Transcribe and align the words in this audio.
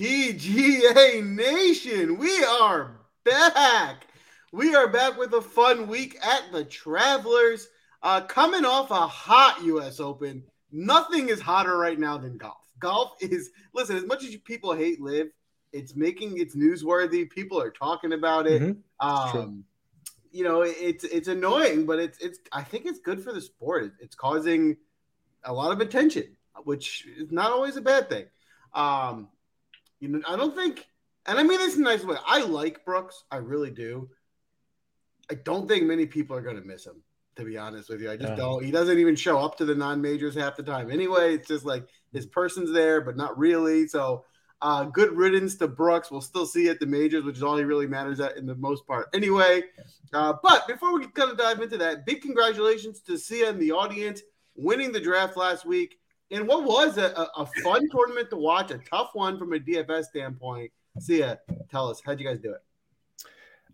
PGA 0.00 1.22
Nation, 1.22 2.16
we 2.16 2.42
are 2.42 3.02
back. 3.22 4.06
We 4.50 4.74
are 4.74 4.88
back 4.88 5.18
with 5.18 5.34
a 5.34 5.42
fun 5.42 5.88
week 5.88 6.16
at 6.24 6.50
the 6.52 6.64
Travelers. 6.64 7.68
Uh, 8.02 8.22
coming 8.22 8.64
off 8.64 8.90
a 8.90 9.06
hot 9.06 9.62
U.S. 9.62 10.00
Open, 10.00 10.42
nothing 10.72 11.28
is 11.28 11.38
hotter 11.38 11.76
right 11.76 11.98
now 11.98 12.16
than 12.16 12.38
golf. 12.38 12.64
Golf 12.78 13.12
is 13.20 13.50
listen. 13.74 13.94
As 13.94 14.06
much 14.06 14.24
as 14.24 14.34
people 14.36 14.72
hate 14.72 15.02
LIV, 15.02 15.32
it's 15.74 15.94
making 15.94 16.38
it's 16.38 16.56
newsworthy. 16.56 17.28
People 17.28 17.60
are 17.60 17.70
talking 17.70 18.14
about 18.14 18.46
it. 18.46 18.62
Mm-hmm. 18.62 19.06
Um, 19.06 19.64
you 20.32 20.44
know, 20.44 20.62
it's 20.62 21.04
it's 21.04 21.28
annoying, 21.28 21.84
but 21.84 21.98
it's 21.98 22.16
it's. 22.20 22.38
I 22.52 22.62
think 22.62 22.86
it's 22.86 23.00
good 23.00 23.22
for 23.22 23.34
the 23.34 23.40
sport. 23.42 23.92
It's 24.00 24.16
causing 24.16 24.78
a 25.44 25.52
lot 25.52 25.72
of 25.72 25.80
attention, 25.82 26.38
which 26.64 27.06
is 27.18 27.30
not 27.30 27.50
always 27.50 27.76
a 27.76 27.82
bad 27.82 28.08
thing. 28.08 28.24
Um, 28.72 29.28
you 30.00 30.08
know, 30.08 30.20
I 30.26 30.36
don't 30.36 30.54
think, 30.54 30.86
and 31.26 31.38
I 31.38 31.42
mean 31.42 31.58
this 31.58 31.76
in 31.76 31.82
a 31.82 31.84
nice 31.84 32.04
way. 32.04 32.16
I 32.26 32.42
like 32.42 32.84
Brooks, 32.84 33.24
I 33.30 33.36
really 33.36 33.70
do. 33.70 34.08
I 35.30 35.34
don't 35.34 35.68
think 35.68 35.84
many 35.84 36.06
people 36.06 36.36
are 36.36 36.42
going 36.42 36.56
to 36.56 36.62
miss 36.62 36.86
him. 36.86 37.02
To 37.36 37.44
be 37.44 37.56
honest 37.56 37.88
with 37.88 38.02
you, 38.02 38.10
I 38.10 38.16
just 38.16 38.36
don't. 38.36 38.62
He 38.62 38.72
doesn't 38.72 38.98
even 38.98 39.14
show 39.14 39.38
up 39.38 39.56
to 39.58 39.64
the 39.64 39.74
non 39.74 40.02
majors 40.02 40.34
half 40.34 40.56
the 40.56 40.64
time. 40.64 40.90
Anyway, 40.90 41.34
it's 41.34 41.46
just 41.46 41.64
like 41.64 41.86
his 42.12 42.26
person's 42.26 42.72
there, 42.72 43.00
but 43.00 43.16
not 43.16 43.38
really. 43.38 43.86
So, 43.86 44.24
uh, 44.60 44.84
good 44.84 45.16
riddance 45.16 45.54
to 45.56 45.68
Brooks. 45.68 46.10
We'll 46.10 46.20
still 46.20 46.44
see 46.44 46.68
at 46.68 46.80
the 46.80 46.86
majors, 46.86 47.24
which 47.24 47.36
is 47.36 47.42
all 47.42 47.56
he 47.56 47.64
really 47.64 47.86
matters 47.86 48.20
at 48.20 48.36
in 48.36 48.46
the 48.46 48.56
most 48.56 48.86
part. 48.86 49.08
Anyway, 49.14 49.62
uh, 50.12 50.34
but 50.42 50.66
before 50.66 50.92
we 50.98 51.06
kind 51.06 51.30
of 51.30 51.38
dive 51.38 51.60
into 51.60 51.78
that, 51.78 52.04
big 52.04 52.20
congratulations 52.20 53.00
to 53.02 53.16
Sia 53.16 53.48
and 53.48 53.62
the 53.62 53.72
audience 53.72 54.22
winning 54.56 54.92
the 54.92 55.00
draft 55.00 55.36
last 55.36 55.64
week 55.64 55.98
in 56.30 56.46
what 56.46 56.64
was 56.64 56.96
a, 56.96 57.28
a, 57.36 57.46
fun 57.62 57.88
tournament 57.90 58.30
to 58.30 58.36
watch, 58.36 58.70
a 58.70 58.78
tough 58.78 59.10
one 59.14 59.38
from 59.38 59.52
a 59.52 59.58
DFS 59.58 60.04
standpoint. 60.04 60.70
Sia, 60.98 61.40
tell 61.70 61.88
us 61.88 62.00
how'd 62.04 62.18
you 62.18 62.26
guys 62.26 62.38
do 62.38 62.52
it? 62.52 62.62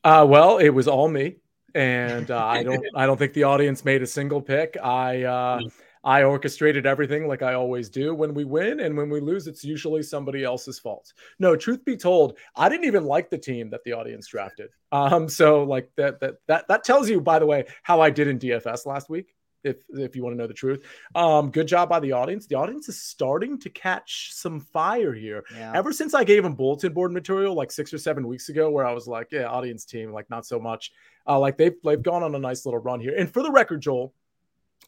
Uh, 0.03 0.27
well, 0.29 0.59
it 0.59 0.71
was 0.71 0.89
all 0.89 1.09
me, 1.09 1.37
and 1.75 2.31
uh, 2.31 2.45
I 2.45 2.63
don't 2.63 2.85
I 2.95 3.07
don't 3.07 3.17
think 3.17 3.33
the 3.33 3.45
audience 3.45 3.85
made 3.85 4.03
a 4.03 4.07
single 4.07 4.41
pick. 4.41 4.77
I 4.83 5.25
uh, 5.25 5.61
I 6.05 6.23
orchestrated 6.23 6.87
everything 6.87 7.27
like 7.27 7.43
I 7.43 7.55
always 7.55 7.89
do. 7.89 8.15
When 8.15 8.33
we 8.33 8.45
win 8.45 8.81
and 8.81 8.97
when 8.97 9.11
we 9.11 9.21
lose, 9.21 9.47
it's 9.47 9.65
usually 9.65 10.03
somebody 10.03 10.45
else's 10.45 10.79
fault. 10.79 11.13
No, 11.39 11.57
truth 11.57 11.85
be 11.85 11.97
told, 11.97 12.39
I 12.55 12.69
didn't 12.69 12.85
even 12.85 13.05
like 13.05 13.29
the 13.29 13.39
team 13.39 13.71
that 13.71 13.83
the 13.85 13.93
audience 13.93 14.29
drafted. 14.29 14.69
Um, 14.93 15.29
so 15.29 15.65
like 15.65 15.91
that 15.97 16.21
that 16.21 16.37
that 16.47 16.69
that 16.69 16.85
tells 16.85 17.11
you, 17.11 17.21
by 17.21 17.39
the 17.39 17.47
way, 17.47 17.65
how 17.83 18.01
I 18.01 18.11
did 18.11 18.29
in 18.29 18.39
DFS 18.39 18.87
last 18.87 19.11
week 19.11 19.36
if 19.65 19.77
if 19.91 20.17
you 20.17 20.23
want 20.23 20.35
to 20.35 20.39
know 20.39 20.47
the 20.47 20.55
truth. 20.55 20.85
Um, 21.15 21.51
good 21.51 21.67
job 21.67 21.89
by 21.89 22.01
the 22.01 22.13
audience. 22.13 22.47
The 22.47 22.55
audience 22.57 22.89
is 22.89 23.01
starting 23.01 23.59
to 23.61 23.71
catch 23.71 24.33
some 24.33 24.61
fire 24.61 25.13
here. 25.13 25.45
Yeah. 25.55 25.73
Ever 25.75 25.93
since 25.93 26.15
I 26.15 26.25
gave 26.25 26.43
them 26.43 26.55
bulletin 26.55 26.93
board 26.93 27.13
material 27.13 27.55
like 27.55 27.73
six 27.73 27.93
or 27.93 27.99
seven 27.99 28.27
weeks 28.27 28.49
ago, 28.49 28.71
where 28.71 28.87
I 28.87 28.93
was 28.93 29.07
like, 29.07 29.29
yeah, 29.33 29.45
audience 29.45 29.85
team, 29.85 30.13
like 30.13 30.29
not 30.31 30.47
so 30.47 30.59
much. 30.59 30.93
Uh, 31.27 31.39
like 31.39 31.57
they've 31.57 31.75
they've 31.85 32.03
gone 32.03 32.23
on 32.23 32.35
a 32.35 32.39
nice 32.39 32.65
little 32.65 32.81
run 32.81 33.01
here. 33.01 33.15
And 33.17 33.33
for 33.33 33.43
the 33.43 33.51
record, 33.51 33.83
Joel, 33.83 34.15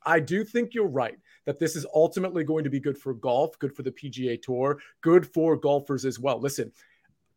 I 0.05 0.21
do 0.21 0.45
think 0.45 0.75
you're 0.75 0.87
right 0.87 1.19
that 1.45 1.59
this 1.59 1.77
is 1.77 1.87
ultimately 1.95 2.45
going 2.45 2.65
to 2.65 2.71
be 2.71 2.81
good 2.81 2.99
for 2.99 3.15
golf, 3.15 3.59
good 3.59 3.75
for 3.75 3.83
the 3.83 3.91
PGA 3.91 4.41
Tour, 4.41 4.79
good 5.01 5.27
for 5.27 5.57
golfers 5.57 6.05
as 6.05 6.19
well. 6.19 6.39
Listen, 6.39 6.73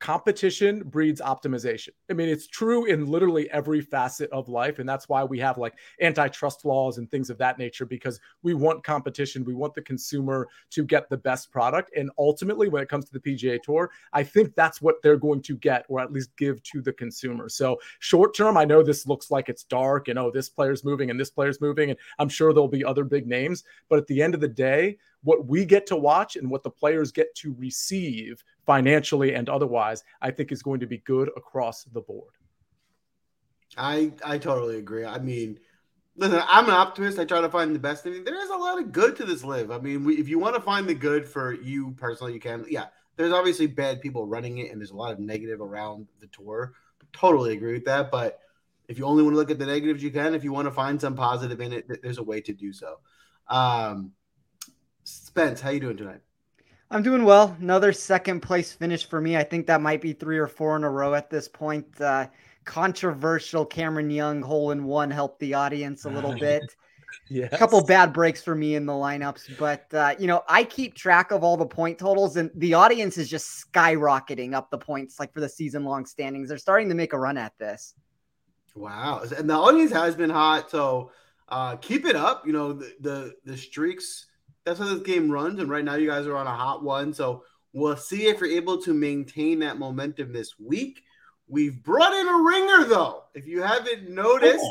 competition 0.01 0.81
breeds 0.83 1.21
optimization. 1.21 1.89
I 2.09 2.13
mean, 2.13 2.27
it's 2.27 2.47
true 2.47 2.85
in 2.85 3.05
literally 3.05 3.49
every 3.51 3.81
facet 3.81 4.31
of 4.31 4.49
life. 4.49 4.79
And 4.79 4.89
that's 4.89 5.07
why 5.07 5.23
we 5.23 5.37
have 5.39 5.59
like 5.59 5.75
antitrust 6.01 6.65
laws 6.65 6.97
and 6.97 7.09
things 7.09 7.29
of 7.29 7.37
that 7.37 7.59
nature, 7.59 7.85
because 7.85 8.19
we 8.41 8.55
want 8.55 8.83
competition. 8.83 9.45
We 9.45 9.53
want 9.53 9.75
the 9.75 9.83
consumer 9.83 10.47
to 10.71 10.83
get 10.83 11.07
the 11.07 11.17
best 11.17 11.51
product. 11.51 11.91
And 11.95 12.09
ultimately, 12.17 12.67
when 12.67 12.81
it 12.81 12.89
comes 12.89 13.05
to 13.05 13.13
the 13.13 13.19
PGA 13.19 13.61
Tour, 13.61 13.91
I 14.11 14.23
think 14.23 14.55
that's 14.55 14.81
what 14.81 14.95
they're 15.03 15.17
going 15.17 15.43
to 15.43 15.55
get, 15.55 15.85
or 15.87 15.99
at 15.99 16.11
least 16.11 16.35
give 16.35 16.63
to 16.63 16.81
the 16.81 16.93
consumer. 16.93 17.47
So, 17.47 17.79
short 17.99 18.35
term, 18.35 18.57
I 18.57 18.65
know 18.65 18.81
this 18.81 19.05
looks 19.05 19.29
like 19.29 19.49
it's 19.49 19.63
dark 19.63 20.07
and 20.07 20.17
oh, 20.17 20.31
this 20.31 20.49
player's 20.49 20.83
moving 20.83 21.11
and 21.11 21.19
this 21.19 21.29
player's 21.29 21.61
moving. 21.61 21.91
And 21.91 21.99
I'm 22.17 22.29
sure 22.29 22.53
there'll 22.53 22.67
be 22.67 22.83
other 22.83 23.03
big 23.03 23.27
names. 23.27 23.63
But 23.87 23.99
at 23.99 24.07
the 24.07 24.23
end 24.23 24.33
of 24.33 24.41
the 24.41 24.47
day, 24.47 24.97
what 25.23 25.45
we 25.45 25.65
get 25.65 25.85
to 25.87 25.95
watch 25.95 26.35
and 26.35 26.49
what 26.49 26.63
the 26.63 26.69
players 26.69 27.11
get 27.11 27.33
to 27.35 27.55
receive 27.57 28.43
financially 28.65 29.33
and 29.33 29.49
otherwise, 29.49 30.03
I 30.21 30.31
think 30.31 30.51
is 30.51 30.61
going 30.61 30.79
to 30.81 30.87
be 30.87 30.99
good 30.99 31.29
across 31.35 31.83
the 31.85 32.01
board. 32.01 32.33
I 33.77 34.11
I 34.23 34.37
totally 34.37 34.77
agree. 34.77 35.05
I 35.05 35.19
mean, 35.19 35.59
listen, 36.15 36.41
I'm 36.47 36.65
an 36.65 36.71
optimist. 36.71 37.19
I 37.19 37.25
try 37.25 37.41
to 37.41 37.49
find 37.49 37.73
the 37.73 37.79
best. 37.79 38.05
I 38.05 38.09
mean, 38.09 38.23
there 38.23 38.41
is 38.41 38.49
a 38.49 38.55
lot 38.55 38.79
of 38.79 38.91
good 38.91 39.15
to 39.17 39.25
this 39.25 39.43
LIV. 39.43 39.71
I 39.71 39.79
mean, 39.79 40.03
we, 40.03 40.15
if 40.15 40.27
you 40.27 40.39
want 40.39 40.55
to 40.55 40.61
find 40.61 40.87
the 40.87 40.93
good 40.93 41.27
for 41.27 41.53
you 41.53 41.91
personally, 41.91 42.33
you 42.33 42.39
can. 42.39 42.65
Yeah, 42.69 42.87
there's 43.15 43.33
obviously 43.33 43.67
bad 43.67 44.01
people 44.01 44.25
running 44.25 44.59
it, 44.59 44.71
and 44.71 44.79
there's 44.79 44.91
a 44.91 44.95
lot 44.95 45.11
of 45.11 45.19
negative 45.19 45.61
around 45.61 46.07
the 46.19 46.27
tour. 46.27 46.73
Totally 47.13 47.53
agree 47.53 47.73
with 47.73 47.85
that. 47.85 48.11
But 48.11 48.39
if 48.87 48.97
you 48.97 49.05
only 49.05 49.23
want 49.23 49.33
to 49.33 49.37
look 49.37 49.51
at 49.51 49.59
the 49.59 49.65
negatives, 49.65 50.03
you 50.03 50.11
can. 50.11 50.35
If 50.35 50.43
you 50.43 50.51
want 50.51 50.65
to 50.65 50.71
find 50.71 50.99
some 50.99 51.15
positive 51.15 51.61
in 51.61 51.73
it, 51.73 52.01
there's 52.01 52.17
a 52.17 52.23
way 52.23 52.41
to 52.41 52.53
do 52.53 52.73
so. 52.73 52.99
Um, 53.47 54.13
Spence, 55.03 55.61
how 55.61 55.69
are 55.69 55.73
you 55.73 55.79
doing 55.79 55.97
tonight? 55.97 56.21
I'm 56.91 57.03
doing 57.03 57.23
well. 57.23 57.55
Another 57.61 57.93
second 57.93 58.41
place 58.41 58.73
finish 58.73 59.07
for 59.07 59.21
me. 59.21 59.37
I 59.37 59.43
think 59.43 59.65
that 59.67 59.81
might 59.81 60.01
be 60.01 60.11
three 60.11 60.37
or 60.37 60.47
four 60.47 60.75
in 60.75 60.83
a 60.83 60.89
row 60.89 61.13
at 61.13 61.29
this 61.29 61.47
point. 61.47 61.87
Uh, 62.01 62.27
controversial 62.65 63.65
Cameron 63.65 64.09
Young 64.09 64.41
hole 64.41 64.71
in 64.71 64.83
one 64.83 65.09
helped 65.09 65.39
the 65.39 65.53
audience 65.53 66.03
a 66.03 66.09
little 66.09 66.35
bit. 66.39 66.63
Yeah, 67.29 67.47
A 67.51 67.57
couple 67.57 67.81
bad 67.85 68.11
breaks 68.11 68.43
for 68.43 68.55
me 68.55 68.75
in 68.75 68.85
the 68.85 68.93
lineups, 68.93 69.57
but 69.57 69.85
uh, 69.93 70.15
you 70.19 70.27
know, 70.27 70.43
I 70.49 70.65
keep 70.65 70.93
track 70.93 71.31
of 71.31 71.45
all 71.45 71.55
the 71.55 71.65
point 71.65 71.97
totals 71.97 72.35
and 72.35 72.51
the 72.55 72.73
audience 72.73 73.17
is 73.17 73.29
just 73.29 73.65
skyrocketing 73.71 74.53
up 74.53 74.69
the 74.69 74.77
points 74.77 75.17
like 75.17 75.33
for 75.33 75.39
the 75.39 75.49
season 75.49 75.85
long 75.85 76.05
standings. 76.05 76.49
They're 76.49 76.57
starting 76.57 76.89
to 76.89 76.95
make 76.95 77.13
a 77.13 77.19
run 77.19 77.37
at 77.37 77.57
this. 77.57 77.95
Wow. 78.75 79.23
And 79.37 79.49
the 79.49 79.53
audience 79.53 79.91
has 79.93 80.15
been 80.15 80.29
hot, 80.29 80.69
so 80.69 81.11
uh, 81.47 81.77
keep 81.77 82.05
it 82.05 82.17
up. 82.17 82.45
You 82.45 82.51
know, 82.51 82.73
the 82.73 82.93
the, 82.99 83.33
the 83.45 83.57
streaks 83.57 84.27
that's 84.65 84.79
how 84.79 84.85
this 84.85 85.03
game 85.03 85.31
runs. 85.31 85.59
And 85.59 85.69
right 85.69 85.83
now, 85.83 85.95
you 85.95 86.07
guys 86.07 86.27
are 86.27 86.35
on 86.35 86.47
a 86.47 86.55
hot 86.55 86.83
one. 86.83 87.13
So 87.13 87.43
we'll 87.73 87.97
see 87.97 88.27
if 88.27 88.39
you're 88.39 88.49
able 88.49 88.81
to 88.83 88.93
maintain 88.93 89.59
that 89.59 89.79
momentum 89.79 90.33
this 90.33 90.59
week. 90.59 91.03
We've 91.47 91.83
brought 91.83 92.13
in 92.13 92.27
a 92.27 92.43
ringer, 92.43 92.85
though. 92.85 93.23
If 93.33 93.45
you 93.45 93.61
haven't 93.61 94.09
noticed, 94.09 94.65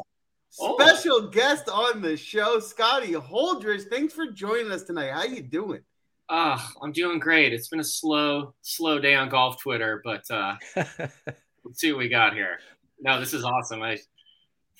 oh. 0.60 0.76
special 0.78 1.16
oh. 1.16 1.28
guest 1.28 1.68
on 1.68 2.00
the 2.00 2.16
show, 2.16 2.58
Scotty 2.58 3.12
Holdridge. 3.12 3.88
Thanks 3.90 4.14
for 4.14 4.26
joining 4.26 4.72
us 4.72 4.84
tonight. 4.84 5.12
How 5.12 5.24
you 5.24 5.42
doing? 5.42 5.82
Ah, 6.30 6.72
uh, 6.76 6.84
I'm 6.84 6.92
doing 6.92 7.18
great. 7.18 7.52
It's 7.52 7.68
been 7.68 7.80
a 7.80 7.84
slow, 7.84 8.54
slow 8.62 9.00
day 9.00 9.14
on 9.14 9.28
golf 9.28 9.60
Twitter, 9.60 10.00
but 10.04 10.22
uh, 10.30 10.54
let's 10.76 11.80
see 11.80 11.92
what 11.92 11.98
we 11.98 12.08
got 12.08 12.34
here. 12.34 12.58
No, 13.00 13.18
this 13.18 13.34
is 13.34 13.44
awesome. 13.44 13.82
I 13.82 13.98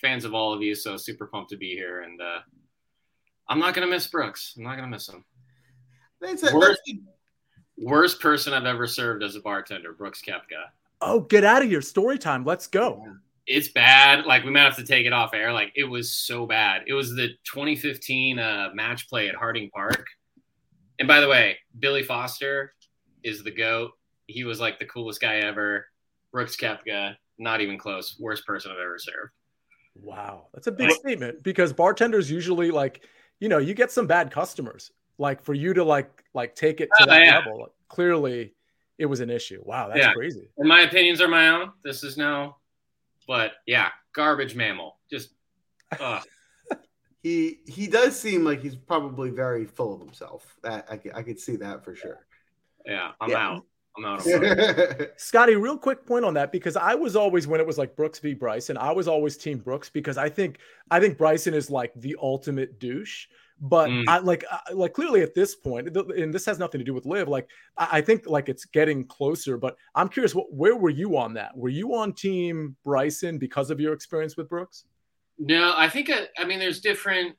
fans 0.01 0.25
of 0.25 0.35
all 0.35 0.53
of 0.53 0.63
you, 0.63 0.75
so 0.75 0.97
super 0.97 1.27
pumped 1.27 1.51
to 1.51 1.57
be 1.57 1.75
here 1.75 2.03
and 2.03 2.21
uh, 2.21 2.39
I'm 3.51 3.59
not 3.59 3.75
gonna 3.75 3.89
miss 3.89 4.07
Brooks. 4.07 4.55
I'm 4.57 4.63
not 4.63 4.77
gonna 4.77 4.89
miss 4.89 5.09
him. 5.09 5.25
That's 6.21 6.53
worst, 6.53 6.81
worst 7.77 8.21
person 8.21 8.53
I've 8.55 8.65
ever 8.65 8.87
served 8.87 9.25
as 9.25 9.35
a 9.35 9.41
bartender, 9.41 9.93
Brooks 9.93 10.23
Koepka. 10.23 10.71
Oh, 11.01 11.21
get 11.21 11.45
out 11.45 11.63
of 11.63 11.69
here! 11.69 11.83
Story 11.83 12.17
time. 12.17 12.45
Let's 12.45 12.69
go. 12.69 13.05
It's 13.47 13.69
bad. 13.69 14.25
Like 14.25 14.45
we 14.45 14.53
might 14.53 14.63
have 14.63 14.77
to 14.77 14.85
take 14.85 15.05
it 15.05 15.13
off 15.13 15.35
air. 15.35 15.53
Like 15.53 15.73
it 15.75 15.85
was 15.85 16.13
so 16.13 16.47
bad. 16.47 16.83
It 16.87 16.95
was 16.95 17.11
the 17.15 17.29
2015 17.45 18.39
uh, 18.39 18.69
match 18.73 19.09
play 19.09 19.29
at 19.29 19.35
Harding 19.35 19.69
Park. 19.71 20.07
And 21.01 21.09
by 21.09 21.21
the 21.21 21.29
way, 21.29 21.59
Billy 21.79 22.05
Foster 22.05 22.75
is 23.25 23.43
the 23.43 23.51
goat. 23.51 23.93
He 24.27 24.45
was 24.45 24.61
like 24.61 24.79
the 24.79 24.85
coolest 24.85 25.21
guy 25.21 25.37
ever. 25.37 25.87
Brooks 26.31 26.57
Koepka, 26.57 27.17
not 27.39 27.61
even 27.61 27.79
close. 27.79 28.17
Worst 28.21 28.47
person 28.47 28.71
I've 28.71 28.79
ever 28.79 28.99
served. 28.99 29.33
Wow, 29.97 30.47
that's 30.55 30.69
a 30.69 30.73
big 30.73 30.93
statement 30.93 31.43
because 31.43 31.73
bartenders 31.73 32.31
usually 32.31 32.71
like 32.71 33.03
you 33.41 33.49
know, 33.49 33.59
you 33.59 33.75
get 33.75 33.91
some 33.91 34.07
bad 34.07 34.31
customers. 34.31 34.93
Like 35.19 35.43
for 35.43 35.53
you 35.53 35.75
to 35.75 35.85
like 35.85 36.25
like 36.33 36.55
take 36.55 36.81
it 36.81 36.89
to 36.99 37.03
oh, 37.03 37.07
that 37.07 37.25
yeah. 37.25 37.39
level, 37.39 37.61
like, 37.61 37.73
clearly 37.89 38.55
it 38.99 39.07
was 39.07 39.21
an 39.21 39.29
issue. 39.29 39.63
Wow, 39.65 39.89
that's 39.89 40.01
yeah. 40.01 40.13
crazy. 40.15 40.49
And 40.57 40.69
my 40.69 40.83
opinions 40.83 41.21
are 41.21 41.29
my 41.29 41.49
own. 41.49 41.73
This 41.85 42.03
is 42.05 42.17
no, 42.17 42.57
but 43.27 43.53
yeah, 43.67 43.89
garbage 44.15 44.55
mammal. 44.55 44.99
Just 45.11 45.31
uh. 45.99 46.21
he 47.23 47.61
he 47.67 47.87
does 47.87 48.19
seem 48.19 48.45
like 48.45 48.63
he's 48.63 48.77
probably 48.77 49.29
very 49.29 49.67
full 49.67 49.93
of 49.93 50.01
himself. 50.01 50.57
That 50.63 50.87
I, 50.91 51.19
I 51.19 51.23
could 51.23 51.39
see 51.39 51.57
that 51.57 51.85
for 51.85 51.95
sure. 51.95 52.27
Yeah, 52.87 53.13
I'm 53.21 53.31
yeah. 53.31 53.47
out. 53.47 53.67
I'm 53.97 54.05
out. 54.05 54.23
Scotty, 55.17 55.57
real 55.57 55.77
quick 55.77 56.07
point 56.07 56.25
on 56.25 56.35
that 56.35 56.53
because 56.53 56.77
I 56.77 56.95
was 56.95 57.17
always 57.17 57.47
when 57.47 57.61
it 57.61 57.67
was 57.67 57.79
like 57.79 57.97
Brooks 57.97 58.19
v 58.19 58.35
Bryson, 58.35 58.77
I 58.77 58.93
was 58.93 59.09
always 59.09 59.37
team 59.37 59.59
Brooks 59.59 59.91
because 59.91 60.17
I 60.17 60.29
think 60.29 60.59
I 60.91 61.01
think 61.01 61.19
Bryson 61.19 61.55
is 61.55 61.71
like 61.71 61.93
the 61.97 62.17
ultimate 62.21 62.79
douche. 62.79 63.27
But 63.63 63.91
mm. 63.91 64.05
I 64.09 64.19
like 64.19 64.45
like 64.73 64.95
clearly 64.95 65.21
at 65.21 65.35
this 65.35 65.55
point, 65.55 65.95
and 65.95 66.33
this 66.33 66.47
has 66.47 66.59
nothing 66.59 66.79
to 66.79 66.85
do 66.85 66.95
with 66.95 67.05
LIV. 67.05 67.29
Like 67.29 67.49
I 67.77 68.01
think 68.01 68.27
like 68.27 68.49
it's 68.49 68.65
getting 68.65 69.05
closer. 69.07 69.59
But 69.59 69.77
I'm 69.95 70.09
curious, 70.09 70.35
what 70.35 70.51
where 70.51 70.77
were 70.77 70.89
you 70.89 71.19
on 71.19 71.35
that? 71.35 71.55
Were 71.55 71.69
you 71.69 71.95
on 71.95 72.15
team 72.15 72.77
Bryson 72.85 73.37
because 73.37 73.71
of 73.71 73.79
your 73.79 73.93
experience 73.93 74.37
with 74.37 74.49
Brooks? 74.49 74.85
No, 75.39 75.75
I 75.77 75.91
think 75.91 76.09
uh, 76.09 76.23
I 76.39 76.45
mean 76.45 76.59
there's 76.59 76.81
different 76.81 77.37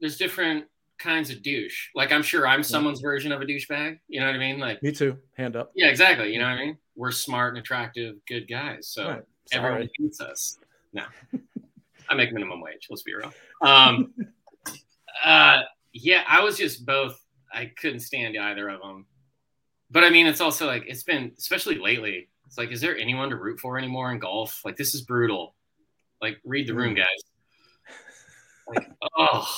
there's 0.00 0.16
different 0.16 0.64
kinds 1.00 1.30
of 1.30 1.42
douche. 1.42 1.88
Like 1.96 2.12
I'm 2.12 2.22
sure 2.22 2.46
I'm 2.46 2.62
someone's 2.62 3.00
version 3.00 3.32
of 3.32 3.40
a 3.40 3.44
douchebag. 3.44 3.98
You 4.06 4.20
know 4.20 4.26
what 4.26 4.36
I 4.36 4.38
mean? 4.38 4.58
Like 4.60 4.80
Me 4.82 4.92
too. 4.92 5.16
Hand 5.36 5.56
up. 5.56 5.72
yeah, 5.74 5.88
exactly. 5.88 6.32
You 6.32 6.38
know 6.38 6.44
what 6.44 6.58
I 6.58 6.64
mean? 6.66 6.78
We're 6.94 7.10
smart 7.10 7.54
and 7.54 7.58
attractive, 7.58 8.16
good 8.28 8.46
guys. 8.48 8.86
So 8.88 9.08
Right. 9.08 9.22
everyone 9.52 9.88
hates 9.98 10.20
us. 10.20 10.58
No, 10.92 11.04
I 12.08 12.14
make 12.14 12.32
minimum 12.32 12.60
wage. 12.60 12.86
Let's 12.90 13.02
be 13.02 13.14
real. 13.14 13.32
Um, 13.62 14.14
uh, 15.24 15.62
yeah, 15.92 16.22
I 16.28 16.42
was 16.44 16.56
just 16.56 16.86
both. 16.86 17.20
I 17.52 17.72
couldn't 17.76 18.00
stand 18.00 18.36
either 18.38 18.68
of 18.68 18.80
them. 18.80 19.06
But 19.90 20.04
I 20.04 20.10
mean, 20.10 20.26
it's 20.26 20.40
also 20.40 20.66
like 20.66 20.84
it's 20.86 21.02
been, 21.02 21.32
especially 21.38 21.78
lately. 21.78 22.28
It's 22.46 22.58
like, 22.58 22.70
is 22.70 22.80
there 22.80 22.96
anyone 22.96 23.30
to 23.30 23.36
root 23.36 23.58
for 23.60 23.78
anymore 23.78 24.12
in 24.12 24.18
golf? 24.18 24.60
Like 24.64 24.76
this 24.76 24.94
is 24.94 25.02
brutal. 25.02 25.54
Like 26.20 26.38
read 26.44 26.66
the 26.68 26.74
room, 26.74 26.94
guys. 26.94 27.06
Like 28.68 28.88
oh, 29.16 29.48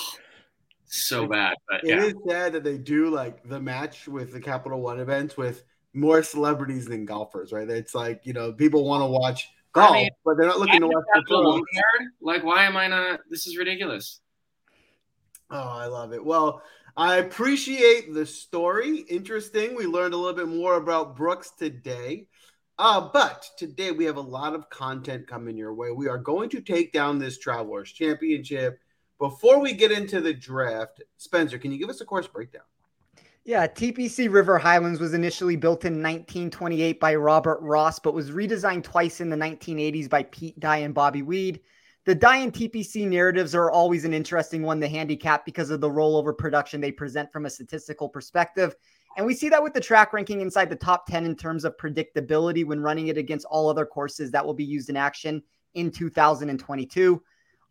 so 0.92 1.26
bad. 1.26 1.56
But 1.68 1.84
It 1.84 1.88
yeah, 1.88 2.04
is 2.04 2.14
sad 2.28 2.52
that 2.52 2.64
they 2.64 2.78
do 2.78 3.10
like 3.10 3.42
the 3.48 3.60
match 3.60 4.06
with 4.08 4.32
the 4.32 4.40
Capital 4.40 4.80
One 4.80 5.00
events 5.00 5.36
with 5.36 5.64
more 5.94 6.22
celebrities 6.22 6.86
than 6.86 7.04
golfers, 7.04 7.52
right? 7.52 7.68
It's 7.68 7.94
like 7.94 8.20
you 8.24 8.32
know 8.32 8.52
people 8.52 8.84
want 8.84 9.02
to 9.02 9.06
watch 9.06 9.48
golf, 9.72 9.94
mean, 9.94 10.10
but 10.24 10.36
they're 10.36 10.46
not 10.46 10.60
looking 10.60 10.80
to 10.80 10.86
watch 10.86 11.04
the 11.14 11.20
Capital. 11.20 11.52
One? 11.52 11.62
Like, 12.20 12.44
why 12.44 12.64
am 12.64 12.76
I 12.76 12.88
not? 12.88 13.20
This 13.30 13.46
is 13.46 13.56
ridiculous. 13.56 14.20
Oh, 15.50 15.56
I 15.58 15.86
love 15.86 16.12
it. 16.12 16.24
Well, 16.24 16.62
I 16.96 17.16
appreciate 17.16 18.12
the 18.12 18.26
story. 18.26 18.98
Interesting. 19.08 19.74
We 19.74 19.86
learned 19.86 20.14
a 20.14 20.16
little 20.16 20.36
bit 20.36 20.48
more 20.48 20.76
about 20.76 21.16
Brooks 21.16 21.52
today. 21.58 22.26
Uh, 22.78 23.08
but 23.12 23.48
today 23.58 23.92
we 23.92 24.04
have 24.04 24.16
a 24.16 24.20
lot 24.20 24.54
of 24.54 24.68
content 24.70 25.26
coming 25.26 25.56
your 25.56 25.74
way. 25.74 25.90
We 25.90 26.08
are 26.08 26.18
going 26.18 26.48
to 26.50 26.60
take 26.60 26.92
down 26.92 27.18
this 27.18 27.38
Travelers 27.38 27.92
Championship. 27.92 28.78
Before 29.22 29.60
we 29.60 29.72
get 29.72 29.92
into 29.92 30.20
the 30.20 30.34
draft, 30.34 31.00
Spencer, 31.16 31.56
can 31.56 31.70
you 31.70 31.78
give 31.78 31.88
us 31.88 32.00
a 32.00 32.04
course 32.04 32.26
breakdown? 32.26 32.64
Yeah, 33.44 33.68
TPC 33.68 34.28
River 34.28 34.58
Highlands 34.58 34.98
was 34.98 35.14
initially 35.14 35.54
built 35.54 35.84
in 35.84 36.02
1928 36.02 36.98
by 36.98 37.14
Robert 37.14 37.60
Ross, 37.60 38.00
but 38.00 38.14
was 38.14 38.32
redesigned 38.32 38.82
twice 38.82 39.20
in 39.20 39.30
the 39.30 39.36
1980s 39.36 40.10
by 40.10 40.24
Pete 40.24 40.58
Dye 40.58 40.78
and 40.78 40.92
Bobby 40.92 41.22
Weed. 41.22 41.60
The 42.04 42.16
Dye 42.16 42.38
and 42.38 42.52
TPC 42.52 43.06
narratives 43.06 43.54
are 43.54 43.70
always 43.70 44.04
an 44.04 44.12
interesting 44.12 44.64
one 44.64 44.80
to 44.80 44.88
handicap 44.88 45.44
because 45.44 45.70
of 45.70 45.80
the 45.80 45.88
rollover 45.88 46.36
production 46.36 46.80
they 46.80 46.90
present 46.90 47.30
from 47.30 47.46
a 47.46 47.50
statistical 47.50 48.08
perspective. 48.08 48.74
And 49.16 49.24
we 49.24 49.34
see 49.34 49.48
that 49.50 49.62
with 49.62 49.72
the 49.72 49.80
track 49.80 50.12
ranking 50.12 50.40
inside 50.40 50.68
the 50.68 50.74
top 50.74 51.06
10 51.06 51.26
in 51.26 51.36
terms 51.36 51.64
of 51.64 51.76
predictability 51.76 52.66
when 52.66 52.80
running 52.80 53.06
it 53.06 53.18
against 53.18 53.46
all 53.46 53.68
other 53.68 53.86
courses 53.86 54.32
that 54.32 54.44
will 54.44 54.52
be 54.52 54.64
used 54.64 54.90
in 54.90 54.96
action 54.96 55.44
in 55.74 55.92
2022. 55.92 57.22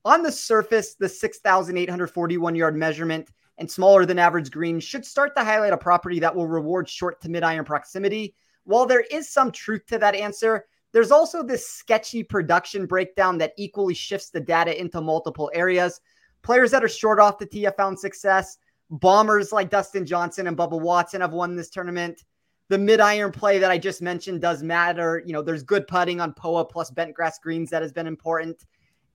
On 0.04 0.24
the 0.24 0.32
surface, 0.32 0.96
the 0.96 1.08
6,841 1.08 2.56
yard 2.56 2.76
measurement 2.76 3.30
and 3.58 3.70
smaller 3.70 4.06
than 4.06 4.18
average 4.18 4.50
green 4.50 4.80
should 4.80 5.06
start 5.06 5.36
to 5.36 5.44
highlight 5.44 5.74
a 5.74 5.78
property 5.78 6.20
that 6.20 6.36
will 6.36 6.48
reward 6.48 6.90
short 6.90 7.22
to 7.22 7.30
mid 7.30 7.44
iron 7.44 7.66
proximity. 7.66 8.34
While 8.64 8.86
there 8.86 9.06
is 9.12 9.30
some 9.30 9.52
truth 9.52 9.86
to 9.88 10.00
that 10.00 10.16
answer, 10.16 10.66
there's 10.92 11.12
also 11.12 11.44
this 11.44 11.70
sketchy 11.70 12.24
production 12.24 12.86
breakdown 12.86 13.38
that 13.38 13.54
equally 13.58 13.94
shifts 13.94 14.30
the 14.30 14.40
data 14.40 14.80
into 14.80 15.00
multiple 15.02 15.52
areas. 15.54 16.02
Players 16.42 16.72
that 16.72 16.84
are 16.84 16.90
short 16.90 17.20
off 17.20 17.38
the 17.38 17.46
tee 17.46 17.64
have 17.64 17.76
found 17.76 18.00
success. 18.00 18.58
Bombers 18.90 19.52
like 19.52 19.70
Dustin 19.70 20.06
Johnson 20.06 20.48
and 20.48 20.58
Bubba 20.58 20.82
Watson 20.82 21.22
have 21.22 21.34
won 21.34 21.56
this 21.56 21.70
tournament. 21.70 22.24
The 22.68 22.78
mid 22.78 23.00
iron 23.00 23.32
play 23.32 23.60
that 23.60 23.72
I 23.72 23.78
just 23.78 24.02
mentioned 24.02 24.42
does 24.42 24.64
matter. 24.64 25.22
You 25.26 25.34
know, 25.34 25.42
there's 25.42 25.64
good 25.64 25.88
putting 25.88 26.20
on 26.20 26.34
POA 26.34 26.66
plus 26.66 26.90
bent 26.90 27.14
grass 27.14 27.38
greens 27.40 27.70
that 27.70 27.82
has 27.82 27.94
been 27.94 28.08
important. 28.08 28.66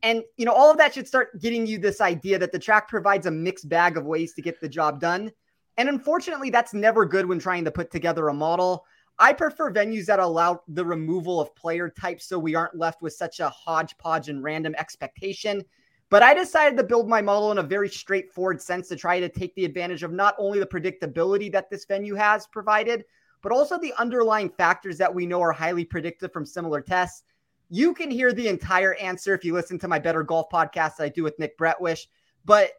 And, 0.03 0.23
you 0.37 0.45
know, 0.45 0.53
all 0.53 0.71
of 0.71 0.79
that 0.79 0.95
should 0.95 1.09
start 1.09 1.41
getting 1.41 1.67
you 1.67 1.79
this 1.79 2.01
idea 2.01 2.39
that 2.39 2.53
the 2.53 2.59
track 2.59 2.89
provides 2.89 3.27
a 3.27 3.31
mixed 3.31 3.69
bag 3.69 3.97
of 3.97 4.05
ways 4.05 4.35
to 4.35 4.43
get 4.43 4.61
the 4.61 4.69
job 4.69 5.01
done. 5.01 5.31
And 5.77 5.89
unfortunately, 5.89 6.51
that's 6.51 6.75
never 6.75 7.05
good 7.05 7.27
when 7.27 7.39
trying 7.39 7.65
to 7.65 7.71
put 7.71 7.91
together 7.91 8.29
a 8.29 8.35
model. 8.35 8.85
I 9.19 9.33
prefer 9.33 9.73
venues 9.73 10.07
that 10.07 10.19
allow 10.19 10.63
the 10.69 10.85
removal 10.85 11.41
of 11.41 11.55
player 11.55 11.89
types 11.89 12.27
so 12.27 12.39
we 12.39 12.55
aren't 12.55 12.77
left 12.77 13.01
with 13.01 13.15
such 13.15 13.41
a 13.41 13.49
hodgepodge 13.49 14.29
and 14.29 14.43
random 14.43 14.75
expectation. 14.77 15.65
But 16.09 16.23
I 16.23 16.35
decided 16.35 16.77
to 16.77 16.85
build 16.85 17.09
my 17.09 17.21
model 17.21 17.51
in 17.51 17.59
a 17.59 17.63
very 17.63 17.89
straightforward 17.89 18.61
sense 18.61 18.89
to 18.89 18.97
try 18.97 19.19
to 19.19 19.29
take 19.29 19.55
the 19.55 19.65
advantage 19.65 20.03
of 20.03 20.13
not 20.13 20.37
only 20.39 20.61
the 20.61 20.67
predictability 20.67 21.51
that 21.53 21.69
this 21.69 21.85
venue 21.85 22.15
has 22.15 22.47
provided, 22.47 23.05
but 23.43 23.53
also 23.53 23.79
the 23.79 23.95
underlying 23.99 24.51
factors 24.51 24.99
that 24.99 25.13
we 25.13 25.27
know 25.27 25.41
are 25.41 25.53
highly 25.53 25.85
predictive 25.85 26.33
from 26.33 26.47
similar 26.47 26.81
tests. 26.81 27.25
You 27.69 27.95
can 27.95 28.11
hear 28.11 28.33
the 28.33 28.49
entire 28.49 28.95
answer 28.95 29.35
if 29.35 29.45
you 29.45 29.53
listen 29.53 29.79
to 29.81 29.89
my 29.89 29.99
Better 29.99 30.23
Golf 30.23 30.49
podcast 30.53 30.97
that 30.97 31.05
I 31.05 31.09
do 31.09 31.23
with 31.23 31.39
Nick 31.39 31.59
Bretwish. 31.59 32.07
But 32.45 32.71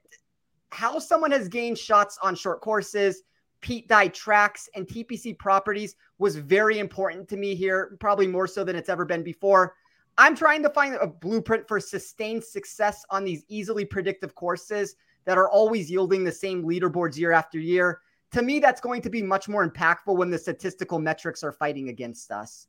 how 0.72 1.00
someone 1.00 1.32
has 1.32 1.48
gained 1.50 1.78
shots 1.78 2.18
on 2.22 2.36
short 2.36 2.62
courses, 2.62 3.24
Pete 3.62 3.88
Dye 3.88 4.08
tracks, 4.10 4.70
and 4.76 4.88
TPC 4.88 5.38
properties 5.38 5.96
was 6.20 6.36
very 6.38 6.80
important 6.80 7.28
to 7.30 7.38
me 7.38 7.56
here, 7.56 7.98
probably 8.00 8.28
more 8.28 8.48
so 8.48 8.64
than 8.64 8.76
it's 8.76 8.90
ever 8.90 9.06
been 9.06 9.24
before. 9.24 9.76
I'm 10.18 10.36
trying 10.36 10.64
to 10.64 10.70
find 10.70 10.96
a 10.96 11.08
blueprint 11.08 11.68
for 11.68 11.80
sustained 11.80 12.44
success 12.44 13.06
on 13.10 13.24
these 13.24 13.46
easily 13.50 13.86
predictive 13.86 14.36
courses 14.36 14.96
that 15.26 15.38
are 15.38 15.50
always 15.50 15.92
yielding 15.92 16.24
the 16.24 16.32
same 16.32 16.64
leaderboards 16.64 17.18
year 17.18 17.34
after 17.34 17.60
year. 17.60 18.02
To 18.32 18.42
me, 18.42 18.60
that's 18.60 18.82
going 18.82 19.02
to 19.04 19.10
be 19.10 19.22
much 19.22 19.48
more 19.48 19.70
impactful 19.70 20.16
when 20.16 20.30
the 20.32 20.38
statistical 20.38 21.00
metrics 21.00 21.44
are 21.44 21.52
fighting 21.52 21.90
against 21.90 22.32
us. 22.32 22.68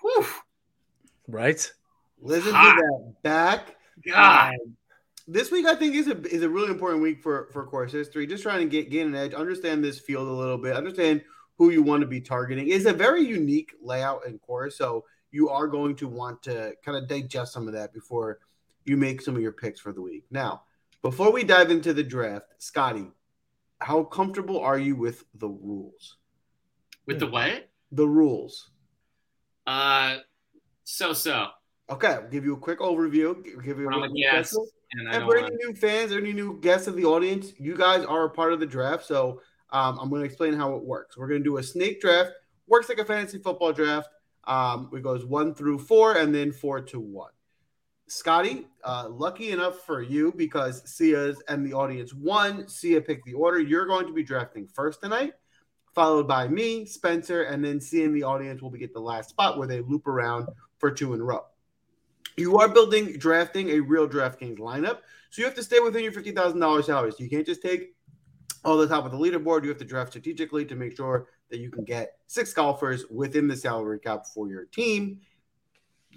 Whew. 0.00 0.26
Right? 1.28 1.72
Listen 2.20 2.54
Hot. 2.54 2.74
to 2.74 2.82
that 2.82 3.22
back. 3.22 3.76
God. 4.06 4.54
This 5.28 5.50
week, 5.50 5.66
I 5.66 5.74
think, 5.74 5.94
is 5.94 6.08
a 6.08 6.20
is 6.22 6.42
a 6.42 6.48
really 6.48 6.70
important 6.70 7.02
week 7.02 7.22
for 7.22 7.48
for 7.52 7.64
course 7.66 7.92
history. 7.92 8.26
Just 8.26 8.42
trying 8.42 8.60
to 8.60 8.66
get 8.66 8.90
gain 8.90 9.06
an 9.06 9.14
edge, 9.14 9.34
understand 9.34 9.84
this 9.84 10.00
field 10.00 10.28
a 10.28 10.32
little 10.32 10.58
bit, 10.58 10.76
understand 10.76 11.22
who 11.58 11.70
you 11.70 11.82
want 11.82 12.00
to 12.00 12.06
be 12.06 12.20
targeting. 12.20 12.68
It's 12.68 12.86
a 12.86 12.92
very 12.92 13.22
unique 13.22 13.72
layout 13.80 14.26
and 14.26 14.40
course, 14.40 14.76
so 14.76 15.04
you 15.30 15.48
are 15.48 15.66
going 15.66 15.96
to 15.96 16.08
want 16.08 16.42
to 16.42 16.74
kind 16.84 16.98
of 16.98 17.08
digest 17.08 17.52
some 17.52 17.66
of 17.66 17.74
that 17.74 17.92
before 17.92 18.40
you 18.84 18.96
make 18.96 19.22
some 19.22 19.36
of 19.36 19.42
your 19.42 19.52
picks 19.52 19.80
for 19.80 19.92
the 19.92 20.02
week. 20.02 20.24
Now, 20.30 20.62
before 21.02 21.32
we 21.32 21.44
dive 21.44 21.70
into 21.70 21.92
the 21.92 22.02
draft, 22.02 22.46
Scotty, 22.58 23.06
how 23.80 24.04
comfortable 24.04 24.60
are 24.60 24.78
you 24.78 24.96
with 24.96 25.24
the 25.34 25.48
rules? 25.48 26.16
With 27.06 27.18
the 27.18 27.26
what? 27.26 27.68
The 27.92 28.06
rules. 28.06 28.70
Uh, 29.66 30.18
so 30.84 31.12
so. 31.12 31.48
Okay, 31.90 32.08
I'll 32.08 32.28
give 32.28 32.44
you 32.44 32.54
a 32.54 32.58
quick 32.58 32.78
overview. 32.78 33.44
Give 33.62 33.78
you 33.78 33.90
a 33.90 34.08
guest, 34.10 34.56
and 34.92 35.08
And 35.08 35.24
for 35.24 35.36
any 35.36 35.54
new 35.56 35.74
fans 35.74 36.12
or 36.12 36.18
any 36.18 36.32
new 36.32 36.58
guests 36.60 36.86
of 36.86 36.96
the 36.96 37.04
audience, 37.04 37.52
you 37.58 37.76
guys 37.76 38.04
are 38.04 38.24
a 38.24 38.30
part 38.30 38.52
of 38.52 38.60
the 38.60 38.66
draft. 38.66 39.04
So 39.04 39.40
um, 39.70 39.98
I'm 39.98 40.08
going 40.08 40.22
to 40.22 40.26
explain 40.26 40.54
how 40.54 40.74
it 40.74 40.82
works. 40.84 41.16
We're 41.16 41.28
going 41.28 41.40
to 41.40 41.44
do 41.44 41.58
a 41.58 41.62
snake 41.62 42.00
draft. 42.00 42.30
Works 42.66 42.88
like 42.88 42.98
a 42.98 43.04
fantasy 43.04 43.38
football 43.38 43.72
draft. 43.72 44.08
Um, 44.44 44.90
it 44.92 45.02
goes 45.02 45.24
one 45.24 45.54
through 45.54 45.78
four 45.78 46.16
and 46.16 46.34
then 46.34 46.52
four 46.52 46.80
to 46.80 47.00
one. 47.00 47.30
Scotty, 48.08 48.66
uh, 48.84 49.08
lucky 49.08 49.52
enough 49.52 49.80
for 49.86 50.02
you 50.02 50.32
because 50.36 50.82
Sia's 50.84 51.42
and 51.48 51.64
the 51.64 51.72
audience 51.72 52.12
won. 52.12 52.68
Sia 52.68 53.00
picked 53.00 53.24
the 53.24 53.32
order. 53.32 53.58
You're 53.60 53.86
going 53.86 54.06
to 54.06 54.12
be 54.12 54.22
drafting 54.22 54.66
first 54.66 55.00
tonight, 55.00 55.32
followed 55.94 56.28
by 56.28 56.48
me, 56.48 56.84
Spencer, 56.84 57.44
and 57.44 57.64
then 57.64 57.80
Sia 57.80 58.04
and 58.04 58.14
the 58.14 58.24
audience 58.24 58.60
will 58.60 58.70
be 58.70 58.78
get 58.78 58.92
the 58.92 59.00
last 59.00 59.30
spot 59.30 59.56
where 59.56 59.68
they 59.68 59.80
loop 59.80 60.06
around 60.06 60.48
for 60.82 60.90
two 60.90 61.14
in 61.14 61.20
a 61.20 61.24
row. 61.24 61.44
You 62.36 62.58
are 62.58 62.68
building, 62.68 63.16
drafting 63.16 63.70
a 63.70 63.78
real 63.78 64.08
DraftKings 64.08 64.58
lineup. 64.58 64.98
So 65.30 65.40
you 65.40 65.44
have 65.44 65.54
to 65.54 65.62
stay 65.62 65.78
within 65.78 66.02
your 66.02 66.12
$50,000 66.12 66.84
salary. 66.84 67.12
So 67.12 67.18
you 67.20 67.30
can't 67.30 67.46
just 67.46 67.62
take 67.62 67.94
all 68.64 68.76
the 68.76 68.88
top 68.88 69.04
of 69.04 69.12
the 69.12 69.16
leaderboard. 69.16 69.62
You 69.62 69.68
have 69.68 69.78
to 69.78 69.84
draft 69.84 70.10
strategically 70.10 70.64
to 70.64 70.74
make 70.74 70.96
sure 70.96 71.28
that 71.50 71.60
you 71.60 71.70
can 71.70 71.84
get 71.84 72.16
six 72.26 72.52
golfers 72.52 73.04
within 73.10 73.46
the 73.46 73.56
salary 73.56 74.00
cap 74.00 74.26
for 74.26 74.48
your 74.48 74.64
team. 74.64 75.20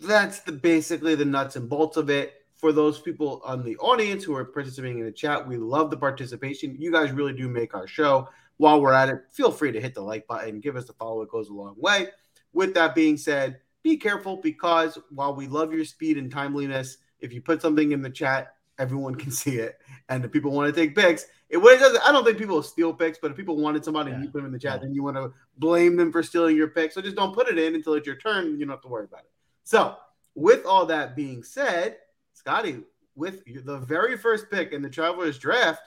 That's 0.02 0.40
the 0.40 0.52
basically 0.52 1.14
the 1.14 1.26
nuts 1.26 1.58
and 1.58 1.70
bolts 1.70 1.96
of 1.96 2.10
it. 2.10 2.34
For 2.56 2.72
those 2.72 3.00
people 3.00 3.42
on 3.46 3.64
the 3.64 3.78
audience 3.78 4.24
who 4.24 4.34
are 4.34 4.46
participating 4.46 4.98
in 4.98 5.06
the 5.06 5.12
chat, 5.12 5.48
we 5.48 5.58
love 5.58 5.92
the 5.92 5.98
participation. 5.98 6.76
You 6.80 6.92
guys 6.92 7.12
really 7.12 7.34
do 7.34 7.48
make 7.48 7.76
our 7.76 7.86
show. 7.86 8.30
While 8.58 8.82
we're 8.82 8.94
at 8.94 9.10
it, 9.10 9.20
feel 9.32 9.52
free 9.52 9.74
to 9.74 9.82
hit 9.82 9.94
the 9.94 10.02
like 10.02 10.26
button, 10.26 10.60
give 10.60 10.76
us 10.76 10.90
a 10.90 10.94
follow. 10.94 11.22
It 11.22 11.30
goes 11.30 11.50
a 11.50 11.54
long 11.54 11.76
way. 11.78 12.08
With 12.52 12.74
that 12.74 12.96
being 12.96 13.18
said, 13.18 13.60
be 13.86 13.96
careful 13.98 14.38
because 14.38 14.98
while 15.12 15.36
we 15.36 15.48
love 15.48 15.72
your 15.72 15.86
speed 15.86 16.18
and 16.18 16.32
timeliness, 16.32 16.98
if 17.20 17.32
you 17.32 17.40
put 17.40 17.62
something 17.62 17.92
in 17.92 18.02
the 18.02 18.10
chat, 18.10 18.56
everyone 18.80 19.14
can 19.14 19.32
see 19.44 19.58
it. 19.58 19.80
And 20.10 20.26
if 20.26 20.32
people 20.32 20.52
want 20.52 20.74
to 20.74 20.82
take 20.82 20.96
picks, 20.96 21.28
it 21.50 21.58
what 21.58 21.76
it 21.76 21.80
does, 21.80 21.98
I 22.04 22.12
don't 22.12 22.26
think 22.26 22.40
people 22.40 22.56
will 22.56 22.64
steal 22.64 22.92
picks, 22.92 23.20
but 23.20 23.30
if 23.30 23.38
people 23.38 23.56
wanted 23.56 23.86
somebody 23.86 24.12
and 24.12 24.24
you 24.24 24.30
put 24.30 24.40
them 24.40 24.48
in 24.48 24.52
the 24.52 24.60
chat, 24.60 24.82
then 24.82 24.94
you 24.96 25.04
want 25.04 25.18
to 25.18 25.32
blame 25.60 25.96
them 25.96 26.12
for 26.12 26.24
stealing 26.24 26.58
your 26.58 26.70
pick. 26.70 26.92
So 26.92 27.02
just 27.02 27.16
don't 27.16 27.34
put 27.34 27.48
it 27.48 27.60
in 27.60 27.76
until 27.76 27.94
it's 27.94 28.08
your 28.08 28.16
turn. 28.16 28.60
You 28.60 28.66
don't 28.66 28.70
have 28.70 28.82
to 28.82 28.88
worry 28.88 29.06
about 29.06 29.22
it. 29.22 29.32
So, 29.64 29.96
with 30.34 30.66
all 30.66 30.88
that 30.88 31.16
being 31.16 31.44
said, 31.44 31.98
Scotty, 32.34 32.82
with 33.16 33.44
the 33.64 33.78
very 33.78 34.18
first 34.18 34.50
pick 34.50 34.74
in 34.74 34.82
the 34.82 34.90
Travelers 34.90 35.38
draft, 35.38 35.82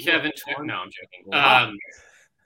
Kevin. 0.00 0.32
No, 0.66 0.74
I'm 0.74 0.90
joking. 0.90 1.26
Wow. 1.26 1.64
Um, 1.68 1.76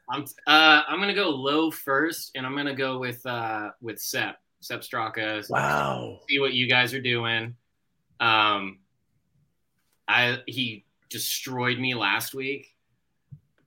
I'm 0.08 0.25
uh, 0.46 0.82
I'm 0.87 1.00
gonna 1.00 1.14
go 1.14 1.30
low 1.30 1.70
first, 1.70 2.32
and 2.34 2.46
I'm 2.46 2.56
gonna 2.56 2.75
go 2.75 2.99
with 2.99 3.25
uh, 3.26 3.70
with 3.80 4.00
Sepp 4.00 4.37
Sepp 4.61 4.82
Straka. 4.82 5.49
Wow. 5.49 6.20
See 6.28 6.38
what 6.38 6.52
you 6.52 6.68
guys 6.68 6.94
are 6.94 7.00
doing. 7.00 7.54
Um, 8.20 8.78
I 10.06 10.38
he 10.46 10.84
destroyed 11.11 11.78
me 11.78 11.94
last 11.94 12.34
week. 12.34 12.75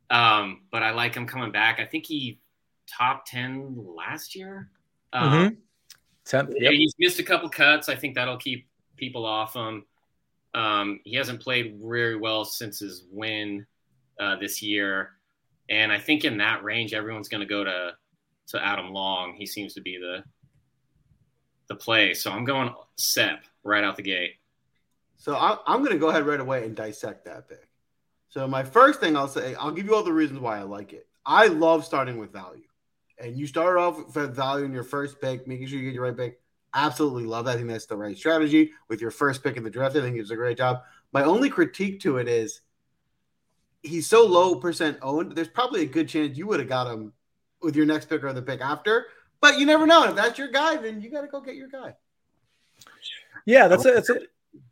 Um, 0.10 0.62
but 0.72 0.84
I 0.84 0.92
like 0.92 1.16
him 1.16 1.28
coming 1.28 1.52
back. 1.52 1.80
I 1.80 1.86
think 1.86 2.06
he 2.06 2.40
top 2.88 3.26
10 3.26 3.76
last 3.96 4.36
year. 4.36 4.70
Um, 5.14 5.32
mm-hmm. 5.32 5.56
10th. 6.26 6.54
Yep. 6.58 6.72
He's 6.72 6.96
missed 7.00 7.20
a 7.20 7.24
couple 7.24 7.50
cuts. 7.50 7.90
I 7.90 7.96
think 7.96 8.16
that'll 8.16 8.38
keep 8.38 8.68
people 8.96 9.26
off 9.26 9.56
him. 9.56 9.86
Um, 10.54 11.00
he 11.04 11.16
hasn't 11.16 11.42
played 11.42 11.80
very 11.82 12.16
well 12.16 12.46
since 12.46 12.80
his 12.80 13.06
win 13.12 13.66
uh, 14.20 14.38
this 14.38 14.62
year. 14.62 15.12
And 15.70 15.92
I 15.92 16.00
think 16.00 16.26
in 16.26 16.38
that 16.38 16.64
range, 16.64 16.94
everyone's 16.94 17.30
going 17.30 17.42
to 17.42 17.48
go 17.48 17.64
to 17.64 17.92
to 18.48 18.66
Adam 18.66 18.94
Long. 18.94 19.36
He 19.36 19.46
seems 19.46 19.74
to 19.74 19.82
be 19.82 19.98
the 19.98 20.24
the 21.68 21.76
play. 21.76 22.14
So 22.14 22.32
I'm 22.32 22.46
going 22.46 22.74
Sepp 22.96 23.44
right 23.64 23.84
out 23.84 23.98
the 23.98 24.04
gate. 24.04 24.36
So 25.18 25.36
I'm 25.36 25.80
going 25.80 25.92
to 25.94 25.98
go 25.98 26.10
ahead 26.10 26.26
right 26.26 26.40
away 26.40 26.64
and 26.64 26.76
dissect 26.76 27.26
that 27.26 27.50
pick. 27.50 27.68
So 28.30 28.48
my 28.48 28.64
first 28.64 29.00
thing 29.00 29.16
I'll 29.16 29.28
say, 29.28 29.56
I'll 29.56 29.72
give 29.72 29.86
you 29.86 29.96
all 29.96 30.04
the 30.04 30.14
reasons 30.14 30.40
why 30.40 30.60
I 30.60 30.64
like 30.64 30.94
it. 30.94 31.08
I 31.26 31.48
love 31.48 31.84
starting 31.84 32.18
with 32.18 32.32
value, 32.32 32.68
and 33.18 33.36
you 33.36 33.48
start 33.48 33.78
off 33.78 34.16
with 34.16 34.36
value 34.36 34.64
in 34.64 34.72
your 34.72 34.84
first 34.84 35.20
pick, 35.20 35.48
making 35.48 35.68
sure 35.68 35.80
you 35.80 35.86
get 35.86 35.94
your 35.94 36.04
right 36.04 36.16
pick. 36.16 36.40
Absolutely 36.74 37.26
love 37.26 37.46
that. 37.46 37.52
I 37.52 37.56
think 37.56 37.68
that's 37.68 37.86
the 37.86 37.98
right 37.98 38.18
strategy 38.18 38.72
with 38.90 39.02
your 39.02 39.12
first 39.12 39.44
pick 39.44 39.58
in 39.58 39.64
the 39.64 39.70
draft. 39.70 39.96
I 39.96 40.02
think 40.02 40.18
does 40.18 40.32
a 40.32 40.36
great 40.36 40.58
job. 40.58 40.84
My 41.12 41.24
only 41.24 41.50
critique 41.50 42.00
to 42.02 42.18
it 42.18 42.28
is 42.28 42.62
he's 43.84 44.08
so 44.08 44.26
low 44.26 44.56
percent 44.56 44.98
owned. 45.02 45.34
There's 45.34 45.48
probably 45.48 45.84
a 45.84 45.86
good 45.86 46.08
chance 46.08 46.38
you 46.38 46.48
would 46.48 46.60
have 46.60 46.70
got 46.70 46.92
him 46.92 47.14
with 47.62 47.76
your 47.76 47.86
next 47.86 48.10
pick 48.10 48.24
or 48.24 48.34
the 48.34 48.42
pick 48.42 48.62
after. 48.62 49.08
But 49.42 49.60
you 49.60 49.66
never 49.66 49.86
know. 49.86 50.04
If 50.06 50.16
that's 50.16 50.38
your 50.38 50.50
guy, 50.50 50.78
then 50.78 51.02
you 51.02 51.12
got 51.12 51.22
to 51.22 51.28
go 51.28 51.42
get 51.42 51.56
your 51.56 51.68
guy. 51.68 51.94
Yeah, 53.46 53.68
that's 53.68 53.86
a, 53.86 53.92
that's 53.92 54.10
an 54.10 54.26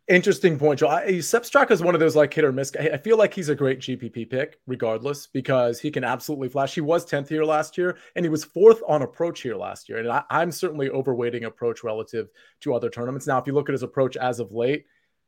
interesting 0.08 0.58
point, 0.58 0.80
Joe. 0.80 0.88
I, 0.88 1.04
is 1.04 1.82
one 1.82 1.94
of 1.94 2.00
those 2.00 2.16
like 2.16 2.34
hit 2.34 2.44
or 2.44 2.52
miss. 2.52 2.72
I 2.76 2.98
feel 2.98 3.16
like 3.16 3.32
he's 3.32 3.48
a 3.48 3.54
great 3.54 3.80
GPP 3.80 4.28
pick, 4.28 4.58
regardless, 4.66 5.26
because 5.28 5.80
he 5.80 5.90
can 5.90 6.04
absolutely 6.04 6.48
flash. 6.48 6.74
He 6.74 6.80
was 6.80 7.04
tenth 7.04 7.28
here 7.28 7.44
last 7.44 7.78
year, 7.78 7.96
and 8.16 8.24
he 8.24 8.28
was 8.28 8.44
fourth 8.44 8.82
on 8.88 9.02
approach 9.02 9.40
here 9.40 9.56
last 9.56 9.88
year. 9.88 9.98
And 9.98 10.08
I, 10.08 10.24
I'm 10.30 10.50
certainly 10.50 10.88
overweighting 10.88 11.44
approach 11.44 11.84
relative 11.84 12.28
to 12.60 12.74
other 12.74 12.90
tournaments. 12.90 13.26
Now, 13.26 13.38
if 13.38 13.46
you 13.46 13.54
look 13.54 13.68
at 13.68 13.72
his 13.72 13.82
approach 13.82 14.16
as 14.16 14.40
of 14.40 14.52
late, 14.52 14.84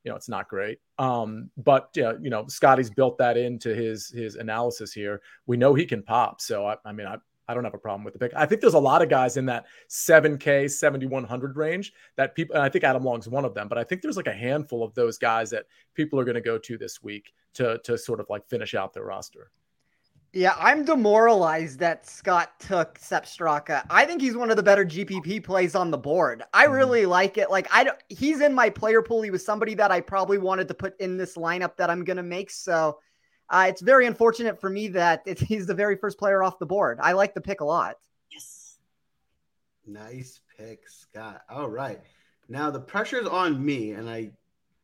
you 0.09 0.13
know 0.13 0.17
it's 0.17 0.31
not 0.31 0.49
great. 0.49 0.79
Um, 0.99 1.51
but 1.59 1.91
yeah, 1.95 2.15
you 2.19 2.31
know 2.31 2.47
Scotty's 2.47 2.89
built 2.89 3.19
that 3.19 3.37
into 3.37 3.75
his 3.75 4.09
his 4.09 4.37
analysis 4.37 4.91
here. 4.91 5.21
We 5.47 5.59
know 5.59 5.75
he 5.75 5.85
can 5.85 6.03
pop. 6.03 6.41
So 6.41 6.67
I, 6.67 6.77
I 6.83 6.93
mean, 6.93 7.07
I, 7.07 7.17
I 7.47 7.53
don't 7.53 7.65
have 7.65 7.75
a 7.75 7.79
problem 7.79 8.05
with 8.05 8.15
the 8.15 8.19
pick. 8.19 8.33
I 8.35 8.47
think 8.47 8.63
there's 8.63 8.73
a 8.73 8.79
lot 8.79 9.03
of 9.03 9.11
guys 9.11 9.37
in 9.37 9.45
that 9.47 9.67
7K, 9.91 10.71
7100 10.71 11.57
range 11.59 11.93
that 12.17 12.35
people, 12.35 12.57
I 12.57 12.71
think 12.71 12.85
Adam 12.85 13.05
Long's 13.05 13.29
one 13.29 13.45
of 13.45 13.53
them, 13.53 13.69
but 13.69 13.77
I 13.77 13.85
think 13.85 14.01
there's 14.01 14.17
like 14.17 14.27
a 14.27 14.33
handful 14.33 14.83
of 14.83 14.95
those 14.95 15.19
guys 15.19 15.51
that 15.51 15.65
people 15.95 16.19
are 16.19 16.25
going 16.25 16.35
to 16.35 16.43
go 16.43 16.59
to 16.59 16.79
this 16.79 17.03
week 17.03 17.33
to, 17.55 17.79
to 17.85 17.97
sort 17.97 18.21
of 18.21 18.27
like 18.29 18.47
finish 18.49 18.75
out 18.75 18.93
their 18.93 19.05
roster. 19.05 19.51
Yeah, 20.35 20.55
I'm 20.59 20.85
demoralized 20.85 21.79
that 21.79 22.07
Scott 22.07 22.61
took 22.61 22.99
Sepp 22.99 23.25
Straka. 23.25 23.85
I 23.89 24.05
think 24.05 24.21
he's 24.21 24.37
one 24.37 24.51
of 24.51 24.57
the 24.59 24.63
better 24.63 24.85
GPP 24.85 25.43
plays 25.43 25.75
on 25.75 25.91
the 25.91 25.97
board. 25.97 26.43
I 26.53 26.67
mm-hmm. 26.67 26.75
really 26.75 27.07
like 27.07 27.39
it. 27.39 27.51
Like 27.51 27.67
I 27.73 27.85
don't, 27.85 27.97
he's 28.11 28.41
in 28.41 28.53
my 28.53 28.69
player 28.69 29.01
pool. 29.01 29.23
He 29.23 29.31
was 29.31 29.45
somebody 29.45 29.75
that 29.75 29.91
I 29.91 30.01
probably 30.01 30.37
wanted 30.37 30.69
to 30.69 30.75
put 30.75 31.01
in 31.01 31.17
this 31.17 31.37
lineup 31.37 31.77
that 31.77 31.89
I'm 31.89 32.05
going 32.05 32.19
to 32.19 32.23
make. 32.23 32.51
So 32.51 32.99
uh, 33.49 33.67
it's 33.69 33.81
very 33.81 34.07
unfortunate 34.07 34.61
for 34.61 34.69
me 34.69 34.89
that 34.89 35.23
it, 35.25 35.39
he's 35.41 35.67
the 35.67 35.75
very 35.75 35.97
first 35.97 36.19
player 36.19 36.43
off 36.43 36.59
the 36.59 36.67
board. 36.67 36.99
I 37.03 37.13
like 37.13 37.33
the 37.33 37.41
pick 37.41 37.63
a 37.63 37.65
lot. 37.65 37.97
Yes. 38.31 38.79
Nice 39.87 40.41
pick, 40.59 40.87
Scott. 40.89 41.41
All 41.49 41.71
right. 41.71 42.01
Now 42.51 42.71
the 42.71 42.81
pressure's 42.81 43.27
on 43.27 43.65
me, 43.65 43.93
and 43.93 44.09
I 44.09 44.33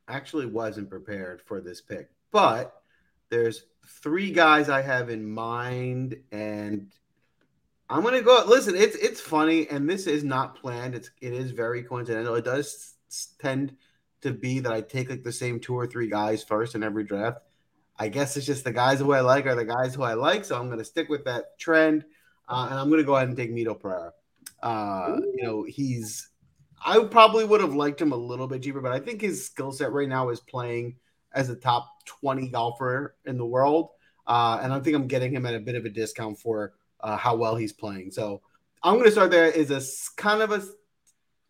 actually 0.08 0.46
wasn't 0.46 0.88
prepared 0.88 1.42
for 1.42 1.60
this 1.60 1.82
pick, 1.82 2.10
but 2.30 2.82
there's 3.28 3.64
three 3.86 4.30
guys 4.30 4.68
I 4.68 4.82
have 4.82 5.10
in 5.10 5.28
mind, 5.28 6.16
and 6.32 6.92
I'm 7.88 8.02
gonna 8.02 8.22
go. 8.22 8.44
Listen, 8.46 8.74
it's 8.76 8.96
it's 8.96 9.20
funny, 9.20 9.68
and 9.68 9.88
this 9.88 10.06
is 10.06 10.24
not 10.24 10.60
planned. 10.60 10.94
It's 10.94 11.10
it 11.20 11.32
is 11.32 11.50
very 11.50 11.82
coincidental. 11.82 12.34
It 12.34 12.44
does 12.44 12.94
tend 13.38 13.76
to 14.22 14.32
be 14.32 14.60
that 14.60 14.72
I 14.72 14.80
take 14.80 15.10
like 15.10 15.22
the 15.22 15.32
same 15.32 15.60
two 15.60 15.74
or 15.74 15.86
three 15.86 16.08
guys 16.08 16.42
first 16.42 16.74
in 16.74 16.82
every 16.82 17.04
draft. 17.04 17.38
I 17.96 18.08
guess 18.08 18.36
it's 18.36 18.46
just 18.46 18.64
the 18.64 18.72
guys 18.72 18.98
who 18.98 19.12
I 19.12 19.20
like 19.20 19.46
are 19.46 19.54
the 19.54 19.64
guys 19.64 19.94
who 19.94 20.02
I 20.02 20.14
like, 20.14 20.44
so 20.44 20.58
I'm 20.58 20.76
to 20.76 20.84
stick 20.84 21.08
with 21.08 21.24
that 21.24 21.58
trend, 21.58 22.04
uh, 22.48 22.68
and 22.70 22.78
I'm 22.78 22.90
to 22.90 23.04
go 23.04 23.16
ahead 23.16 23.28
and 23.28 23.36
take 23.36 23.52
Mito 23.52 23.78
Pereira. 23.78 24.12
Uh, 24.62 25.20
you 25.36 25.42
know, 25.42 25.64
he's 25.64 26.28
I 26.84 27.02
probably 27.04 27.44
would 27.44 27.60
have 27.60 27.74
liked 27.74 28.00
him 28.00 28.12
a 28.12 28.16
little 28.16 28.46
bit 28.46 28.62
cheaper, 28.62 28.80
but 28.80 28.92
I 28.92 29.00
think 29.00 29.20
his 29.20 29.46
skill 29.46 29.72
set 29.72 29.92
right 29.92 30.08
now 30.08 30.28
is 30.28 30.40
playing 30.40 30.96
as 31.34 31.50
a 31.50 31.56
top 31.56 32.04
20 32.06 32.48
golfer 32.48 33.16
in 33.24 33.36
the 33.36 33.46
world, 33.46 33.90
uh, 34.26 34.60
and 34.62 34.72
I 34.72 34.80
think 34.80 34.96
I'm 34.96 35.06
getting 35.06 35.34
him 35.34 35.46
at 35.46 35.54
a 35.54 35.60
bit 35.60 35.74
of 35.74 35.84
a 35.84 35.90
discount 35.90 36.38
for 36.38 36.72
uh, 37.00 37.16
how 37.16 37.36
well 37.36 37.56
he's 37.56 37.72
playing. 37.72 38.10
So 38.10 38.40
I'm 38.82 38.94
going 38.94 39.06
to 39.06 39.10
start 39.10 39.30
there 39.30 39.46
is 39.46 39.70
a 39.70 39.82
kind 40.16 40.42
of 40.42 40.52
a 40.52 40.62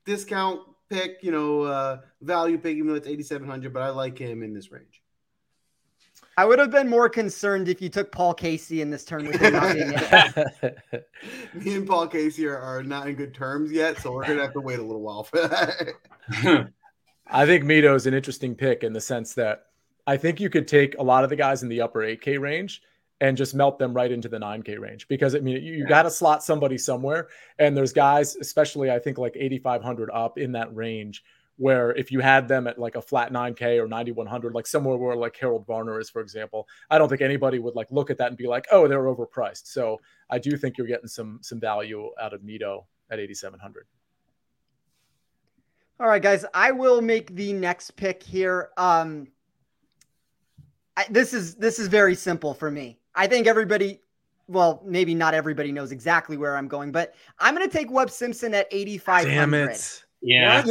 discount 0.04 0.60
pick, 0.88 1.18
you 1.22 1.32
know, 1.32 1.62
uh, 1.62 2.00
value 2.20 2.58
pick, 2.58 2.76
even 2.76 2.88
though 2.88 2.94
it's 2.94 3.06
8,700, 3.06 3.72
but 3.72 3.82
I 3.82 3.90
like 3.90 4.18
him 4.18 4.42
in 4.42 4.52
this 4.52 4.70
range. 4.70 5.02
I 6.36 6.44
would 6.44 6.58
have 6.58 6.70
been 6.70 6.88
more 6.88 7.08
concerned 7.08 7.68
if 7.68 7.80
you 7.80 7.88
took 7.88 8.10
Paul 8.10 8.34
Casey 8.34 8.80
in 8.80 8.90
this 8.90 9.04
turn 9.04 9.26
with 9.26 9.36
him 9.36 9.52
not 9.52 9.72
being 9.72 9.90
Me 11.64 11.74
and 11.76 11.86
Paul 11.86 12.08
Casey 12.08 12.46
are, 12.46 12.58
are, 12.58 12.82
not 12.82 13.08
in 13.08 13.14
good 13.14 13.32
terms 13.32 13.70
yet, 13.70 13.98
so 13.98 14.12
we're 14.12 14.26
gonna 14.26 14.42
have 14.42 14.52
to 14.54 14.60
wait 14.60 14.80
a 14.80 14.82
little 14.82 15.00
while 15.00 15.22
for 15.22 15.46
that. 15.46 15.92
I 17.26 17.46
think 17.46 17.64
Mito 17.64 17.94
is 17.94 18.06
an 18.06 18.14
interesting 18.14 18.56
pick 18.56 18.82
in 18.82 18.92
the 18.92 19.00
sense 19.00 19.34
that 19.34 19.66
I 20.06 20.16
think 20.16 20.40
you 20.40 20.50
could 20.50 20.68
take 20.68 20.98
a 20.98 21.02
lot 21.02 21.24
of 21.24 21.30
the 21.30 21.36
guys 21.36 21.62
in 21.62 21.68
the 21.68 21.80
upper 21.80 22.00
8K 22.00 22.38
range 22.38 22.82
and 23.20 23.36
just 23.36 23.54
melt 23.54 23.78
them 23.78 23.94
right 23.94 24.10
into 24.10 24.28
the 24.28 24.38
9K 24.38 24.78
range 24.78 25.08
because 25.08 25.34
I 25.34 25.38
mean 25.38 25.62
you, 25.62 25.72
you 25.72 25.86
got 25.86 26.02
to 26.02 26.10
slot 26.10 26.42
somebody 26.42 26.76
somewhere, 26.78 27.28
and 27.58 27.76
there's 27.76 27.92
guys, 27.92 28.36
especially 28.36 28.90
I 28.90 28.98
think 28.98 29.18
like 29.18 29.36
8,500 29.36 30.10
up 30.12 30.38
in 30.38 30.52
that 30.52 30.74
range 30.74 31.22
where 31.56 31.92
if 31.92 32.10
you 32.10 32.20
had 32.20 32.48
them 32.48 32.66
at 32.66 32.78
like 32.78 32.96
a 32.96 33.02
flat 33.02 33.32
9k 33.32 33.80
or 33.80 33.86
9100 33.86 34.54
like 34.54 34.66
somewhere 34.66 34.96
where 34.96 35.14
like 35.14 35.36
harold 35.36 35.64
varner 35.66 36.00
is 36.00 36.10
for 36.10 36.20
example 36.20 36.66
i 36.90 36.98
don't 36.98 37.08
think 37.08 37.20
anybody 37.20 37.60
would 37.60 37.76
like 37.76 37.86
look 37.92 38.10
at 38.10 38.18
that 38.18 38.28
and 38.28 38.36
be 38.36 38.46
like 38.46 38.66
oh 38.72 38.88
they're 38.88 39.04
overpriced. 39.04 39.66
So 39.66 40.00
i 40.30 40.38
do 40.38 40.56
think 40.56 40.76
you're 40.76 40.86
getting 40.86 41.08
some 41.08 41.38
some 41.42 41.60
value 41.60 42.10
out 42.20 42.32
of 42.32 42.40
mito 42.40 42.84
at 43.10 43.20
8700 43.20 43.86
all 46.00 46.08
right 46.08 46.22
guys 46.22 46.44
i 46.54 46.72
will 46.72 47.00
make 47.00 47.34
the 47.34 47.52
next 47.52 47.92
pick 47.92 48.22
here. 48.22 48.70
Um 48.76 49.28
I, 50.96 51.06
this 51.10 51.34
is 51.34 51.56
this 51.56 51.78
is 51.78 51.88
very 51.88 52.14
simple 52.14 52.54
for 52.54 52.70
me 52.70 52.98
i 53.14 53.26
think 53.26 53.46
everybody 53.46 54.00
well, 54.46 54.82
maybe 54.84 55.14
not 55.14 55.34
everybody 55.34 55.72
knows 55.72 55.92
exactly 55.92 56.36
where 56.36 56.56
I'm 56.56 56.68
going, 56.68 56.92
but 56.92 57.14
I'm 57.38 57.54
going 57.54 57.68
to 57.68 57.74
take 57.74 57.90
Webb 57.90 58.10
Simpson 58.10 58.54
at 58.54 58.66
8,500. 58.70 59.30
Damn 59.30 59.54
it. 59.54 60.04
Yeah. 60.20 60.62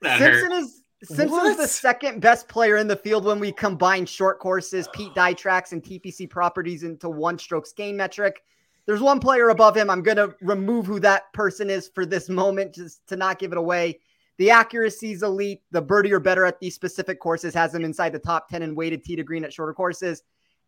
That 0.00 0.18
Simpson 0.18 0.50
hurt. 0.50 0.62
is 0.62 0.82
Simpson's 1.02 1.30
what? 1.30 1.56
the 1.56 1.68
second 1.68 2.20
best 2.20 2.48
player 2.48 2.76
in 2.76 2.88
the 2.88 2.96
field 2.96 3.24
when 3.24 3.38
we 3.38 3.52
combine 3.52 4.04
short 4.04 4.40
courses, 4.40 4.88
Pete 4.92 5.14
Dye 5.14 5.32
tracks, 5.32 5.72
and 5.72 5.82
TPC 5.82 6.28
properties 6.28 6.82
into 6.82 7.08
one 7.08 7.38
strokes 7.38 7.72
gain 7.72 7.96
metric. 7.96 8.42
There's 8.86 9.00
one 9.00 9.20
player 9.20 9.50
above 9.50 9.76
him. 9.76 9.90
I'm 9.90 10.02
going 10.02 10.16
to 10.16 10.34
remove 10.40 10.86
who 10.86 10.98
that 11.00 11.32
person 11.32 11.70
is 11.70 11.88
for 11.88 12.06
this 12.06 12.28
moment 12.28 12.74
just 12.74 13.06
to 13.08 13.16
not 13.16 13.38
give 13.38 13.52
it 13.52 13.58
away. 13.58 14.00
The 14.38 14.50
accuracy 14.50 15.12
is 15.12 15.22
elite. 15.22 15.62
The 15.72 15.82
birdie 15.82 16.12
or 16.12 16.20
better 16.20 16.44
at 16.44 16.60
these 16.60 16.74
specific 16.74 17.20
courses 17.20 17.54
has 17.54 17.74
him 17.74 17.84
inside 17.84 18.10
the 18.10 18.20
top 18.20 18.48
10 18.48 18.62
and 18.62 18.76
weighted 18.76 19.04
tee 19.04 19.16
to 19.16 19.24
green 19.24 19.44
at 19.44 19.52
shorter 19.52 19.74
courses. 19.74 20.22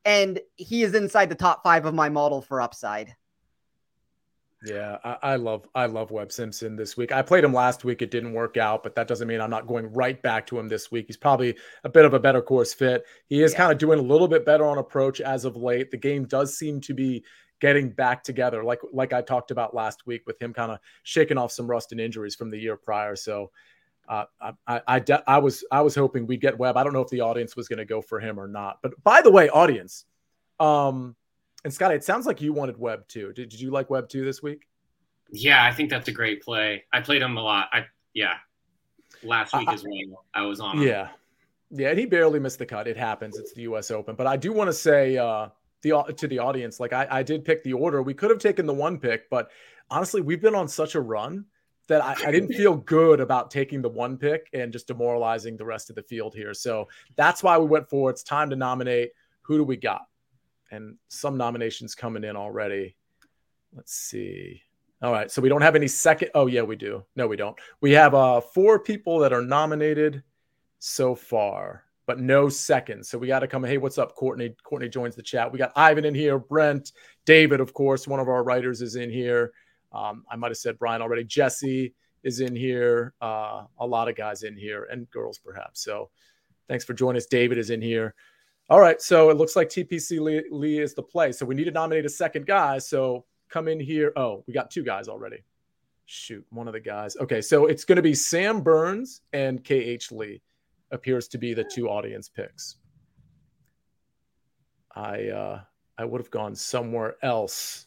And 0.04 0.40
he 0.56 0.82
is 0.82 0.94
inside 0.94 1.28
the 1.28 1.34
top 1.34 1.62
five 1.62 1.86
of 1.86 1.94
my 1.94 2.08
model 2.08 2.42
for 2.42 2.60
upside. 2.60 3.14
Yeah, 4.64 4.98
I, 5.02 5.16
I, 5.22 5.36
love 5.36 5.66
I 5.74 5.86
love 5.86 6.10
Webb 6.10 6.32
Simpson 6.32 6.76
this 6.76 6.94
week. 6.94 7.12
I 7.12 7.22
played 7.22 7.44
him 7.44 7.54
last 7.54 7.82
week; 7.82 8.02
it 8.02 8.10
didn't 8.10 8.34
work 8.34 8.58
out, 8.58 8.82
but 8.82 8.94
that 8.94 9.08
doesn't 9.08 9.26
mean 9.26 9.40
I'm 9.40 9.48
not 9.48 9.66
going 9.66 9.90
right 9.94 10.20
back 10.20 10.46
to 10.48 10.58
him 10.58 10.68
this 10.68 10.90
week. 10.90 11.06
He's 11.06 11.16
probably 11.16 11.56
a 11.84 11.88
bit 11.88 12.04
of 12.04 12.12
a 12.12 12.20
better 12.20 12.42
course 12.42 12.74
fit. 12.74 13.04
He 13.26 13.42
is 13.42 13.52
yeah. 13.52 13.58
kind 13.58 13.72
of 13.72 13.78
doing 13.78 13.98
a 13.98 14.02
little 14.02 14.28
bit 14.28 14.44
better 14.44 14.66
on 14.66 14.76
approach 14.76 15.22
as 15.22 15.46
of 15.46 15.56
late. 15.56 15.90
The 15.90 15.96
game 15.96 16.26
does 16.26 16.58
seem 16.58 16.82
to 16.82 16.92
be 16.92 17.24
getting 17.60 17.90
back 17.90 18.22
together, 18.24 18.64
like 18.64 18.80
like 18.92 19.12
I 19.12 19.22
talked 19.22 19.50
about 19.50 19.74
last 19.74 20.06
week 20.06 20.22
with 20.26 20.40
him 20.40 20.52
kind 20.52 20.72
of 20.72 20.78
shaking 21.02 21.38
off 21.38 21.52
some 21.52 21.66
rust 21.66 21.92
and 21.92 22.00
injuries 22.00 22.34
from 22.34 22.50
the 22.50 22.58
year 22.58 22.76
prior. 22.76 23.16
So. 23.16 23.50
Uh, 24.08 24.24
I, 24.40 24.52
I, 24.66 24.80
I, 24.88 25.22
I 25.28 25.38
was 25.38 25.62
I 25.70 25.82
was 25.82 25.94
hoping 25.94 26.26
we'd 26.26 26.40
get 26.40 26.58
Webb. 26.58 26.76
I 26.76 26.82
don't 26.82 26.92
know 26.92 27.00
if 27.00 27.10
the 27.10 27.20
audience 27.20 27.54
was 27.54 27.68
going 27.68 27.78
to 27.78 27.84
go 27.84 28.02
for 28.02 28.18
him 28.18 28.40
or 28.40 28.48
not. 28.48 28.78
But 28.82 29.00
by 29.04 29.22
the 29.22 29.30
way, 29.30 29.48
audience, 29.48 30.04
um, 30.58 31.14
and 31.64 31.72
Scott, 31.72 31.92
it 31.92 32.02
sounds 32.02 32.26
like 32.26 32.40
you 32.40 32.52
wanted 32.52 32.76
Webb 32.76 33.06
too. 33.06 33.32
Did, 33.34 33.50
did 33.50 33.60
you 33.60 33.70
like 33.70 33.88
Webb 33.88 34.08
too 34.08 34.24
this 34.24 34.42
week? 34.42 34.66
Yeah, 35.30 35.64
I 35.64 35.72
think 35.72 35.90
that's 35.90 36.08
a 36.08 36.12
great 36.12 36.42
play. 36.42 36.84
I 36.92 37.00
played 37.00 37.22
him 37.22 37.36
a 37.36 37.42
lot. 37.42 37.68
I 37.72 37.86
yeah, 38.14 38.34
last 39.22 39.56
week 39.56 39.68
as 39.68 39.84
well. 39.84 40.24
I 40.34 40.42
was 40.42 40.60
on. 40.60 40.78
Him. 40.78 40.88
Yeah, 40.88 41.08
yeah, 41.70 41.90
and 41.90 41.98
he 41.98 42.06
barely 42.06 42.40
missed 42.40 42.58
the 42.58 42.66
cut. 42.66 42.88
It 42.88 42.96
happens. 42.96 43.38
It's 43.38 43.52
the 43.52 43.62
U.S. 43.62 43.90
Open. 43.90 44.16
But 44.16 44.26
I 44.26 44.36
do 44.36 44.52
want 44.52 44.68
to 44.68 44.74
say 44.74 45.18
uh, 45.18 45.48
the 45.82 46.02
to 46.16 46.28
the 46.28 46.38
audience, 46.38 46.80
like 46.80 46.92
I, 46.92 47.06
I 47.10 47.22
did 47.22 47.44
pick 47.44 47.62
the 47.62 47.72
order. 47.72 48.02
We 48.02 48.14
could 48.14 48.30
have 48.30 48.38
taken 48.38 48.66
the 48.66 48.74
one 48.74 48.98
pick, 48.98 49.30
but 49.30 49.50
honestly, 49.90 50.20
we've 50.20 50.40
been 50.40 50.54
on 50.54 50.68
such 50.68 50.94
a 50.94 51.00
run 51.00 51.44
that 51.88 52.04
I, 52.04 52.14
I, 52.28 52.30
didn't 52.30 52.52
feel 52.52 52.76
good 52.76 53.18
about 53.18 53.50
taking 53.50 53.82
the 53.82 53.88
one 53.88 54.16
pick 54.16 54.48
and 54.52 54.72
just 54.72 54.86
demoralizing 54.86 55.56
the 55.56 55.64
rest 55.64 55.90
of 55.90 55.96
the 55.96 56.02
field 56.04 56.36
here. 56.36 56.54
So 56.54 56.88
that's 57.16 57.42
why 57.42 57.58
we 57.58 57.66
went 57.66 57.88
for 57.88 58.10
it's 58.10 58.22
time 58.22 58.48
to 58.50 58.56
nominate. 58.56 59.10
Who 59.42 59.58
do 59.58 59.64
we 59.64 59.76
got? 59.76 60.06
And 60.70 60.96
some 61.08 61.36
nominations 61.36 61.96
coming 61.96 62.22
in 62.22 62.36
already. 62.36 62.94
Let's 63.74 63.92
see. 63.92 64.62
All 65.02 65.10
right. 65.10 65.30
So 65.30 65.42
we 65.42 65.48
don't 65.48 65.62
have 65.62 65.74
any 65.74 65.88
second. 65.88 66.30
Oh, 66.34 66.46
yeah, 66.46 66.62
we 66.62 66.76
do. 66.76 67.04
No, 67.16 67.26
we 67.26 67.36
don't. 67.36 67.58
We 67.80 67.90
have 67.92 68.14
uh, 68.14 68.40
four 68.40 68.78
people 68.78 69.18
that 69.20 69.32
are 69.32 69.42
nominated 69.42 70.22
so 70.78 71.16
far, 71.16 71.84
but 72.10 72.18
no 72.18 72.48
seconds. 72.48 73.08
So 73.08 73.18
we 73.18 73.28
got 73.28 73.38
to 73.38 73.46
come. 73.46 73.62
Hey, 73.62 73.78
what's 73.78 73.96
up, 73.96 74.16
Courtney? 74.16 74.52
Courtney 74.64 74.88
joins 74.88 75.14
the 75.14 75.22
chat. 75.22 75.52
We 75.52 75.60
got 75.60 75.70
Ivan 75.76 76.04
in 76.04 76.12
here, 76.12 76.40
Brent, 76.40 76.90
David, 77.24 77.60
of 77.60 77.72
course, 77.72 78.08
one 78.08 78.18
of 78.18 78.28
our 78.28 78.42
writers 78.42 78.82
is 78.82 78.96
in 78.96 79.10
here. 79.10 79.52
Um, 79.92 80.24
I 80.28 80.34
might 80.34 80.48
have 80.48 80.56
said 80.56 80.76
Brian 80.76 81.02
already. 81.02 81.22
Jesse 81.22 81.94
is 82.24 82.40
in 82.40 82.56
here. 82.56 83.14
Uh, 83.20 83.62
a 83.78 83.86
lot 83.86 84.08
of 84.08 84.16
guys 84.16 84.42
in 84.42 84.56
here 84.56 84.88
and 84.90 85.08
girls 85.12 85.38
perhaps. 85.38 85.84
So 85.84 86.10
thanks 86.66 86.84
for 86.84 86.94
joining 86.94 87.18
us. 87.18 87.26
David 87.26 87.58
is 87.58 87.70
in 87.70 87.80
here. 87.80 88.16
All 88.68 88.80
right. 88.80 89.00
So 89.00 89.30
it 89.30 89.36
looks 89.36 89.54
like 89.54 89.68
TPC 89.68 90.18
Lee, 90.18 90.42
Lee 90.50 90.80
is 90.80 90.94
the 90.94 91.04
play. 91.04 91.30
So 91.30 91.46
we 91.46 91.54
need 91.54 91.66
to 91.66 91.70
nominate 91.70 92.06
a 92.06 92.08
second 92.08 92.44
guy. 92.44 92.78
So 92.78 93.24
come 93.48 93.68
in 93.68 93.78
here. 93.78 94.12
Oh, 94.16 94.42
we 94.48 94.52
got 94.52 94.72
two 94.72 94.82
guys 94.82 95.06
already. 95.06 95.44
Shoot, 96.06 96.44
one 96.50 96.66
of 96.66 96.72
the 96.72 96.80
guys. 96.80 97.16
Okay. 97.18 97.40
So 97.40 97.66
it's 97.66 97.84
going 97.84 97.94
to 97.94 98.02
be 98.02 98.14
Sam 98.14 98.62
Burns 98.62 99.20
and 99.32 99.62
KH 99.62 100.10
Lee 100.10 100.42
appears 100.90 101.28
to 101.28 101.38
be 101.38 101.54
the 101.54 101.64
two 101.64 101.88
audience 101.88 102.28
picks. 102.28 102.76
I, 104.94 105.28
uh, 105.28 105.60
I 105.98 106.04
would 106.04 106.20
have 106.20 106.30
gone 106.30 106.54
somewhere 106.54 107.16
else 107.22 107.86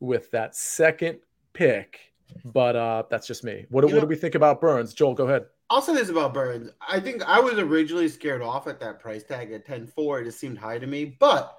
with 0.00 0.30
that 0.30 0.54
second 0.56 1.18
pick, 1.52 2.00
but 2.44 2.76
uh, 2.76 3.02
that's 3.10 3.26
just 3.26 3.44
me. 3.44 3.66
What, 3.68 3.84
what 3.84 3.92
know, 3.92 4.00
do 4.00 4.06
we 4.06 4.16
think 4.16 4.34
about 4.34 4.60
Burns? 4.60 4.94
Joel, 4.94 5.14
go 5.14 5.26
ahead. 5.26 5.46
I'll 5.70 5.82
say 5.82 5.94
this 5.94 6.08
about 6.08 6.32
Burns. 6.32 6.70
I 6.86 6.98
think 6.98 7.22
I 7.22 7.40
was 7.40 7.58
originally 7.58 8.08
scared 8.08 8.40
off 8.40 8.66
at 8.66 8.80
that 8.80 9.00
price 9.00 9.22
tag 9.22 9.52
at 9.52 9.66
10 9.66 9.86
4. 9.86 10.20
It 10.20 10.24
just 10.24 10.40
seemed 10.40 10.58
high 10.58 10.78
to 10.78 10.86
me. 10.86 11.16
But 11.18 11.54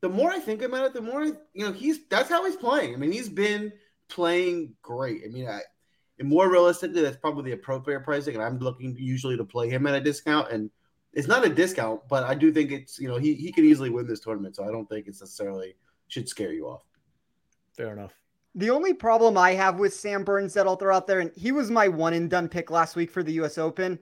the 0.00 0.08
more 0.08 0.30
I 0.30 0.38
think 0.38 0.62
about 0.62 0.86
it, 0.86 0.94
the 0.94 1.02
more, 1.02 1.22
I, 1.22 1.32
you 1.52 1.66
know, 1.66 1.72
he's 1.72 2.06
that's 2.08 2.30
how 2.30 2.44
he's 2.46 2.56
playing. 2.56 2.94
I 2.94 2.96
mean, 2.96 3.12
he's 3.12 3.28
been 3.28 3.72
playing 4.08 4.74
great. 4.82 5.22
I 5.24 5.28
mean, 5.28 5.48
I, 5.48 5.60
and 6.22 6.30
more 6.30 6.48
realistically, 6.48 7.02
that's 7.02 7.16
probably 7.16 7.50
the 7.50 7.56
appropriate 7.56 8.04
pricing. 8.04 8.36
And 8.36 8.44
I'm 8.44 8.60
looking 8.60 8.96
usually 8.96 9.36
to 9.36 9.44
play 9.44 9.68
him 9.68 9.88
at 9.88 9.94
a 9.96 10.00
discount. 10.00 10.52
And 10.52 10.70
it's 11.12 11.26
not 11.26 11.44
a 11.44 11.48
discount, 11.48 12.00
but 12.08 12.22
I 12.22 12.36
do 12.36 12.52
think 12.52 12.70
it's, 12.70 12.96
you 13.00 13.08
know, 13.08 13.16
he, 13.16 13.34
he 13.34 13.50
could 13.50 13.64
easily 13.64 13.90
win 13.90 14.06
this 14.06 14.20
tournament. 14.20 14.54
So 14.54 14.62
I 14.62 14.70
don't 14.70 14.88
think 14.88 15.08
it's 15.08 15.20
necessarily 15.20 15.74
should 16.06 16.28
scare 16.28 16.52
you 16.52 16.68
off. 16.68 16.84
Fair 17.76 17.92
enough. 17.92 18.12
The 18.54 18.70
only 18.70 18.94
problem 18.94 19.36
I 19.36 19.54
have 19.54 19.80
with 19.80 19.94
Sam 19.94 20.22
Burns 20.22 20.54
that 20.54 20.64
I'll 20.64 20.76
throw 20.76 20.94
out 20.94 21.08
there, 21.08 21.18
and 21.18 21.32
he 21.34 21.50
was 21.50 21.72
my 21.72 21.88
one 21.88 22.14
and 22.14 22.30
done 22.30 22.48
pick 22.48 22.70
last 22.70 22.94
week 22.94 23.10
for 23.10 23.24
the 23.24 23.32
US 23.40 23.58
Open. 23.58 23.98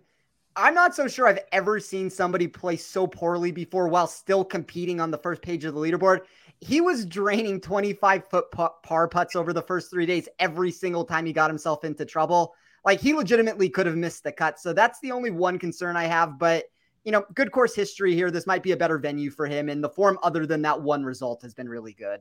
I'm 0.56 0.74
not 0.74 0.94
so 0.94 1.08
sure 1.08 1.26
I've 1.26 1.40
ever 1.52 1.80
seen 1.80 2.10
somebody 2.10 2.48
play 2.48 2.76
so 2.76 3.06
poorly 3.06 3.50
before 3.50 3.88
while 3.88 4.06
still 4.06 4.44
competing 4.44 5.00
on 5.00 5.10
the 5.10 5.16
first 5.16 5.40
page 5.40 5.64
of 5.64 5.72
the 5.72 5.80
leaderboard. 5.80 6.22
He 6.60 6.80
was 6.80 7.06
draining 7.06 7.60
25 7.60 8.28
foot 8.28 8.50
par 8.50 9.08
putts 9.08 9.34
over 9.34 9.52
the 9.52 9.62
first 9.62 9.90
three 9.90 10.06
days 10.06 10.28
every 10.38 10.70
single 10.70 11.04
time 11.04 11.24
he 11.24 11.32
got 11.32 11.50
himself 11.50 11.84
into 11.84 12.04
trouble. 12.04 12.54
Like 12.84 13.00
he 13.00 13.14
legitimately 13.14 13.70
could 13.70 13.86
have 13.86 13.96
missed 13.96 14.24
the 14.24 14.32
cut. 14.32 14.60
So 14.60 14.72
that's 14.72 15.00
the 15.00 15.12
only 15.12 15.30
one 15.30 15.58
concern 15.58 15.96
I 15.96 16.04
have. 16.04 16.38
But, 16.38 16.64
you 17.04 17.12
know, 17.12 17.24
good 17.34 17.50
course 17.50 17.74
history 17.74 18.14
here. 18.14 18.30
This 18.30 18.46
might 18.46 18.62
be 18.62 18.72
a 18.72 18.76
better 18.76 18.98
venue 18.98 19.30
for 19.30 19.46
him. 19.46 19.68
And 19.68 19.82
the 19.82 19.88
form, 19.88 20.18
other 20.22 20.46
than 20.46 20.62
that 20.62 20.80
one 20.80 21.02
result, 21.02 21.42
has 21.42 21.54
been 21.54 21.68
really 21.68 21.94
good. 21.94 22.20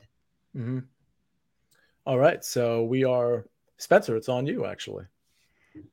Mm-hmm. 0.56 0.80
All 2.06 2.18
right. 2.18 2.44
So 2.44 2.84
we 2.84 3.04
are 3.04 3.46
Spencer, 3.80 4.16
it's 4.16 4.30
on 4.30 4.46
you 4.46 4.66
actually. 4.66 5.06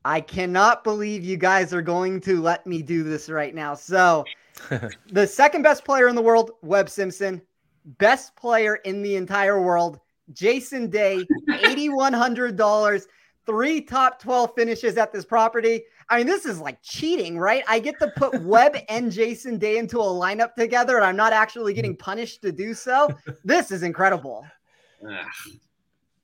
I 0.05 0.21
cannot 0.21 0.85
believe 0.85 1.25
you 1.25 1.37
guys 1.37 1.73
are 1.73 1.83
going 1.83 2.21
to 2.23 2.41
let 2.43 2.67
me 2.67 2.83
do 2.83 3.03
this 3.03 3.29
right 3.29 3.55
now. 3.55 3.75
So, 3.75 4.25
the 5.11 5.27
second 5.27 5.63
best 5.63 5.85
player 5.85 6.09
in 6.09 6.15
the 6.15 6.23
world, 6.23 6.53
Webb 6.63 6.89
Simpson, 6.89 7.43
best 7.87 8.37
player 8.37 8.77
in 8.77 9.03
the 9.03 9.17
entire 9.17 9.61
world, 9.63 10.01
Jason 10.33 10.91
Day, 10.91 11.25
$8,100, 11.49 13.07
three 13.47 13.81
top 13.81 14.21
12 14.21 14.55
finishes 14.55 14.97
at 14.97 15.13
this 15.13 15.25
property. 15.25 15.83
I 16.09 16.19
mean, 16.19 16.27
this 16.27 16.45
is 16.47 16.61
like 16.61 16.83
cheating, 16.83 17.39
right? 17.39 17.65
I 17.69 17.79
get 17.79 17.99
to 18.01 18.13
put 18.17 18.41
Webb 18.43 18.77
and 18.89 19.11
Jason 19.11 19.59
Day 19.59 19.79
into 19.79 19.99
a 19.99 20.05
lineup 20.05 20.55
together, 20.55 20.97
and 20.97 21.07
I'm 21.07 21.17
not 21.17 21.33
actually 21.33 21.75
getting 21.75 21.97
punished 21.97 22.43
to 22.43 22.53
do 22.53 22.75
so. 22.75 23.09
This 23.45 23.71
is 23.71 23.83
incredible. 23.83 24.47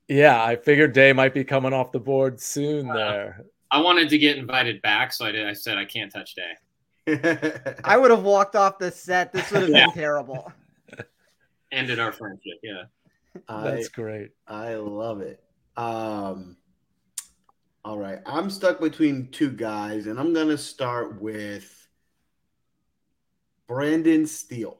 Yeah, 0.09 0.43
I 0.43 0.57
figured 0.57 0.91
Day 0.91 1.13
might 1.13 1.33
be 1.33 1.45
coming 1.45 1.71
off 1.71 1.93
the 1.93 1.99
board 1.99 2.39
soon 2.39 2.89
uh, 2.89 2.93
there. 2.93 3.45
I 3.71 3.79
wanted 3.79 4.09
to 4.09 4.17
get 4.17 4.37
invited 4.37 4.81
back, 4.81 5.13
so 5.13 5.25
I 5.25 5.31
did. 5.31 5.47
I 5.47 5.53
said 5.53 5.77
I 5.77 5.85
can't 5.85 6.11
touch 6.11 6.35
Day. 6.35 7.73
I 7.85 7.97
would 7.97 8.11
have 8.11 8.23
walked 8.23 8.57
off 8.57 8.77
the 8.79 8.91
set. 8.91 9.31
This 9.31 9.49
would 9.51 9.61
have 9.61 9.69
yeah. 9.71 9.85
been 9.85 9.93
terrible. 9.93 10.51
Ended 11.73 11.99
our 11.99 12.11
friendship. 12.11 12.59
Yeah, 12.61 12.83
that's 13.49 13.89
great. 13.89 14.31
I 14.47 14.75
love 14.75 15.21
it. 15.21 15.43
Um, 15.75 16.55
all 17.83 17.97
right, 17.97 18.19
I'm 18.25 18.49
stuck 18.49 18.79
between 18.79 19.29
two 19.31 19.51
guys, 19.51 20.07
and 20.07 20.19
I'm 20.19 20.33
gonna 20.33 20.57
start 20.57 21.19
with 21.19 21.83
Brendan 23.67 24.27
Steele 24.27 24.77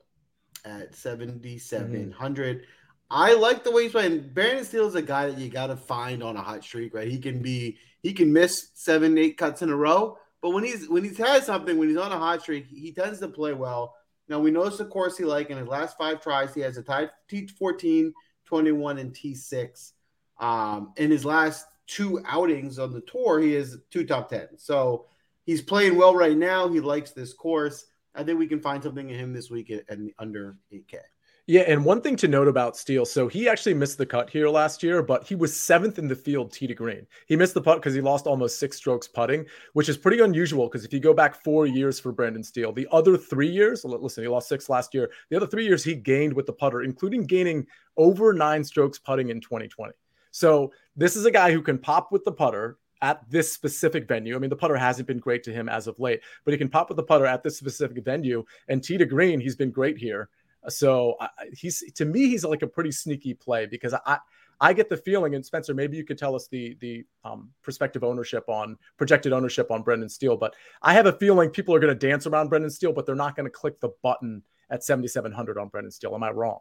at 0.66 0.96
7,700. 0.96 2.58
Mm-hmm. 2.58 2.66
I 3.10 3.34
like 3.34 3.64
the 3.64 3.72
way 3.72 3.84
he's 3.84 3.92
playing. 3.92 4.30
Brendan 4.34 4.66
Steele 4.66 4.88
is 4.88 4.96
a 4.96 5.02
guy 5.02 5.28
that 5.28 5.38
you 5.38 5.50
got 5.50 5.68
to 5.68 5.76
find 5.76 6.24
on 6.24 6.36
a 6.36 6.42
hot 6.42 6.64
streak, 6.64 6.94
right? 6.94 7.08
He 7.08 7.20
can 7.20 7.42
be 7.42 7.78
he 8.02 8.14
can 8.14 8.34
miss 8.34 8.70
seven, 8.74 9.18
eight 9.18 9.38
cuts 9.38 9.62
in 9.62 9.70
a 9.70 9.76
row, 9.76 10.18
but 10.42 10.50
when 10.50 10.64
he's 10.64 10.90
when 10.90 11.04
he's 11.04 11.18
had 11.18 11.44
something, 11.44 11.78
when 11.78 11.90
he's 11.90 11.98
on 11.98 12.12
a 12.12 12.18
hot 12.18 12.42
streak, 12.42 12.68
he 12.68 12.92
tends 12.92 13.20
to 13.20 13.28
play 13.28 13.54
well. 13.54 13.96
Now 14.30 14.40
we 14.40 14.56
it's 14.56 14.78
the 14.78 14.86
course 14.86 15.18
he 15.18 15.26
like. 15.26 15.50
In 15.50 15.58
his 15.58 15.68
last 15.68 15.98
five 15.98 16.22
tries, 16.22 16.54
he 16.54 16.62
has 16.62 16.78
a 16.78 16.84
tie 16.84 17.10
T14, 17.30 18.12
21, 18.46 18.98
and 18.98 19.14
T6. 19.14 19.92
Um, 20.40 20.94
in 20.98 21.12
his 21.12 21.26
last 21.26 21.68
two 21.88 22.22
outings 22.26 22.80
on 22.80 22.92
the 22.92 23.02
tour, 23.02 23.40
he 23.40 23.56
is 23.56 23.78
two 23.92 24.06
top 24.06 24.30
ten. 24.30 24.48
So 24.58 25.06
he's 25.46 25.62
playing 25.62 25.96
well 25.98 26.16
right 26.16 26.38
now. 26.38 26.68
He 26.70 26.80
likes 26.80 27.12
this 27.12 27.34
course. 27.34 27.86
I 28.16 28.24
think 28.24 28.40
we 28.40 28.48
can 28.48 28.62
find 28.62 28.82
something 28.82 29.10
in 29.10 29.20
him 29.20 29.34
this 29.34 29.50
week 29.50 29.72
at, 29.72 29.90
at 29.90 29.98
under 30.20 30.58
8K. 30.72 30.98
Yeah, 31.46 31.64
and 31.64 31.84
one 31.84 32.00
thing 32.00 32.16
to 32.18 32.30
note 32.30 32.48
about 32.48 32.78
Steele, 32.78 33.06
so 33.06 33.28
he 33.28 33.50
actually 33.50 33.74
missed 33.74 33.98
the 33.98 34.06
cut 34.06 34.30
here 34.30 34.48
last 34.48 34.82
year, 34.82 35.04
but 35.04 35.28
he 35.28 35.36
was 35.36 35.54
seventh 35.54 36.00
in 36.00 36.08
the 36.08 36.16
field 36.16 36.54
tee 36.54 36.68
to 36.68 36.74
green. 36.74 37.06
He 37.28 37.36
missed 37.36 37.54
the 37.54 37.62
putt 37.62 37.80
because 37.80 37.94
he 37.94 38.00
lost 38.00 38.28
almost 38.28 38.60
six 38.60 38.78
strokes 38.78 39.10
putting, 39.10 39.46
which 39.74 39.90
is 39.90 39.98
pretty 39.98 40.22
unusual 40.22 40.70
because 40.70 40.86
if 40.86 40.94
you 40.94 41.02
go 41.02 41.14
back 41.14 41.36
four 41.44 41.66
years 41.66 42.00
for 42.00 42.14
Brendan 42.14 42.46
Steele, 42.46 42.72
the 42.72 42.88
other 42.94 43.18
three 43.18 43.50
years, 43.50 43.84
listen, 43.84 44.24
he 44.24 44.30
lost 44.30 44.48
six 44.48 44.70
last 44.70 44.94
year. 44.94 45.12
The 45.30 45.36
other 45.36 45.46
three 45.48 45.66
years 45.66 45.84
he 45.84 45.96
gained 45.96 46.32
with 46.32 46.46
the 46.46 46.54
putter, 46.54 46.82
including 46.82 47.26
gaining 47.26 47.68
over 47.98 48.32
nine 48.32 48.64
strokes 48.64 48.98
putting 48.98 49.28
in 49.28 49.42
2020. 49.42 49.92
So 50.32 50.72
this 50.96 51.18
is 51.18 51.26
a 51.26 51.32
guy 51.32 51.52
who 51.52 51.62
can 51.62 51.78
pop 51.78 52.10
with 52.14 52.24
the 52.24 52.32
putter 52.32 52.78
at 53.02 53.30
this 53.30 53.52
specific 53.52 54.08
venue. 54.08 54.34
I 54.34 54.40
mean, 54.40 54.50
the 54.50 54.56
putter 54.56 54.78
hasn't 54.78 55.10
been 55.10 55.20
great 55.20 55.44
to 55.44 55.52
him 55.52 55.68
as 55.68 55.88
of 55.88 56.00
late, 56.00 56.22
but 56.46 56.54
he 56.54 56.58
can 56.58 56.70
pop 56.70 56.88
with 56.88 56.96
the 56.96 57.04
putter 57.04 57.26
at 57.26 57.44
this 57.44 57.58
specific 57.58 58.02
venue. 58.06 58.46
And 58.70 58.82
tee 58.82 58.98
to 58.98 59.06
green, 59.06 59.42
he's 59.42 59.58
been 59.58 59.72
great 59.72 59.98
here. 59.98 60.30
So 60.70 61.18
he's 61.54 61.84
to 61.96 62.06
me 62.06 62.30
he's 62.30 62.44
like 62.44 62.62
a 62.62 62.68
pretty 62.68 62.92
sneaky 62.92 63.34
play 63.34 63.66
because 63.66 63.94
I 64.06 64.20
I 64.60 64.72
get 64.74 64.90
the 64.90 64.98
feeling, 64.98 65.36
and 65.36 65.46
Spencer, 65.46 65.74
maybe 65.74 65.98
you 65.98 66.06
could 66.06 66.18
tell 66.18 66.36
us 66.36 66.48
the 66.48 66.78
the 66.80 67.06
um, 67.24 67.50
prospective 67.62 68.04
ownership 68.04 68.48
on 68.48 68.78
projected 68.98 69.34
ownership 69.34 69.72
on 69.72 69.82
Brendan 69.82 70.10
Steele, 70.10 70.38
but 70.38 70.56
I 70.82 70.94
have 70.94 71.06
a 71.06 71.14
feeling 71.14 71.50
people 71.50 71.76
are 71.76 71.80
going 71.80 71.98
to 71.98 72.08
dance 72.08 72.28
around 72.28 72.50
Brendan 72.50 72.72
Steele, 72.72 72.94
but 72.94 73.06
they're 73.06 73.16
not 73.16 73.36
going 73.36 73.46
to 73.46 73.52
click 73.52 73.80
the 73.80 73.90
button 74.02 74.42
at 74.70 74.84
7,700 74.84 75.58
on 75.58 75.68
Brendan 75.68 75.92
Steele. 75.92 76.16
Am 76.16 76.24
I 76.24 76.32
wrong? 76.32 76.60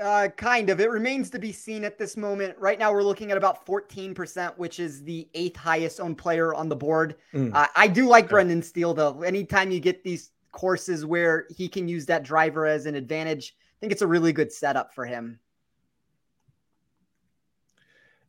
Uh, 0.00 0.28
kind 0.36 0.70
of. 0.70 0.80
It 0.80 0.90
remains 0.90 1.30
to 1.30 1.38
be 1.38 1.52
seen 1.52 1.84
at 1.84 1.98
this 1.98 2.16
moment. 2.16 2.56
Right 2.58 2.78
now, 2.78 2.92
we're 2.92 3.04
looking 3.04 3.30
at 3.30 3.36
about 3.36 3.64
14%, 3.64 4.56
which 4.58 4.80
is 4.80 5.04
the 5.04 5.28
eighth 5.34 5.56
highest 5.56 6.00
owned 6.00 6.18
player 6.18 6.52
on 6.52 6.68
the 6.68 6.74
board. 6.74 7.16
Mm. 7.32 7.54
Uh, 7.54 7.68
I 7.76 7.86
do 7.86 8.08
like 8.08 8.24
okay. 8.24 8.32
Brendan 8.32 8.62
Steele, 8.62 8.94
though. 8.94 9.22
Anytime 9.22 9.70
you 9.70 9.78
get 9.78 10.02
these 10.02 10.30
courses 10.54 11.04
where 11.04 11.46
he 11.50 11.68
can 11.68 11.86
use 11.88 12.06
that 12.06 12.22
driver 12.22 12.66
as 12.66 12.86
an 12.86 12.94
advantage. 12.94 13.54
I 13.58 13.76
think 13.80 13.92
it's 13.92 14.02
a 14.02 14.06
really 14.06 14.32
good 14.32 14.50
setup 14.50 14.94
for 14.94 15.04
him. 15.04 15.38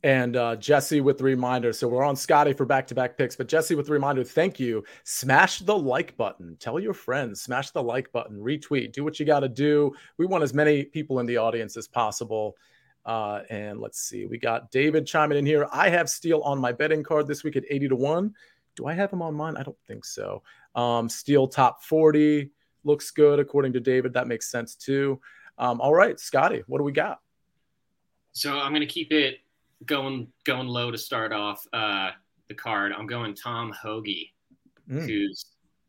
And 0.04 0.36
uh, 0.36 0.56
Jesse 0.58 1.02
with 1.02 1.18
the 1.18 1.24
reminder. 1.24 1.74
So 1.74 1.88
we're 1.88 2.04
on 2.04 2.16
Scotty 2.16 2.54
for 2.54 2.66
back 2.66 2.86
to 2.88 2.96
back 2.96 3.18
picks, 3.18 3.36
but 3.36 3.48
Jesse 3.48 3.74
with 3.74 3.88
the 3.88 3.94
reminder. 3.94 4.24
Thank 4.24 4.60
you. 4.60 4.84
Smash 5.04 5.60
the 5.60 5.76
like 5.76 6.16
button. 6.18 6.58
Tell 6.60 6.80
your 6.80 6.94
friends. 6.94 7.42
Smash 7.42 7.72
the 7.72 7.82
like 7.82 8.12
button. 8.12 8.38
Retweet. 8.38 8.92
Do 8.92 9.04
what 9.04 9.20
you 9.20 9.26
got 9.26 9.40
to 9.40 9.50
do. 9.50 9.96
We 10.18 10.28
want 10.28 10.44
as 10.44 10.54
many 10.54 10.84
people 10.84 11.20
in 11.20 11.26
the 11.26 11.38
audience 11.38 11.76
as 11.76 11.88
possible. 11.88 12.56
Uh, 13.04 13.42
and 13.50 13.80
let's 13.80 14.00
see. 14.00 14.26
We 14.26 14.38
got 14.38 14.70
David 14.70 15.08
chiming 15.08 15.38
in 15.40 15.46
here. 15.46 15.68
I 15.72 15.90
have 15.90 16.10
Steele 16.10 16.42
on 16.42 16.60
my 16.60 16.72
betting 16.72 17.02
card 17.02 17.28
this 17.28 17.44
week 17.44 17.56
at 17.56 17.64
80 17.70 17.90
to 17.90 17.96
1. 17.96 18.34
Do 18.76 18.88
I 18.88 18.94
have 18.94 19.12
him 19.12 19.22
on 19.22 19.34
mine? 19.34 19.58
I 19.58 19.64
don't 19.64 19.80
think 19.88 20.06
so. 20.06 20.44
Um, 20.76 21.08
Steele 21.10 21.48
top 21.48 21.84
40 21.84 22.52
looks 22.84 23.10
good 23.12 23.40
according 23.40 23.74
to 23.74 23.80
David. 23.80 24.14
That 24.14 24.28
makes 24.28 24.52
sense 24.52 24.76
too. 24.76 25.20
Um, 25.58 25.80
all 25.82 25.94
right, 25.94 26.20
Scotty, 26.20 26.64
what 26.68 26.78
do 26.80 26.84
we 26.84 26.92
got? 26.92 27.22
So 28.34 28.58
I'm 28.60 28.72
going 28.72 28.82
to 28.82 28.86
keep 28.86 29.12
it 29.14 29.38
going 29.86 30.28
going 30.44 30.68
low 30.68 30.92
to 30.92 30.98
start 30.98 31.32
off. 31.32 31.66
Uh, 31.72 32.12
the 32.48 32.54
card, 32.54 32.92
I'm 32.92 33.08
going 33.08 33.34
Tom 33.36 33.72
Hoge, 33.72 34.32
Mm. 34.90 35.08
who's 35.08 35.46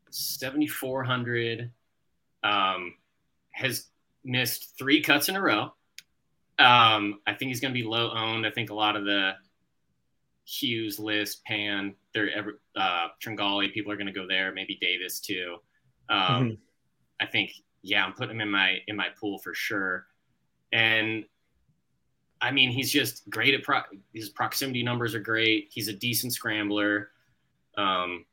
7,400, 0.09 1.71
um, 2.43 2.95
has 3.51 3.87
missed 4.23 4.75
three 4.77 5.01
cuts 5.01 5.29
in 5.29 5.35
a 5.35 5.41
row. 5.41 5.73
Um, 6.59 7.19
I 7.27 7.33
think 7.33 7.49
he's 7.49 7.59
going 7.59 7.73
to 7.73 7.79
be 7.79 7.85
low 7.85 8.11
owned. 8.11 8.45
I 8.45 8.49
think 8.49 8.69
a 8.69 8.73
lot 8.73 8.95
of 8.95 9.05
the 9.05 9.33
Hughes 10.47 10.97
list, 10.97 11.43
Pan, 11.43 11.93
they're 12.13 12.31
ever, 12.33 12.61
uh, 12.77 13.09
Tringali, 13.21 13.73
people 13.73 13.91
are 13.91 13.97
going 13.97 14.07
to 14.07 14.13
go 14.13 14.25
there. 14.25 14.53
Maybe 14.53 14.77
Davis 14.79 15.19
too. 15.19 15.57
Um, 16.09 16.19
Mhm. 16.19 16.57
I 17.19 17.25
think, 17.25 17.51
yeah, 17.81 18.05
I'm 18.05 18.13
putting 18.13 18.35
him 18.35 18.41
in 18.41 18.49
my 18.51 18.81
in 18.87 18.95
my 18.95 19.09
pool 19.09 19.39
for 19.39 19.53
sure. 19.53 20.07
And 20.71 21.25
I 22.39 22.51
mean, 22.51 22.69
he's 22.69 22.91
just 22.91 23.29
great 23.29 23.55
at 23.55 23.63
pro- 23.63 23.81
his 24.13 24.29
proximity 24.29 24.83
numbers 24.83 25.15
are 25.15 25.19
great. 25.19 25.69
He's 25.71 25.87
a 25.87 25.93
decent 25.93 26.33
scrambler, 26.33 27.11
um, 27.77 28.25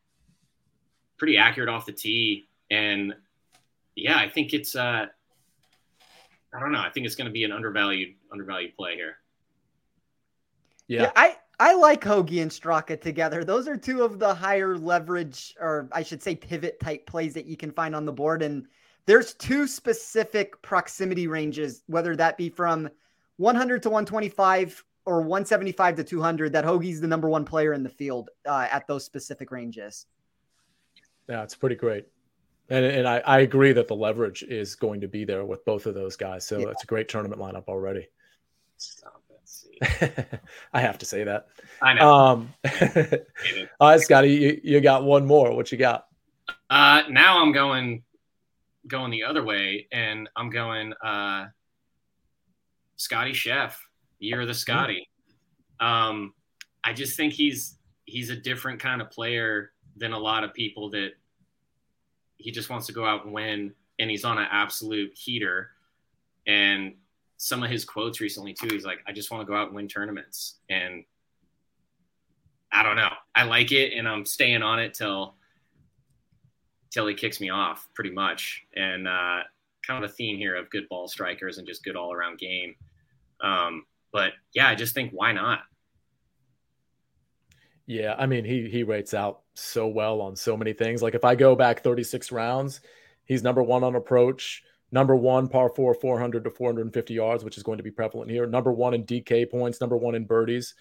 pretty 1.17 1.37
accurate 1.37 1.69
off 1.71 1.87
the 1.87 1.93
tee, 1.93 2.47
and 2.71 3.15
yeah, 3.97 4.19
I 4.19 4.29
think 4.29 4.53
it's 4.53 4.77
uh, 4.77 5.07
I 6.55 6.61
don't 6.61 6.71
know. 6.71 6.81
I 6.81 6.91
think 6.91 7.07
it's 7.07 7.17
going 7.17 7.27
to 7.27 7.33
be 7.33 7.45
an 7.45 7.51
undervalued 7.53 8.15
undervalued 8.31 8.77
play 8.77 8.95
here. 8.95 9.17
Yeah. 10.87 11.11
I 11.17 11.39
I 11.65 11.73
like 11.73 12.05
Hoge 12.05 12.37
and 12.37 12.51
Straka 12.51 13.01
together. 13.01 13.43
Those 13.43 13.67
are 13.69 13.77
two 13.79 14.03
of 14.03 14.19
the 14.19 14.35
higher 14.35 14.77
leverage, 14.77 15.55
or 15.59 15.89
I 15.93 16.03
should 16.03 16.23
say, 16.23 16.35
pivot 16.37 16.79
type 16.79 17.07
plays 17.07 17.33
that 17.33 17.47
you 17.47 17.57
can 17.57 17.71
find 17.71 17.97
on 17.97 18.05
the 18.05 18.13
board. 18.13 18.43
And 18.43 18.67
there's 19.07 19.33
two 19.33 19.67
specific 19.67 20.61
proximity 20.61 21.27
ranges, 21.27 21.83
whether 21.87 22.17
that 22.17 22.37
be 22.37 22.51
from 22.51 22.91
100 23.39 23.83
to 23.85 23.89
125 23.89 24.85
or 25.07 25.23
175 25.23 25.97
to 25.97 26.05
200. 26.05 26.53
That 26.53 26.67
Hoge's 26.67 27.01
the 27.01 27.07
number 27.07 27.31
one 27.31 27.47
player 27.47 27.73
in 27.73 27.83
the 27.83 27.89
field 27.89 28.29
uh, 28.47 28.69
at 28.71 28.87
those 28.87 29.07
specific 29.07 29.51
ranges. 29.51 30.05
Yeah, 31.31 31.45
it's 31.45 31.55
pretty 31.55 31.77
great. 31.77 32.05
And, 32.69 32.85
and 32.85 33.09
I, 33.09 33.21
I 33.21 33.39
agree 33.39 33.73
that 33.73 33.89
the 33.89 33.97
leverage 33.97 34.43
is 34.43 34.75
going 34.75 35.01
to 35.01 35.09
be 35.09 35.25
there 35.25 35.47
with 35.47 35.65
both 35.65 35.87
of 35.87 35.95
those 35.95 36.15
guys. 36.15 36.47
So 36.47 36.59
Yeah. 36.59 36.69
it's 36.69 36.85
a 36.85 36.87
great 36.87 37.09
tournament 37.09 37.41
lineup 37.41 37.69
already. 37.69 38.07
Stop 38.77 39.15
it. 39.15 39.24
See. 39.24 39.24
I 40.73 40.81
have 40.81 40.99
to 40.99 41.07
say 41.07 41.25
that. 41.25 41.49
I 41.81 41.95
know. 41.95 42.11
Um, 42.11 42.55
all 43.81 43.91
right, 43.91 44.01
Scotty, 44.01 44.33
you, 44.33 44.61
you 44.63 44.81
got 44.81 45.05
one 45.05 45.27
more. 45.27 45.55
What 45.55 45.73
you 45.73 45.79
got? 45.79 46.07
Uh, 46.71 47.03
now 47.09 47.43
I'm 47.43 47.53
going 47.53 48.03
going 48.87 49.11
the 49.11 49.25
other 49.25 49.43
way, 49.43 49.87
and 49.93 50.29
I'm 50.37 50.51
going 50.51 50.93
uh, 51.03 51.47
Scotty 52.97 53.33
Chef, 53.33 53.81
year 54.19 54.43
of 54.43 54.49
the 54.49 54.55
Scotty. 54.55 55.09
Um, 55.81 56.35
I 56.83 56.93
just 56.93 57.17
think 57.17 57.33
he's 57.33 57.79
he's 58.05 58.31
a 58.31 58.37
different 58.37 58.81
kind 58.81 59.01
of 59.01 59.11
player 59.11 59.73
than 59.97 60.13
a 60.13 60.19
lot 60.19 60.45
of 60.45 60.53
people 60.53 60.91
that 60.91 61.13
he 62.37 62.51
just 62.51 62.69
wants 62.69 62.87
to 62.87 62.93
go 62.93 63.07
out 63.07 63.25
and 63.25 63.33
win, 63.33 63.73
and 63.99 64.11
he's 64.11 64.25
on 64.25 64.39
an 64.39 64.47
absolute 64.51 65.13
heater. 65.17 65.71
And 66.47 66.95
some 67.45 67.63
of 67.63 67.71
his 67.71 67.85
quotes 67.85 68.23
recently 68.23 68.55
too, 68.55 68.69
he's 68.71 68.87
like, 68.87 69.01
"I 69.07 69.13
just 69.13 69.31
want 69.31 69.43
to 69.43 69.47
go 69.47 69.55
out 69.55 69.67
and 69.67 69.77
win 69.77 69.87
tournaments," 69.87 70.61
and 70.71 71.05
I 72.73 72.83
don't 72.83 72.97
know. 72.97 73.11
I 73.35 73.45
like 73.45 73.71
it, 73.71 73.93
and 73.93 74.09
I'm 74.09 74.25
staying 74.25 74.63
on 74.63 74.79
it 74.79 74.95
till 74.95 75.35
till 76.91 77.07
he 77.07 77.15
kicks 77.15 77.41
me 77.41 77.51
off, 77.51 77.87
pretty 77.95 78.13
much. 78.13 78.65
And 78.75 79.07
uh, 79.07 79.41
kind 79.87 80.03
of 80.03 80.11
a 80.11 80.13
theme 80.13 80.39
here 80.39 80.57
of 80.57 80.71
good 80.71 80.89
ball 80.89 81.07
strikers 81.07 81.59
and 81.59 81.67
just 81.67 81.85
good 81.85 81.97
all 81.97 82.15
around 82.15 82.39
game. 82.39 82.77
Um, 83.43 83.85
but 84.11 84.33
yeah, 84.55 84.69
I 84.69 84.75
just 84.75 84.95
think 84.95 85.11
why 85.13 85.33
not? 85.33 85.61
Yeah, 87.87 88.15
I 88.17 88.25
mean, 88.25 88.47
he 88.47 88.71
he 88.71 88.85
rates 88.85 89.13
out 89.13 89.43
so 89.53 89.87
well 89.87 90.23
on 90.23 90.35
so 90.35 90.57
many 90.57 90.73
things. 90.73 91.03
Like 91.03 91.15
if 91.15 91.27
I 91.27 91.35
go 91.35 91.55
back 91.55 91.83
36 91.83 92.33
rounds, 92.33 92.81
he's 93.27 93.43
number 93.43 93.63
one 93.63 93.85
on 93.85 93.97
approach, 93.97 94.63
number 94.93 95.17
one 95.17 95.49
par 95.49 95.69
four, 95.69 95.95
400 95.95 96.45
to 96.45 96.51
450 96.51 97.15
yards, 97.15 97.45
which 97.45 97.57
is 97.57 97.63
going 97.63 97.79
to 97.79 97.85
be 97.85 97.91
prevalent 97.91 98.31
here. 98.31 98.47
Number 98.47 98.73
one 98.73 98.95
in 98.95 99.05
DK 99.05 99.51
points, 99.51 99.81
number 99.81 99.97
one 99.97 100.15
in 100.15 100.25
birdies, 100.25 100.75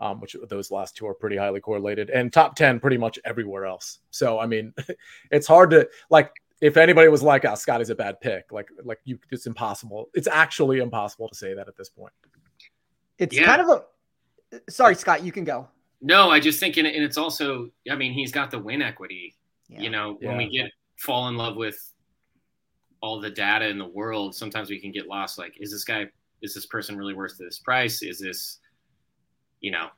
um, 0.00 0.20
which 0.20 0.36
those 0.48 0.70
last 0.70 0.96
two 0.96 1.06
are 1.06 1.14
pretty 1.14 1.36
highly 1.36 1.60
correlated, 1.60 2.10
and 2.10 2.32
top 2.32 2.56
10 2.56 2.80
pretty 2.80 2.96
much 2.96 3.18
everywhere 3.24 3.66
else. 3.66 3.98
So 4.10 4.38
I 4.38 4.46
mean, 4.46 4.72
it's 5.30 5.46
hard 5.46 5.70
to 5.70 5.88
like. 6.10 6.30
If 6.60 6.76
anybody 6.76 7.06
was 7.06 7.22
like, 7.22 7.44
"Oh, 7.44 7.54
Scotty's 7.54 7.90
a 7.90 7.94
bad 7.94 8.20
pick," 8.20 8.50
like 8.50 8.68
like 8.82 8.98
you, 9.04 9.16
it's 9.30 9.46
impossible. 9.46 10.08
It's 10.12 10.26
actually 10.26 10.78
impossible 10.80 11.28
to 11.28 11.34
say 11.36 11.54
that 11.54 11.68
at 11.68 11.76
this 11.76 11.88
point. 11.88 12.12
It's 13.18 13.36
Yeah. 13.36 13.44
kind 13.44 13.60
of 13.62 13.68
a. 13.68 14.60
Sorry, 14.68 14.96
Scott, 14.96 15.22
you 15.22 15.30
can 15.30 15.44
go. 15.44 15.68
No, 16.00 16.30
I 16.30 16.40
just 16.40 16.58
think, 16.58 16.76
and 16.76 16.86
and 16.86 17.04
it's 17.04 17.16
also, 17.16 17.70
I 17.88 17.94
mean, 17.94 18.12
he's 18.12 18.32
got 18.32 18.50
the 18.50 18.58
win 18.58 18.82
equity. 18.82 19.36
Yeah. 19.68 19.82
You 19.82 19.90
know, 19.90 20.16
when 20.20 20.36
we 20.36 20.48
get 20.48 20.70
fall 20.96 21.28
in 21.28 21.36
love 21.36 21.54
with 21.54 21.78
all 23.00 23.20
the 23.20 23.30
data 23.30 23.68
in 23.68 23.78
the 23.78 23.86
world, 23.86 24.34
sometimes 24.34 24.70
we 24.70 24.80
can 24.80 24.92
get 24.92 25.06
lost. 25.06 25.38
Like, 25.38 25.54
is 25.60 25.70
this 25.70 25.84
guy, 25.84 26.06
is 26.42 26.54
this 26.54 26.66
person 26.66 26.96
really 26.96 27.14
worth 27.14 27.36
this 27.38 27.58
price? 27.58 28.02
Is 28.02 28.18
this, 28.18 28.58
you 29.60 29.70
know, 29.70 29.88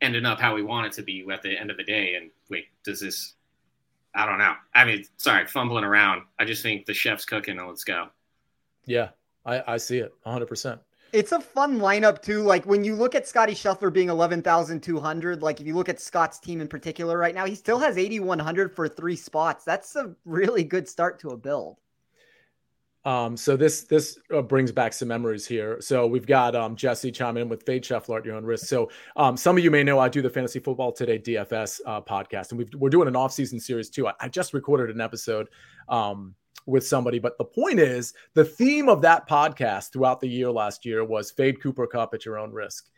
ending 0.00 0.26
up 0.26 0.40
how 0.40 0.54
we 0.54 0.62
want 0.62 0.86
it 0.86 0.92
to 0.92 1.02
be 1.02 1.26
at 1.32 1.42
the 1.42 1.58
end 1.58 1.70
of 1.70 1.76
the 1.76 1.84
day? 1.84 2.16
And 2.16 2.30
wait, 2.50 2.66
does 2.84 3.00
this? 3.00 3.34
I 4.14 4.26
don't 4.26 4.38
know. 4.38 4.54
I 4.74 4.84
mean, 4.84 5.04
sorry, 5.16 5.46
fumbling 5.46 5.84
around. 5.84 6.22
I 6.38 6.44
just 6.44 6.62
think 6.62 6.86
the 6.86 6.94
chef's 6.94 7.24
cooking, 7.24 7.58
and 7.58 7.66
let's 7.66 7.84
go. 7.84 8.08
Yeah, 8.86 9.10
I, 9.44 9.62
I 9.66 9.76
see 9.76 9.98
it 9.98 10.12
100. 10.22 10.78
It's 11.14 11.30
a 11.30 11.40
fun 11.40 11.78
lineup 11.78 12.22
too. 12.22 12.42
Like 12.42 12.66
when 12.66 12.82
you 12.82 12.96
look 12.96 13.14
at 13.14 13.28
Scotty 13.28 13.54
Scheffler 13.54 13.92
being 13.92 14.08
eleven 14.08 14.42
thousand 14.42 14.82
two 14.82 14.98
hundred, 14.98 15.42
like 15.42 15.60
if 15.60 15.66
you 15.66 15.76
look 15.76 15.88
at 15.88 16.00
Scott's 16.00 16.40
team 16.40 16.60
in 16.60 16.66
particular 16.66 17.16
right 17.16 17.36
now, 17.36 17.46
he 17.46 17.54
still 17.54 17.78
has 17.78 17.96
eighty 17.96 18.18
one 18.18 18.40
hundred 18.40 18.74
for 18.74 18.88
three 18.88 19.14
spots. 19.14 19.64
That's 19.64 19.94
a 19.94 20.12
really 20.24 20.64
good 20.64 20.88
start 20.88 21.20
to 21.20 21.28
a 21.28 21.36
build. 21.36 21.78
Um, 23.04 23.36
so 23.36 23.56
this 23.56 23.82
this 23.82 24.18
uh, 24.34 24.42
brings 24.42 24.72
back 24.72 24.92
some 24.92 25.06
memories 25.06 25.46
here. 25.46 25.80
So 25.80 26.04
we've 26.04 26.26
got 26.26 26.56
um, 26.56 26.74
Jesse 26.74 27.12
chiming 27.12 27.42
in 27.42 27.48
with 27.48 27.62
Fade 27.62 27.84
Scheffler 27.84 28.18
at 28.18 28.24
your 28.24 28.34
own 28.34 28.44
risk. 28.44 28.66
So 28.66 28.90
um, 29.14 29.36
some 29.36 29.56
of 29.56 29.62
you 29.62 29.70
may 29.70 29.84
know 29.84 30.00
I 30.00 30.08
do 30.08 30.20
the 30.20 30.30
Fantasy 30.30 30.58
Football 30.58 30.90
Today 30.90 31.20
DFS 31.20 31.80
uh, 31.86 32.00
podcast, 32.00 32.50
and 32.50 32.58
we've, 32.58 32.74
we're 32.74 32.90
doing 32.90 33.06
an 33.06 33.14
off-season 33.14 33.60
series 33.60 33.88
too. 33.88 34.08
I, 34.08 34.14
I 34.18 34.28
just 34.28 34.52
recorded 34.52 34.92
an 34.92 35.00
episode 35.00 35.48
um, 35.88 36.34
with 36.66 36.86
somebody, 36.86 37.18
but 37.18 37.36
the 37.38 37.44
point 37.44 37.78
is 37.78 38.14
the 38.34 38.44
theme 38.44 38.88
of 38.88 39.02
that 39.02 39.28
podcast 39.28 39.92
throughout 39.92 40.20
the 40.20 40.28
year 40.28 40.50
last 40.50 40.84
year 40.84 41.04
was 41.04 41.30
Fade 41.30 41.60
Cooper 41.62 41.86
Kupp 41.86 42.14
at 42.14 42.24
your 42.24 42.38
own 42.38 42.52
risk, 42.52 42.88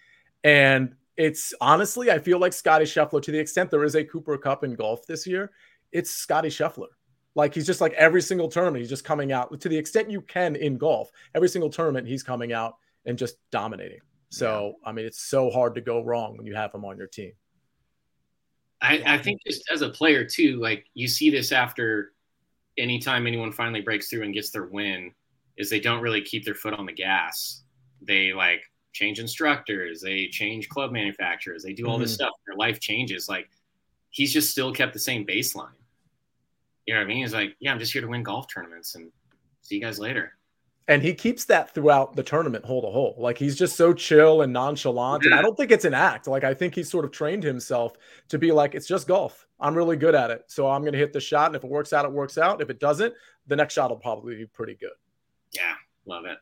and 0.44 0.94
it's 1.16 1.54
honestly 1.60 2.10
I 2.10 2.18
feel 2.18 2.38
like 2.38 2.52
Scotty 2.52 2.84
Scheffler 2.84 3.22
to 3.22 3.30
the 3.30 3.38
extent 3.38 3.70
there 3.70 3.84
is 3.84 3.94
a 3.94 4.04
Cooper 4.04 4.38
Kupp 4.38 4.64
in 4.64 4.74
golf 4.74 5.06
this 5.06 5.26
year, 5.26 5.50
it's 5.92 6.10
Scotty 6.10 6.48
Scheffler. 6.48 6.88
Like 7.34 7.54
he's 7.54 7.66
just 7.66 7.80
like 7.80 7.92
every 7.92 8.22
single 8.22 8.48
tournament, 8.48 8.80
he's 8.80 8.88
just 8.88 9.04
coming 9.04 9.32
out 9.32 9.60
to 9.60 9.68
the 9.68 9.76
extent 9.76 10.10
you 10.10 10.22
can 10.22 10.56
in 10.56 10.78
golf. 10.78 11.10
Every 11.34 11.48
single 11.48 11.70
tournament, 11.70 12.06
he's 12.06 12.22
coming 12.22 12.52
out 12.52 12.76
and 13.04 13.18
just 13.18 13.36
dominating. 13.50 14.00
So, 14.30 14.74
I 14.84 14.92
mean, 14.92 15.06
it's 15.06 15.20
so 15.20 15.50
hard 15.50 15.74
to 15.76 15.80
go 15.80 16.02
wrong 16.02 16.36
when 16.36 16.46
you 16.46 16.54
have 16.54 16.74
him 16.74 16.84
on 16.84 16.96
your 16.98 17.06
team. 17.06 17.32
I, 18.80 19.02
I 19.06 19.18
think 19.18 19.40
just 19.46 19.62
as 19.72 19.82
a 19.82 19.88
player 19.88 20.24
too, 20.24 20.60
like 20.60 20.86
you 20.94 21.08
see 21.08 21.30
this 21.30 21.52
after 21.52 22.12
anytime 22.78 23.26
anyone 23.26 23.52
finally 23.52 23.80
breaks 23.80 24.08
through 24.08 24.22
and 24.22 24.34
gets 24.34 24.50
their 24.50 24.66
win, 24.66 25.12
is 25.56 25.70
they 25.70 25.80
don't 25.80 26.02
really 26.02 26.20
keep 26.20 26.44
their 26.44 26.54
foot 26.54 26.74
on 26.74 26.86
the 26.86 26.92
gas. 26.92 27.62
They 28.02 28.32
like 28.32 28.62
change 28.92 29.18
instructors, 29.20 30.00
they 30.00 30.28
change 30.28 30.68
club 30.68 30.92
manufacturers, 30.92 31.62
they 31.62 31.72
do 31.72 31.86
all 31.86 31.98
this 31.98 32.12
Mhm. 32.12 32.14
stuff. 32.14 32.32
Their 32.46 32.56
life 32.56 32.80
changes. 32.80 33.28
Like 33.28 33.48
he's 34.10 34.32
just 34.32 34.50
still 34.50 34.72
kept 34.72 34.92
the 34.92 34.98
same 34.98 35.26
baseline. 35.26 35.72
You 36.86 36.94
know 36.94 37.00
what 37.00 37.06
I 37.06 37.08
mean? 37.08 37.18
He's 37.18 37.34
like, 37.34 37.56
yeah, 37.58 37.72
I'm 37.72 37.78
just 37.78 37.92
here 37.92 38.02
to 38.02 38.08
win 38.08 38.22
golf 38.22 38.46
tournaments 38.52 38.94
and 38.94 39.10
see 39.62 39.74
you 39.74 39.80
guys 39.80 39.98
later. 39.98 40.38
And 40.88 41.02
he 41.02 41.14
keeps 41.14 41.44
that 41.46 41.74
throughout 41.74 42.14
the 42.14 42.22
tournament, 42.22 42.64
hole 42.64 42.80
to 42.82 42.88
hole. 42.88 43.16
Like 43.18 43.38
he's 43.38 43.56
just 43.56 43.76
so 43.76 43.92
chill 43.92 44.42
and 44.42 44.52
nonchalant. 44.52 45.24
And 45.24 45.34
I 45.34 45.42
don't 45.42 45.56
think 45.56 45.72
it's 45.72 45.84
an 45.84 45.94
act. 45.94 46.28
Like 46.28 46.44
I 46.44 46.54
think 46.54 46.76
he's 46.76 46.88
sort 46.88 47.04
of 47.04 47.10
trained 47.10 47.42
himself 47.42 47.96
to 48.28 48.38
be 48.38 48.52
like, 48.52 48.76
it's 48.76 48.86
just 48.86 49.08
golf. 49.08 49.46
I'm 49.58 49.74
really 49.74 49.96
good 49.96 50.14
at 50.14 50.30
it. 50.30 50.44
So 50.46 50.68
I'm 50.68 50.82
going 50.82 50.92
to 50.92 50.98
hit 50.98 51.12
the 51.12 51.20
shot. 51.20 51.48
And 51.48 51.56
if 51.56 51.64
it 51.64 51.70
works 51.70 51.92
out, 51.92 52.04
it 52.04 52.12
works 52.12 52.38
out. 52.38 52.60
If 52.60 52.70
it 52.70 52.78
doesn't, 52.78 53.14
the 53.48 53.56
next 53.56 53.74
shot 53.74 53.90
will 53.90 53.96
probably 53.96 54.36
be 54.36 54.46
pretty 54.46 54.74
good. 54.74 54.90
Yeah, 55.52 55.74
love 56.04 56.24
it. 56.24 56.38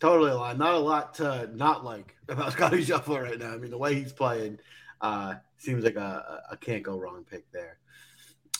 Totally 0.00 0.32
a 0.32 0.34
lot 0.34 0.58
Not 0.58 0.74
a 0.74 0.78
lot 0.78 1.14
to 1.14 1.48
not 1.54 1.84
like 1.84 2.16
about 2.28 2.52
Scotty 2.54 2.84
Scheffler 2.84 3.22
right 3.22 3.38
now. 3.38 3.54
I 3.54 3.56
mean, 3.56 3.70
the 3.70 3.78
way 3.78 3.94
he's 3.94 4.12
playing 4.12 4.58
uh, 5.00 5.36
seems 5.56 5.84
like 5.84 5.96
a, 5.96 6.42
a 6.50 6.56
can't 6.56 6.82
go 6.82 6.98
wrong 6.98 7.24
pick 7.28 7.50
there. 7.52 7.78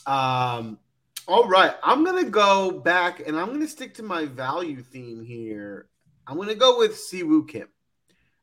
Um, 0.07 0.79
all 1.29 1.49
right, 1.49 1.75
I'm 1.83 2.05
gonna 2.05 2.25
go 2.25 2.71
back 2.71 3.27
and 3.27 3.39
I'm 3.39 3.53
gonna 3.53 3.69
stick 3.69 3.95
to 3.95 4.03
my 4.03 4.27
value 4.27 4.83
theme 4.83 5.25
here. 5.25 5.89
I'm 6.27 6.37
gonna 6.37 6.55
go 6.55 6.79
with 6.79 6.93
Siwoo 6.93 7.49
Kim. 7.49 7.69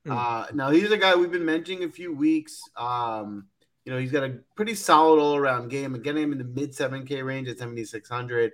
Hmm. 0.05 0.11
Uh, 0.11 0.45
now 0.53 0.69
he's 0.71 0.91
a 0.91 0.97
guy 0.97 1.15
we've 1.15 1.31
been 1.31 1.45
mentioning 1.45 1.83
a 1.83 1.89
few 1.89 2.13
weeks. 2.13 2.61
Um, 2.77 3.47
you 3.83 3.91
know, 3.91 3.99
he's 3.99 4.11
got 4.11 4.23
a 4.23 4.39
pretty 4.55 4.75
solid 4.75 5.19
all 5.19 5.35
around 5.35 5.69
game 5.69 5.95
and 5.95 6.03
getting 6.03 6.23
him 6.23 6.31
in 6.31 6.37
the 6.37 6.43
mid 6.43 6.71
7K 6.71 7.23
range 7.25 7.47
at 7.49 7.57
7,600. 7.57 8.53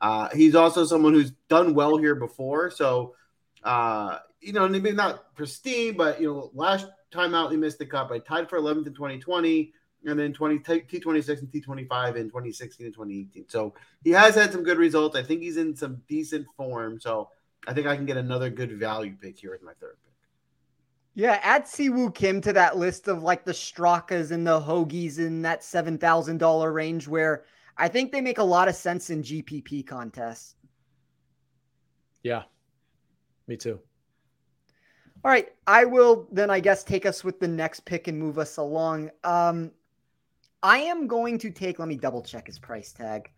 Uh, 0.00 0.28
he's 0.34 0.54
also 0.54 0.84
someone 0.84 1.14
who's 1.14 1.30
done 1.48 1.74
well 1.74 1.96
here 1.96 2.16
before. 2.16 2.70
So, 2.70 3.14
uh, 3.62 4.18
you 4.40 4.52
know, 4.52 4.68
maybe 4.68 4.90
not 4.92 5.34
pristine, 5.36 5.96
but 5.96 6.20
you 6.20 6.26
know, 6.26 6.50
last 6.52 6.88
time 7.12 7.34
out 7.34 7.52
he 7.52 7.56
missed 7.56 7.78
the 7.78 7.86
cut, 7.86 8.08
but 8.08 8.26
tied 8.26 8.50
for 8.50 8.58
11th 8.58 8.88
in 8.88 8.94
2020, 8.94 9.72
and 10.04 10.18
then 10.18 10.32
20 10.32 10.58
T26 10.58 11.40
and 11.40 11.50
T25 11.50 12.16
in 12.16 12.28
2016 12.28 12.86
and 12.86 12.94
2018. 12.94 13.48
So 13.48 13.74
he 14.02 14.10
has 14.10 14.34
had 14.34 14.52
some 14.52 14.62
good 14.62 14.78
results. 14.78 15.16
I 15.16 15.22
think 15.22 15.42
he's 15.42 15.56
in 15.56 15.76
some 15.76 16.02
decent 16.08 16.46
form. 16.56 17.00
So 17.00 17.28
I 17.66 17.72
think 17.72 17.86
I 17.86 17.96
can 17.96 18.06
get 18.06 18.16
another 18.16 18.50
good 18.50 18.72
value 18.78 19.14
pick 19.20 19.38
here 19.38 19.52
with 19.52 19.62
my 19.62 19.72
third 19.74 19.96
pick. 20.04 20.12
Yeah, 21.14 21.38
add 21.42 21.64
Siwoo 21.64 22.14
Kim 22.14 22.40
to 22.40 22.52
that 22.54 22.78
list 22.78 23.06
of 23.06 23.22
like 23.22 23.44
the 23.44 23.52
Strakas 23.52 24.30
and 24.30 24.46
the 24.46 24.58
Hoges 24.58 25.18
in 25.18 25.42
that 25.42 25.62
seven 25.62 25.98
thousand 25.98 26.38
dollar 26.38 26.72
range, 26.72 27.06
where 27.06 27.44
I 27.76 27.88
think 27.88 28.12
they 28.12 28.22
make 28.22 28.38
a 28.38 28.44
lot 28.44 28.68
of 28.68 28.74
sense 28.74 29.10
in 29.10 29.22
GPP 29.22 29.86
contests. 29.86 30.54
Yeah, 32.22 32.44
me 33.46 33.56
too. 33.56 33.78
All 35.24 35.30
right, 35.30 35.48
I 35.66 35.84
will 35.84 36.28
then 36.32 36.50
I 36.50 36.60
guess 36.60 36.82
take 36.82 37.04
us 37.06 37.22
with 37.22 37.38
the 37.38 37.48
next 37.48 37.84
pick 37.84 38.08
and 38.08 38.18
move 38.18 38.38
us 38.38 38.56
along. 38.56 39.10
Um, 39.22 39.70
I 40.62 40.78
am 40.78 41.06
going 41.06 41.38
to 41.38 41.50
take. 41.50 41.78
Let 41.78 41.88
me 41.88 41.96
double 41.96 42.22
check 42.22 42.46
his 42.46 42.58
price 42.58 42.92
tag. 42.92 43.30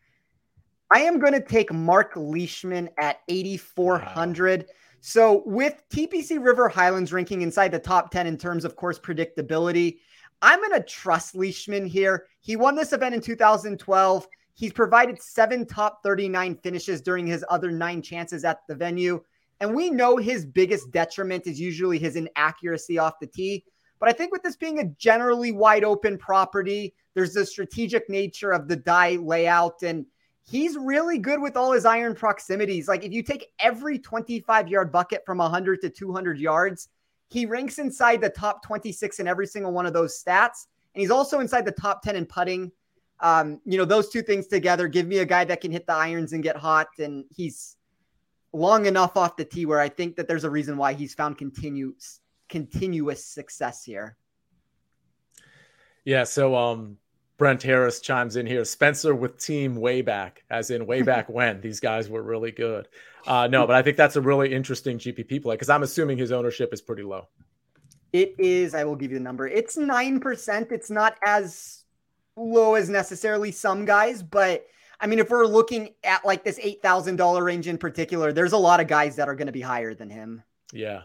I 0.91 1.01
am 1.01 1.19
going 1.19 1.33
to 1.33 1.41
take 1.41 1.73
Mark 1.73 2.13
Leishman 2.15 2.91
at 2.99 3.21
eighty 3.29 3.57
four 3.57 3.99
hundred. 3.99 4.61
Wow. 4.61 4.75
So, 5.07 5.43
with 5.45 5.83
TPC 5.91 6.43
River 6.43 6.67
Highlands 6.67 7.13
ranking 7.13 7.43
inside 7.43 7.73
the 7.73 7.79
top 7.79 8.11
10 8.11 8.27
in 8.27 8.39
terms 8.39 8.65
of 8.65 8.75
course 8.75 8.99
predictability, 8.99 9.99
I'm 10.41 10.61
going 10.61 10.81
to 10.81 10.83
trust 10.83 11.35
Leishman 11.35 11.85
here. 11.85 12.25
He 12.41 12.57
won 12.57 12.75
this 12.75 12.95
event 12.95 13.15
in 13.15 13.21
2012. 13.21 14.27
He's 14.55 14.73
provided 14.73 15.21
seven 15.21 15.67
top 15.67 16.03
39 16.03 16.57
finishes 16.63 17.03
during 17.03 17.27
his 17.27 17.45
other 17.51 17.71
nine 17.71 18.01
chances 18.01 18.47
at 18.47 18.61
the 18.67 18.75
venue. 18.75 19.23
And 19.61 19.75
we 19.75 19.91
know 19.91 20.17
his 20.17 20.47
biggest 20.47 20.91
detriment 20.91 21.47
is 21.47 21.61
usually 21.61 21.99
his 21.99 22.17
inaccuracy 22.17 22.97
off 22.97 23.21
the 23.21 23.27
tee. 23.27 23.63
But 23.99 24.09
I 24.09 24.13
think 24.13 24.33
with 24.33 24.43
this 24.43 24.57
being 24.57 24.79
a 24.79 24.89
generally 24.99 25.53
wide 25.53 25.85
open 25.85 26.17
property, 26.17 26.95
there's 27.15 27.35
the 27.35 27.47
strategic 27.47 28.09
nature 28.11 28.53
of 28.53 28.69
the 28.69 28.77
Dye 28.77 29.17
layout. 29.17 29.83
And 29.83 30.07
he's 30.45 30.77
really 30.77 31.19
good 31.19 31.41
with 31.41 31.57
all 31.57 31.73
his 31.73 31.85
iron 31.85 32.15
proximities. 32.15 32.89
Like 32.89 33.05
if 33.05 33.13
you 33.13 33.23
take 33.23 33.53
every 33.59 33.99
25 33.99 34.69
yard 34.69 34.93
bucket 34.93 35.25
from 35.25 35.39
100 35.39 35.81
to 35.83 35.91
200 35.91 36.39
yards, 36.39 36.89
he 37.31 37.47
ranks 37.47 37.79
inside 37.79 38.21
the 38.21 38.31
top 38.31 38.65
26 38.65 39.21
in 39.21 39.27
every 39.27 39.47
single 39.47 39.73
one 39.73 39.87
of 39.87 39.93
those 39.93 40.23
stats. 40.23 40.67
And 40.95 41.01
he's 41.01 41.11
also 41.11 41.41
inside 41.41 41.65
the 41.65 41.73
top 41.73 42.03
10 42.03 42.17
in 42.17 42.27
putting. 42.27 42.71
Um, 43.21 43.61
you 43.65 43.79
know, 43.79 43.85
those 43.85 44.11
two 44.11 44.23
things 44.23 44.47
together 44.47 44.89
give 44.89 45.07
me 45.07 45.19
a 45.19 45.25
guy 45.25 45.45
that 45.45 45.61
can 45.61 45.73
hit 45.73 45.87
the 45.87 45.95
irons 45.95 46.33
and 46.33 46.43
get 46.43 46.57
hot. 46.57 46.89
And 46.99 47.25
he's 47.35 47.77
long 48.53 48.87
enough 48.87 49.17
off 49.17 49.37
the 49.37 49.45
tee 49.45 49.67
where 49.67 49.81
I 49.81 49.89
think 49.89 50.17
that 50.17 50.29
there's 50.29 50.45
a 50.45 50.51
reason 50.51 50.77
why 50.77 50.93
he's 50.93 51.15
found 51.15 51.39
continuous 51.39 52.21
continuous 52.49 53.25
success 53.25 53.85
here. 53.85 54.17
Yeah. 56.05 56.25
So 56.25 56.55
um 56.55 56.99
Brent 57.37 57.63
Harris 57.63 58.01
chimes 58.01 58.37
in 58.37 58.47
here. 58.47 58.65
Spencer 58.65 59.15
with 59.15 59.39
team 59.39 59.77
way 59.77 60.03
back, 60.03 60.45
as 60.51 60.71
in 60.71 60.87
way 60.87 61.03
back 61.03 61.29
when 61.29 61.61
these 61.61 61.81
guys 61.81 62.09
were 62.09 62.23
really 62.23 62.53
good. 62.53 62.89
Uh, 63.27 63.47
no, 63.47 63.67
but 63.67 63.75
I 63.75 63.83
think 63.83 63.97
that's 63.97 64.17
a 64.17 64.21
really 64.21 64.53
interesting 64.53 64.99
GPP 64.99 65.43
play 65.43 65.55
because 65.55 65.71
I'm 65.71 65.83
assuming 65.83 66.19
his 66.19 66.33
ownership 66.33 66.73
is 66.73 66.81
pretty 66.81 67.03
low. 67.03 67.29
It 68.13 68.35
is. 68.39 68.75
I 68.75 68.85
will 68.85 68.95
give 68.95 69.11
you 69.11 69.19
the 69.19 69.25
number. 69.25 69.49
It's 69.49 69.77
nine 69.77 70.21
percent. 70.21 70.71
It's 70.71 70.91
not 70.91 71.17
as 71.25 71.85
low 72.37 72.75
as 72.75 72.89
necessarily 72.89 73.51
some 73.51 73.85
guys, 73.85 74.23
but 74.23 74.67
I 75.01 75.07
mean, 75.07 75.19
if 75.19 75.31
we're 75.31 75.47
looking 75.47 75.91
at 76.05 76.25
like 76.25 76.45
this 76.45 76.61
eight 76.63 76.81
thousand 76.81 77.17
dollar 77.17 77.43
range 77.43 77.67
in 77.67 77.79
particular, 77.79 78.33
there's 78.33 78.53
a 78.53 78.59
lot 78.59 78.79
of 78.79 78.87
guys 78.87 79.17
that 79.17 79.29
are 79.29 79.35
going 79.35 79.47
to 79.47 79.53
be 79.53 79.61
higher 79.61 79.95
than 79.95 80.11
him. 80.11 80.43
Yeah. 80.73 81.03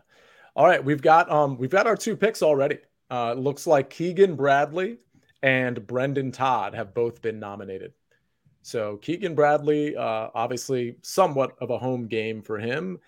All 0.56 0.65
right, 0.68 0.84
we've 0.84 1.02
got 1.02 1.32
um 1.32 1.58
we've 1.58 1.70
got 1.70 1.88
our 1.88 1.96
two 1.96 2.15
picks 2.15 2.44
already. 2.44 2.80
Uh, 3.10 3.34
looks 3.34 3.65
like 3.65 3.89
Keegan 3.89 4.36
Bradley 4.36 4.98
and 5.41 5.86
Brendon 5.88 6.32
Todd 6.32 6.73
have 6.73 6.93
both 6.93 7.21
been 7.21 7.39
nominated. 7.39 7.93
So 8.62 8.97
Keegan 8.97 9.36
Bradley, 9.36 9.95
uh, 9.95 10.30
obviously, 10.34 10.97
somewhat 11.02 11.56
of 11.62 11.69
a 11.69 11.78
home 11.78 12.08
game 12.08 12.41
for 12.41 12.60
him, 12.60 12.99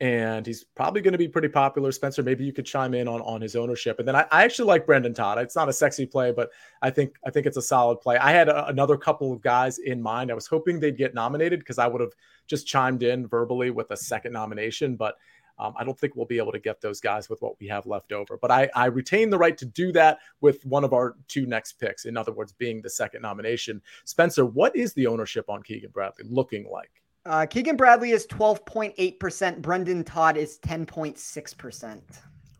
and 0.00 0.46
he's 0.46 0.64
probably 0.64 1.00
going 1.00 1.12
to 1.12 1.18
be 1.18 1.28
pretty 1.28 1.48
popular. 1.48 1.92
Spencer, 1.92 2.22
maybe 2.22 2.44
you 2.44 2.52
could 2.52 2.66
chime 2.66 2.94
in 2.94 3.06
on 3.08 3.20
on 3.20 3.40
his 3.40 3.54
ownership. 3.56 3.98
And 3.98 4.06
then 4.06 4.16
I, 4.16 4.26
I 4.30 4.44
actually 4.44 4.66
like 4.66 4.86
Brendon 4.86 5.14
Todd. 5.14 5.38
It's 5.38 5.56
not 5.56 5.68
a 5.68 5.72
sexy 5.72 6.06
play, 6.06 6.32
but 6.32 6.50
I 6.82 6.90
think 6.90 7.16
I 7.26 7.30
think 7.30 7.46
it's 7.46 7.56
a 7.56 7.62
solid 7.62 8.00
play. 8.00 8.16
I 8.16 8.30
had 8.30 8.48
a, 8.48 8.66
another 8.66 8.96
couple 8.96 9.32
of 9.32 9.42
guys 9.42 9.78
in 9.78 10.00
mind. 10.00 10.30
I 10.30 10.34
was 10.34 10.46
hoping 10.46 10.80
they'd 10.80 10.96
get 10.96 11.14
nominated 11.14 11.60
because 11.60 11.78
I 11.78 11.86
would 11.86 12.00
have 12.00 12.12
just 12.46 12.66
chimed 12.66 13.02
in 13.02 13.26
verbally 13.26 13.70
with 13.70 13.90
a 13.90 13.96
second 13.96 14.32
nomination, 14.32 14.96
but 14.96 15.16
um, 15.58 15.74
I 15.76 15.84
don't 15.84 15.98
think 15.98 16.16
we'll 16.16 16.26
be 16.26 16.38
able 16.38 16.52
to 16.52 16.58
get 16.58 16.80
those 16.80 17.00
guys 17.00 17.28
with 17.28 17.42
what 17.42 17.58
we 17.60 17.68
have 17.68 17.86
left 17.86 18.12
over. 18.12 18.36
But 18.36 18.50
I, 18.50 18.70
I 18.74 18.86
retain 18.86 19.30
the 19.30 19.38
right 19.38 19.56
to 19.58 19.64
do 19.64 19.92
that 19.92 20.18
with 20.40 20.64
one 20.64 20.84
of 20.84 20.92
our 20.92 21.16
two 21.28 21.46
next 21.46 21.74
picks. 21.74 22.04
In 22.04 22.16
other 22.16 22.32
words, 22.32 22.52
being 22.52 22.82
the 22.82 22.90
second 22.90 23.22
nomination. 23.22 23.80
Spencer, 24.04 24.44
what 24.44 24.74
is 24.74 24.92
the 24.94 25.06
ownership 25.06 25.48
on 25.48 25.62
Keegan 25.62 25.90
Bradley 25.90 26.24
looking 26.28 26.68
like? 26.70 27.02
Uh, 27.24 27.46
Keegan 27.46 27.76
Bradley 27.76 28.10
is 28.10 28.26
12.8%. 28.26 29.62
Brendon 29.62 30.02
Todd 30.02 30.36
is 30.36 30.58
10.6%. 30.58 32.00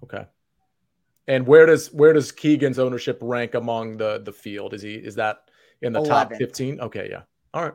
Okay. 0.04 0.24
And 1.28 1.46
where 1.46 1.66
does 1.66 1.92
where 1.92 2.12
does 2.12 2.32
Keegan's 2.32 2.78
ownership 2.78 3.18
rank 3.22 3.54
among 3.54 3.96
the 3.96 4.20
the 4.24 4.32
field? 4.32 4.74
Is 4.74 4.82
he 4.82 4.94
is 4.94 5.14
that 5.14 5.50
in 5.80 5.92
the 5.92 6.00
11th. 6.00 6.08
top 6.08 6.34
15? 6.34 6.80
Okay, 6.80 7.08
yeah. 7.10 7.22
All 7.54 7.62
right. 7.62 7.74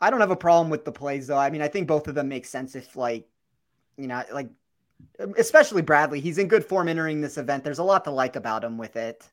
I 0.00 0.10
don't 0.10 0.20
have 0.20 0.32
a 0.32 0.36
problem 0.36 0.68
with 0.68 0.84
the 0.84 0.90
plays 0.90 1.28
though. 1.28 1.38
I 1.38 1.50
mean, 1.50 1.62
I 1.62 1.68
think 1.68 1.86
both 1.86 2.08
of 2.08 2.16
them 2.16 2.28
make 2.28 2.44
sense 2.44 2.74
if 2.74 2.96
like 2.96 3.28
you 3.96 4.06
know, 4.06 4.22
like 4.32 4.48
especially 5.36 5.82
Bradley. 5.82 6.20
He's 6.20 6.38
in 6.38 6.48
good 6.48 6.64
form 6.64 6.88
entering 6.88 7.20
this 7.20 7.38
event. 7.38 7.64
There's 7.64 7.78
a 7.78 7.84
lot 7.84 8.04
to 8.04 8.10
like 8.10 8.36
about 8.36 8.64
him 8.64 8.78
with 8.78 8.96
it. 8.96 9.26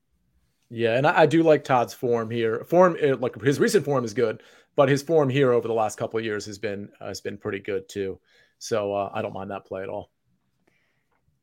Yeah, 0.69 0.97
and 0.97 1.07
I, 1.07 1.21
I 1.21 1.25
do 1.25 1.43
like 1.43 1.63
Todd's 1.63 1.93
form 1.93 2.29
here. 2.29 2.63
Form 2.65 2.95
eh, 2.99 3.15
like 3.19 3.41
his 3.41 3.59
recent 3.59 3.85
form 3.85 4.05
is 4.05 4.13
good, 4.13 4.43
but 4.75 4.89
his 4.89 5.01
form 5.01 5.29
here 5.29 5.51
over 5.51 5.67
the 5.67 5.73
last 5.73 5.97
couple 5.97 6.19
of 6.19 6.25
years 6.25 6.45
has 6.45 6.59
been 6.59 6.89
uh, 7.01 7.07
has 7.07 7.21
been 7.21 7.37
pretty 7.37 7.59
good 7.59 7.89
too. 7.89 8.19
So 8.59 8.93
uh, 8.93 9.09
I 9.13 9.21
don't 9.21 9.33
mind 9.33 9.51
that 9.51 9.65
play 9.65 9.81
at 9.83 9.89
all. 9.89 10.11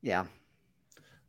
Yeah, 0.01 0.25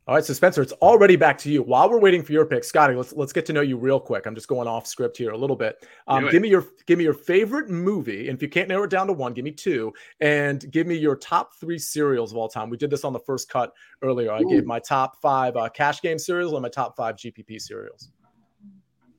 all 0.09 0.15
right, 0.15 0.25
so 0.25 0.33
Spencer, 0.33 0.63
it's 0.63 0.73
already 0.81 1.15
back 1.15 1.37
to 1.37 1.51
you. 1.51 1.61
While 1.61 1.87
we're 1.87 1.99
waiting 1.99 2.23
for 2.23 2.31
your 2.31 2.43
pick, 2.43 2.63
Scotty, 2.63 2.95
let's 2.95 3.13
let's 3.13 3.31
get 3.31 3.45
to 3.45 3.53
know 3.53 3.61
you 3.61 3.77
real 3.77 3.99
quick. 3.99 4.25
I'm 4.25 4.33
just 4.33 4.47
going 4.47 4.67
off 4.67 4.87
script 4.87 5.15
here 5.15 5.29
a 5.29 5.37
little 5.37 5.55
bit. 5.55 5.85
Um, 6.07 6.27
give 6.31 6.41
me 6.41 6.49
your 6.49 6.65
give 6.87 6.97
me 6.97 7.03
your 7.03 7.13
favorite 7.13 7.69
movie, 7.69 8.27
and 8.27 8.35
if 8.35 8.41
you 8.41 8.49
can't 8.49 8.67
narrow 8.67 8.85
it 8.85 8.89
down 8.89 9.05
to 9.05 9.13
one, 9.13 9.35
give 9.35 9.45
me 9.45 9.51
two, 9.51 9.93
and 10.19 10.65
give 10.71 10.87
me 10.87 10.95
your 10.95 11.15
top 11.15 11.53
three 11.59 11.77
cereals 11.77 12.31
of 12.31 12.39
all 12.39 12.49
time. 12.49 12.71
We 12.71 12.77
did 12.77 12.89
this 12.89 13.03
on 13.03 13.13
the 13.13 13.19
first 13.19 13.51
cut 13.51 13.71
earlier. 14.01 14.31
I 14.31 14.41
Ooh. 14.41 14.49
gave 14.49 14.65
my 14.65 14.79
top 14.79 15.21
five 15.21 15.55
uh, 15.55 15.69
cash 15.69 16.01
game 16.01 16.17
cereals 16.17 16.53
and 16.53 16.63
my 16.63 16.69
top 16.69 16.97
five 16.97 17.15
GPP 17.15 17.61
cereals. 17.61 18.09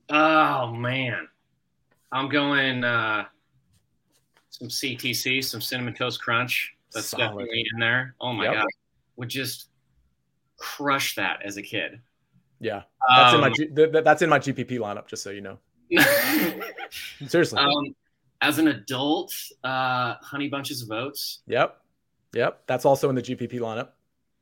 Oh 0.09 0.73
man, 0.73 1.25
I'm 2.11 2.27
going 2.27 2.83
uh, 2.83 3.27
some 4.49 4.67
CTC, 4.67 5.41
some 5.41 5.61
cinnamon 5.61 5.93
toast 5.93 6.21
crunch. 6.21 6.75
That's 6.93 7.07
Solid. 7.07 7.29
definitely 7.29 7.63
in 7.73 7.79
there. 7.79 8.13
Oh 8.19 8.33
my 8.33 8.43
yep. 8.43 8.55
god, 8.55 8.67
would 9.15 9.29
just 9.29 9.70
crushed 10.61 11.15
that 11.15 11.41
as 11.43 11.57
a 11.57 11.61
kid. 11.61 11.99
Yeah, 12.59 12.83
that's 13.15 13.33
um, 13.33 13.35
in 13.35 13.41
my 13.41 13.47
um, 13.47 13.53
G- 13.53 14.01
that's 14.03 14.21
in 14.21 14.29
my 14.29 14.39
GPP 14.39 14.77
lineup. 14.77 15.07
Just 15.07 15.23
so 15.23 15.31
you 15.31 15.41
know. 15.41 15.57
Seriously. 17.27 17.59
Um, 17.59 17.95
as 18.41 18.59
an 18.59 18.67
adult, 18.69 19.33
uh, 19.63 20.15
Honey 20.21 20.47
Bunches 20.47 20.81
of 20.83 20.91
Oats. 20.91 21.41
Yep, 21.47 21.77
yep. 22.33 22.61
That's 22.67 22.85
also 22.85 23.09
in 23.09 23.15
the 23.15 23.21
GPP 23.21 23.59
lineup. 23.59 23.89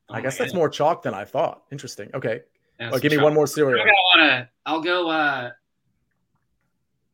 Oh 0.10 0.15
I 0.15 0.21
guess 0.21 0.38
that's 0.38 0.53
more 0.53 0.69
chalk 0.69 1.03
than 1.03 1.13
I 1.13 1.23
thought. 1.23 1.63
Interesting. 1.71 2.10
Okay. 2.13 2.41
Yeah, 2.79 2.91
well, 2.91 2.99
give 2.99 3.12
me 3.12 3.17
one 3.17 3.34
more 3.34 3.47
cereal. 3.47 3.86
I'll 4.65 4.82
go. 4.82 5.10
Uh, 5.10 5.51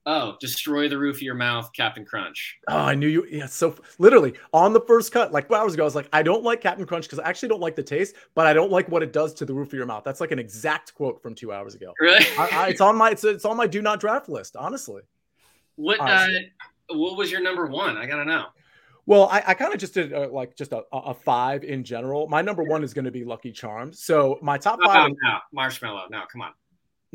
Oh, 0.08 0.36
destroy 0.40 0.88
the 0.88 0.98
roof 1.00 1.16
of 1.16 1.22
your 1.24 1.34
mouth, 1.34 1.72
Captain 1.74 2.06
Crunch. 2.06 2.60
Oh, 2.68 2.78
I 2.78 2.94
knew 2.94 3.08
you. 3.08 3.26
Yeah, 3.26 3.48
so 3.48 3.76
literally 3.98 4.36
on 4.54 4.72
the 4.72 4.82
first 4.82 5.12
cut, 5.12 5.32
like 5.32 5.48
two 5.48 5.56
hours 5.56 5.74
ago, 5.74 5.82
I 5.82 5.86
was 5.86 5.96
like, 5.96 6.08
I 6.14 6.22
don't 6.22 6.44
like 6.44 6.62
Captain 6.62 6.86
Crunch 6.86 7.06
because 7.06 7.18
I 7.18 7.28
actually 7.28 7.50
don't 7.50 7.62
like 7.62 7.76
the 7.76 7.84
taste, 7.84 8.16
but 8.36 8.46
I 8.46 8.54
don't 8.54 8.72
like 8.72 8.88
what 8.88 9.02
it 9.02 9.12
does 9.12 9.34
to 9.36 9.46
the 9.46 9.54
roof 9.54 9.70
of 9.70 9.74
your 9.74 9.88
mouth. 9.88 10.04
That's 10.04 10.22
like 10.22 10.32
an 10.32 10.38
exact 10.38 10.94
quote 10.94 11.24
from 11.24 11.34
two 11.34 11.52
hours 11.52 11.74
ago. 11.74 11.92
Really? 12.00 12.24
I, 12.38 12.50
I, 12.52 12.68
it's 12.70 12.82
on 12.82 12.96
my 12.96 13.12
it's, 13.12 13.24
it's 13.24 13.46
on 13.46 13.58
my 13.58 13.66
do 13.66 13.82
not 13.82 14.00
draft 14.00 14.30
list. 14.30 14.56
Honestly. 14.56 15.02
What 15.76 16.00
uh, 16.00 16.28
what 16.90 17.18
was 17.18 17.32
your 17.32 17.42
number 17.42 17.66
one? 17.66 17.98
I 17.98 18.06
gotta 18.06 18.26
know. 18.26 18.46
Well, 19.08 19.28
I, 19.32 19.44
I 19.48 19.54
kind 19.54 19.74
of 19.74 19.80
just 19.80 19.94
did 19.94 20.14
uh, 20.14 20.30
like 20.32 20.56
just 20.56 20.72
a, 20.72 20.84
a 20.92 21.14
five 21.14 21.64
in 21.64 21.84
general. 21.84 22.28
My 22.28 22.42
number 22.42 22.64
one 22.64 22.84
is 22.84 22.94
going 22.94 23.06
to 23.06 23.12
be 23.12 23.24
Lucky 23.24 23.52
Charms. 23.52 24.02
So 24.02 24.40
my 24.42 24.58
top 24.58 24.80
five. 24.84 25.12
now, 25.22 25.42
marshmallow. 25.52 26.06
Now, 26.10 26.26
come 26.32 26.42
on. 26.42 26.52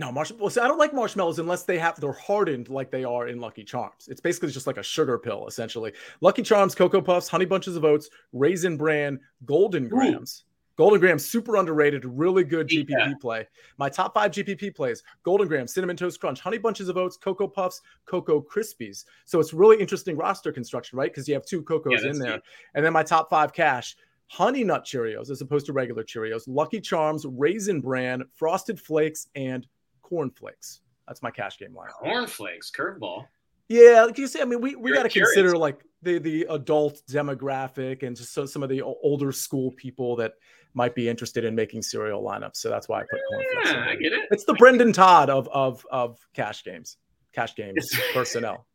No, 0.00 0.10
marshmallow. 0.10 0.40
Well, 0.40 0.50
see, 0.50 0.62
I 0.62 0.66
don't 0.66 0.78
like 0.78 0.94
marshmallows 0.94 1.38
unless 1.40 1.64
they 1.64 1.78
have 1.78 2.00
they're 2.00 2.10
hardened 2.10 2.70
like 2.70 2.90
they 2.90 3.04
are 3.04 3.28
in 3.28 3.38
Lucky 3.38 3.62
Charms. 3.62 4.08
It's 4.08 4.20
basically 4.20 4.50
just 4.50 4.66
like 4.66 4.78
a 4.78 4.82
sugar 4.82 5.18
pill, 5.18 5.46
essentially. 5.46 5.92
Lucky 6.22 6.40
Charms, 6.40 6.74
Cocoa 6.74 7.02
Puffs, 7.02 7.28
Honey 7.28 7.44
Bunches 7.44 7.76
of 7.76 7.84
Oats, 7.84 8.08
Raisin 8.32 8.78
Bran, 8.78 9.20
Golden 9.44 9.88
Grahams. 9.88 10.44
Ooh. 10.44 10.46
Golden 10.78 11.00
Graham, 11.00 11.18
super 11.18 11.56
underrated, 11.56 12.06
really 12.06 12.44
good 12.44 12.66
GPP 12.66 12.88
yeah. 12.88 13.12
play. 13.20 13.46
My 13.76 13.90
top 13.90 14.14
five 14.14 14.30
GPP 14.30 14.74
plays: 14.74 15.02
Golden 15.22 15.46
Graham, 15.46 15.66
Cinnamon 15.66 15.98
Toast 15.98 16.18
Crunch, 16.18 16.40
Honey 16.40 16.56
Bunches 16.56 16.88
of 16.88 16.96
Oats, 16.96 17.18
Cocoa 17.18 17.46
Puffs, 17.46 17.82
Cocoa 18.06 18.40
Krispies. 18.40 19.04
So 19.26 19.38
it's 19.38 19.52
really 19.52 19.78
interesting 19.78 20.16
roster 20.16 20.50
construction, 20.50 20.96
right? 20.96 21.12
Because 21.12 21.28
you 21.28 21.34
have 21.34 21.44
two 21.44 21.62
cocos 21.62 22.02
yeah, 22.02 22.10
in 22.10 22.18
there. 22.18 22.32
Good. 22.32 22.42
And 22.74 22.86
then 22.86 22.94
my 22.94 23.02
top 23.02 23.28
five 23.28 23.52
cash: 23.52 23.94
Honey 24.28 24.64
Nut 24.64 24.86
Cheerios 24.86 25.28
as 25.28 25.42
opposed 25.42 25.66
to 25.66 25.74
regular 25.74 26.04
Cheerios, 26.04 26.44
Lucky 26.46 26.80
Charms, 26.80 27.26
Raisin 27.28 27.82
Bran, 27.82 28.24
Frosted 28.32 28.80
Flakes, 28.80 29.26
and 29.34 29.66
Corn 30.10 30.30
Flakes. 30.30 30.82
That's 31.08 31.22
my 31.22 31.30
cash 31.30 31.58
game 31.58 31.74
line. 31.74 31.88
Corn 31.88 32.26
Flakes, 32.26 32.70
curveball. 32.70 33.24
Yeah, 33.68 34.04
like 34.04 34.18
you 34.18 34.26
say, 34.26 34.42
I 34.42 34.44
mean, 34.44 34.60
we, 34.60 34.74
we 34.74 34.92
got 34.92 35.04
to 35.04 35.08
consider 35.08 35.56
like 35.56 35.80
the 36.02 36.18
the 36.18 36.46
adult 36.50 37.00
demographic 37.08 38.02
and 38.02 38.16
just 38.16 38.34
so 38.34 38.44
some 38.44 38.62
of 38.62 38.68
the 38.68 38.82
older 38.82 39.32
school 39.32 39.70
people 39.72 40.16
that 40.16 40.34
might 40.74 40.94
be 40.94 41.08
interested 41.08 41.44
in 41.44 41.54
making 41.54 41.82
cereal 41.82 42.22
lineups. 42.22 42.56
So 42.56 42.68
that's 42.68 42.88
why 42.88 43.00
I 43.00 43.04
put 43.10 43.20
cornflakes. 43.30 43.70
In 43.70 43.76
Yeah. 43.76 43.88
I 43.88 43.94
get 43.94 44.12
it. 44.12 44.28
It's 44.30 44.44
the 44.44 44.54
Brendon 44.54 44.92
Todd 44.92 45.30
of 45.30 45.48
of 45.48 45.86
of 45.90 46.18
cash 46.34 46.64
games, 46.64 46.96
cash 47.32 47.54
games 47.54 47.90
personnel. 48.12 48.66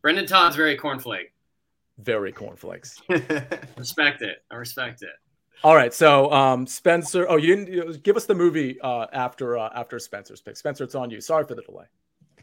Brendon 0.00 0.26
Todd's 0.26 0.56
very 0.56 0.76
cornflake. 0.76 1.32
Very 1.98 2.30
cornflakes. 2.30 3.00
Respect 3.76 4.22
it. 4.22 4.44
I 4.50 4.56
respect 4.56 5.02
it. 5.02 5.08
All 5.64 5.74
right, 5.74 5.92
so 5.92 6.30
um, 6.32 6.66
Spencer. 6.66 7.26
Oh, 7.28 7.36
you 7.36 7.56
didn't 7.56 8.02
give 8.02 8.16
us 8.16 8.26
the 8.26 8.34
movie 8.34 8.78
uh, 8.80 9.06
after 9.12 9.58
uh, 9.58 9.70
after 9.74 9.98
Spencer's 9.98 10.40
pick. 10.40 10.56
Spencer, 10.56 10.84
it's 10.84 10.94
on 10.94 11.10
you. 11.10 11.20
Sorry 11.20 11.44
for 11.44 11.54
the 11.54 11.62
delay. 11.62 11.86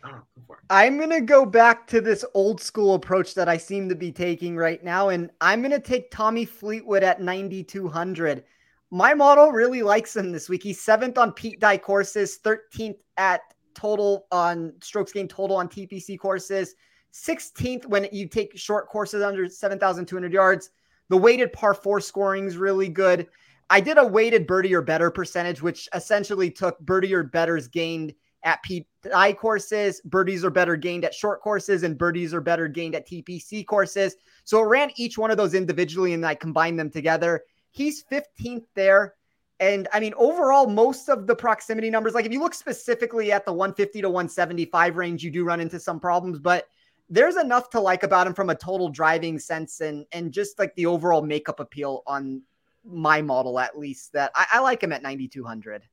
Oh, 0.04 0.10
go 0.10 0.42
for 0.48 0.56
it. 0.58 0.64
I'm 0.70 0.98
going 0.98 1.10
to 1.12 1.22
go 1.22 1.46
back 1.46 1.88
to 1.88 2.02
this 2.02 2.26
old 2.34 2.60
school 2.60 2.96
approach 2.96 3.36
that 3.36 3.48
I 3.48 3.58
seem 3.58 3.88
to 3.90 3.96
be 3.96 4.12
taking 4.12 4.58
right 4.58 4.84
now. 4.84 5.10
And 5.10 5.30
I'm 5.40 5.62
going 5.62 5.72
to 5.72 5.80
take 5.80 6.12
Tommy 6.12 6.44
Fleetwood 6.44 7.04
at 7.04 7.22
9,200. 7.22 8.44
My 8.92 9.14
model 9.14 9.52
really 9.52 9.82
likes 9.82 10.16
him 10.16 10.32
this 10.32 10.50
week. 10.50 10.64
He's 10.64 10.82
seventh 10.82 11.18
on 11.18 11.32
Pete 11.32 11.60
Dye 11.60 11.78
courses, 11.78 12.40
13th 12.44 12.98
at 13.18 13.42
total 13.74 14.28
on 14.32 14.74
strokes 14.82 15.12
gained 15.12 15.30
total 15.30 15.56
on 15.56 15.68
TPC 15.68 16.20
courses, 16.20 16.76
16th 17.14 17.86
when 17.86 18.08
you 18.12 18.28
take 18.28 18.58
short 18.58 18.88
courses 18.88 19.24
under 19.24 19.48
7,200 19.48 20.34
yards. 20.34 20.70
The 21.14 21.18
weighted 21.18 21.54
par 21.54 21.76
four 21.76 22.02
scoring 22.02 22.48
is 22.48 22.58
really 22.58 22.90
good. 22.90 23.28
I 23.70 23.82
did 23.82 24.00
a 24.00 24.04
weighted 24.04 24.48
birdie 24.48 24.74
or 24.74 24.82
better 24.82 25.12
percentage, 25.12 25.62
which 25.62 25.88
essentially 25.94 26.50
took 26.50 26.80
birdie 26.80 27.14
or 27.14 27.22
betters 27.22 27.68
gained 27.68 28.16
at 28.42 28.64
PI 28.64 29.34
courses, 29.34 30.02
birdies 30.02 30.44
are 30.44 30.50
better 30.50 30.76
gained 30.76 31.06
at 31.06 31.14
short 31.14 31.42
courses, 31.42 31.84
and 31.84 32.00
birdies 32.00 32.34
are 32.34 32.42
better 32.42 32.68
gained 32.68 32.96
at 32.96 33.08
TPC 33.08 33.64
courses. 33.64 34.16
So 34.44 34.60
it 34.60 34.66
ran 34.66 34.90
each 34.96 35.16
one 35.16 35.30
of 35.30 35.38
those 35.38 35.54
individually 35.54 36.14
and 36.14 36.26
I 36.26 36.34
combined 36.34 36.80
them 36.80 36.90
together. 36.90 37.44
He's 37.70 38.04
15th 38.06 38.66
there. 38.74 39.14
And 39.60 39.88
I 39.94 40.00
mean, 40.00 40.16
overall, 40.18 40.66
most 40.66 41.10
of 41.10 41.28
the 41.28 41.36
proximity 41.36 41.92
numbers, 41.92 42.16
like 42.16 42.26
if 42.26 42.32
you 42.32 42.40
look 42.40 42.56
specifically 42.56 43.32
at 43.32 43.46
the 43.46 43.54
150 43.54 44.02
to 44.02 44.10
175 44.10 44.96
range, 44.98 45.24
you 45.24 45.30
do 45.30 45.46
run 45.46 45.60
into 45.60 45.80
some 45.80 46.00
problems, 46.00 46.40
but 46.40 46.70
there's 47.10 47.36
enough 47.36 47.70
to 47.72 47.80
like 47.80 48.04
about 48.04 48.28
him 48.28 48.34
from 48.34 48.50
a 48.50 48.56
total 48.56 48.90
driving 48.90 49.38
sense 49.40 49.82
and 49.82 50.06
and 50.12 50.32
just 50.32 50.58
like 50.58 50.74
the 50.76 50.86
overall 50.86 51.22
makeup 51.22 51.60
appeal 51.60 52.04
on 52.08 52.42
my 52.86 53.22
model 53.22 53.60
at 53.60 53.78
least 53.78 54.14
that 54.14 54.32
I, 54.36 54.46
I 54.54 54.60
like 54.60 54.84
him 54.84 54.92
at 54.92 55.02
9200 55.04 55.84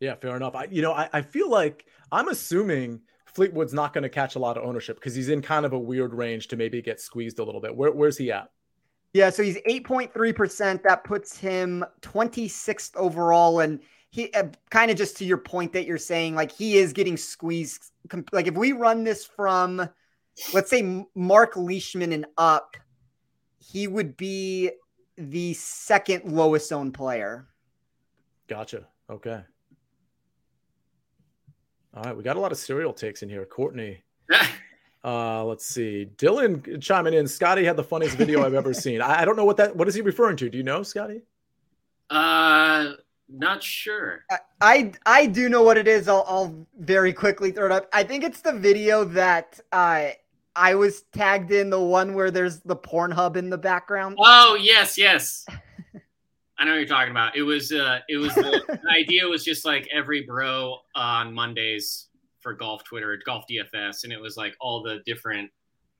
Yeah, 0.00 0.14
fair 0.14 0.36
enough. 0.36 0.54
I, 0.54 0.64
you 0.70 0.82
know, 0.82 0.92
I, 0.92 1.08
I 1.12 1.22
feel 1.22 1.50
like 1.50 1.86
I'm 2.12 2.28
assuming 2.28 3.00
Fleetwood's 3.26 3.74
not 3.74 3.92
going 3.92 4.02
to 4.02 4.08
catch 4.08 4.36
a 4.36 4.38
lot 4.38 4.56
of 4.56 4.64
ownership 4.64 4.96
because 4.96 5.14
he's 5.14 5.28
in 5.28 5.42
kind 5.42 5.66
of 5.66 5.72
a 5.72 5.78
weird 5.78 6.14
range 6.14 6.48
to 6.48 6.56
maybe 6.56 6.80
get 6.80 7.00
squeezed 7.00 7.38
a 7.38 7.44
little 7.44 7.60
bit. 7.60 7.74
Where, 7.74 7.92
where's 7.92 8.16
he 8.16 8.32
at? 8.32 8.50
Yeah, 9.12 9.30
so 9.30 9.42
he's 9.42 9.56
8.3%. 9.62 10.82
That 10.82 11.04
puts 11.04 11.36
him 11.36 11.84
26th 12.02 12.96
overall. 12.96 13.60
And 13.60 13.80
he 14.10 14.32
uh, 14.32 14.44
kind 14.70 14.90
of 14.90 14.96
just 14.96 15.16
to 15.18 15.24
your 15.24 15.38
point 15.38 15.72
that 15.74 15.84
you're 15.86 15.98
saying, 15.98 16.34
like 16.34 16.50
he 16.52 16.78
is 16.78 16.92
getting 16.92 17.16
squeezed. 17.16 17.90
com- 18.08 18.24
Like 18.32 18.46
if 18.46 18.54
we 18.54 18.72
run 18.72 19.04
this 19.04 19.24
from, 19.24 19.88
let's 20.54 20.70
say, 20.70 21.04
Mark 21.14 21.56
Leishman 21.56 22.12
and 22.12 22.26
up, 22.38 22.76
he 23.58 23.86
would 23.86 24.16
be 24.16 24.70
the 25.18 25.52
second 25.54 26.24
lowest 26.32 26.72
owned 26.72 26.94
player. 26.94 27.46
Gotcha. 28.48 28.86
Okay. 29.10 29.40
All 31.94 32.02
right, 32.04 32.16
we 32.16 32.22
got 32.22 32.36
a 32.36 32.40
lot 32.40 32.52
of 32.52 32.58
cereal 32.58 32.92
takes 32.92 33.22
in 33.22 33.28
here. 33.28 33.44
Courtney, 33.44 34.02
uh, 35.04 35.44
let's 35.44 35.66
see. 35.66 36.06
Dylan 36.16 36.80
chiming 36.80 37.14
in. 37.14 37.26
Scotty 37.26 37.64
had 37.64 37.76
the 37.76 37.82
funniest 37.84 38.16
video 38.16 38.44
I've 38.44 38.54
ever 38.54 38.72
seen. 38.74 39.00
I, 39.00 39.22
I 39.22 39.24
don't 39.24 39.36
know 39.36 39.44
what 39.44 39.56
that. 39.56 39.74
What 39.74 39.88
is 39.88 39.94
he 39.94 40.00
referring 40.02 40.36
to? 40.38 40.48
Do 40.48 40.56
you 40.58 40.64
know, 40.64 40.82
Scotty? 40.82 41.22
uh, 42.10 42.92
not 43.28 43.62
sure. 43.62 44.24
I- 44.30 44.38
I 44.60 44.92
I 45.06 45.26
do 45.26 45.48
know 45.48 45.62
what 45.62 45.76
it 45.78 45.86
is. 45.86 46.08
I'll, 46.08 46.24
I'll 46.26 46.66
very 46.78 47.12
quickly 47.12 47.52
throw 47.52 47.66
it 47.66 47.72
up. 47.72 47.88
I 47.92 48.02
think 48.02 48.24
it's 48.24 48.40
the 48.40 48.52
video 48.52 49.04
that 49.04 49.60
uh, 49.70 50.08
I 50.56 50.74
was 50.74 51.02
tagged 51.12 51.52
in, 51.52 51.70
the 51.70 51.80
one 51.80 52.14
where 52.14 52.30
there's 52.32 52.60
the 52.60 52.74
Pornhub 52.76 53.36
in 53.36 53.50
the 53.50 53.58
background. 53.58 54.16
Oh 54.20 54.56
yes, 54.60 54.98
yes. 54.98 55.46
I 56.60 56.64
know 56.64 56.72
what 56.72 56.78
you're 56.78 56.86
talking 56.86 57.12
about. 57.12 57.36
It 57.36 57.42
was 57.42 57.70
uh 57.70 58.00
it 58.08 58.16
was 58.16 58.34
the, 58.34 58.62
the 58.82 58.90
idea 58.90 59.26
was 59.26 59.44
just 59.44 59.64
like 59.64 59.86
every 59.92 60.22
bro 60.22 60.78
on 60.96 61.32
Mondays 61.32 62.08
for 62.40 62.52
golf 62.52 62.82
Twitter, 62.82 63.16
golf 63.24 63.44
DFS, 63.48 64.02
and 64.04 64.12
it 64.12 64.20
was 64.20 64.36
like 64.36 64.56
all 64.60 64.82
the 64.82 64.98
different 65.06 65.50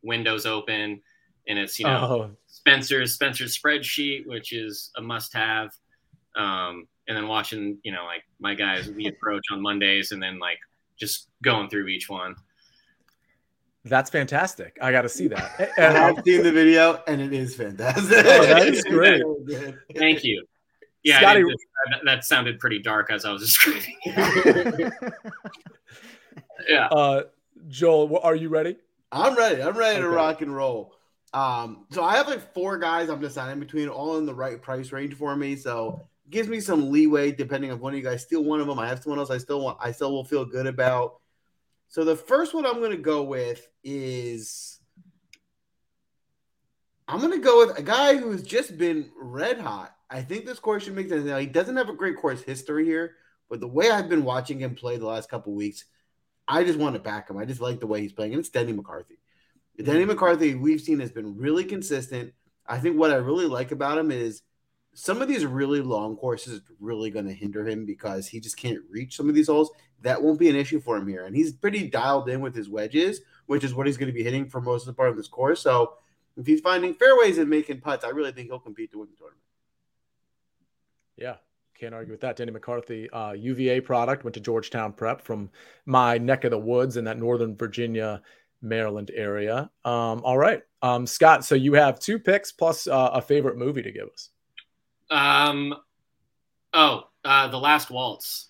windows 0.02 0.46
open 0.46 1.00
and 1.46 1.58
it's 1.58 1.78
you 1.78 1.86
know 1.86 1.96
Oh, 2.10 2.30
Spencer's 2.48 3.14
Spencer's 3.14 3.56
spreadsheet, 3.56 4.26
which 4.26 4.52
is 4.52 4.90
a 4.96 5.00
must 5.00 5.32
have. 5.34 5.70
Um 6.34 6.88
and 7.08 7.16
then 7.16 7.26
watching, 7.26 7.78
you 7.82 7.90
know, 7.92 8.04
like 8.04 8.22
my 8.38 8.54
guys 8.54 8.88
we 8.90 9.06
approach 9.06 9.42
on 9.50 9.60
Mondays 9.60 10.12
and 10.12 10.22
then 10.22 10.38
like 10.38 10.58
just 11.00 11.28
going 11.42 11.68
through 11.68 11.88
each 11.88 12.08
one. 12.08 12.36
that's 13.84 14.10
fantastic. 14.10 14.76
I 14.82 14.92
got 14.92 15.02
to 15.02 15.08
see 15.08 15.26
that. 15.28 15.72
And 15.78 15.96
I've 15.96 16.22
seen 16.24 16.42
the 16.42 16.52
video, 16.52 17.02
and 17.06 17.20
it 17.20 17.32
is 17.32 17.54
fantastic. 17.56 18.18
Oh, 18.26 18.46
that 18.46 18.68
is 18.68 18.82
great. 18.90 19.22
So. 19.22 19.72
Thank 19.96 20.22
you. 20.24 20.44
Yeah, 21.04 21.20
Scotty- 21.20 21.40
didn't- 21.44 21.60
that, 21.92 22.00
that 22.04 22.24
sounded 22.24 22.58
pretty 22.58 22.80
dark 22.80 23.10
as 23.10 23.24
I 23.24 23.32
was 23.32 23.42
describing. 23.42 23.96
yeah. 26.68 26.88
uh, 26.88 27.22
Joel, 27.68 28.18
are 28.22 28.34
you 28.34 28.48
ready? 28.48 28.76
I'm 29.12 29.36
ready. 29.36 29.62
I'm 29.62 29.76
ready 29.78 30.00
to 30.00 30.08
rock 30.08 30.42
and 30.42 30.54
roll. 30.54 30.94
Um, 31.32 31.86
so 31.92 32.02
I 32.02 32.16
have 32.16 32.26
like 32.28 32.52
four 32.52 32.78
guys 32.78 33.08
I'm 33.08 33.20
deciding 33.20 33.60
between, 33.60 33.88
all 33.88 34.18
in 34.18 34.26
the 34.26 34.34
right 34.34 34.60
price 34.60 34.92
range 34.92 35.14
for 35.14 35.34
me. 35.36 35.56
So 35.56 36.00
it 36.00 36.06
gives 36.30 36.48
me 36.48 36.60
some 36.60 36.90
leeway 36.90 37.32
depending 37.32 37.70
on 37.70 37.80
when 37.80 37.94
you 37.94 38.02
guys 38.02 38.22
steal 38.22 38.44
one 38.44 38.60
of 38.60 38.66
them. 38.66 38.78
I 38.78 38.88
have 38.88 39.02
someone 39.02 39.18
else 39.18 39.30
I 39.30 39.38
still 39.38 39.60
want. 39.60 39.78
I 39.80 39.92
still 39.92 40.12
will 40.12 40.24
feel 40.24 40.44
good 40.44 40.66
about. 40.66 41.20
So 41.88 42.04
the 42.04 42.16
first 42.16 42.54
one 42.54 42.66
I'm 42.66 42.80
going 42.80 42.90
to 42.90 42.96
go 42.96 43.22
with 43.22 43.66
is 43.82 44.78
I'm 47.06 47.20
going 47.20 47.32
to 47.32 47.38
go 47.38 47.66
with 47.66 47.78
a 47.78 47.82
guy 47.82 48.16
who's 48.16 48.42
just 48.42 48.76
been 48.76 49.10
red 49.18 49.58
hot. 49.58 49.94
I 50.10 50.22
think 50.22 50.44
this 50.44 50.58
course 50.58 50.84
should 50.84 50.94
make 50.94 51.08
sense. 51.08 51.24
Now 51.24 51.38
he 51.38 51.46
doesn't 51.46 51.76
have 51.76 51.88
a 51.88 51.94
great 51.94 52.16
course 52.16 52.42
history 52.42 52.84
here, 52.84 53.16
but 53.48 53.60
the 53.60 53.66
way 53.66 53.90
I've 53.90 54.08
been 54.08 54.24
watching 54.24 54.58
him 54.58 54.74
play 54.74 54.98
the 54.98 55.06
last 55.06 55.30
couple 55.30 55.54
weeks, 55.54 55.84
I 56.46 56.64
just 56.64 56.78
want 56.78 56.94
to 56.94 57.00
back 57.00 57.30
him. 57.30 57.38
I 57.38 57.44
just 57.44 57.60
like 57.60 57.80
the 57.80 57.86
way 57.86 58.00
he's 58.00 58.12
playing, 58.12 58.32
and 58.32 58.40
it's 58.40 58.48
Denny 58.48 58.72
McCarthy. 58.72 59.18
Denny 59.78 60.00
mm-hmm. 60.00 60.08
McCarthy, 60.08 60.54
we've 60.54 60.80
seen 60.80 61.00
has 61.00 61.12
been 61.12 61.36
really 61.36 61.64
consistent. 61.64 62.32
I 62.66 62.78
think 62.78 62.98
what 62.98 63.10
I 63.10 63.16
really 63.16 63.46
like 63.46 63.70
about 63.70 63.98
him 63.98 64.10
is 64.10 64.42
some 64.98 65.22
of 65.22 65.28
these 65.28 65.46
really 65.46 65.80
long 65.80 66.16
courses 66.16 66.54
is 66.54 66.60
really 66.80 67.08
going 67.08 67.24
to 67.24 67.32
hinder 67.32 67.64
him 67.64 67.86
because 67.86 68.26
he 68.26 68.40
just 68.40 68.56
can't 68.56 68.80
reach 68.90 69.16
some 69.16 69.28
of 69.28 69.34
these 69.36 69.46
holes. 69.46 69.70
That 70.02 70.20
won't 70.20 70.40
be 70.40 70.48
an 70.48 70.56
issue 70.56 70.80
for 70.80 70.96
him 70.96 71.06
here, 71.06 71.24
and 71.24 71.36
he's 71.36 71.52
pretty 71.52 71.86
dialed 71.86 72.28
in 72.28 72.40
with 72.40 72.52
his 72.52 72.68
wedges, 72.68 73.20
which 73.46 73.62
is 73.62 73.74
what 73.74 73.86
he's 73.86 73.96
going 73.96 74.08
to 74.08 74.12
be 74.12 74.24
hitting 74.24 74.48
for 74.48 74.60
most 74.60 74.82
of 74.82 74.86
the 74.88 74.94
part 74.94 75.10
of 75.10 75.16
this 75.16 75.28
course. 75.28 75.60
So 75.60 75.92
if 76.36 76.48
he's 76.48 76.60
finding 76.60 76.94
fairways 76.94 77.38
and 77.38 77.48
making 77.48 77.80
putts, 77.80 78.04
I 78.04 78.08
really 78.08 78.32
think 78.32 78.48
he'll 78.48 78.58
compete 78.58 78.90
to 78.90 78.98
win 78.98 79.08
the 79.08 79.16
tournament. 79.16 79.44
Yeah, 81.16 81.36
can't 81.78 81.94
argue 81.94 82.12
with 82.12 82.22
that. 82.22 82.34
Danny 82.34 82.50
McCarthy, 82.50 83.08
uh, 83.10 83.32
UVA 83.34 83.80
product, 83.80 84.24
went 84.24 84.34
to 84.34 84.40
Georgetown 84.40 84.92
Prep 84.92 85.20
from 85.20 85.48
my 85.86 86.18
neck 86.18 86.42
of 86.42 86.50
the 86.50 86.58
woods 86.58 86.96
in 86.96 87.04
that 87.04 87.18
Northern 87.18 87.56
Virginia, 87.56 88.20
Maryland 88.62 89.12
area. 89.14 89.70
Um, 89.84 90.22
all 90.24 90.38
right, 90.38 90.62
um, 90.82 91.06
Scott. 91.06 91.44
So 91.44 91.54
you 91.54 91.74
have 91.74 92.00
two 92.00 92.18
picks 92.18 92.50
plus 92.50 92.88
uh, 92.88 93.10
a 93.12 93.22
favorite 93.22 93.56
movie 93.56 93.82
to 93.82 93.92
give 93.92 94.08
us. 94.12 94.30
Um. 95.10 95.74
Oh, 96.74 97.04
uh, 97.24 97.48
the 97.48 97.58
last 97.58 97.90
waltz, 97.90 98.48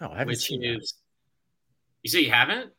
Oh, 0.00 0.10
I 0.10 0.18
haven't 0.18 0.36
seen 0.36 0.60
that. 0.60 0.76
is. 0.80 0.94
You 2.02 2.10
say 2.10 2.20
you 2.20 2.30
haven't? 2.30 2.72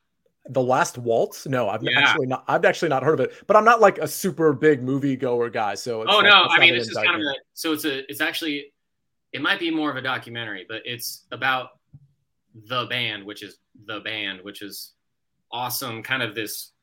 The 0.49 0.61
Last 0.61 0.97
Waltz? 0.97 1.47
No, 1.47 1.69
I've 1.69 1.81
Yeah. 1.81 1.97
actually 1.99 2.27
not. 2.27 2.43
I've 2.49 2.65
actually 2.65 2.89
not 2.89 3.01
heard 3.01 3.19
of 3.19 3.21
it. 3.21 3.47
But 3.47 3.55
I'm 3.55 3.63
not 3.63 3.79
like 3.79 3.97
a 3.99 4.07
super 4.07 4.51
big 4.51 4.83
movie 4.83 5.15
goer 5.15 5.49
guy. 5.49 5.75
So 5.75 6.01
it's 6.01 6.11
oh 6.11 6.17
like- 6.17 6.25
no, 6.25 6.43
I 6.49 6.59
mean 6.59 6.73
an 6.73 6.79
this 6.79 6.89
is 6.89 6.97
kind 6.97 7.15
of 7.15 7.21
a, 7.21 7.35
so 7.53 7.71
it's 7.71 7.85
a 7.85 7.99
it's 8.11 8.19
actually 8.19 8.73
it 9.31 9.41
might 9.41 9.57
be 9.59 9.71
more 9.71 9.89
of 9.89 9.95
a 9.95 10.01
documentary, 10.01 10.65
but 10.67 10.81
it's 10.85 11.25
about 11.31 11.79
the 12.67 12.85
band, 12.87 13.23
which 13.23 13.41
is 13.41 13.57
the 13.85 14.01
band, 14.01 14.41
which 14.43 14.61
is 14.61 14.93
awesome. 15.51 16.03
Kind 16.03 16.21
of 16.21 16.35
this 16.35 16.73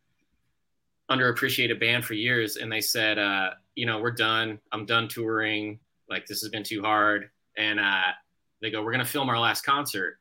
underappreciated 1.10 1.78
band 1.78 2.04
for 2.04 2.14
years, 2.14 2.56
and 2.56 2.72
they 2.72 2.80
said, 2.80 3.18
uh, 3.18 3.50
you 3.74 3.84
know, 3.84 4.00
we're 4.00 4.10
done. 4.10 4.58
I'm 4.72 4.86
done 4.86 5.06
touring. 5.08 5.78
Like 6.10 6.26
this 6.26 6.40
has 6.40 6.50
been 6.50 6.64
too 6.64 6.82
hard, 6.82 7.30
and 7.56 7.78
uh, 7.80 8.10
they 8.60 8.70
go, 8.70 8.82
we're 8.82 8.92
gonna 8.92 9.04
film 9.04 9.28
our 9.30 9.38
last 9.38 9.62
concert, 9.64 10.18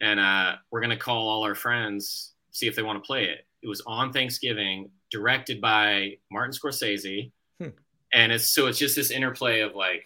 and 0.00 0.18
uh, 0.20 0.56
we're 0.70 0.80
gonna 0.80 0.96
call 0.96 1.28
all 1.28 1.44
our 1.44 1.54
friends, 1.54 2.32
see 2.50 2.66
if 2.66 2.74
they 2.76 2.82
want 2.82 3.02
to 3.02 3.06
play 3.06 3.24
it. 3.24 3.46
It 3.62 3.68
was 3.68 3.82
on 3.86 4.12
Thanksgiving, 4.12 4.90
directed 5.10 5.60
by 5.60 6.18
Martin 6.30 6.52
Scorsese 6.52 7.30
Hmm. 7.60 7.68
and 8.12 8.32
it's 8.32 8.50
so 8.52 8.66
it's 8.66 8.78
just 8.78 8.96
this 8.96 9.10
interplay 9.10 9.60
of 9.60 9.74
like 9.74 10.04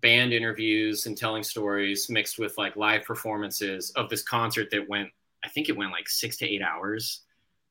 band 0.00 0.32
interviews 0.32 1.06
and 1.06 1.16
telling 1.16 1.42
stories 1.42 2.08
mixed 2.08 2.38
with 2.38 2.56
like 2.58 2.74
live 2.76 3.04
performances 3.04 3.90
of 3.96 4.08
this 4.08 4.22
concert 4.22 4.68
that 4.70 4.88
went 4.88 5.08
i 5.44 5.48
think 5.48 5.68
it 5.68 5.76
went 5.76 5.92
like 5.92 6.08
six 6.08 6.36
to 6.38 6.46
eight 6.48 6.62
hours 6.62 7.20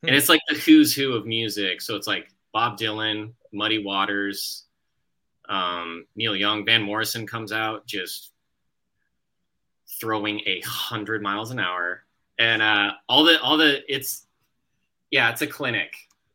and 0.03 0.11
Hmm. 0.11 0.15
it's 0.17 0.29
like 0.29 0.41
the 0.47 0.55
who's 0.55 0.95
who 0.95 1.13
of 1.13 1.25
music 1.25 1.81
so 1.81 1.95
it's 1.95 2.07
like 2.07 2.29
bob 2.53 2.77
dylan 2.77 3.33
muddy 3.51 3.83
waters 3.83 4.65
um, 5.49 6.05
neil 6.15 6.35
young 6.35 6.65
van 6.65 6.81
morrison 6.81 7.25
comes 7.27 7.51
out 7.51 7.85
just 7.85 8.31
throwing 9.99 10.39
a 10.45 10.61
hundred 10.65 11.21
miles 11.21 11.51
an 11.51 11.59
hour 11.59 12.03
and 12.37 12.61
uh, 12.61 12.91
all 13.09 13.23
the 13.23 13.41
all 13.41 13.57
the 13.57 13.81
it's 13.93 14.27
yeah 15.11 15.29
it's 15.31 15.41
a 15.41 15.47
clinic 15.47 15.91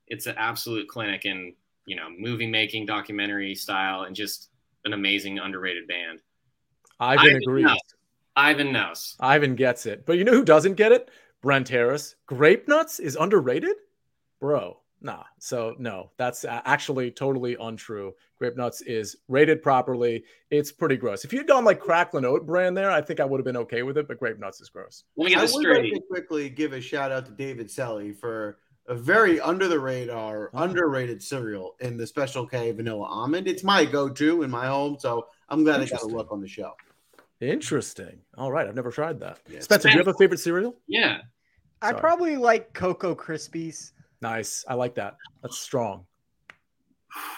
it's 0.07 0.27
an 0.27 0.35
absolute 0.37 0.89
clinic 0.89 1.25
in 1.25 1.55
you 1.87 1.97
know 1.97 2.09
movie 2.19 2.47
making 2.47 2.85
documentary 2.85 3.55
style 3.55 4.03
and 4.03 4.15
just 4.15 4.51
an 4.85 4.93
amazing 4.93 5.39
underrated 5.39 5.87
band 5.89 6.21
Ivan 7.01 7.27
Ivan 7.27 7.37
agrees. 7.37 7.65
knows. 7.65 7.79
ivan 8.37 8.73
knows 8.73 9.17
Ivan 9.21 9.55
gets 9.55 9.87
it. 9.87 10.05
But 10.05 10.19
you 10.19 10.25
know 10.25 10.33
who 10.33 10.45
doesn't 10.45 10.75
get 10.75 10.93
it? 10.93 11.11
Brent 11.41 11.69
Harris. 11.69 12.17
Grape 12.27 12.69
Nuts 12.69 12.99
is 12.99 13.17
underrated? 13.17 13.77
Bro, 14.41 14.79
nah. 15.01 15.25
So, 15.39 15.75
no, 15.79 16.11
that's 16.17 16.45
actually 16.45 17.11
totally 17.11 17.57
untrue. 17.61 18.13
Grape 18.39 18.57
Nuts 18.57 18.81
is 18.83 19.17
rated 19.29 19.63
properly. 19.63 20.25
It's 20.51 20.73
pretty 20.73 20.97
gross. 20.97 21.25
If 21.25 21.33
you'd 21.33 21.47
gone 21.47 21.65
like 21.65 21.81
Cracklin 21.81 22.25
Oat 22.25 22.47
Bran 22.47 22.75
there, 22.75 22.91
I 22.91 23.01
think 23.01 23.21
I 23.21 23.25
would 23.25 23.39
have 23.39 23.45
been 23.45 23.57
okay 23.59 23.83
with 23.83 23.97
it, 23.99 24.09
but 24.09 24.19
Grape 24.19 24.39
Nuts 24.39 24.61
is 24.61 24.69
gross. 24.69 25.05
let 25.17 25.25
me 25.27 25.31
get 25.31 25.39
I 25.39 25.43
this 25.43 25.55
would 25.55 25.67
like 25.67 25.85
to 25.93 26.01
quickly 26.09 26.49
give 26.49 26.73
a 26.73 26.81
shout 26.81 27.13
out 27.13 27.27
to 27.27 27.33
David 27.33 27.69
Selly 27.69 28.17
for 28.17 28.59
a 28.87 28.95
very 28.95 29.41
under 29.41 29.67
the 29.69 29.79
radar, 29.81 30.51
Oh. 30.53 30.63
underrated 30.63 31.23
cereal 31.23 31.75
in 31.81 31.97
the 31.97 32.07
Special 32.07 32.47
K 32.47 32.71
Vanilla 32.73 33.07
Almond. 33.07 33.49
It's 33.49 33.65
my 33.65 33.85
go 33.85 34.09
to 34.11 34.43
in 34.43 34.51
my 34.51 34.67
home, 34.67 34.97
so 34.99 35.27
I'm 35.49 35.65
glad 35.65 35.81
I 35.81 35.87
got 35.87 36.03
a 36.03 36.07
look 36.07 36.31
on 36.33 36.41
the 36.41 36.49
show. 36.49 36.73
Interesting. 37.41 38.21
All 38.37 38.51
right. 38.53 38.67
I've 38.67 38.75
never 38.75 38.91
tried 38.91 39.21
that. 39.21 39.39
Yeah. 39.49 39.61
Spencer, 39.61 39.89
do 39.89 39.93
you 39.95 39.99
have 40.01 40.09
a 40.09 40.15
favorite 40.15 40.41
cereal? 40.41 40.77
yeah 40.87 41.19
I 41.83 41.93
probably 41.93 42.37
like 42.37 42.73
Cocoa 42.73 43.15
Krispies. 43.15 43.93
Nice. 44.25 44.65
I 44.67 44.73
like 44.75 44.95
that. 44.95 45.17
That's 45.43 45.59
strong. 45.59 46.07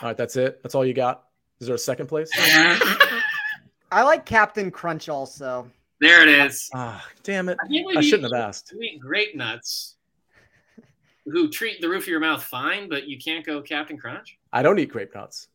All 0.00 0.08
right. 0.08 0.16
That's 0.16 0.36
it. 0.36 0.62
That's 0.62 0.76
all 0.76 0.86
you 0.86 0.94
got. 0.94 1.24
Is 1.60 1.66
there 1.66 1.74
a 1.74 1.78
second 1.78 2.06
place? 2.06 2.30
I 3.90 4.02
like 4.02 4.24
Captain 4.24 4.70
Crunch 4.70 5.08
also. 5.08 5.68
there 6.00 6.22
it 6.22 6.28
is 6.28 6.70
Ah, 6.74 7.04
damn 7.24 7.48
it. 7.48 7.58
I, 7.60 7.98
I 7.98 8.00
shouldn't 8.02 8.32
have 8.32 8.40
asked. 8.40 8.72
you 8.72 8.80
eat 8.82 9.00
grape 9.00 9.34
nuts 9.34 9.96
who 11.24 11.48
treat 11.48 11.80
the 11.80 11.88
roof 11.88 12.04
of 12.04 12.08
your 12.08 12.20
mouth 12.20 12.42
fine 12.42 12.88
but 12.88 13.08
you 13.08 13.18
can't 13.18 13.44
go 13.44 13.60
captain 13.60 13.96
crunch 13.98 14.38
I 14.52 14.62
don't 14.62 14.78
eat 14.78 14.90
grape 14.90 15.12
nuts. 15.14 15.48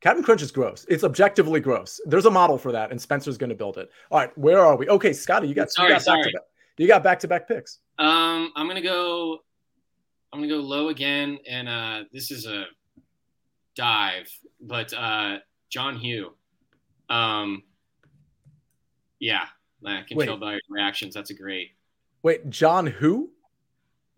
Captain 0.00 0.22
Crunch 0.24 0.42
is 0.42 0.50
gross. 0.52 0.84
It's 0.88 1.04
objectively 1.04 1.58
gross. 1.60 2.00
There's 2.06 2.26
a 2.26 2.30
model 2.30 2.58
for 2.58 2.70
that, 2.72 2.90
and 2.90 3.00
Spencer's 3.00 3.38
going 3.38 3.48
to 3.50 3.56
build 3.56 3.78
it. 3.78 3.88
All 4.10 4.18
right, 4.18 4.36
where 4.36 4.60
are 4.60 4.76
we? 4.76 4.86
Okay, 4.88 5.12
Scotty, 5.14 5.48
you 5.48 5.54
got 5.54 5.70
Sorry, 5.70 5.88
you 5.88 5.94
got 5.98 6.04
back 6.04 6.22
to 6.24 6.32
back. 6.32 6.42
You 6.76 6.86
got 6.86 7.02
back 7.02 7.18
to 7.20 7.28
back 7.28 7.48
picks. 7.48 7.78
Um, 7.98 8.52
I'm 8.56 8.68
gonna 8.68 8.82
go. 8.82 9.38
I'm 10.36 10.42
gonna 10.42 10.52
go 10.52 10.60
low 10.60 10.90
again, 10.90 11.38
and 11.48 11.66
uh, 11.66 12.04
this 12.12 12.30
is 12.30 12.46
a 12.46 12.64
dive, 13.74 14.30
but 14.60 14.92
uh, 14.92 15.38
John 15.70 15.96
Huh. 15.96 16.34
Um, 17.08 17.62
yeah, 19.18 19.46
I 19.84 20.02
can 20.02 20.18
Wait. 20.18 20.26
tell 20.26 20.36
by 20.36 20.52
your 20.52 20.60
reactions. 20.68 21.14
That's 21.14 21.30
a 21.30 21.34
great 21.34 21.70
Wait, 22.22 22.50
John 22.50 22.86
who? 22.86 23.30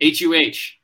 H 0.00 0.20
U 0.22 0.34
H. 0.34 0.80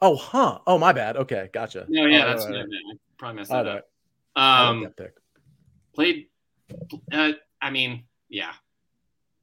Oh, 0.00 0.16
huh. 0.16 0.60
Oh, 0.66 0.78
my 0.78 0.92
bad. 0.92 1.16
Okay, 1.18 1.50
gotcha. 1.52 1.84
No, 1.88 2.06
yeah, 2.06 2.20
right, 2.20 2.26
that's 2.26 2.44
all 2.44 2.50
what 2.50 2.58
I 2.58 2.62
right. 2.62 2.68
I 2.90 2.96
probably 3.18 3.36
messed 3.36 3.50
that 3.50 3.66
right. 3.66 3.76
up. 3.76 3.88
Um, 4.34 4.82
that 4.84 4.96
pick. 4.96 5.12
played. 5.94 6.26
Uh, 7.12 7.32
I 7.60 7.70
mean, 7.70 8.04
yeah, 8.28 8.52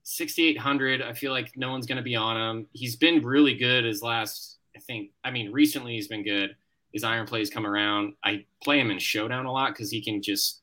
6,800. 0.04 1.02
I 1.02 1.14
feel 1.14 1.32
like 1.32 1.52
no 1.56 1.70
one's 1.72 1.86
gonna 1.86 2.02
be 2.02 2.16
on 2.16 2.38
him. 2.38 2.68
He's 2.74 2.96
been 2.96 3.24
really 3.24 3.54
good 3.54 3.86
his 3.86 4.02
last. 4.02 4.58
I 4.76 4.80
think. 4.80 5.12
I 5.24 5.32
mean, 5.32 5.52
recently 5.52 5.94
he's 5.94 6.08
been 6.08 6.24
good. 6.24 6.56
His 6.94 7.04
iron 7.04 7.26
plays 7.26 7.50
come 7.50 7.66
around. 7.66 8.14
I 8.24 8.46
play 8.64 8.80
him 8.80 8.92
in 8.92 9.00
showdown 9.00 9.46
a 9.46 9.52
lot 9.52 9.74
because 9.74 9.92
he 9.92 10.02
can 10.02 10.22
just 10.22 10.62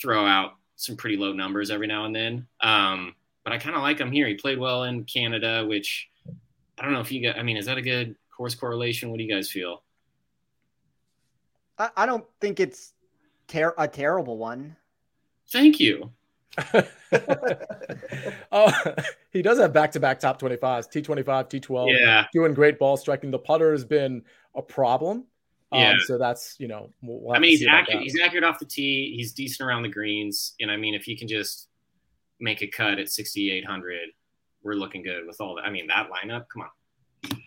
throw 0.00 0.26
out 0.26 0.52
some 0.76 0.96
pretty 0.96 1.16
low 1.16 1.32
numbers 1.32 1.70
every 1.70 1.86
now 1.86 2.04
and 2.04 2.14
then. 2.14 2.46
Um, 2.60 3.14
but 3.44 3.52
I 3.52 3.58
kind 3.58 3.76
of 3.76 3.82
like 3.82 3.98
him 3.98 4.12
here. 4.12 4.26
He 4.26 4.34
played 4.34 4.58
well 4.58 4.84
in 4.84 5.04
Canada, 5.04 5.66
which 5.66 6.08
I 6.78 6.82
don't 6.82 6.92
know 6.92 7.00
if 7.00 7.10
you 7.10 7.22
got. 7.22 7.38
I 7.38 7.42
mean, 7.42 7.56
is 7.56 7.66
that 7.66 7.78
a 7.78 7.82
good 7.82 8.16
course 8.36 8.54
correlation? 8.54 9.10
What 9.10 9.18
do 9.18 9.24
you 9.24 9.32
guys 9.32 9.50
feel? 9.50 9.82
I, 11.78 11.90
I 11.96 12.06
don't 12.06 12.24
think 12.40 12.60
it's 12.60 12.92
ter- 13.48 13.74
a 13.78 13.88
terrible 13.88 14.38
one. 14.38 14.76
Thank 15.50 15.80
you. 15.80 16.10
oh, 18.52 18.72
he 19.30 19.42
does 19.42 19.58
have 19.58 19.72
back 19.72 19.92
to 19.92 20.00
back 20.00 20.20
top 20.20 20.40
25s, 20.40 20.60
T25, 20.60 21.24
T12. 21.24 21.98
Yeah, 21.98 22.26
Doing 22.32 22.54
great 22.54 22.78
ball 22.78 22.96
striking. 22.96 23.30
The 23.30 23.38
putter 23.38 23.72
has 23.72 23.84
been 23.84 24.22
a 24.54 24.62
problem. 24.62 25.24
Um, 25.72 25.80
Yeah. 25.80 25.94
So 26.06 26.18
that's, 26.18 26.56
you 26.58 26.68
know, 26.68 26.92
we'll, 27.02 27.20
we'll 27.20 27.34
I 27.34 27.38
mean, 27.38 27.42
to 27.42 27.50
he's 27.50 27.60
see 27.60 27.66
about 27.66 27.82
accurate. 27.82 28.02
He's 28.02 28.20
accurate 28.20 28.44
off 28.44 28.58
the 28.58 28.66
tee. 28.66 29.14
He's 29.16 29.32
decent 29.32 29.66
around 29.66 29.82
the 29.82 29.88
greens, 29.88 30.54
and 30.60 30.70
I 30.70 30.76
mean, 30.76 30.94
if 30.94 31.04
he 31.04 31.16
can 31.16 31.28
just 31.28 31.68
make 32.40 32.60
a 32.62 32.66
cut 32.66 32.98
at 32.98 33.08
6,800, 33.08 33.98
we're 34.62 34.74
looking 34.74 35.02
good 35.02 35.26
with 35.26 35.40
all 35.40 35.56
that. 35.56 35.62
I 35.64 35.70
mean, 35.70 35.86
that 35.88 36.08
lineup. 36.10 36.46
Come 36.52 36.62
on. 36.62 37.38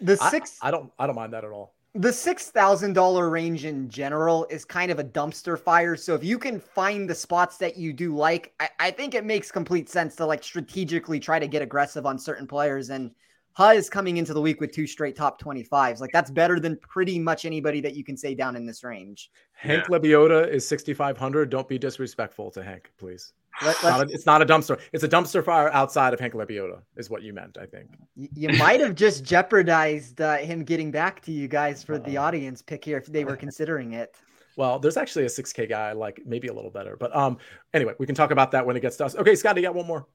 The 0.00 0.18
I- 0.20 0.30
six 0.30 0.58
I 0.62 0.70
don't, 0.72 0.90
I 0.98 1.06
don't 1.06 1.14
mind 1.14 1.32
that 1.32 1.44
at 1.44 1.50
all. 1.50 1.75
The 1.98 2.12
six 2.12 2.50
thousand 2.50 2.92
dollar 2.92 3.30
range 3.30 3.64
in 3.64 3.88
general 3.88 4.46
is 4.50 4.66
kind 4.66 4.90
of 4.90 4.98
a 4.98 5.04
dumpster 5.04 5.58
fire. 5.58 5.96
So 5.96 6.14
if 6.14 6.22
you 6.22 6.38
can 6.38 6.60
find 6.60 7.08
the 7.08 7.14
spots 7.14 7.56
that 7.58 7.78
you 7.78 7.94
do 7.94 8.14
like, 8.14 8.52
I, 8.60 8.68
I 8.78 8.90
think 8.90 9.14
it 9.14 9.24
makes 9.24 9.50
complete 9.50 9.88
sense 9.88 10.14
to 10.16 10.26
like 10.26 10.44
strategically 10.44 11.18
try 11.18 11.38
to 11.38 11.46
get 11.46 11.62
aggressive 11.62 12.04
on 12.04 12.18
certain 12.18 12.46
players. 12.46 12.90
And 12.90 13.12
Huh 13.52 13.72
is 13.74 13.88
coming 13.88 14.18
into 14.18 14.34
the 14.34 14.40
week 14.42 14.60
with 14.60 14.72
two 14.72 14.86
straight 14.86 15.16
top 15.16 15.38
twenty 15.38 15.62
fives. 15.62 15.98
Like 16.02 16.10
that's 16.12 16.30
better 16.30 16.60
than 16.60 16.76
pretty 16.76 17.18
much 17.18 17.46
anybody 17.46 17.80
that 17.80 17.94
you 17.94 18.04
can 18.04 18.16
say 18.16 18.34
down 18.34 18.56
in 18.56 18.66
this 18.66 18.84
range. 18.84 19.30
Hank 19.54 19.86
Lebioda 19.86 20.46
is 20.46 20.68
6,500. 20.68 21.48
Don't 21.48 21.66
be 21.66 21.78
disrespectful 21.78 22.50
to 22.50 22.62
Hank, 22.62 22.92
please. 22.98 23.32
Let, 23.62 23.74
It's 23.74 23.82
not, 23.84 24.00
a, 24.00 24.12
it's 24.12 24.26
not 24.26 24.42
a 24.42 24.46
dumpster. 24.46 24.80
It's 24.92 25.04
a 25.04 25.08
dumpster 25.08 25.44
fire 25.44 25.72
outside 25.72 26.12
of 26.12 26.20
Hank 26.20 26.34
Lebioda, 26.34 26.80
is 26.96 27.08
what 27.08 27.22
you 27.22 27.32
meant, 27.32 27.56
I 27.58 27.66
think. 27.66 27.88
you 28.14 28.50
might 28.50 28.80
have 28.80 28.94
just 28.94 29.24
jeopardized 29.24 30.20
uh, 30.20 30.36
him 30.36 30.62
getting 30.64 30.90
back 30.90 31.22
to 31.22 31.32
you 31.32 31.48
guys 31.48 31.82
for 31.82 31.98
the 31.98 32.18
Uh-oh. 32.18 32.26
audience 32.26 32.60
pick 32.60 32.84
here 32.84 32.98
if 32.98 33.06
they 33.06 33.24
were 33.24 33.36
considering 33.36 33.92
it. 33.92 34.14
Well, 34.58 34.78
there's 34.78 34.96
actually 34.96 35.26
a 35.26 35.28
6K 35.28 35.68
guy 35.68 35.90
I 35.90 35.92
like, 35.92 36.22
maybe 36.24 36.48
a 36.48 36.52
little 36.54 36.70
better. 36.70 36.96
But 36.98 37.14
um, 37.14 37.36
anyway, 37.74 37.92
we 37.98 38.06
can 38.06 38.14
talk 38.14 38.30
about 38.30 38.52
that 38.52 38.64
when 38.64 38.74
it 38.74 38.80
gets 38.80 38.96
to 38.96 39.04
us. 39.04 39.14
Okay, 39.14 39.34
Scott, 39.34 39.54
you 39.56 39.60
got 39.60 39.74
one 39.74 39.86
more. 39.86 40.06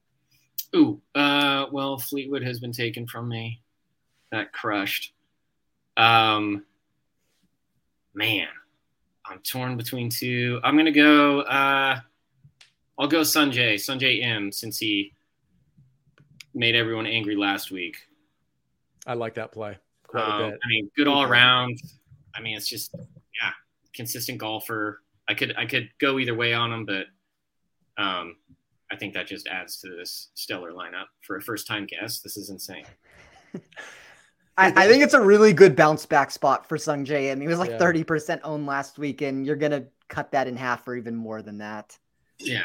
Ooh, 0.74 1.00
uh, 1.14 1.66
well, 1.70 1.96
Fleetwood 1.96 2.42
has 2.42 2.58
been 2.58 2.72
taken 2.72 3.06
from 3.06 3.28
me. 3.28 3.62
That 4.32 4.52
crushed. 4.52 5.12
Um, 5.96 6.64
man, 8.14 8.48
I'm 9.24 9.38
torn 9.40 9.76
between 9.76 10.08
two. 10.10 10.58
I'm 10.64 10.76
gonna 10.76 10.90
go. 10.90 11.42
Uh, 11.42 12.00
I'll 12.98 13.08
go 13.08 13.20
Sungjae, 13.22 13.74
Sungjae 13.74 14.22
Im, 14.22 14.52
since 14.52 14.78
he 14.78 15.12
made 16.54 16.74
everyone 16.74 17.06
angry 17.06 17.36
last 17.36 17.70
week. 17.70 17.96
I 19.06 19.14
like 19.14 19.34
that 19.34 19.52
play 19.52 19.78
quite 20.06 20.22
Um, 20.24 20.40
a 20.42 20.50
bit. 20.50 20.60
I 20.62 20.68
mean, 20.68 20.90
good 20.96 21.08
all 21.08 21.22
around. 21.22 21.78
I 22.34 22.40
mean, 22.40 22.56
it's 22.56 22.68
just 22.68 22.94
yeah, 22.94 23.50
consistent 23.94 24.38
golfer. 24.38 25.02
I 25.28 25.34
could 25.34 25.54
I 25.56 25.66
could 25.66 25.88
go 25.98 26.18
either 26.18 26.34
way 26.34 26.52
on 26.54 26.72
him, 26.72 26.84
but 26.84 27.06
um, 27.96 28.36
I 28.90 28.96
think 28.96 29.14
that 29.14 29.26
just 29.26 29.46
adds 29.48 29.78
to 29.80 29.88
this 29.88 30.28
stellar 30.34 30.72
lineup 30.72 31.06
for 31.22 31.36
a 31.36 31.40
first 31.42 31.66
time 31.66 31.86
guest. 31.86 32.22
This 32.22 32.36
is 32.36 32.50
insane. 32.50 32.84
I, 34.58 34.66
I 34.84 34.86
think 34.86 35.02
it's 35.02 35.14
a 35.14 35.20
really 35.20 35.54
good 35.54 35.74
bounce 35.74 36.04
back 36.04 36.30
spot 36.30 36.68
for 36.68 36.76
Sung 36.76 37.06
Jae. 37.06 37.32
I 37.32 37.34
mean, 37.34 37.42
he 37.42 37.48
was 37.48 37.58
like 37.58 37.70
Yeah. 37.70 37.78
thirty 37.78 38.04
percent 38.04 38.42
owned 38.44 38.66
last 38.66 38.98
week, 38.98 39.22
and 39.22 39.46
you're 39.46 39.56
gonna 39.56 39.86
cut 40.08 40.30
that 40.32 40.46
in 40.46 40.56
half 40.56 40.86
or 40.86 40.94
even 40.94 41.16
more 41.16 41.40
than 41.40 41.58
that. 41.58 41.98
Yeah, 42.42 42.62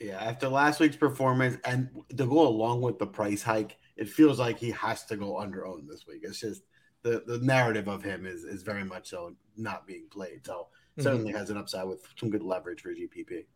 Yeah, 0.00 0.18
after 0.22 0.48
last 0.48 0.80
week's 0.80 0.96
performance 0.96 1.56
and 1.64 1.88
to 2.16 2.26
go 2.26 2.46
along 2.46 2.82
with 2.82 2.98
the 2.98 3.06
price 3.06 3.42
hike, 3.42 3.76
it 3.96 4.08
feels 4.08 4.38
like 4.38 4.58
he 4.58 4.70
has 4.72 5.04
to 5.06 5.16
go 5.16 5.38
under 5.38 5.66
owned 5.66 5.88
this 5.88 6.06
week. 6.06 6.20
It's 6.22 6.40
just 6.40 6.62
the, 7.02 7.22
the 7.26 7.38
narrative 7.38 7.88
of 7.88 8.02
him 8.02 8.26
is, 8.26 8.44
is 8.44 8.62
very 8.62 8.84
much 8.84 9.08
so 9.10 9.34
not 9.56 9.86
being 9.86 10.06
played. 10.10 10.46
So 10.46 10.68
Mhm. 10.98 11.02
certainly 11.02 11.32
has 11.32 11.50
an 11.50 11.56
upside 11.56 11.86
with 11.88 12.06
some 12.16 12.30
good 12.30 12.42
leverage 12.42 12.80
for 12.82 12.94
GPP. 12.94 13.46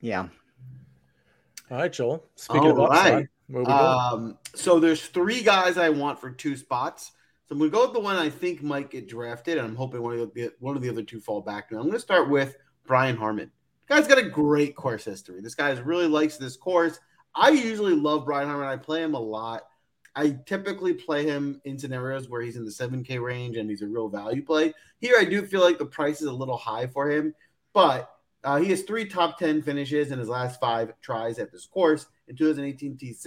Yeah. 0.00 0.28
All 1.70 1.78
right, 1.78 1.92
Joel. 1.92 2.24
Speaking 2.36 2.70
of 2.70 2.78
upside, 2.80 3.14
right. 3.14 3.28
where 3.48 3.62
we? 3.64 3.72
Um, 3.72 4.38
so 4.54 4.78
there's 4.78 5.06
three 5.06 5.42
guys 5.42 5.78
I 5.78 5.88
want 5.88 6.20
for 6.20 6.30
two 6.30 6.56
spots. 6.56 7.12
So 7.48 7.54
I'm 7.54 7.58
gonna 7.58 7.70
go 7.70 7.84
with 7.84 7.94
the 7.94 8.00
one 8.00 8.16
I 8.16 8.30
think 8.30 8.62
might 8.62 8.90
get 8.90 9.08
drafted, 9.08 9.58
and 9.58 9.66
I'm 9.66 9.76
hoping 9.76 10.02
one 10.02 10.18
of 10.18 10.34
the 10.34 10.52
one 10.60 10.76
of 10.76 10.82
the 10.82 10.88
other 10.90 11.02
two 11.02 11.20
fall 11.20 11.40
back. 11.40 11.70
Now 11.72 11.78
I'm 11.80 11.86
gonna 11.86 11.98
start 11.98 12.28
with 12.30 12.56
Brian 12.86 13.16
Harman. 13.16 13.50
Guy's 13.92 14.08
got 14.08 14.16
a 14.16 14.22
great 14.22 14.74
course 14.74 15.04
history. 15.04 15.42
This 15.42 15.54
guy 15.54 15.68
really 15.72 16.06
likes 16.06 16.38
this 16.38 16.56
course. 16.56 16.98
I 17.34 17.50
usually 17.50 17.94
love 17.94 18.24
Brian 18.24 18.48
Harman. 18.48 18.66
I 18.66 18.78
play 18.78 19.02
him 19.02 19.12
a 19.12 19.20
lot. 19.20 19.64
I 20.16 20.38
typically 20.46 20.94
play 20.94 21.26
him 21.26 21.60
in 21.66 21.78
scenarios 21.78 22.26
where 22.26 22.40
he's 22.40 22.56
in 22.56 22.64
the 22.64 22.70
7K 22.70 23.20
range 23.20 23.58
and 23.58 23.68
he's 23.68 23.82
a 23.82 23.86
real 23.86 24.08
value 24.08 24.42
play. 24.42 24.72
Here, 25.02 25.16
I 25.18 25.26
do 25.26 25.44
feel 25.44 25.60
like 25.60 25.76
the 25.76 25.84
price 25.84 26.22
is 26.22 26.28
a 26.28 26.32
little 26.32 26.56
high 26.56 26.86
for 26.86 27.10
him, 27.10 27.34
but 27.74 28.10
uh, 28.44 28.56
he 28.56 28.70
has 28.70 28.80
three 28.80 29.04
top 29.04 29.38
10 29.38 29.60
finishes 29.60 30.10
in 30.10 30.18
his 30.18 30.28
last 30.30 30.58
five 30.58 30.94
tries 31.02 31.38
at 31.38 31.52
this 31.52 31.66
course 31.66 32.06
in 32.28 32.34
2018 32.34 32.96
T6, 32.96 33.24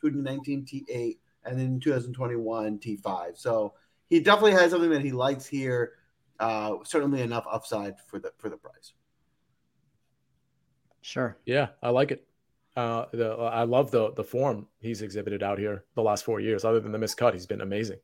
2019 0.00 0.64
T8, 0.64 1.18
and 1.44 1.60
then 1.60 1.78
2021 1.78 2.78
T5. 2.78 3.36
So 3.36 3.74
he 4.08 4.20
definitely 4.20 4.52
has 4.52 4.70
something 4.70 4.88
that 4.88 5.04
he 5.04 5.12
likes 5.12 5.44
here. 5.44 5.92
Uh, 6.40 6.76
certainly 6.84 7.20
enough 7.20 7.44
upside 7.50 8.00
for 8.06 8.18
the 8.18 8.32
for 8.38 8.48
the 8.48 8.56
price. 8.56 8.94
Sure. 11.06 11.36
Yeah, 11.46 11.68
I 11.84 11.90
like 11.90 12.10
it. 12.10 12.26
Uh, 12.74 13.04
the, 13.12 13.30
I 13.30 13.62
love 13.62 13.92
the 13.92 14.10
the 14.14 14.24
form 14.24 14.66
he's 14.80 15.02
exhibited 15.02 15.40
out 15.40 15.56
here 15.56 15.84
the 15.94 16.02
last 16.02 16.24
four 16.24 16.40
years. 16.40 16.64
Other 16.64 16.80
than 16.80 16.90
the 16.90 16.98
miscut, 16.98 17.32
he's 17.32 17.46
been 17.46 17.60
amazing. 17.60 17.98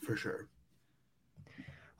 For 0.00 0.16
sure. 0.16 0.48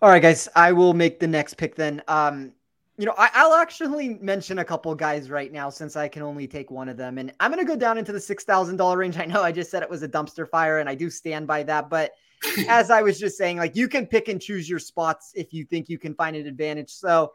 All 0.01 0.09
right, 0.09 0.23
guys. 0.23 0.49
I 0.57 0.73
will 0.73 0.95
make 0.95 1.21
the 1.21 1.27
next 1.27 1.59
pick 1.59 1.75
then. 1.75 2.03
Um, 2.09 2.53
you 2.97 3.05
know, 3.05 3.15
I, 3.19 3.47
will 3.47 3.57
actually 3.57 4.15
mention 4.23 4.61
a 4.61 4.65
couple 4.65 4.95
guys 4.95 5.29
right 5.29 5.53
now 5.53 5.69
since 5.69 5.97
I 5.97 6.09
can 6.09 6.23
only 6.23 6.47
take 6.47 6.71
one 6.71 6.89
of 6.89 6.97
them, 6.97 7.19
and 7.19 7.31
I'm 7.39 7.53
going 7.53 7.63
to 7.63 7.71
go 7.71 7.77
down 7.77 7.99
into 7.99 8.11
the 8.11 8.21
six 8.21 8.43
thousand 8.43 8.79
dollar 8.79 8.97
range. 8.97 9.19
I 9.19 9.27
know 9.27 9.43
I 9.43 9.53
just 9.53 9.71
said 9.71 9.83
it 9.83 9.91
was 9.91 10.03
a 10.03 10.09
dumpster 10.09 10.49
fire, 10.49 10.79
and 10.79 10.89
I 10.89 10.95
do 10.95 11.11
stand 11.11 11.47
by 11.47 11.63
that. 11.65 11.91
But 11.91 12.13
as 12.69 12.91
I 12.91 13.03
was 13.03 13.21
just 13.21 13.37
saying, 13.37 13.59
like 13.59 13.77
you 13.77 13.87
can 13.87 14.07
pick 14.07 14.29
and 14.29 14.41
choose 14.41 14.67
your 14.67 14.79
spots 14.79 15.33
if 15.35 15.53
you 15.53 15.67
think 15.67 15.91
you 15.91 15.99
can 15.99 16.15
find 16.15 16.37
an 16.37 16.47
advantage. 16.47 16.91
So 16.91 17.33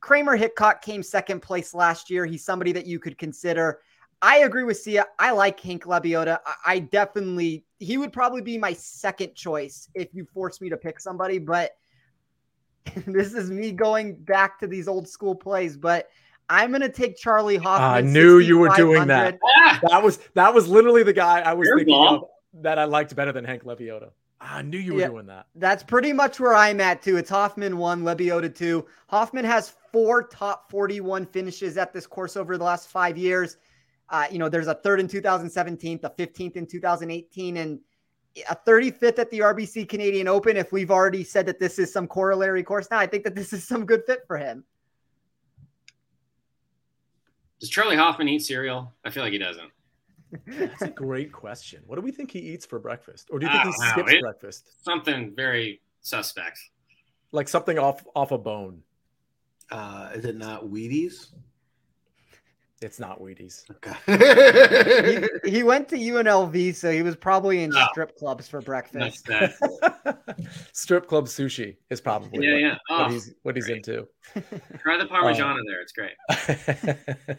Kramer 0.00 0.36
Hickok 0.36 0.82
came 0.82 1.02
second 1.02 1.40
place 1.40 1.74
last 1.74 2.10
year. 2.10 2.24
He's 2.26 2.44
somebody 2.44 2.72
that 2.72 2.86
you 2.86 2.98
could 2.98 3.18
consider. 3.18 3.80
I 4.20 4.38
agree 4.38 4.64
with 4.64 4.78
Sia. 4.78 5.06
I 5.18 5.30
like 5.32 5.60
Hank 5.60 5.84
Lebioda. 5.84 6.38
I, 6.44 6.54
I 6.66 6.78
definitely 6.80 7.64
he 7.78 7.98
would 7.98 8.12
probably 8.12 8.42
be 8.42 8.58
my 8.58 8.72
second 8.72 9.34
choice 9.34 9.88
if 9.94 10.08
you 10.12 10.24
force 10.24 10.60
me 10.60 10.68
to 10.68 10.76
pick 10.76 10.98
somebody, 11.00 11.38
but 11.38 11.76
this 13.06 13.34
is 13.34 13.50
me 13.50 13.72
going 13.72 14.14
back 14.14 14.58
to 14.60 14.66
these 14.66 14.88
old 14.88 15.08
school 15.08 15.34
plays, 15.34 15.76
but 15.76 16.08
I'm 16.48 16.72
gonna 16.72 16.88
take 16.88 17.16
Charley 17.16 17.56
Hoffman. 17.56 17.90
I 17.90 18.00
knew 18.00 18.38
you 18.38 18.58
were 18.58 18.70
doing 18.70 19.06
that. 19.08 19.38
Ah! 19.44 19.80
That 19.88 20.02
was 20.02 20.18
that 20.34 20.52
was 20.52 20.68
literally 20.68 21.02
the 21.02 21.12
guy 21.12 21.40
I 21.40 21.52
was 21.52 21.68
You're 21.68 21.78
thinking 21.78 22.06
of 22.06 22.24
that 22.54 22.78
I 22.78 22.84
liked 22.84 23.14
better 23.14 23.32
than 23.32 23.44
Hank 23.44 23.64
Lebioda. 23.64 24.10
I 24.40 24.62
knew 24.62 24.78
you 24.78 24.94
were 24.94 25.00
yeah, 25.00 25.08
doing 25.08 25.26
that. 25.26 25.46
That's 25.56 25.82
pretty 25.82 26.12
much 26.12 26.38
where 26.38 26.54
I'm 26.54 26.80
at 26.80 27.02
too. 27.02 27.16
It's 27.16 27.30
Hoffman 27.30 27.76
one, 27.76 28.02
Lebioda 28.02 28.54
two. 28.54 28.86
Hoffman 29.08 29.44
has 29.44 29.74
four 29.92 30.22
top 30.28 30.70
41 30.70 31.26
finishes 31.26 31.76
at 31.76 31.92
this 31.92 32.06
course 32.06 32.36
over 32.36 32.56
the 32.56 32.64
last 32.64 32.88
five 32.88 33.18
years. 33.18 33.56
Uh, 34.10 34.26
you 34.30 34.38
know, 34.38 34.48
there's 34.48 34.68
a 34.68 34.74
third 34.74 35.00
in 35.00 35.08
2017, 35.08 36.00
a 36.02 36.10
15th 36.10 36.56
in 36.56 36.66
2018, 36.66 37.56
and 37.56 37.80
a 38.48 38.56
35th 38.66 39.18
at 39.18 39.30
the 39.30 39.40
RBC 39.40 39.88
Canadian 39.88 40.28
Open, 40.28 40.56
if 40.56 40.72
we've 40.72 40.90
already 40.90 41.24
said 41.24 41.46
that 41.46 41.58
this 41.58 41.78
is 41.78 41.92
some 41.92 42.06
corollary 42.06 42.62
course 42.62 42.88
now, 42.90 42.98
I 42.98 43.06
think 43.06 43.24
that 43.24 43.34
this 43.34 43.52
is 43.52 43.66
some 43.66 43.84
good 43.84 44.02
fit 44.06 44.20
for 44.26 44.38
him. 44.38 44.64
Does 47.60 47.68
Charley 47.68 47.96
Hoffman 47.96 48.28
eat 48.28 48.44
cereal? 48.44 48.92
I 49.04 49.10
feel 49.10 49.24
like 49.24 49.32
he 49.32 49.38
doesn't. 49.38 49.70
That's 50.46 50.82
a 50.82 50.88
great 50.88 51.32
question. 51.32 51.82
What 51.86 51.96
do 51.96 52.02
we 52.02 52.10
think 52.10 52.30
he 52.30 52.40
eats 52.40 52.66
for 52.66 52.78
breakfast? 52.78 53.28
Or 53.30 53.38
do 53.38 53.46
you 53.46 53.52
think 53.52 53.64
he 53.66 53.72
skips 53.72 54.12
it, 54.12 54.20
breakfast? 54.20 54.84
Something 54.84 55.34
very 55.34 55.80
suspect. 56.00 56.58
Like 57.32 57.48
something 57.48 57.78
off 57.78 58.04
off 58.14 58.32
a 58.32 58.38
bone. 58.38 58.82
Uh, 59.70 60.10
is 60.14 60.24
it 60.24 60.36
not 60.36 60.64
Wheaties? 60.64 61.32
It's 62.80 63.00
not 63.00 63.20
Wheaties. 63.20 63.64
Okay. 63.70 65.28
he, 65.44 65.50
he, 65.50 65.62
went 65.64 65.88
to 65.88 65.96
UNLV, 65.96 66.76
so 66.76 66.92
he 66.92 67.02
was 67.02 67.16
probably 67.16 67.64
in 67.64 67.74
oh. 67.74 67.86
strip 67.90 68.16
clubs 68.16 68.46
for 68.46 68.60
breakfast. 68.60 69.28
strip 70.72 71.08
club 71.08 71.26
sushi 71.26 71.76
is 71.90 72.00
probably 72.00 72.46
yeah, 72.46 72.52
what, 72.52 72.60
yeah. 72.60 72.74
Oh, 72.88 73.02
what 73.02 73.10
he's 73.10 73.34
what 73.42 73.56
he's 73.56 73.68
into. 73.68 74.06
Try 74.78 74.96
the 74.96 75.06
Parmigiana 75.06 75.58
uh, 75.58 75.64
there; 75.66 75.80
it's 75.80 75.92
great. 75.92 77.38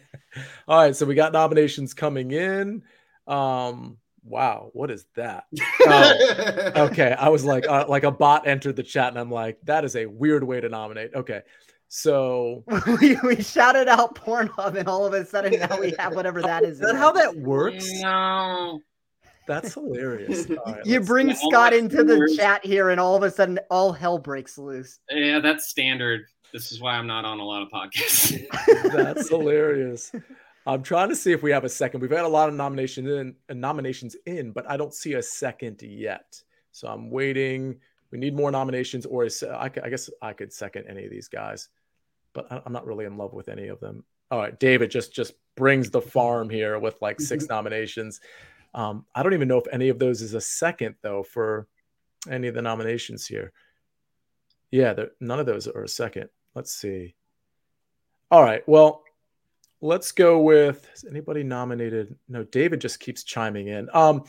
All 0.68 0.82
right, 0.82 0.96
so 0.96 1.06
we 1.06 1.16
got 1.16 1.32
nominations 1.32 1.94
coming 1.94 2.32
in. 2.32 2.84
Um, 3.26 3.98
wow, 4.26 4.72
what 4.74 4.92
is 4.92 5.06
that? 5.16 5.46
Oh, 5.88 6.72
okay, 6.88 7.14
I 7.14 7.30
was 7.30 7.46
like, 7.46 7.66
uh, 7.66 7.86
like 7.88 8.04
a 8.04 8.12
bot 8.12 8.46
entered 8.46 8.76
the 8.76 8.84
chat, 8.84 9.08
and 9.08 9.18
I'm 9.18 9.32
like, 9.32 9.60
that 9.64 9.86
is 9.86 9.96
a 9.96 10.06
weird 10.06 10.44
way 10.44 10.60
to 10.60 10.68
nominate. 10.68 11.14
Okay, 11.16 11.44
so 11.90 12.64
we, 13.02 13.18
we 13.24 13.42
shouted 13.42 13.88
out 13.88 14.14
Pornhub, 14.16 14.76
and 14.76 14.88
all 14.88 15.06
of 15.06 15.14
a 15.14 15.26
sudden 15.26 15.60
now 15.60 15.80
we 15.80 15.96
have 15.98 16.16
whatever 16.16 16.42
that 16.44 16.64
is. 16.64 16.74
Is 16.74 16.80
that 16.82 16.96
how 16.96 17.12
that 17.12 17.36
works? 17.36 17.90
No. 18.02 18.80
That's 19.48 19.74
hilarious. 19.74 20.48
Right, 20.66 20.86
you 20.86 21.02
bring 21.02 21.34
Scott 21.34 21.74
into 21.74 22.04
the 22.04 22.32
chat 22.38 22.64
here, 22.64 22.92
and 22.92 23.00
all 23.00 23.16
of 23.16 23.24
a 23.24 23.32
sudden, 23.32 23.60
all 23.72 23.92
hell 23.92 24.20
breaks 24.20 24.60
loose. 24.60 25.00
Yeah, 25.10 25.40
that's 25.40 25.68
standard. 25.68 26.22
This 26.54 26.72
is 26.72 26.80
why 26.80 26.94
I'm 26.94 27.08
not 27.08 27.26
on 27.26 27.40
a 27.40 27.44
lot 27.44 27.64
of 27.64 27.70
podcasts. 27.70 28.40
that's 28.94 29.30
hilarious. 29.30 30.12
I'm 30.68 30.84
trying 30.84 31.10
to 31.10 31.16
see 31.16 31.32
if 31.32 31.42
we 31.42 31.50
have 31.50 31.64
a 31.64 31.70
second. 31.70 32.02
We've 32.02 32.12
had 32.12 32.26
a 32.26 32.28
lot 32.28 32.50
of 32.50 32.56
nominations 32.56 33.10
in, 33.10 33.36
uh, 33.50 33.56
nominations 33.56 34.16
in, 34.28 34.52
but 34.52 34.70
I 34.70 34.78
don't 34.78 34.94
see 34.94 35.14
a 35.14 35.24
second 35.24 35.82
yet. 35.82 36.40
So 36.72 36.88
I'm 36.88 37.10
waiting. 37.10 37.80
We 38.12 38.20
need 38.20 38.36
more 38.36 38.52
nominations, 38.52 39.08
or 39.08 39.24
a, 39.26 39.30
I, 39.50 39.66
I 39.66 39.90
guess 39.90 40.12
I 40.22 40.34
could 40.34 40.54
second 40.54 40.86
any 40.88 41.06
of 41.06 41.12
these 41.12 41.28
guys 41.28 41.70
but 42.48 42.64
I'm 42.66 42.74
not 42.74 42.86
really 42.86 43.06
in 43.06 43.18
love 43.18 43.34
with 43.34 43.50
any 43.50 43.68
of 43.68 43.80
them. 43.80 44.04
All 44.32 44.40
right, 44.40 44.58
David 44.60 44.92
just 44.92 45.14
just 45.14 45.34
brings 45.56 45.90
the 45.90 46.02
farm 46.02 46.50
here 46.50 46.80
with 46.80 46.96
like 47.02 47.20
6 47.20 47.44
mm-hmm. 47.44 47.54
nominations. 47.54 48.22
Um, 48.74 49.06
I 49.16 49.24
don't 49.24 49.34
even 49.34 49.48
know 49.48 49.58
if 49.58 49.68
any 49.72 49.90
of 49.90 50.00
those 50.00 50.22
is 50.22 50.34
a 50.34 50.42
second 50.42 50.96
though 51.02 51.24
for 51.24 51.68
any 52.30 52.48
of 52.48 52.56
the 52.56 52.62
nominations 52.62 53.26
here. 53.26 53.52
Yeah, 54.72 54.94
none 55.20 55.40
of 55.40 55.48
those 55.48 55.68
are 55.68 55.84
a 55.84 55.88
second. 55.88 56.30
Let's 56.54 56.72
see. 56.74 57.16
All 58.32 58.44
right, 58.44 58.68
well, 58.68 59.04
let's 59.82 60.12
go 60.12 60.40
with 60.40 60.88
is 60.94 61.06
anybody 61.10 61.44
nominated? 61.44 62.16
No, 62.28 62.44
David 62.44 62.80
just 62.80 63.00
keeps 63.00 63.24
chiming 63.24 63.68
in. 63.68 63.90
Um, 63.94 64.24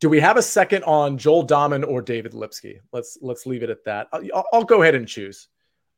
do 0.00 0.08
we 0.08 0.20
have 0.20 0.36
a 0.36 0.42
second 0.42 0.84
on 0.84 1.18
Joel 1.18 1.46
Dahmen 1.46 1.86
or 1.86 2.02
David 2.02 2.34
Lipsky? 2.34 2.78
Let's 2.92 3.18
let's 3.22 3.46
leave 3.46 3.62
it 3.62 3.70
at 3.70 3.84
that. 3.84 4.08
I'll, 4.12 4.44
I'll 4.52 4.64
go 4.64 4.82
ahead 4.82 4.94
and 4.94 5.08
choose. 5.08 5.48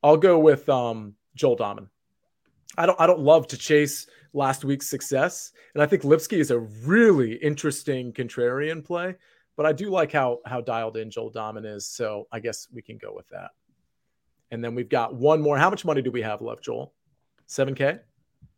I'll 0.03 0.17
go 0.17 0.39
with 0.39 0.69
um, 0.69 1.15
Joel 1.35 1.57
Dahmen. 1.57 1.89
I 2.77 2.87
don't 2.87 3.01
I 3.01 3.07
don't 3.07 3.21
love 3.21 3.47
to 3.49 3.57
chase 3.57 4.07
last 4.33 4.65
week's 4.65 4.89
success, 4.89 5.53
and 5.75 5.83
I 5.83 5.87
think 5.87 6.05
Lipsky 6.05 6.39
is 6.39 6.51
a 6.51 6.61
really 6.61 7.35
interesting 7.35 8.13
contrarian 8.13 8.85
play. 8.85 9.17
But 9.57 9.67
I 9.67 9.73
do 9.73 9.91
like 9.91 10.13
how 10.13 10.39
how 10.47 10.61
dialed 10.61 10.97
in 10.97 11.11
Joel 11.11 11.33
Dahmen 11.33 11.67
is, 11.67 11.87
so 11.87 12.27
I 12.33 12.41
guess 12.41 12.69
we 12.73 12.83
can 12.83 12.97
go 12.99 13.13
with 13.15 13.29
that. 13.29 13.51
And 14.53 14.65
then 14.65 14.75
we've 14.75 14.89
got 14.89 15.15
one 15.15 15.41
more. 15.41 15.59
How 15.59 15.71
much 15.71 15.85
money 15.85 16.03
do 16.03 16.11
we 16.11 16.23
have 16.23 16.41
left, 16.41 16.65
Joel? 16.65 16.95
Seven 17.47 17.75
K. 17.75 17.99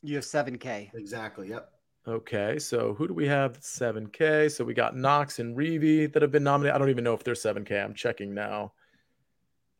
You 0.02 0.16
have 0.16 0.24
seven 0.24 0.58
K. 0.58 0.90
Exactly. 0.94 1.48
Yep. 1.48 1.68
Okay, 2.06 2.58
so 2.58 2.94
who 2.94 3.06
do 3.06 3.14
we 3.14 3.28
have? 3.28 3.58
Seven 3.60 4.08
K. 4.08 4.48
So 4.48 4.64
we 4.64 4.74
got 4.74 4.96
Knox 4.96 5.38
and 5.38 5.56
Reavie 5.56 6.12
that 6.12 6.22
have 6.22 6.32
been 6.32 6.42
nominated. 6.42 6.74
I 6.74 6.78
don't 6.78 6.90
even 6.90 7.04
know 7.04 7.14
if 7.14 7.22
they're 7.22 7.34
seven 7.34 7.64
K. 7.64 7.80
I'm 7.80 7.94
checking 7.94 8.34
now. 8.34 8.72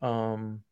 Um, 0.01 0.63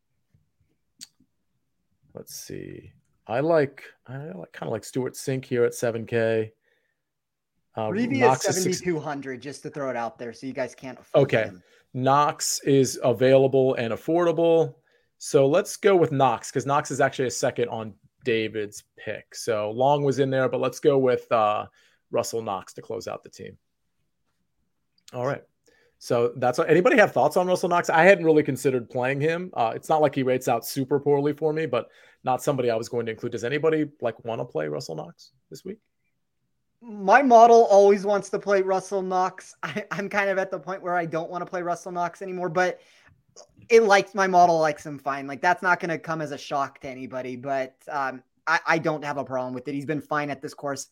Let's 2.14 2.36
see. 2.36 2.92
I 3.28 3.40
like 3.40 3.84
I 4.08 4.18
like 4.18 4.52
kind 4.52 4.68
of 4.68 4.72
like 4.72 4.84
Stewart 4.84 5.14
Cink 5.14 5.46
here 5.46 5.64
at 5.64 5.74
7K. 5.74 6.52
Uh, 7.76 7.88
Reavie 7.88 8.30
is 8.30 8.42
7,200 8.42 9.42
just 9.42 9.64
to 9.64 9.70
throw 9.70 9.90
it 9.90 9.96
out 9.96 10.20
there 10.20 10.34
so 10.34 10.46
you 10.46 10.54
guys 10.54 10.76
can't 10.76 11.00
Okay. 11.16 11.44
Him. 11.44 11.48
Okay, 11.48 11.58
Knox 11.94 12.60
is 12.66 13.00
available 13.04 13.76
and 13.76 13.94
affordable. 13.94 14.76
So 15.20 15.48
let's 15.48 15.78
go 15.78 15.96
with 15.96 16.12
Knox 16.12 16.50
because 16.50 16.66
Knox 16.66 16.92
is 16.92 17.00
actually 17.00 17.28
a 17.28 17.32
second 17.32 17.70
on 17.70 17.94
David's 18.26 18.84
pick. 18.98 19.36
So 19.36 19.72
Long 19.72 20.04
was 20.04 20.20
in 20.20 20.30
there, 20.30 20.50
but 20.50 20.60
let's 20.60 20.80
go 20.80 20.98
with 20.98 21.32
uh, 21.32 21.68
Russell 22.10 22.42
Knox 22.42 22.74
to 22.74 22.82
close 22.82 23.08
out 23.08 23.24
the 23.24 23.30
team. 23.30 23.58
All 25.14 25.26
right. 25.26 25.44
So 26.04 26.34
that's 26.38 26.58
what, 26.58 26.68
anybody 26.68 26.98
have 26.98 27.12
thoughts 27.12 27.38
on 27.38 27.46
Russell 27.46 27.70
Knox? 27.70 27.88
I 27.88 28.02
hadn't 28.02 28.26
really 28.26 28.42
considered 28.42 28.90
playing 28.90 29.22
him. 29.22 29.52
Uh, 29.54 29.74
it's 29.76 29.88
not 29.88 30.02
like 30.02 30.16
he 30.16 30.24
rates 30.24 30.48
out 30.48 30.66
super 30.66 31.00
poorly 31.00 31.32
for 31.32 31.54
me, 31.54 31.68
but 31.68 31.90
not 32.24 32.42
somebody 32.42 32.72
I 32.72 32.76
was 32.76 32.90
going 32.90 33.06
to 33.06 33.12
include. 33.12 33.34
Does 33.34 33.44
anybody 33.44 33.86
like 34.02 34.26
want 34.26 34.42
to 34.42 34.46
play 34.46 34.68
Russell 34.68 34.96
Knox 34.96 35.30
this 35.52 35.64
week? 35.64 35.78
My 36.82 37.22
model 37.22 37.66
always 37.66 38.04
wants 38.04 38.32
to 38.32 38.40
play 38.40 38.64
Russell 38.64 39.04
Knox. 39.04 39.54
I, 39.64 39.86
am 39.92 40.10
kind 40.10 40.32
of 40.32 40.40
at 40.40 40.50
the 40.50 40.60
point 40.60 40.82
where 40.82 40.96
I 40.96 41.06
don't 41.06 41.30
want 41.30 41.44
to 41.44 41.46
play 41.46 41.62
Russell 41.62 41.92
Knox 41.92 42.24
anymore, 42.24 42.50
but 42.50 42.82
it 43.70 43.84
likes 43.84 44.16
my 44.16 44.26
model 44.26 44.58
likes 44.58 44.84
him 44.84 44.98
fine. 44.98 45.28
Like 45.28 45.40
that's 45.40 45.62
not 45.62 45.80
going 45.80 45.90
to 45.90 46.00
come 46.00 46.20
as 46.20 46.32
a 46.32 46.38
shock 46.38 46.80
to 46.80 46.88
anybody, 46.88 47.36
but 47.36 47.76
um, 47.88 48.24
I, 48.48 48.60
I 48.66 48.78
don't 48.80 49.06
have 49.06 49.18
a 49.18 49.24
problem 49.24 49.54
with 49.54 49.68
it. 49.68 49.76
He's 49.76 49.86
been 49.86 50.02
fine 50.02 50.32
at 50.32 50.42
this 50.42 50.56
course. 50.56 50.88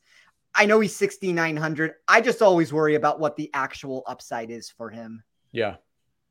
I 0.55 0.65
know 0.65 0.79
he's 0.79 0.95
6,900. 0.95 1.93
I 2.07 2.21
just 2.21 2.41
always 2.41 2.73
worry 2.73 2.95
about 2.95 3.19
what 3.19 3.35
the 3.35 3.49
actual 3.53 4.03
upside 4.07 4.51
is 4.51 4.69
for 4.69 4.89
him. 4.89 5.23
Yeah. 5.51 5.75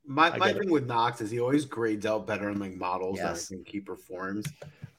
My, 0.05 0.35
my 0.37 0.53
thing 0.53 0.69
it. 0.69 0.71
with 0.71 0.87
Knox 0.87 1.21
is 1.21 1.29
he 1.29 1.39
always 1.39 1.65
grades 1.65 2.05
out 2.05 2.25
better 2.25 2.49
in 2.49 2.59
like 2.59 2.75
models 2.75 3.17
yes. 3.17 3.47
than 3.47 3.57
I 3.57 3.57
think 3.57 3.67
he 3.67 3.79
performs. 3.79 4.47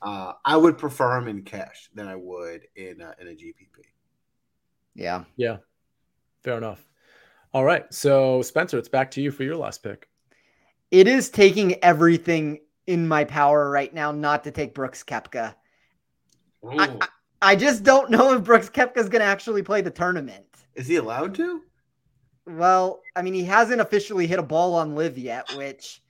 Uh, 0.03 0.33
I 0.45 0.57
would 0.57 0.79
prefer 0.79 1.18
him 1.18 1.29
in 1.29 1.43
cash 1.43 1.91
than 1.95 2.07
I 2.07 2.16
would 2.16 2.62
in 2.77 3.01
a, 3.01 3.14
in 3.21 3.29
a 3.29 3.33
GPP. 3.33 3.85
Yeah. 4.95 5.25
Yeah. 5.37 5.59
Fair 6.43 6.57
enough. 6.57 6.85
All 7.53 7.64
right. 7.64 7.93
So, 7.93 8.43
Spencer, 8.43 8.79
it's 8.79 8.89
back 8.89 9.11
to 9.12 9.21
you 9.21 9.31
for 9.31 9.43
your 9.43 9.57
last 9.57 9.83
pick. 9.83 10.09
It 10.91 11.07
is 11.07 11.29
taking 11.29 11.83
everything 11.85 12.61
in 12.87 13.07
my 13.07 13.25
power 13.25 13.71
right 13.71 13.93
now 13.93 14.12
not 14.12 14.45
to 14.45 14.51
take 14.51 14.75
Brooks 14.75 15.05
Koepka. 15.05 15.55
I, 16.68 16.99
I, 17.43 17.53
I, 17.53 17.57
just 17.57 17.82
don't 17.82 18.11
know 18.11 18.34
if 18.34 18.45
Brooks 18.45 18.68
Koepka 18.68 18.99
is 18.99 19.09
going 19.09 19.20
to 19.20 19.26
actually 19.26 19.62
play 19.62 19.80
the 19.80 19.91
tournament. 19.91 20.45
Is 20.74 20.86
he 20.86 20.97
allowed 20.97 21.34
to? 21.36 21.62
Well, 22.47 23.01
I 23.14 23.22
mean, 23.22 23.34
he 23.34 23.45
hasn't 23.45 23.80
officially 23.80 24.26
hit 24.26 24.38
a 24.38 24.43
ball 24.43 24.74
on 24.74 24.95
LIV 24.95 25.18
yet, 25.18 25.55
which. 25.57 26.03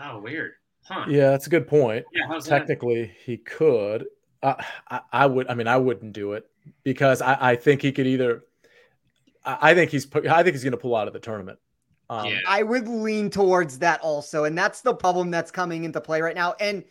Oh, 0.00 0.20
weird. 0.20 0.52
Huh. 0.84 1.04
Yeah, 1.08 1.30
that's 1.30 1.46
a 1.46 1.50
good 1.50 1.68
point. 1.68 2.06
Yeah, 2.12 2.38
Technically, 2.40 3.02
that? 3.02 3.14
he 3.24 3.36
could. 3.36 4.06
Uh, 4.42 4.54
I, 4.88 5.00
I, 5.12 5.26
would. 5.26 5.48
I 5.48 5.54
mean, 5.54 5.66
I 5.66 5.76
wouldn't 5.76 6.12
do 6.12 6.32
it 6.32 6.46
because 6.82 7.20
I, 7.20 7.36
I 7.40 7.56
think 7.56 7.82
he 7.82 7.92
could 7.92 8.06
either. 8.06 8.44
I, 9.44 9.70
I 9.70 9.74
think 9.74 9.90
he's. 9.90 10.06
I 10.14 10.42
think 10.42 10.54
he's 10.54 10.64
going 10.64 10.72
to 10.72 10.78
pull 10.78 10.96
out 10.96 11.08
of 11.08 11.12
the 11.12 11.20
tournament. 11.20 11.58
Um, 12.10 12.26
yeah. 12.26 12.38
I 12.46 12.62
would 12.62 12.88
lean 12.88 13.28
towards 13.28 13.80
that 13.80 14.00
also, 14.00 14.44
and 14.44 14.56
that's 14.56 14.80
the 14.80 14.94
problem 14.94 15.30
that's 15.30 15.50
coming 15.50 15.84
into 15.84 16.00
play 16.00 16.22
right 16.22 16.34
now. 16.34 16.54
And 16.58 16.84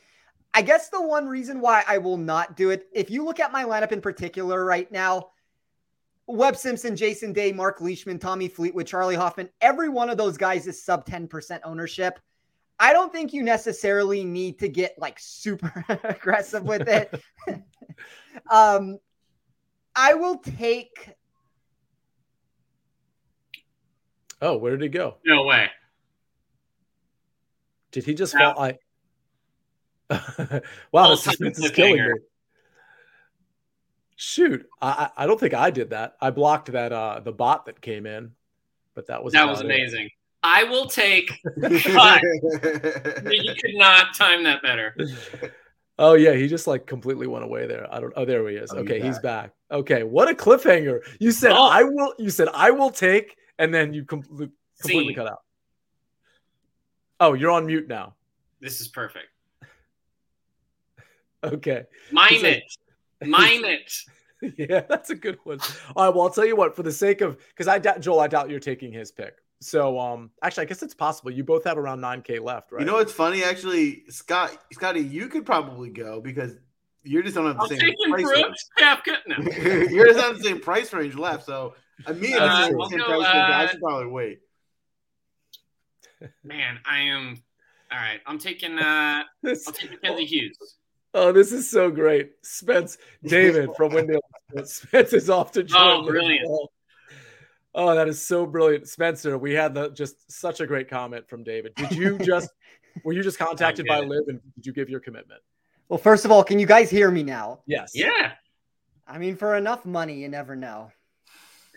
I 0.58 0.64
guess 0.64 0.90
the 0.90 1.00
one 1.00 1.28
reason 1.28 1.62
why 1.62 1.84
I 1.88 2.00
will 2.00 2.18
not 2.18 2.58
do 2.58 2.72
it, 2.72 2.88
if 2.92 3.12
you 3.12 3.24
look 3.24 3.40
at 3.40 3.52
my 3.52 3.64
lineup 3.64 3.92
in 3.92 4.02
particular 4.02 4.66
right 4.66 4.92
now, 4.92 5.30
Webb 6.26 6.56
Simpson, 6.56 6.96
Jason 6.96 7.32
Day, 7.32 7.52
Mark 7.52 7.80
Leishman, 7.80 8.18
Tommy 8.18 8.48
Fleetwood, 8.48 8.88
Charley 8.88 9.14
Hoffman, 9.14 9.50
every 9.62 9.88
one 9.88 10.10
of 10.10 10.18
those 10.18 10.36
guys 10.36 10.66
is 10.66 10.84
sub 10.84 11.06
10% 11.06 11.60
ownership. 11.64 12.20
I 12.80 12.92
don't 12.92 13.14
think 13.14 13.34
you 13.34 13.44
necessarily 13.44 14.26
need 14.26 14.58
to 14.58 14.68
get 14.68 14.98
like 14.98 15.20
super 15.20 15.86
aggressive 16.04 16.64
with 16.64 16.88
it. 16.88 17.14
um, 18.50 18.98
I 19.96 20.16
will 20.16 20.40
take. 20.40 21.12
Oh, 24.42 24.58
where 24.58 24.72
did 24.72 24.82
he 24.82 24.90
go? 24.90 25.18
No 25.24 25.44
way. 25.44 25.70
Did 27.92 28.06
he 28.06 28.16
just 28.16 28.34
no. 28.34 28.54
fall? 28.56 28.64
I. 28.64 28.80
wow, 30.92 31.10
the 31.10 31.16
suspense 31.18 31.60
is 31.60 31.72
killing 31.72 31.98
me. 31.98 32.14
Shoot, 34.16 34.66
I 34.82 35.10
I 35.16 35.28
don't 35.28 35.40
think 35.40 35.54
I 35.54 35.70
did 35.70 35.92
that. 35.92 36.16
I 36.20 36.32
blocked 36.32 36.72
that 36.72 36.92
uh 36.92 37.20
the 37.20 37.32
bot 37.32 37.66
that 37.66 37.82
came 37.82 38.06
in, 38.06 38.32
but 38.96 39.08
that 39.08 39.24
was 39.24 39.34
that 39.34 39.48
was 39.48 39.62
amazing. 39.62 40.06
It. 40.06 40.12
I 40.44 40.64
will 40.64 40.88
take. 40.88 41.30
you 41.58 41.70
could 41.80 43.76
not 43.76 44.16
time 44.16 44.44
that 44.44 44.62
better. 44.62 44.96
Oh 46.00 46.14
yeah, 46.14 46.34
he 46.34 46.48
just 46.48 46.68
like 46.68 46.86
completely 46.86 47.28
went 47.28 47.44
away 47.44 47.66
there. 47.66 47.92
I 47.94 48.00
don't. 48.00 48.14
Oh, 48.16 48.24
there 48.24 48.48
he 48.48 48.56
is. 48.56 48.72
Oh, 48.72 48.78
okay, 48.78 49.02
he's 49.02 49.20
back. 49.20 49.52
Okay, 49.72 50.04
what 50.04 50.30
a 50.30 50.34
cliffhanger! 50.34 51.00
You 51.20 51.32
said 51.32 51.52
oh. 51.52 51.68
I 51.68 51.84
will. 51.84 52.14
You 52.20 52.30
said 52.30 52.50
I 52.54 52.72
will 52.72 52.92
take, 52.92 53.36
and 53.58 53.74
then 53.74 53.94
you 53.94 54.06
com- 54.06 54.52
completely 54.80 55.16
cut 55.16 55.28
out. 55.28 55.42
Oh, 57.20 57.34
you're 57.34 57.52
on 57.52 57.66
mute 57.66 57.88
now. 57.88 58.16
This 58.62 58.80
is 58.80 58.88
perfect. 58.88 59.28
Okay. 61.44 61.86
Mime 62.12 62.46
it. 62.46 62.64
Mime 63.26 63.66
it. 63.66 63.94
yeah, 64.58 64.82
that's 64.88 65.10
a 65.10 65.16
good 65.16 65.40
one. 65.44 65.60
All 65.96 66.06
right. 66.06 66.16
Well, 66.16 66.26
I'll 66.26 66.34
tell 66.34 66.46
you 66.46 66.56
what. 66.56 66.76
For 66.76 66.84
the 66.84 66.92
sake 66.92 67.22
of, 67.22 67.38
because 67.50 67.68
I 67.68 67.80
doubt 67.80 68.02
Joel, 68.02 68.20
I 68.20 68.28
doubt 68.28 68.50
you're 68.50 68.60
taking 68.60 68.92
his 68.92 69.12
pick. 69.12 69.38
So 69.60 70.00
um 70.00 70.30
actually 70.44 70.64
I 70.64 70.66
guess 70.66 70.84
it's 70.84 70.94
possible. 70.94 71.32
You 71.32 71.44
both 71.44 71.64
have 71.64 71.78
around 71.78 72.00
9k 72.00 72.42
left, 72.42 72.72
right? 72.72 72.82
You 72.82 72.86
know 72.86 72.94
what's 72.94 73.14
funny 73.14 73.44
actually, 73.44 74.04
Scott 74.10 74.58
Scotty, 74.72 75.02
you 75.02 75.28
could 75.28 75.46
probably 75.46 75.90
go 75.90 76.22
because 76.22 76.58
you're 77.04 77.24
just 77.24 77.36
don't 77.36 77.48
have 77.48 77.58
the 77.58 77.76
I'm 77.76 77.80
same 77.80 77.94
price 78.12 78.24
Brooks, 78.24 78.70
range. 78.78 79.18
No. 79.28 79.38
you're 79.90 80.08
just 80.08 80.24
on 80.24 80.38
the 80.38 80.44
same 80.44 80.60
price 80.60 80.94
range 80.94 81.16
left. 81.16 81.46
So 81.46 81.74
I 82.06 82.14
mean 82.14 82.36
uh, 82.36 82.68
the 82.70 82.90
same 82.90 83.00
price 83.00 83.12
range, 83.12 83.26
I 83.26 83.64
uh, 83.64 83.68
should 83.68 83.80
probably 83.80 84.08
wait. 84.08 84.40
Man, 86.44 86.80
I 86.86 87.00
am 87.00 87.42
all 87.92 87.98
right. 87.98 88.20
I'm 88.28 88.38
taking 88.38 88.78
uh 88.78 89.24
I'll 89.44 89.74
take 89.74 89.90
Mackenzie 89.90 90.26
Hughes. 90.26 90.58
Oh, 91.20 91.32
this 91.32 91.52
is 91.52 91.68
so 91.68 91.90
great. 91.90 92.34
Spence 92.44 93.00
David 93.24 93.72
from 93.76 93.92
WinDaily. 93.92 94.20
Spence 94.66 95.14
is 95.14 95.32
off 95.32 95.52
to 95.54 95.62
oh, 95.62 95.64
join. 95.64 95.82
Oh, 95.82 96.06
brilliant. 96.06 96.70
Oh, 97.74 97.96
that 97.96 98.08
is 98.08 98.26
so 98.26 98.46
brilliant, 98.46 98.88
Spencer. 98.88 99.36
We 99.36 99.54
had 99.54 99.74
the 99.74 99.90
just 99.90 100.32
such 100.32 100.62
a 100.62 100.68
great 100.68 100.88
comment 100.88 101.28
from 101.28 101.44
David. 101.44 101.74
Did 101.74 101.92
you 101.92 102.20
just 102.24 102.52
were 103.04 103.14
you 103.14 103.24
just 103.24 103.40
contacted 103.40 103.88
by 103.88 104.00
LIV 104.00 104.28
and 104.28 104.42
did 104.56 104.68
you 104.68 104.74
give 104.74 104.90
your 104.92 105.00
commitment? 105.00 105.42
Well, 105.90 105.98
first 105.98 106.24
of 106.24 106.32
all, 106.32 106.44
can 106.44 106.60
you 106.60 106.68
guys 106.68 106.88
hear 106.88 107.10
me 107.10 107.24
now? 107.24 107.62
Yes. 107.66 107.94
Yeah. 107.96 108.34
I 109.08 109.18
mean, 109.18 109.38
for 109.38 109.56
enough 109.56 109.86
money, 109.86 110.22
you 110.22 110.28
never 110.28 110.56
know. 110.56 110.92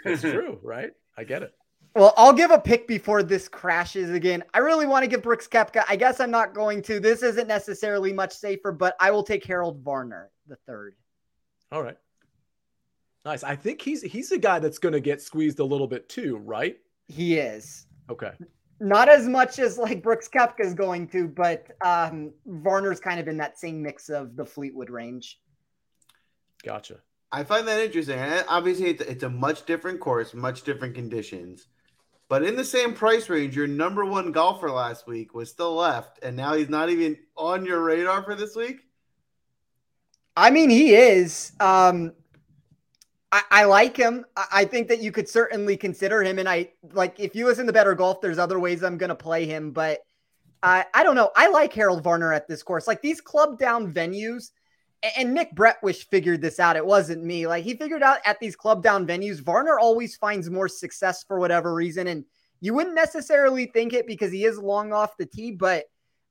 It's 0.05 0.20
true, 0.20 0.59
right? 0.62 0.91
I 1.16 1.24
get 1.24 1.43
it. 1.43 1.55
Well, 1.95 2.14
I'll 2.16 2.32
give 2.32 2.53
a 2.53 2.59
pick 2.59 2.86
before 2.86 3.22
this 3.22 3.49
crashes 3.49 4.11
again. 4.11 4.45
I 4.55 4.59
really 4.59 4.86
want 4.86 5.03
to 5.03 5.09
give 5.09 5.22
Brooks 5.22 5.49
Koepka. 5.49 5.84
I 5.88 5.97
guess 5.97 6.20
I'm 6.20 6.30
not 6.30 6.55
going 6.55 6.82
to. 6.82 7.01
This 7.01 7.22
isn't 7.22 7.49
necessarily 7.49 8.12
much 8.12 8.32
safer, 8.32 8.70
but 8.70 8.95
I 9.01 9.11
will 9.11 9.24
take 9.24 9.45
Harold 9.45 9.80
Varner, 9.82 10.30
the 10.47 10.57
third. 10.66 10.95
All 11.72 11.82
right. 11.82 11.97
Nice. 13.24 13.43
I 13.43 13.57
think 13.57 13.82
he's 13.82 14.03
he's 14.03 14.30
a 14.30 14.38
guy 14.38 14.61
that's 14.61 14.78
going 14.78 14.93
to 14.93 15.01
get 15.01 15.20
squeezed 15.20 15.59
a 15.59 15.64
little 15.64 15.88
bit 15.88 16.09
too, 16.09 16.36
right? 16.36 16.76
He 17.09 17.38
is. 17.38 17.86
Okay. 18.09 18.32
Not 18.78 19.09
as 19.09 19.28
much 19.28 19.59
as 19.59 19.76
like 19.76 20.03
Brooks 20.03 20.28
Koepka 20.28 20.61
is 20.61 20.74
going 20.74 21.09
to, 21.09 21.28
but 21.28 21.66
um, 21.84 22.32
Varner's 22.47 23.01
kind 23.01 23.20
of 23.20 23.28
in 23.28 23.36
that 23.38 23.59
same 23.59 23.82
mix 23.82 24.09
of 24.09 24.36
the 24.36 24.47
Fleetwood 24.47 24.91
range. 24.91 25.41
Gotcha. 26.62 27.01
I 27.32 27.45
find 27.45 27.68
that 27.68 27.80
interesting. 27.80 28.18
Obviously, 28.49 28.86
it's, 28.86 29.03
it's 29.03 29.22
a 29.22 29.28
much 29.28 29.66
different 29.66 30.01
course, 30.01 30.34
much 30.34 30.62
different 30.62 30.95
conditions. 30.95 31.66
But 32.31 32.45
in 32.45 32.55
the 32.55 32.64
same 32.64 32.95
price 32.95 33.28
range, 33.28 33.57
your 33.57 33.66
number 33.66 34.05
one 34.05 34.31
golfer 34.31 34.70
last 34.70 35.09
week 35.09 35.35
was 35.35 35.51
still 35.51 35.74
left, 35.74 36.20
and 36.22 36.37
now 36.37 36.55
he's 36.55 36.68
not 36.68 36.89
even 36.89 37.18
on 37.37 37.66
your 37.66 37.83
radar 37.83 38.22
for 38.22 38.37
this 38.37 38.55
week. 38.55 38.83
I 40.37 40.51
mean, 40.51 40.70
he 40.70 40.95
is. 40.95 41.51
Um, 41.59 42.12
I, 43.33 43.43
I, 43.51 43.64
like 43.64 43.97
him. 43.97 44.24
I 44.53 44.64
think 44.64 44.87
that 44.87 45.03
you 45.03 45.11
could 45.11 45.28
certainly 45.28 45.76
consider 45.76 46.22
him. 46.22 46.39
And 46.39 46.49
I 46.49 46.70
like 46.93 47.18
if 47.18 47.35
you 47.35 47.47
listen 47.47 47.66
to 47.66 47.72
Better 47.72 47.97
Golf, 47.97 48.20
there's 48.20 48.39
other 48.39 48.61
ways 48.61 48.85
I'm 48.85 48.97
going 48.97 49.09
to 49.09 49.16
play 49.16 49.45
him. 49.45 49.72
But 49.72 49.99
I, 50.62 50.85
I 50.95 51.03
don't 51.03 51.16
know. 51.16 51.33
I 51.35 51.49
like 51.49 51.72
Harold 51.72 52.05
Varner 52.05 52.33
at 52.33 52.47
this 52.47 52.62
course. 52.62 52.87
Like 52.87 53.03
these 53.03 53.20
club 53.20 53.59
down 53.59 53.93
venues, 53.93 54.53
and 55.16 55.34
Nick 55.34 55.55
Bretwisch 55.55 56.05
figured 56.09 56.40
this 56.42 56.61
out. 56.61 56.76
It 56.76 56.84
wasn't 56.84 57.24
me. 57.24 57.46
Like 57.46 57.64
he 57.64 57.74
figured 57.74 58.03
out 58.03 58.18
at 58.24 58.38
these 58.38 58.57
club 58.57 58.82
down 58.82 59.07
venues, 59.07 59.40
Varner 59.40 59.78
always 59.78 60.16
finds 60.16 60.51
more 60.51 60.68
success 60.68 61.24
for 61.24 61.38
whatever 61.38 61.72
reason. 61.72 62.07
And 62.07 62.24
you 62.61 62.74
wouldn't 62.74 62.94
necessarily 62.94 63.66
think 63.66 63.92
it 63.92 64.07
because 64.07 64.30
he 64.30 64.44
is 64.44 64.59
long 64.59 64.92
off 64.92 65.16
the 65.16 65.26
tee, 65.26 65.53
but 65.53 65.84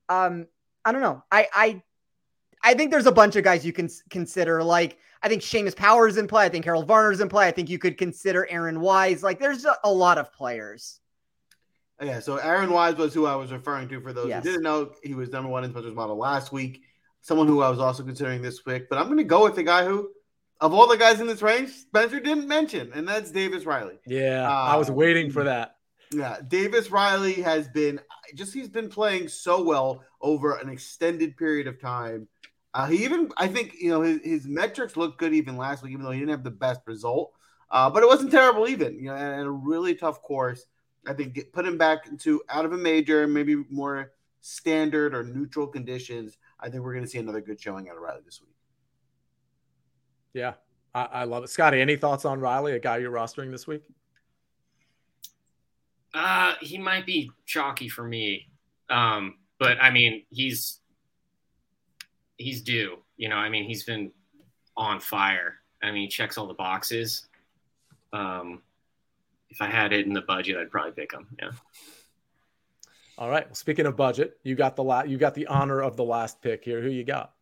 um, 0.08 0.46
I 0.84 0.92
don't 0.92 1.02
know. 1.02 1.22
I 1.30 1.48
I 1.52 1.82
I 2.62 2.74
think 2.74 2.90
there's 2.90 3.06
a 3.06 3.12
bunch 3.12 3.36
of 3.36 3.44
guys 3.44 3.64
you 3.66 3.72
can 3.72 3.88
consider. 4.08 4.62
Like 4.62 4.98
I 5.22 5.28
think 5.28 5.42
Seamus 5.42 5.76
Powers 5.76 6.16
in 6.16 6.28
play. 6.28 6.44
I 6.44 6.48
think 6.48 6.64
Harold 6.64 6.86
Varner's 6.86 7.20
in 7.20 7.28
play. 7.28 7.48
I 7.48 7.50
think 7.50 7.68
you 7.68 7.78
could 7.78 7.98
consider 7.98 8.46
Aaron 8.50 8.80
Wise. 8.80 9.22
Like 9.22 9.40
there's 9.40 9.64
a, 9.64 9.76
a 9.84 9.92
lot 9.92 10.18
of 10.18 10.32
players. 10.32 11.00
Yeah, 12.02 12.20
so 12.20 12.36
Aaron 12.36 12.70
Wise 12.70 12.96
was 12.96 13.12
who 13.12 13.26
I 13.26 13.34
was 13.34 13.52
referring 13.52 13.88
to 13.88 14.00
for 14.00 14.14
those 14.14 14.28
yes. 14.28 14.42
who 14.42 14.50
didn't 14.50 14.62
know. 14.62 14.92
He 15.02 15.14
was 15.14 15.30
number 15.30 15.50
one 15.50 15.64
in 15.64 15.70
Spencer's 15.70 15.94
model 15.94 16.16
last 16.16 16.50
week. 16.50 16.82
Someone 17.22 17.46
who 17.46 17.60
I 17.60 17.68
was 17.68 17.78
also 17.78 18.02
considering 18.02 18.42
this 18.42 18.64
week, 18.64 18.88
but 18.88 18.98
I'm 18.98 19.06
going 19.06 19.18
to 19.18 19.24
go 19.24 19.44
with 19.44 19.54
the 19.54 19.62
guy 19.62 19.84
who, 19.84 20.10
of 20.60 20.72
all 20.72 20.88
the 20.88 20.96
guys 20.96 21.20
in 21.20 21.26
this 21.26 21.42
range, 21.42 21.70
Spencer 21.70 22.20
didn't 22.20 22.48
mention, 22.48 22.92
and 22.94 23.06
that's 23.06 23.30
Davis 23.30 23.64
Riley. 23.64 23.98
Yeah, 24.06 24.46
um, 24.46 24.52
I 24.52 24.76
was 24.76 24.88
um, 24.88 24.96
waiting 24.96 25.30
for 25.30 25.44
that. 25.44 25.76
Yeah, 26.12 26.38
Davis 26.46 26.90
Riley 26.90 27.34
has 27.34 27.68
been 27.68 28.00
just 28.34 28.54
he's 28.54 28.68
been 28.68 28.88
playing 28.88 29.28
so 29.28 29.62
well 29.62 30.02
over 30.20 30.56
an 30.56 30.68
extended 30.68 31.36
period 31.36 31.66
of 31.66 31.80
time. 31.80 32.28
Uh, 32.72 32.86
he 32.86 33.04
even, 33.04 33.30
I 33.36 33.48
think, 33.48 33.74
you 33.80 33.90
know, 33.90 34.02
his, 34.02 34.20
his 34.22 34.46
metrics 34.46 34.96
looked 34.96 35.18
good 35.18 35.34
even 35.34 35.56
last 35.56 35.82
week, 35.82 35.92
even 35.92 36.04
though 36.04 36.12
he 36.12 36.20
didn't 36.20 36.30
have 36.30 36.44
the 36.44 36.50
best 36.50 36.80
result. 36.86 37.32
Uh, 37.70 37.90
but 37.90 38.02
it 38.02 38.06
wasn't 38.06 38.30
terrible 38.30 38.68
even, 38.68 38.96
you 38.98 39.06
know, 39.06 39.14
and, 39.14 39.46
a 39.46 39.50
really 39.50 39.94
tough 39.94 40.22
course. 40.22 40.66
I 41.06 41.14
think 41.14 41.34
get, 41.34 41.52
put 41.52 41.66
him 41.66 41.78
back 41.78 42.06
into 42.08 42.42
out 42.48 42.64
of 42.64 42.72
a 42.72 42.76
major, 42.76 43.26
maybe 43.26 43.56
more 43.70 44.12
standard 44.40 45.14
or 45.14 45.24
neutral 45.24 45.66
conditions. 45.66 46.36
I 46.62 46.68
think 46.68 46.82
we're 46.82 46.92
going 46.92 47.04
to 47.04 47.10
see 47.10 47.18
another 47.18 47.40
good 47.40 47.60
showing 47.60 47.88
out 47.88 47.96
of 47.96 48.02
Riley 48.02 48.20
this 48.24 48.40
week. 48.40 48.54
Yeah, 50.32 50.54
I, 50.94 51.04
I 51.04 51.24
love 51.24 51.44
it. 51.44 51.50
Scotty, 51.50 51.80
any 51.80 51.96
thoughts 51.96 52.24
on 52.24 52.40
Riley, 52.40 52.72
a 52.72 52.78
guy 52.78 52.98
you're 52.98 53.10
rostering 53.10 53.50
this 53.50 53.66
week? 53.66 53.82
Uh, 56.14 56.54
he 56.60 56.78
might 56.78 57.06
be 57.06 57.30
chalky 57.46 57.88
for 57.88 58.04
me. 58.04 58.48
Um, 58.88 59.36
but 59.58 59.78
I 59.80 59.90
mean, 59.90 60.24
he's 60.30 60.80
he's 62.36 62.62
due. 62.62 62.98
You 63.16 63.28
know, 63.28 63.36
I 63.36 63.48
mean, 63.48 63.64
he's 63.64 63.84
been 63.84 64.10
on 64.76 65.00
fire. 65.00 65.56
I 65.82 65.90
mean, 65.90 66.02
he 66.02 66.08
checks 66.08 66.38
all 66.38 66.46
the 66.46 66.54
boxes. 66.54 67.26
Um, 68.12 68.62
if 69.50 69.60
I 69.60 69.66
had 69.66 69.92
it 69.92 70.06
in 70.06 70.12
the 70.12 70.22
budget, 70.22 70.56
I'd 70.56 70.70
probably 70.70 70.92
pick 70.92 71.12
him. 71.12 71.26
Yeah. 71.38 71.50
All 73.20 73.28
right. 73.28 73.46
Well, 73.46 73.54
speaking 73.54 73.84
of 73.84 73.98
budget, 73.98 74.38
you 74.44 74.54
got 74.54 74.76
the 74.76 74.82
la- 74.82 75.02
you 75.02 75.18
got 75.18 75.34
the 75.34 75.46
honor 75.46 75.82
of 75.82 75.94
the 75.94 76.04
last 76.04 76.40
pick 76.40 76.64
here. 76.64 76.80
Who 76.80 76.88
you 76.88 77.04
got? 77.04 77.34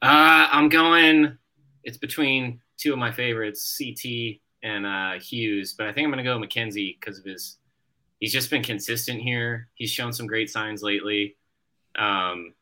Uh, 0.00 0.48
I'm 0.50 0.70
going. 0.70 1.36
It's 1.84 1.98
between 1.98 2.60
two 2.78 2.94
of 2.94 2.98
my 2.98 3.12
favorites, 3.12 3.78
CT 3.78 4.40
and 4.62 4.86
uh, 4.86 5.20
Hughes, 5.20 5.74
but 5.74 5.86
I 5.86 5.92
think 5.92 6.06
I'm 6.06 6.10
going 6.10 6.24
to 6.24 6.28
go 6.28 6.38
Mackenzie 6.38 6.96
because 6.98 7.18
of 7.18 7.26
his. 7.26 7.58
He's 8.18 8.32
just 8.32 8.48
been 8.48 8.62
consistent 8.62 9.20
here. 9.20 9.68
He's 9.74 9.90
shown 9.90 10.10
some 10.10 10.26
great 10.26 10.48
signs 10.48 10.82
lately. 10.82 11.36
Um, 11.98 12.54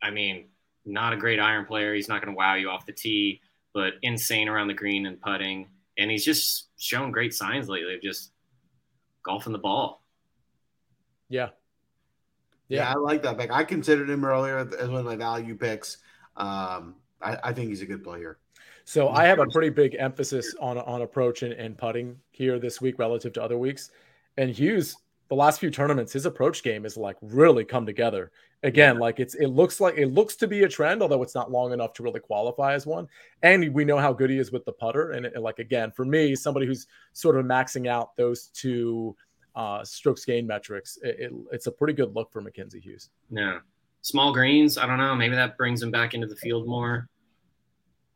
I 0.00 0.10
mean, 0.12 0.46
not 0.84 1.12
a 1.12 1.16
great 1.16 1.40
iron 1.40 1.66
player. 1.66 1.92
He's 1.92 2.08
not 2.08 2.22
going 2.22 2.32
to 2.32 2.38
wow 2.38 2.54
you 2.54 2.70
off 2.70 2.86
the 2.86 2.92
tee, 2.92 3.40
but 3.74 3.94
insane 4.02 4.48
around 4.48 4.68
the 4.68 4.74
green 4.74 5.06
and 5.06 5.20
putting. 5.20 5.68
And 5.98 6.08
he's 6.08 6.24
just 6.24 6.68
shown 6.78 7.10
great 7.10 7.34
signs 7.34 7.68
lately 7.68 7.96
of 7.96 8.00
just 8.00 8.30
golfing 9.24 9.52
the 9.52 9.58
ball. 9.58 10.01
Yeah. 11.32 11.48
Yeah, 12.68 12.90
I 12.90 12.94
like 12.94 13.22
that 13.22 13.38
pick. 13.38 13.50
I 13.50 13.64
considered 13.64 14.08
him 14.08 14.24
earlier 14.24 14.58
as 14.58 14.88
one 14.88 15.00
of 15.00 15.04
my 15.04 15.16
value 15.16 15.54
picks. 15.54 15.98
Um, 16.36 16.96
I, 17.20 17.38
I 17.44 17.52
think 17.52 17.68
he's 17.68 17.82
a 17.82 17.86
good 17.86 18.04
player. 18.04 18.38
So 18.84 19.08
I 19.08 19.24
have 19.24 19.38
a 19.38 19.46
pretty 19.46 19.70
big 19.70 19.96
emphasis 19.98 20.54
on 20.60 20.76
on 20.78 21.02
approach 21.02 21.42
and, 21.42 21.52
and 21.52 21.76
putting 21.76 22.16
here 22.30 22.58
this 22.58 22.80
week 22.80 22.98
relative 22.98 23.32
to 23.34 23.42
other 23.42 23.58
weeks. 23.58 23.90
And 24.36 24.50
Hughes, 24.50 24.96
the 25.28 25.34
last 25.34 25.60
few 25.60 25.70
tournaments, 25.70 26.12
his 26.12 26.26
approach 26.26 26.62
game 26.62 26.84
is 26.84 26.96
like 26.96 27.16
really 27.20 27.64
come 27.64 27.86
together. 27.86 28.30
Again, 28.62 28.98
like 28.98 29.20
it's 29.20 29.34
it 29.34 29.48
looks 29.48 29.80
like 29.80 29.96
it 29.96 30.08
looks 30.08 30.36
to 30.36 30.48
be 30.48 30.62
a 30.62 30.68
trend, 30.68 31.02
although 31.02 31.22
it's 31.22 31.34
not 31.34 31.50
long 31.50 31.72
enough 31.72 31.92
to 31.94 32.02
really 32.02 32.20
qualify 32.20 32.74
as 32.74 32.86
one. 32.86 33.06
And 33.42 33.72
we 33.74 33.84
know 33.84 33.98
how 33.98 34.12
good 34.12 34.30
he 34.30 34.38
is 34.38 34.52
with 34.52 34.64
the 34.64 34.72
putter. 34.72 35.12
And, 35.12 35.26
and 35.26 35.42
like 35.42 35.58
again, 35.58 35.92
for 35.92 36.04
me, 36.04 36.34
somebody 36.34 36.66
who's 36.66 36.86
sort 37.12 37.36
of 37.36 37.44
maxing 37.44 37.86
out 37.88 38.16
those 38.16 38.46
two 38.48 39.16
uh, 39.54 39.84
strokes 39.84 40.24
gain 40.24 40.46
metrics, 40.46 40.98
it, 41.02 41.16
it, 41.18 41.32
it's 41.52 41.66
a 41.66 41.72
pretty 41.72 41.92
good 41.92 42.14
look 42.14 42.32
for 42.32 42.40
Mackenzie 42.40 42.80
Hughes. 42.80 43.10
Yeah, 43.30 43.58
small 44.02 44.32
greens. 44.32 44.78
I 44.78 44.86
don't 44.86 44.98
know. 44.98 45.14
Maybe 45.14 45.34
that 45.34 45.56
brings 45.56 45.82
him 45.82 45.90
back 45.90 46.14
into 46.14 46.26
the 46.26 46.36
field 46.36 46.66
more. 46.66 47.08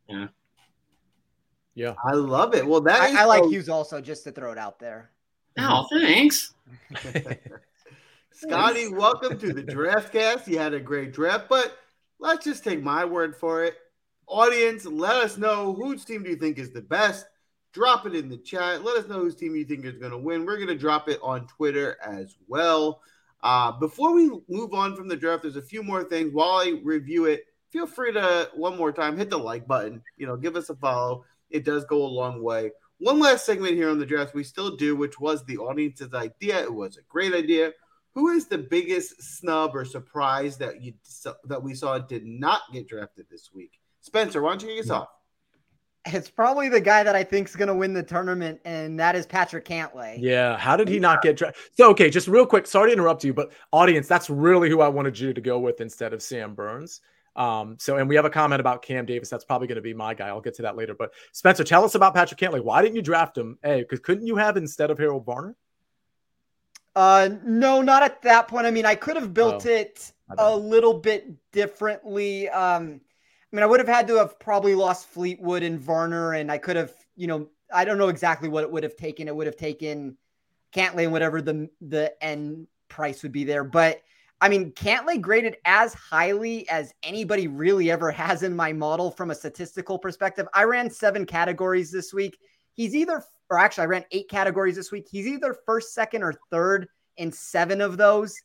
Yeah. 0.08 0.28
Yeah, 1.74 1.92
I 2.02 2.12
love 2.12 2.54
it. 2.54 2.66
Well, 2.66 2.80
that 2.82 3.02
I, 3.02 3.22
I 3.22 3.24
like 3.26 3.44
Hughes 3.44 3.68
also, 3.68 4.00
just 4.00 4.24
to 4.24 4.32
throw 4.32 4.50
it 4.50 4.56
out 4.56 4.78
there. 4.78 5.10
Oh, 5.58 5.86
thanks. 5.92 6.54
Scotty, 8.32 8.88
welcome 8.88 9.38
to 9.38 9.52
the 9.52 9.62
draft 9.62 10.12
cast. 10.12 10.48
You 10.48 10.58
had 10.58 10.72
a 10.72 10.80
great 10.80 11.12
draft, 11.12 11.50
but 11.50 11.76
let's 12.18 12.44
just 12.44 12.64
take 12.64 12.82
my 12.82 13.04
word 13.04 13.36
for 13.36 13.64
it. 13.64 13.76
Audience, 14.26 14.86
let 14.86 15.16
us 15.16 15.36
know 15.36 15.74
whose 15.74 16.04
team 16.04 16.22
do 16.22 16.30
you 16.30 16.36
think 16.36 16.58
is 16.58 16.72
the 16.72 16.80
best. 16.80 17.26
Drop 17.76 18.06
it 18.06 18.14
in 18.14 18.30
the 18.30 18.38
chat. 18.38 18.82
Let 18.84 18.96
us 18.96 19.06
know 19.06 19.18
whose 19.18 19.36
team 19.36 19.54
you 19.54 19.62
think 19.62 19.84
is 19.84 19.98
going 19.98 20.10
to 20.10 20.16
win. 20.16 20.46
We're 20.46 20.56
going 20.56 20.68
to 20.68 20.78
drop 20.78 21.10
it 21.10 21.20
on 21.22 21.46
Twitter 21.46 21.98
as 22.02 22.34
well. 22.48 23.02
Uh, 23.42 23.70
before 23.70 24.14
we 24.14 24.30
move 24.48 24.72
on 24.72 24.96
from 24.96 25.08
the 25.08 25.16
draft, 25.16 25.42
there's 25.42 25.56
a 25.56 25.62
few 25.62 25.82
more 25.82 26.02
things. 26.02 26.32
While 26.32 26.56
I 26.56 26.80
review 26.82 27.26
it, 27.26 27.44
feel 27.68 27.86
free 27.86 28.14
to 28.14 28.48
one 28.54 28.78
more 28.78 28.92
time 28.92 29.18
hit 29.18 29.28
the 29.28 29.38
like 29.38 29.66
button. 29.66 30.02
You 30.16 30.26
know, 30.26 30.38
give 30.38 30.56
us 30.56 30.70
a 30.70 30.74
follow. 30.74 31.26
It 31.50 31.66
does 31.66 31.84
go 31.84 31.98
a 32.02 32.08
long 32.08 32.42
way. 32.42 32.70
One 32.96 33.18
last 33.18 33.44
segment 33.44 33.74
here 33.74 33.90
on 33.90 33.98
the 33.98 34.06
draft 34.06 34.34
we 34.34 34.42
still 34.42 34.74
do, 34.74 34.96
which 34.96 35.20
was 35.20 35.44
the 35.44 35.58
audience's 35.58 36.14
idea. 36.14 36.62
It 36.62 36.72
was 36.72 36.96
a 36.96 37.02
great 37.10 37.34
idea. 37.34 37.72
Who 38.14 38.28
is 38.28 38.46
the 38.46 38.56
biggest 38.56 39.22
snub 39.22 39.76
or 39.76 39.84
surprise 39.84 40.56
that 40.56 40.80
you 40.80 40.94
that 41.44 41.62
we 41.62 41.74
saw 41.74 41.98
did 41.98 42.24
not 42.24 42.62
get 42.72 42.88
drafted 42.88 43.26
this 43.30 43.50
week? 43.52 43.78
Spencer, 44.00 44.40
why 44.40 44.52
don't 44.52 44.62
you 44.62 44.76
get 44.76 44.86
us 44.86 44.90
off? 44.90 45.08
It's 46.06 46.30
probably 46.30 46.68
the 46.68 46.80
guy 46.80 47.02
that 47.02 47.16
I 47.16 47.24
think 47.24 47.48
is 47.48 47.56
going 47.56 47.68
to 47.68 47.74
win 47.74 47.92
the 47.92 48.02
tournament, 48.02 48.60
and 48.64 48.98
that 49.00 49.16
is 49.16 49.26
Patrick 49.26 49.64
Cantlay. 49.64 50.16
Yeah. 50.20 50.56
How 50.56 50.76
did 50.76 50.88
he 50.88 50.98
not 50.98 51.20
get 51.22 51.36
drafted? 51.36 51.62
So, 51.74 51.90
okay, 51.90 52.10
just 52.10 52.28
real 52.28 52.46
quick. 52.46 52.66
Sorry 52.66 52.90
to 52.90 52.92
interrupt 52.92 53.24
you, 53.24 53.34
but 53.34 53.52
audience, 53.72 54.06
that's 54.06 54.30
really 54.30 54.70
who 54.70 54.80
I 54.80 54.88
wanted 54.88 55.18
you 55.18 55.32
to 55.32 55.40
go 55.40 55.58
with 55.58 55.80
instead 55.80 56.12
of 56.12 56.22
Sam 56.22 56.54
Burns. 56.54 57.00
Um, 57.34 57.76
so, 57.78 57.96
and 57.98 58.08
we 58.08 58.16
have 58.16 58.24
a 58.24 58.30
comment 58.30 58.60
about 58.60 58.82
Cam 58.82 59.04
Davis. 59.04 59.28
That's 59.28 59.44
probably 59.44 59.66
going 59.66 59.76
to 59.76 59.82
be 59.82 59.92
my 59.92 60.14
guy. 60.14 60.28
I'll 60.28 60.40
get 60.40 60.54
to 60.54 60.62
that 60.62 60.76
later. 60.76 60.94
But 60.94 61.12
Spencer, 61.32 61.64
tell 61.64 61.84
us 61.84 61.94
about 61.94 62.14
Patrick 62.14 62.40
Cantlay. 62.40 62.62
Why 62.62 62.82
didn't 62.82 62.96
you 62.96 63.02
draft 63.02 63.36
him? 63.36 63.58
Hey, 63.62 63.82
because 63.82 64.00
couldn't 64.00 64.26
you 64.26 64.36
have 64.36 64.56
instead 64.56 64.90
of 64.90 64.98
Harold 64.98 65.26
Varner? 65.26 65.54
Uh, 66.94 67.28
no, 67.44 67.82
not 67.82 68.02
at 68.02 68.22
that 68.22 68.48
point. 68.48 68.66
I 68.66 68.70
mean, 68.70 68.86
I 68.86 68.94
could 68.94 69.16
have 69.16 69.34
built 69.34 69.66
oh, 69.66 69.70
it 69.70 70.12
a 70.38 70.56
little 70.56 70.94
bit 70.94 71.30
differently. 71.52 72.48
Um, 72.48 73.02
I 73.52 73.56
mean, 73.56 73.62
I 73.62 73.66
would 73.66 73.80
have 73.80 73.88
had 73.88 74.08
to 74.08 74.16
have 74.16 74.38
probably 74.38 74.74
lost 74.74 75.08
Fleetwood 75.08 75.62
and 75.62 75.78
Varner, 75.78 76.34
and 76.34 76.50
I 76.50 76.58
could 76.58 76.76
have, 76.76 76.92
you 77.14 77.26
know, 77.26 77.48
I 77.72 77.84
don't 77.84 77.98
know 77.98 78.08
exactly 78.08 78.48
what 78.48 78.64
it 78.64 78.70
would 78.70 78.82
have 78.82 78.96
taken. 78.96 79.28
It 79.28 79.36
would 79.36 79.46
have 79.46 79.56
taken 79.56 80.16
Cantlay 80.72 81.04
and 81.04 81.12
whatever 81.12 81.40
the 81.40 81.68
the 81.80 82.12
end 82.22 82.66
price 82.88 83.22
would 83.22 83.32
be 83.32 83.44
there, 83.44 83.64
but 83.64 84.02
I 84.40 84.50
mean, 84.50 84.72
Cantlay 84.72 85.20
graded 85.20 85.56
as 85.64 85.94
highly 85.94 86.68
as 86.68 86.92
anybody 87.02 87.48
really 87.48 87.90
ever 87.90 88.10
has 88.10 88.42
in 88.42 88.54
my 88.54 88.72
model 88.72 89.10
from 89.10 89.30
a 89.30 89.34
statistical 89.34 89.98
perspective. 89.98 90.46
I 90.52 90.64
ran 90.64 90.90
seven 90.90 91.24
categories 91.24 91.90
this 91.90 92.12
week. 92.12 92.38
He's 92.74 92.94
either, 92.94 93.24
or 93.48 93.58
actually, 93.58 93.84
I 93.84 93.86
ran 93.86 94.04
eight 94.10 94.28
categories 94.28 94.76
this 94.76 94.92
week. 94.92 95.06
He's 95.10 95.26
either 95.26 95.56
first, 95.64 95.94
second, 95.94 96.22
or 96.22 96.34
third 96.50 96.88
in 97.16 97.32
seven 97.32 97.80
of 97.80 97.96
those. 97.96 98.38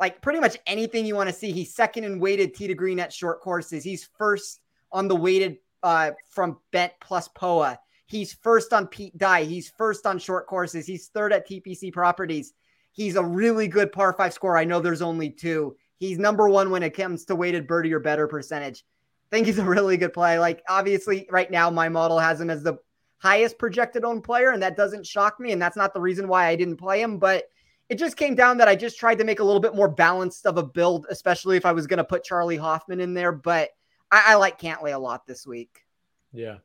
Like 0.00 0.22
pretty 0.22 0.40
much 0.40 0.56
anything 0.66 1.04
you 1.04 1.14
want 1.14 1.28
to 1.28 1.34
see. 1.34 1.52
He's 1.52 1.74
second 1.74 2.04
in 2.04 2.18
weighted 2.18 2.54
tee 2.54 2.66
to 2.66 2.74
green 2.74 2.98
at 2.98 3.12
short 3.12 3.40
courses. 3.40 3.84
He's 3.84 4.08
first 4.18 4.62
on 4.90 5.06
the 5.06 5.14
weighted 5.14 5.58
uh, 5.82 6.12
from 6.28 6.58
Bent 6.72 6.92
plus 7.00 7.28
POA. 7.28 7.78
He's 8.06 8.32
first 8.32 8.72
on 8.72 8.88
Pete 8.88 9.16
Dye. 9.16 9.44
He's 9.44 9.70
first 9.78 10.06
on 10.06 10.18
short 10.18 10.46
courses. 10.46 10.86
He's 10.86 11.08
third 11.08 11.32
at 11.32 11.48
TPC 11.48 11.92
properties. 11.92 12.54
He's 12.92 13.16
a 13.16 13.24
really 13.24 13.68
good 13.68 13.92
par 13.92 14.12
five 14.12 14.32
scorer. 14.32 14.58
I 14.58 14.64
know 14.64 14.80
there's 14.80 15.02
only 15.02 15.30
two. 15.30 15.76
He's 15.98 16.18
number 16.18 16.48
one 16.48 16.70
when 16.70 16.82
it 16.82 16.90
comes 16.90 17.24
to 17.26 17.36
weighted 17.36 17.66
birdie 17.68 17.92
or 17.92 18.00
better 18.00 18.26
percentage. 18.26 18.84
I 19.30 19.36
think 19.36 19.46
he's 19.46 19.58
a 19.58 19.64
really 19.64 19.96
good 19.96 20.12
play. 20.12 20.38
Like, 20.38 20.62
obviously, 20.68 21.28
right 21.30 21.50
now, 21.50 21.70
my 21.70 21.88
model 21.88 22.18
has 22.18 22.40
him 22.40 22.50
as 22.50 22.64
the 22.64 22.78
highest 23.18 23.58
projected 23.58 24.04
owned 24.04 24.24
player, 24.24 24.50
and 24.50 24.62
that 24.62 24.76
doesn't 24.76 25.06
shock 25.06 25.38
me. 25.38 25.52
And 25.52 25.62
that's 25.62 25.76
not 25.76 25.94
the 25.94 26.00
reason 26.00 26.26
why 26.26 26.46
I 26.46 26.56
didn't 26.56 26.78
play 26.78 27.00
him. 27.00 27.18
But 27.18 27.44
it 27.90 27.98
just 27.98 28.16
came 28.16 28.36
down 28.36 28.56
that 28.58 28.68
I 28.68 28.76
just 28.76 28.98
tried 28.98 29.18
to 29.18 29.24
make 29.24 29.40
a 29.40 29.44
little 29.44 29.60
bit 29.60 29.74
more 29.74 29.88
balanced 29.88 30.46
of 30.46 30.56
a 30.56 30.62
build, 30.62 31.06
especially 31.10 31.56
if 31.56 31.66
I 31.66 31.72
was 31.72 31.88
going 31.88 31.98
to 31.98 32.04
put 32.04 32.22
Charley 32.22 32.56
Hoffman 32.56 33.00
in 33.00 33.14
there. 33.14 33.32
But 33.32 33.70
I, 34.12 34.22
I 34.28 34.34
like 34.36 34.60
Cantlay 34.60 34.94
a 34.94 34.98
lot 34.98 35.26
this 35.26 35.44
week. 35.44 35.80
Yeah. 36.32 36.58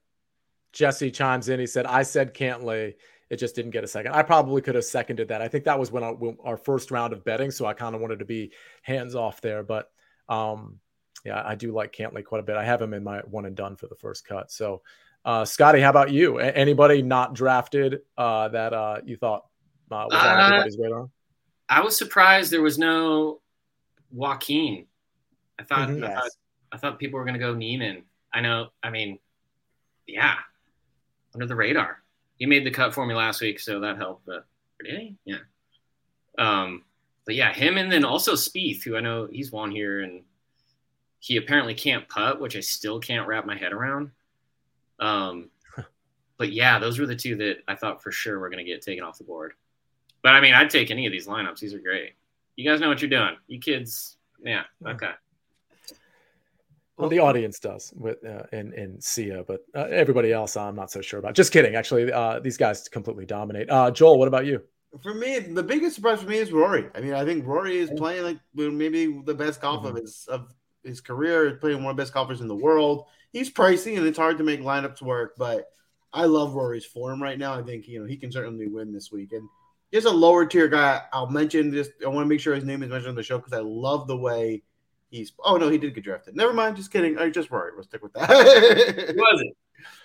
Jesse 0.72 1.10
chimes 1.10 1.50
in. 1.50 1.60
He 1.60 1.66
said, 1.66 1.88
I 1.88 2.04
said 2.04 2.36
Cantlay. 2.36 2.94
it 3.30 3.38
just 3.38 3.56
didn't 3.56 3.72
get 3.72 3.84
a 3.84 3.88
second. 3.88 4.14
I 4.14 4.22
probably 4.22 4.62
could 4.62 4.76
have 4.76 4.86
seconded 4.86 5.30
that. 5.30 5.42
I 5.42 5.48
think 5.48 5.66
that 5.66 5.80
was 5.80 5.92
when 5.92 6.04
our, 6.04 6.14
when 6.14 6.38
our 6.44 6.58
first 6.58 6.92
round 6.92 7.12
of 7.12 7.26
betting, 7.26 7.50
so 7.50 7.66
I 7.66 7.74
kind 7.74 7.96
of 7.96 8.02
wanted 8.02 8.20
to 8.20 8.26
be 8.26 8.52
hands 8.84 9.16
off 9.16 9.42
there. 9.42 9.64
But 9.64 9.90
um, 10.30 10.80
yeah, 11.24 11.42
I 11.44 11.56
do 11.56 11.72
like 11.74 11.92
Cantlay 11.92 12.24
quite 12.24 12.40
a 12.40 12.44
bit. 12.44 12.56
I 12.56 12.64
have 12.64 12.82
him 12.82 12.94
in 12.94 13.04
my 13.04 13.20
one 13.22 13.46
and 13.46 13.56
done 13.56 13.76
for 13.76 13.88
the 13.88 13.96
first 13.96 14.28
cut. 14.28 14.52
So, 14.52 14.84
uh, 15.24 15.44
Scotty, 15.44 15.82
how 15.82 15.90
about 15.90 16.12
you? 16.12 16.40
A- 16.40 16.52
anybody 16.52 17.02
not 17.02 17.34
drafted 17.34 18.02
uh, 18.16 18.50
that 18.50 18.74
uh, 18.74 18.98
you 19.04 19.18
thought 19.18 19.46
uh, 19.90 20.06
was 20.10 20.14
on 20.14 20.40
uh, 20.40 20.46
everybody's 20.46 20.78
radar? 20.78 21.10
I 21.70 21.82
was 21.82 21.98
surprised 21.98 22.52
there 22.52 22.62
was 22.62 22.78
no 22.78 23.42
Joaquin. 24.12 24.86
I 25.60 25.64
thought, 25.64 25.90
mm-hmm. 25.90 26.04
I, 26.04 26.14
thought 26.14 26.30
I 26.74 26.78
thought 26.78 27.00
people 27.00 27.18
were 27.18 27.26
going 27.26 27.34
to 27.34 27.40
go 27.40 27.54
Niemann. 27.54 28.04
I 28.34 28.42
know. 28.42 28.70
I 28.84 28.90
mean, 28.90 29.20
yeah, 30.08 30.36
under 31.34 31.46
the 31.46 31.56
radar 31.56 32.04
he 32.38 32.46
made 32.46 32.66
the 32.66 32.72
cut 32.72 32.94
for 32.94 33.06
me 33.06 33.14
last 33.14 33.42
week, 33.42 33.60
so 33.60 33.80
that 33.80 33.98
helped. 33.98 34.26
But 34.26 34.46
did 34.84 35.00
he? 35.00 35.16
Yeah. 35.26 35.38
Um, 36.38 36.84
but 37.26 37.36
yeah, 37.36 37.54
him 37.54 37.78
and 37.78 37.92
then 37.92 38.06
also 38.06 38.34
Spieth, 38.34 38.84
who 38.84 38.98
I 38.98 39.02
know 39.02 39.28
he's 39.32 39.52
won 39.52 39.72
here, 39.72 40.02
and 40.02 40.24
he 41.20 41.38
apparently 41.38 41.74
can't 41.74 42.08
putt, 42.10 42.40
which 42.40 42.56
I 42.56 42.60
still 42.60 43.00
can't 43.00 43.28
wrap 43.28 43.46
my 43.46 43.58
head 43.58 43.74
around. 43.74 44.12
Um, 45.00 45.50
but 46.38 46.52
yeah, 46.52 46.78
those 46.78 47.00
were 47.00 47.08
the 47.08 47.16
two 47.16 47.36
that 47.38 47.58
I 47.68 47.76
thought 47.76 48.04
for 48.04 48.12
sure 48.12 48.40
were 48.40 48.50
going 48.50 48.64
to 48.64 48.70
get 48.70 48.82
taken 48.82 49.04
off 49.04 49.18
the 49.18 49.24
board. 49.24 49.54
But 50.26 50.34
I 50.34 50.42
mean, 50.42 50.56
I'd 50.56 50.72
take 50.72 50.90
any 50.90 51.06
of 51.06 51.12
these 51.12 51.28
lineups. 51.28 51.60
These 51.60 51.76
are 51.76 51.80
great. 51.80 52.14
You 52.56 52.68
guys 52.68 52.80
know 52.80 52.90
what 52.90 53.00
you're 53.00 53.12
doing. 53.12 53.38
You 53.46 53.60
kids, 53.60 54.18
yeah, 54.44 54.64
okay. 54.84 55.12
Well, 56.98 57.10
the 57.10 57.20
audience 57.20 57.60
does 57.60 57.94
with 57.96 58.26
uh, 58.26 58.42
in 58.52 58.74
in 58.74 59.00
Sia, 59.00 59.44
but 59.44 59.60
uh, 59.76 59.82
everybody 59.82 60.34
else, 60.34 60.58
I'm 60.58 60.76
not 60.76 60.90
so 60.90 61.00
sure 61.00 61.20
about. 61.20 61.36
Just 61.36 61.54
kidding. 61.54 61.76
Actually, 61.76 62.12
uh, 62.12 62.40
these 62.40 62.58
guys 62.58 62.90
completely 62.90 63.28
dominate. 63.28 63.70
Uh, 63.70 63.92
Joel, 63.92 64.18
what 64.18 64.28
about 64.28 64.48
you? 64.48 64.64
For 65.04 65.14
me, 65.14 65.38
the 65.38 65.62
biggest 65.62 65.96
surprise 65.96 66.24
for 66.24 66.28
me 66.28 66.38
is 66.38 66.52
Rory. 66.52 66.90
I 66.96 67.02
mean, 67.02 67.14
I 67.14 67.24
think 67.24 67.46
Rory 67.46 67.78
is 67.78 67.92
playing 67.96 68.24
like 68.24 68.40
maybe 68.56 69.22
the 69.26 69.36
best 69.36 69.62
golf 69.62 69.84
mm-hmm. 69.84 69.96
of 69.96 70.02
his 70.02 70.26
of 70.28 70.52
his 70.84 71.02
career. 71.02 71.56
Playing 71.58 71.84
one 71.84 71.92
of 71.92 71.98
the 71.98 72.02
best 72.02 72.16
golfers 72.16 72.42
in 72.42 72.48
the 72.48 72.56
world. 72.56 73.06
He's 73.32 73.54
pricey, 73.54 73.96
and 73.96 74.08
it's 74.08 74.18
hard 74.18 74.40
to 74.40 74.44
make 74.44 74.62
lineups 74.62 75.04
work. 75.04 75.36
But 75.38 75.66
I 76.12 76.26
love 76.26 76.56
Rory's 76.56 76.84
form 76.84 77.22
right 77.22 77.38
now. 77.38 77.54
I 77.54 77.62
think 77.62 77.88
you 77.88 78.00
know 78.00 78.08
he 78.08 78.18
can 78.18 78.32
certainly 78.32 78.68
win 78.68 78.92
this 78.92 79.12
week. 79.12 79.32
And 79.32 79.48
just 79.96 80.08
a 80.08 80.12
lower 80.12 80.46
tier 80.46 80.68
guy, 80.68 81.02
I'll 81.14 81.30
mention. 81.30 81.72
Just 81.72 81.92
I 82.04 82.10
want 82.10 82.26
to 82.26 82.30
make 82.30 82.42
sure 82.42 82.54
his 82.54 82.66
name 82.66 82.84
is 82.84 82.90
mentioned 82.90 83.10
on 83.10 83.16
the 83.16 83.24
show 83.24 83.38
because 83.38 83.54
I 83.54 83.60
love 83.60 84.08
the 84.08 84.18
way 84.18 84.62
he's 85.10 85.32
oh 85.44 85.56
no, 85.56 85.70
he 85.70 85.78
did 85.78 85.96
get 85.96 86.04
drafted. 86.04 86.36
Never 86.36 86.52
mind, 86.52 86.76
just 86.76 86.92
kidding. 86.92 87.18
I 87.18 87.30
just 87.30 87.50
worried. 87.50 87.76
We'll 87.76 87.84
stick 87.84 88.04
with 88.04 88.12
that. 88.14 88.30
Who 88.30 89.16
was 89.16 89.42
it? 89.42 89.58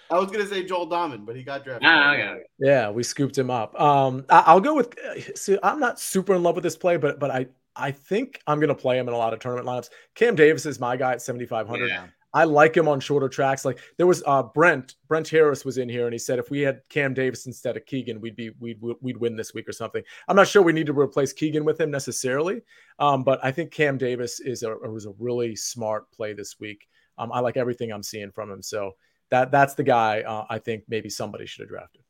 I 0.09 0.19
was 0.19 0.31
gonna 0.31 0.47
say 0.47 0.65
Joel 0.65 0.89
Dahmen, 0.89 1.27
but 1.27 1.35
he 1.35 1.43
got 1.43 1.65
drafted. 1.65 1.89
Ah, 1.89 2.13
okay. 2.13 2.43
Yeah, 2.59 2.91
we 2.91 3.03
scooped 3.03 3.37
him 3.37 3.51
up. 3.51 3.79
Um, 3.81 4.25
I, 4.29 4.55
will 4.55 4.61
go 4.61 4.75
with. 4.77 4.97
See, 5.35 5.59
I'm 5.63 5.81
not 5.81 5.99
super 5.99 6.35
in 6.35 6.43
love 6.45 6.55
with 6.55 6.65
this 6.65 6.77
play, 6.77 6.97
but 6.97 7.19
but 7.19 7.33
I 7.33 7.47
I 7.75 7.91
think 7.91 8.41
I'm 8.47 8.61
gonna 8.61 8.75
play 8.77 8.97
him 8.97 9.09
in 9.09 9.15
a 9.15 9.19
lot 9.19 9.33
of 9.33 9.41
tournament 9.41 9.67
lineups. 9.67 9.91
Cam 10.15 10.37
Davis 10.37 10.67
is 10.67 10.79
my 10.79 10.97
guy 10.97 11.13
at 11.13 11.23
7,500. 11.23 11.89
Yeah. 11.89 12.07
I 12.33 12.45
like 12.45 12.77
him 12.77 12.87
on 12.87 13.01
shorter 13.01 13.29
tracks. 13.29 13.65
Like 13.65 13.81
there 13.97 14.07
was 14.07 14.23
uh, 14.27 14.43
Brent 14.43 14.95
Brent 15.09 15.29
Harris 15.29 15.65
was 15.65 15.79
in 15.79 15.89
here 15.89 16.05
and 16.05 16.13
he 16.13 16.19
said 16.19 16.39
if 16.39 16.51
we 16.51 16.61
had 16.61 16.83
Cam 16.89 17.13
Davis 17.13 17.47
instead 17.47 17.77
of 17.77 17.87
Keegan, 17.87 18.21
we'd 18.21 18.37
be 18.37 18.51
we'd 18.61 18.79
we'd 19.01 19.17
win 19.17 19.37
this 19.37 19.53
week 19.53 19.69
or 19.69 19.73
something. 19.73 20.03
I'm 20.29 20.37
not 20.37 20.49
sure 20.49 20.63
we 20.63 20.73
need 20.73 20.87
to 20.87 20.99
replace 20.99 21.33
Keegan 21.33 21.65
with 21.65 21.81
him 21.81 21.91
necessarily, 21.91 22.63
um, 22.99 23.25
but 23.25 23.41
I 23.43 23.51
think 23.51 23.73
Cam 23.73 23.99
Davis 23.99 24.41
is 24.41 24.63
a 24.63 24.71
was 24.77 25.07
a 25.07 25.13
really 25.19 25.57
smart 25.57 26.11
play 26.13 26.33
this 26.33 26.61
week. 26.61 26.89
Um, 27.19 27.33
I 27.33 27.41
like 27.41 27.57
everything 27.57 27.93
I'm 27.93 28.03
seeing 28.03 28.31
from 28.31 28.51
him, 28.51 28.63
so 28.63 28.93
that 29.31 29.51
that's 29.51 29.75
the 29.75 29.83
guy 29.83 30.23
uh, 30.23 30.47
I 30.49 30.59
think 30.59 30.85
maybe 30.89 31.09
somebody 31.09 31.47
should 31.47 31.63
have 31.63 31.71
drafted. 31.71 32.03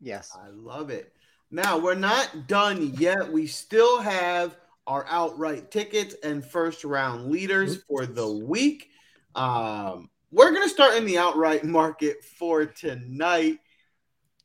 Yes, 0.00 0.36
I 0.38 0.48
love 0.50 0.90
it. 0.90 1.12
Now 1.50 1.78
we're 1.78 1.94
not 1.94 2.46
done 2.46 2.94
yet. 2.98 3.32
We 3.32 3.46
still 3.46 4.00
have 4.00 4.56
our 4.86 5.06
outright 5.08 5.70
tickets 5.70 6.14
and 6.22 6.44
first 6.44 6.84
round 6.84 7.30
leaders 7.30 7.82
for 7.88 8.06
the 8.06 8.30
week. 8.30 8.90
Um, 9.36 10.08
we're 10.32 10.50
going 10.50 10.64
to 10.64 10.68
start 10.68 10.96
in 10.96 11.04
the 11.04 11.18
outright 11.18 11.62
market 11.78 12.24
for 12.24 12.64
tonight. 12.64 13.58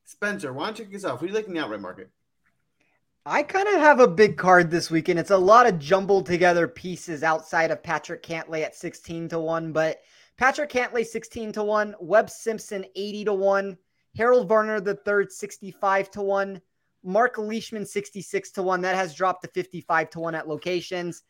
Spencer, 0.06 0.52
why 0.54 0.66
don't 0.66 0.80
you 0.80 0.86
kick 0.86 0.96
us 0.96 1.06
off? 1.06 1.22
Who 1.22 1.28
do 1.28 1.32
you 1.32 1.38
like 1.38 1.48
in 1.48 1.54
the 1.54 1.62
outright 1.62 1.80
market? 1.80 2.10
I 3.26 3.44
kind 3.44 3.68
of 3.68 3.76
have 3.76 4.00
a 4.00 4.08
big 4.08 4.36
card 4.36 4.70
this 4.70 4.92
weekend. 4.92 5.20
It's 5.20 5.32
a 5.32 5.38
lot 5.38 5.68
of 5.68 5.80
jumbled 5.80 6.26
together 6.26 6.68
pieces 6.68 7.24
outside 7.24 7.72
of 7.72 7.84
Patrick 7.84 8.24
Cantlay 8.24 8.64
at 8.64 8.76
16 8.76 9.30
to 9.30 9.40
1, 9.40 9.72
but 9.72 10.02
Patrick 10.38 10.72
Cantlay 10.72 11.06
16 11.06 11.52
to 11.54 11.64
1, 11.64 11.96
Webb 12.00 12.30
Simpson 12.30 12.84
80 12.96 13.26
to 13.26 13.34
1, 13.34 13.78
Harold 14.18 14.50
Varner 14.50 14.82
the 14.82 14.96
third 14.96 15.32
65 15.32 16.10
to 16.12 16.22
1, 16.22 16.62
Mark 17.04 17.38
Leishman 17.38 17.86
66 17.86 18.52
to 18.52 18.64
1. 18.64 18.82
That 18.82 18.96
has 18.96 19.14
dropped 19.14 19.44
to 19.44 19.50
55 19.50 20.10
to 20.10 20.20
1 20.20 20.36
at 20.36 20.48
locations. 20.48 21.24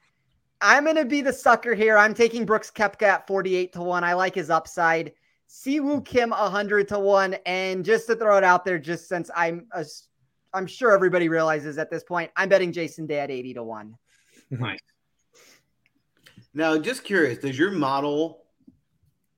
I'm 0.61 0.83
going 0.83 0.95
to 0.95 1.05
be 1.05 1.21
the 1.21 1.33
sucker 1.33 1.73
here. 1.73 1.97
I'm 1.97 2.13
taking 2.13 2.45
Brooks 2.45 2.71
Koepka 2.71 3.03
at 3.03 3.27
48 3.27 3.73
to 3.73 3.81
1. 3.81 4.03
I 4.03 4.13
like 4.13 4.35
his 4.35 4.49
upside. 4.49 5.13
Siwoo 5.49 6.05
Kim 6.05 6.29
100 6.29 6.87
to 6.89 6.99
1. 6.99 7.35
And 7.45 7.83
just 7.83 8.07
to 8.07 8.15
throw 8.15 8.37
it 8.37 8.43
out 8.43 8.63
there, 8.63 8.79
just 8.79 9.09
since 9.09 9.29
I'm 9.35 9.67
a, 9.71 9.85
I'm 10.53 10.67
sure 10.67 10.91
everybody 10.91 11.29
realizes 11.29 11.77
at 11.77 11.89
this 11.89 12.03
point, 12.03 12.31
I'm 12.35 12.49
betting 12.49 12.71
Jason 12.71 13.07
Day 13.07 13.19
at 13.19 13.31
80 13.31 13.55
to 13.55 13.63
1. 13.63 13.97
Nice. 14.51 14.79
Now, 16.53 16.77
just 16.77 17.03
curious, 17.03 17.39
does 17.39 17.57
your 17.57 17.71
model 17.71 18.43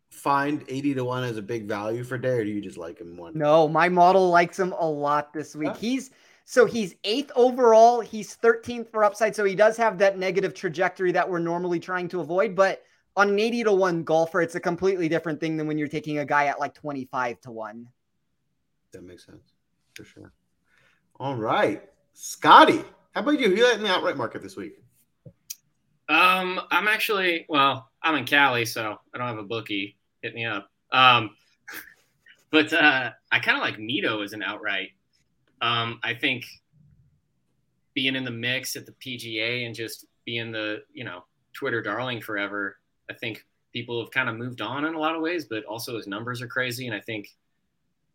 find 0.09 0.63
80 0.67 0.95
to 0.95 1.05
1 1.05 1.24
as 1.24 1.38
a 1.38 1.41
big 1.41 1.67
value 1.67 2.03
for 2.03 2.17
Day, 2.17 2.39
or 2.39 2.43
do 2.43 2.49
you 2.49 2.61
just 2.61 2.78
like 2.78 2.99
him 2.99 3.17
one? 3.17 3.38
No, 3.38 3.67
my 3.67 3.89
model 3.89 4.30
likes 4.30 4.59
him 4.59 4.74
a 4.80 4.88
lot 4.88 5.34
this 5.34 5.55
week. 5.55 5.76
He's 5.76 6.11
so 6.45 6.65
he's 6.65 6.95
eighth 7.03 7.31
overall. 7.35 8.01
He's 8.01 8.35
13th 8.37 8.91
for 8.91 9.03
upside. 9.03 9.35
So 9.35 9.43
he 9.43 9.55
does 9.55 9.77
have 9.77 9.97
that 9.99 10.17
negative 10.17 10.53
trajectory 10.53 11.11
that 11.13 11.29
we're 11.29 11.39
normally 11.39 11.79
trying 11.79 12.07
to 12.09 12.19
avoid. 12.19 12.55
But 12.55 12.83
on 13.15 13.29
an 13.29 13.39
80 13.39 13.65
to 13.65 13.73
1 13.73 14.03
golfer, 14.03 14.41
it's 14.41 14.55
a 14.55 14.59
completely 14.59 15.07
different 15.07 15.39
thing 15.39 15.55
than 15.55 15.67
when 15.67 15.77
you're 15.77 15.87
taking 15.87 16.19
a 16.19 16.25
guy 16.25 16.47
at 16.47 16.59
like 16.59 16.73
25 16.73 17.39
to 17.41 17.51
1. 17.51 17.87
That 18.91 19.03
makes 19.03 19.25
sense 19.25 19.53
for 19.95 20.03
sure. 20.03 20.33
All 21.19 21.35
right. 21.35 21.83
Scotty, 22.13 22.83
how 23.13 23.21
about 23.21 23.39
you? 23.39 23.49
Who 23.49 23.55
you 23.55 23.65
like 23.65 23.77
in 23.77 23.83
the 23.83 23.89
outright 23.89 24.17
market 24.17 24.41
this 24.41 24.55
week? 24.55 24.73
Um, 26.09 26.61
I'm 26.69 26.87
actually 26.87 27.45
well, 27.47 27.89
I'm 28.01 28.15
in 28.15 28.25
Cali, 28.25 28.65
so 28.65 28.99
I 29.13 29.17
don't 29.17 29.27
have 29.27 29.37
a 29.37 29.43
bookie. 29.43 29.97
Hit 30.21 30.35
me 30.35 30.45
up. 30.45 30.69
Um, 30.91 31.31
but 32.51 32.73
uh, 32.73 33.11
I 33.31 33.39
kind 33.39 33.57
of 33.57 33.63
like 33.63 33.77
Mito 33.77 34.23
as 34.23 34.33
an 34.33 34.43
outright. 34.43 34.89
Um, 35.64 35.99
I 36.03 36.14
think 36.14 36.45
being 37.93 38.16
in 38.16 38.24
the 38.24 38.32
mix 38.32 38.76
at 38.76 38.86
the 38.86 38.91
PGA 38.93 39.66
and 39.66 39.74
just 39.74 40.05
being 40.26 40.51
the 40.51 40.84
you 40.93 41.03
know 41.03 41.24
Twitter 41.53 41.82
darling 41.82 42.22
forever. 42.22 42.78
I 43.09 43.14
think 43.14 43.45
people 43.72 44.01
have 44.01 44.11
kind 44.11 44.30
of 44.30 44.36
moved 44.36 44.61
on 44.61 44.86
in 44.86 44.93
a 44.93 44.99
lot 44.99 45.16
of 45.16 45.22
ways, 45.22 45.45
but 45.45 45.64
also 45.66 45.95
his 45.95 46.07
numbers 46.07 46.41
are 46.41 46.47
crazy, 46.47 46.88
and 46.88 46.95
I 46.95 46.99
think 46.99 47.30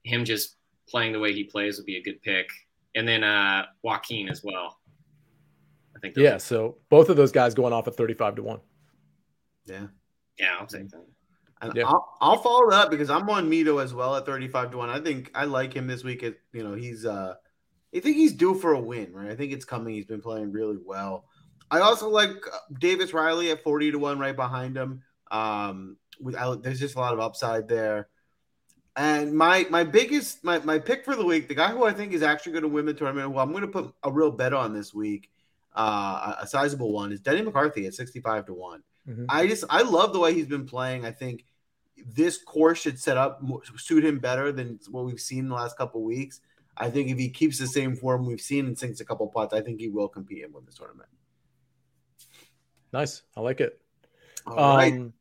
him 0.05 0.25
just 0.25 0.57
playing 0.89 1.13
the 1.13 1.19
way 1.19 1.33
he 1.33 1.45
plays 1.45 1.79
would 1.79 1.87
be 1.87 1.97
a 1.97 2.03
good 2.03 2.21
pick. 2.23 2.49
And 2.95 3.07
then 3.07 3.23
uh, 3.25 3.67
Joaquin 3.83 4.29
as 4.29 4.43
well. 4.43 4.79
I 5.97 6.01
think. 6.01 6.17
Yeah. 6.17 6.39
So 6.39 6.77
both 6.89 7.09
of 7.09 7.17
those 7.17 7.33
guys 7.33 7.55
going 7.55 7.73
off 7.73 7.89
at 7.89 7.97
thirty-five 7.97 8.37
to 8.37 8.43
one. 8.43 8.61
Yeah. 9.67 9.87
Yeah, 10.39 10.57
I'll 10.61 10.67
take 10.67 10.89
that. 10.91 11.05
And 11.61 11.75
yeah. 11.75 11.85
I'll, 11.87 12.17
I'll 12.21 12.39
follow 12.39 12.71
that 12.71 12.91
because 12.91 13.11
I'm 13.11 13.29
on 13.31 13.51
Mito 13.51 13.83
as 13.83 13.93
well 13.93 14.17
at 14.17 14.27
35 14.27 14.73
to 14.73 14.77
1. 14.79 14.91
I 14.91 15.01
think 15.01 15.31
I 15.35 15.45
like 15.45 15.73
him 15.73 15.87
this 15.87 16.05
week. 16.05 16.23
At, 16.23 16.37
you 16.53 16.63
know, 16.63 16.75
he's 16.75 17.05
uh 17.05 17.35
I 17.95 18.01
think 18.01 18.17
he's 18.17 18.35
due 18.35 18.55
for 18.55 18.73
a 18.73 18.81
win, 18.81 19.13
right? 19.13 19.31
I 19.31 19.35
think 19.35 19.53
it's 19.53 19.65
coming. 19.65 19.95
He's 19.95 20.05
been 20.05 20.21
playing 20.21 20.53
really 20.53 20.79
well. 20.85 21.25
I 21.71 21.81
also 21.81 22.09
like 22.09 22.31
uh, 22.31 22.59
Davis 22.79 23.13
Riley 23.13 23.51
at 23.51 23.63
40 23.63 23.93
to 23.93 23.99
1 23.99 24.19
right 24.19 24.37
behind 24.37 24.77
him. 24.77 25.03
Um 25.31 25.97
with 26.21 26.37
there's 26.63 26.81
just 26.81 26.97
a 26.97 27.01
lot 27.01 27.13
of 27.13 27.21
upside 27.21 27.69
there. 27.69 28.09
And 28.97 29.33
my 29.33 29.67
my 29.71 29.85
biggest 29.85 30.45
my, 30.45 30.59
my 30.61 30.79
pick 30.79 31.05
for 31.05 31.15
the 31.15 31.25
week, 31.25 31.49
the 31.49 31.55
guy 31.55 31.71
who 31.71 31.85
I 31.85 31.93
think 31.93 32.13
is 32.13 32.23
actually 32.23 32.53
going 32.53 32.63
to 32.63 32.69
win 32.69 32.85
the 32.85 32.95
tournament, 32.95 33.33
who 33.33 33.39
I'm 33.39 33.53
going 33.53 33.63
to 33.63 33.69
put 33.69 33.95
a 34.03 34.11
real 34.11 34.33
bet 34.33 34.53
on 34.53 34.75
this 34.75 34.93
week, 34.93 35.31
uh, 35.77 36.35
a 36.41 36.47
sizable 36.49 36.93
one, 36.93 37.13
is 37.13 37.21
Denny 37.21 37.43
McCarthy 37.43 37.87
at 37.87 37.95
65 37.95 38.47
to 38.47 38.55
one. 38.55 38.83
Mm-hmm. 39.09 39.27
I 39.29 39.47
just 39.47 39.65
I 39.71 39.83
love 39.83 40.13
the 40.13 40.19
way 40.19 40.35
he's 40.35 40.49
been 40.49 40.67
playing. 40.67 41.07
I 41.07 41.13
think 41.13 41.45
this 42.07 42.39
course 42.39 42.81
should 42.81 42.99
set 42.99 43.17
up 43.17 43.43
suit 43.77 44.05
him 44.05 44.19
better 44.19 44.53
than 44.53 44.79
what 44.91 45.05
we've 45.05 45.21
seen 45.21 45.41
in 45.41 45.49
the 45.49 45.55
last 45.55 45.77
couple 45.77 46.03
weeks. 46.03 46.41
I 46.77 46.91
think 46.91 47.09
if 47.09 47.19
he 47.19 47.29
keeps 47.29 47.59
the 47.59 47.67
same 47.67 47.97
form 47.97 48.25
we've 48.25 48.41
seen 48.41 48.67
and 48.67 48.79
sinks 48.79 49.01
a 49.01 49.05
couple 49.05 49.27
putts, 49.27 49.53
I 49.53 49.61
think 49.61 49.81
he 49.81 49.89
will 49.89 50.09
compete 50.09 50.45
and 50.45 50.55
win 50.55 50.65
this 50.65 50.77
tournament. 50.77 51.09
Nice, 52.93 53.23
I 53.37 53.41
like 53.41 53.61
it. 53.61 53.81
All 54.47 54.59
um, 54.59 54.77
right. 54.77 55.13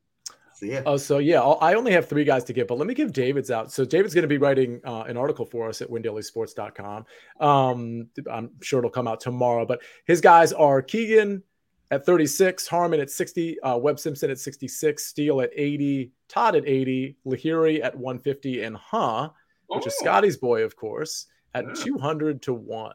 Yeah. 0.61 0.81
Oh, 0.85 0.97
so 0.97 1.19
yeah, 1.19 1.41
I 1.41 1.75
only 1.75 1.91
have 1.91 2.07
three 2.07 2.23
guys 2.23 2.43
to 2.45 2.53
get, 2.53 2.67
but 2.67 2.77
let 2.77 2.87
me 2.87 2.93
give 2.93 3.13
David's 3.13 3.51
out. 3.51 3.71
So 3.71 3.85
David's 3.85 4.13
going 4.13 4.23
to 4.23 4.27
be 4.27 4.37
writing 4.37 4.81
uh, 4.83 5.01
an 5.01 5.15
article 5.17 5.45
for 5.45 5.69
us 5.69 5.81
at 5.81 5.89
windailysports.com. 5.89 7.05
Um, 7.39 8.07
I'm 8.31 8.49
sure 8.61 8.79
it'll 8.79 8.89
come 8.89 9.07
out 9.07 9.19
tomorrow, 9.19 9.65
but 9.65 9.81
his 10.05 10.19
guys 10.19 10.53
are 10.53 10.81
Keegan, 10.81 11.43
at 11.91 12.05
36, 12.05 12.67
Harman 12.67 12.99
at 12.99 13.09
60, 13.09 13.59
uh, 13.61 13.77
Webb 13.77 13.99
Simpson 13.99 14.29
at 14.29 14.39
66, 14.39 15.05
Steele 15.05 15.41
at 15.41 15.51
80, 15.55 16.11
Todd 16.27 16.55
at 16.55 16.67
80, 16.67 17.17
Lahiri 17.25 17.83
at 17.83 17.95
150, 17.95 18.63
and 18.63 18.75
Huh, 18.75 19.29
which 19.67 19.83
oh. 19.83 19.87
is 19.87 19.97
Scotty's 19.97 20.37
boy, 20.37 20.63
of 20.63 20.75
course, 20.75 21.27
at 21.53 21.65
yeah. 21.65 21.73
200 21.83 22.41
to 22.43 22.53
1. 22.53 22.93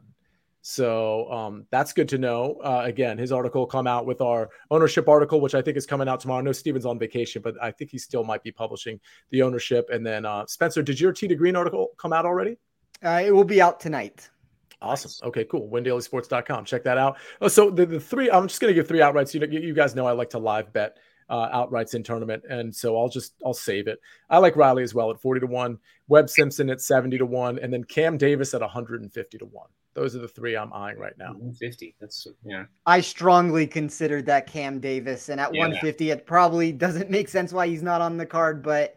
So 0.63 1.31
um, 1.31 1.67
that's 1.71 1.93
good 1.93 2.09
to 2.11 2.19
know. 2.19 2.61
Uh, 2.63 2.83
again, 2.85 3.19
his 3.19 3.33
article 3.33 3.67
come 3.67 3.89
out 3.89 4.07
with 4.07 4.21
our 4.21 4.49
ownership 4.71 5.09
article, 5.09 5.41
which 5.41 5.57
I 5.57 5.63
think 5.63 5.77
is 5.77 5.87
coming 5.87 6.09
out 6.09 6.21
tomorrow. 6.21 6.39
I 6.39 6.43
know 6.43 6.53
Steven's 6.53 6.87
on 6.87 7.01
vacation, 7.01 7.43
but 7.43 7.57
I 7.61 7.73
think 7.73 7.91
he 7.91 7.99
still 7.99 8.23
might 8.23 8.45
be 8.45 8.53
publishing 8.53 9.01
the 9.31 9.43
ownership. 9.43 9.89
And 9.91 10.07
then 10.07 10.25
uh, 10.25 10.47
Spencer, 10.47 10.81
did 10.83 11.01
your 11.01 11.13
T 11.13 11.27
to 11.27 11.35
Green 11.35 11.57
article 11.57 11.89
come 11.97 12.13
out 12.13 12.25
already? 12.25 12.59
Uh, 13.05 13.23
it 13.25 13.35
will 13.35 13.43
be 13.43 13.61
out 13.61 13.81
tonight. 13.81 14.31
Awesome. 14.83 15.29
Okay, 15.29 15.45
cool. 15.45 15.69
WindailySports.com. 15.71 16.65
Check 16.65 16.85
that 16.85 16.99
out. 16.99 17.17
Oh, 17.41 17.49
so 17.49 17.71
the, 17.71 17.87
the 17.87 18.01
three, 18.01 18.31
I'm 18.31 18.49
just 18.49 18.61
going 18.61 18.71
to 18.71 18.75
give 18.75 18.89
three 18.89 19.01
outrights. 19.01 19.33
You 19.33 19.41
know, 19.41 19.47
you 19.47 19.75
guys 19.75 19.95
know 19.95 20.07
I 20.07 20.13
like 20.13 20.31
to 20.31 20.39
live 20.39 20.73
bet 20.73 20.99
uh, 21.29 21.49
outrights 21.67 21.95
in 21.95 22.03
tournament, 22.03 22.45
and 22.49 22.75
so 22.75 22.99
I'll 22.99 23.09
just 23.09 23.35
I'll 23.45 23.55
save 23.55 23.87
it. 23.87 23.99
I 24.29 24.39
like 24.39 24.57
Riley 24.57 24.83
as 24.83 24.95
well 24.95 25.11
at 25.11 25.21
40 25.21 25.41
to 25.41 25.47
one, 25.47 25.79
Webb 26.09 26.29
Simpson 26.29 26.69
at 26.71 26.81
70 26.81 27.19
to 27.19 27.27
one, 27.27 27.59
and 27.59 27.73
then 27.73 27.85
Cam 27.85 28.19
Davis 28.19 28.55
at 28.55 28.61
150 28.61 29.39
to 29.39 29.45
one. 29.47 29.69
Those 29.95 30.17
are 30.17 30.21
the 30.21 30.29
three 30.29 30.57
I'm 30.57 30.73
eyeing 30.73 30.99
right 30.99 31.17
now. 31.19 31.29
150. 31.33 31.97
That's 32.01 32.27
yeah. 32.45 32.65
I 32.87 33.01
strongly 33.01 33.67
considered 33.67 34.27
that 34.27 34.47
Cam 34.47 34.81
Davis, 34.81 35.29
and 35.29 35.41
at 35.41 35.55
yeah. 35.55 35.61
150, 35.61 36.11
it 36.11 36.27
probably 36.27 36.73
doesn't 36.73 37.11
make 37.11 37.29
sense 37.29 37.53
why 37.53 37.67
he's 37.67 37.83
not 37.83 38.01
on 38.01 38.17
the 38.17 38.27
card, 38.27 38.63
but 38.63 38.95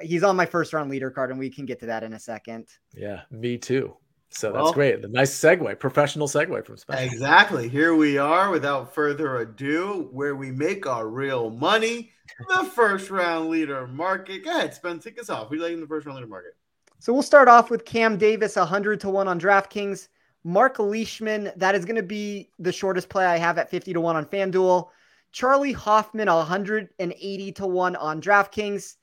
he's 0.00 0.22
on 0.22 0.36
my 0.36 0.46
first 0.46 0.72
round 0.72 0.90
leader 0.90 1.10
card, 1.10 1.30
and 1.30 1.38
we 1.38 1.50
can 1.50 1.66
get 1.66 1.80
to 1.80 1.86
that 1.86 2.02
in 2.02 2.14
a 2.14 2.18
second. 2.18 2.66
Yeah, 2.94 3.22
me 3.30 3.58
too. 3.58 3.94
So 4.30 4.52
that's 4.52 4.62
well, 4.62 4.72
great. 4.72 5.02
The 5.02 5.08
nice 5.08 5.36
segue, 5.36 5.78
professional 5.78 6.28
segue 6.28 6.64
from 6.64 6.76
Spencer. 6.76 7.04
Exactly. 7.04 7.68
Here 7.68 7.94
we 7.94 8.18
are, 8.18 8.50
without 8.50 8.94
further 8.94 9.38
ado, 9.38 10.08
where 10.12 10.36
we 10.36 10.50
make 10.50 10.86
our 10.86 11.08
real 11.08 11.50
money. 11.50 12.12
The 12.48 12.64
first 12.64 13.10
round 13.10 13.48
leader 13.48 13.86
market. 13.86 14.44
Go 14.44 14.50
ahead, 14.50 14.74
Spencer. 14.74 15.10
Take 15.10 15.20
us 15.20 15.30
off. 15.30 15.50
We 15.50 15.58
like 15.58 15.72
in 15.72 15.80
the 15.80 15.86
first 15.86 16.06
round 16.06 16.16
leader 16.16 16.28
market. 16.28 16.52
So 17.00 17.12
we'll 17.12 17.22
start 17.22 17.48
off 17.48 17.70
with 17.70 17.84
Cam 17.84 18.18
Davis, 18.18 18.56
100 18.56 19.00
to 19.00 19.08
1 19.08 19.28
on 19.28 19.40
DraftKings. 19.40 20.08
Mark 20.44 20.78
Leishman, 20.78 21.52
that 21.56 21.74
is 21.74 21.84
going 21.84 21.96
to 21.96 22.02
be 22.02 22.50
the 22.58 22.72
shortest 22.72 23.08
play 23.08 23.24
I 23.24 23.38
have 23.38 23.58
at 23.58 23.70
50 23.70 23.92
to 23.92 24.00
1 24.00 24.16
on 24.16 24.26
FanDuel. 24.26 24.88
Charley 25.32 25.72
Hoffman, 25.72 26.28
180 26.28 27.52
to 27.52 27.66
1 27.66 27.96
on 27.96 28.20
DraftKings. 28.20 28.96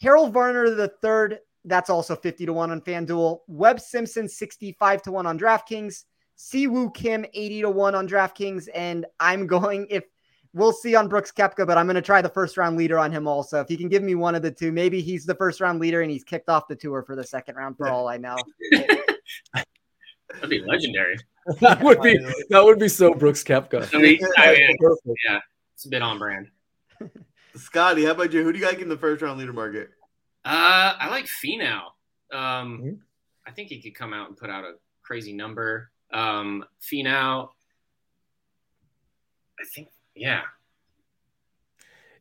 Harold 0.00 0.32
Varner 0.32 0.70
the 0.70 0.88
third, 0.88 1.38
that's 1.64 1.90
also 1.90 2.16
50 2.16 2.46
to 2.46 2.52
1 2.52 2.70
on 2.70 2.80
FanDuel. 2.80 3.40
Webb 3.46 3.80
Simpson, 3.80 4.28
65 4.28 5.02
to 5.02 5.12
1 5.12 5.26
on 5.26 5.38
DraftKings. 5.38 6.04
Siwoo 6.36 6.92
Kim, 6.94 7.24
80 7.32 7.62
to 7.62 7.70
1 7.70 7.94
on 7.94 8.08
DraftKings. 8.08 8.68
And 8.74 9.06
I'm 9.20 9.46
going, 9.46 9.86
if 9.90 10.04
we'll 10.54 10.72
see 10.72 10.94
on 10.94 11.08
Brooks 11.08 11.32
Koepka, 11.32 11.66
but 11.66 11.78
I'm 11.78 11.86
going 11.86 11.96
to 11.96 12.02
try 12.02 12.20
the 12.22 12.28
first 12.28 12.56
round 12.56 12.76
leader 12.76 12.98
on 12.98 13.12
him 13.12 13.26
also. 13.26 13.60
If 13.60 13.68
he 13.68 13.76
can 13.76 13.88
give 13.88 14.02
me 14.02 14.14
one 14.14 14.34
of 14.34 14.42
the 14.42 14.50
two, 14.50 14.72
maybe 14.72 15.00
he's 15.00 15.24
the 15.24 15.34
first 15.34 15.60
round 15.60 15.80
leader 15.80 16.02
and 16.02 16.10
he's 16.10 16.24
kicked 16.24 16.48
off 16.48 16.68
the 16.68 16.76
tour 16.76 17.02
for 17.02 17.16
the 17.16 17.24
second 17.24 17.56
round 17.56 17.76
for 17.76 17.88
all 17.88 18.08
I 18.08 18.16
know. 18.16 18.36
That'd 20.34 20.48
be 20.48 20.60
legendary. 20.60 21.18
that 21.60 21.82
would 21.82 22.00
be 22.00 22.16
that 22.50 22.64
would 22.64 22.78
be 22.78 22.88
so 22.88 23.14
Brooks 23.14 23.42
Koepka. 23.42 23.92
I 23.92 23.98
mean, 23.98 24.20
I 24.38 24.52
mean, 24.52 24.76
yeah, 25.26 25.40
it's 25.74 25.84
a 25.84 25.88
bit 25.88 26.00
on 26.00 26.18
brand. 26.18 26.48
Scotty, 27.56 28.04
how 28.04 28.12
about 28.12 28.32
you? 28.32 28.42
Who 28.42 28.52
do 28.52 28.58
you 28.58 28.64
like 28.64 28.80
in 28.80 28.88
the 28.88 28.96
first 28.96 29.22
round 29.22 29.38
leader 29.38 29.52
market? 29.52 29.90
Uh, 30.44 30.94
I 30.98 31.08
like 31.10 31.26
Finau. 31.26 31.92
Um, 32.32 32.80
Mhm. 32.82 33.00
I 33.46 33.50
think 33.52 33.68
he 33.68 33.80
could 33.80 33.94
come 33.94 34.12
out 34.12 34.28
and 34.28 34.36
put 34.36 34.50
out 34.50 34.64
a 34.64 34.74
crazy 35.02 35.32
number. 35.32 35.90
Um, 36.12 36.64
Finau. 36.80 37.50
I 39.60 39.64
think, 39.74 39.88
yeah. 40.14 40.42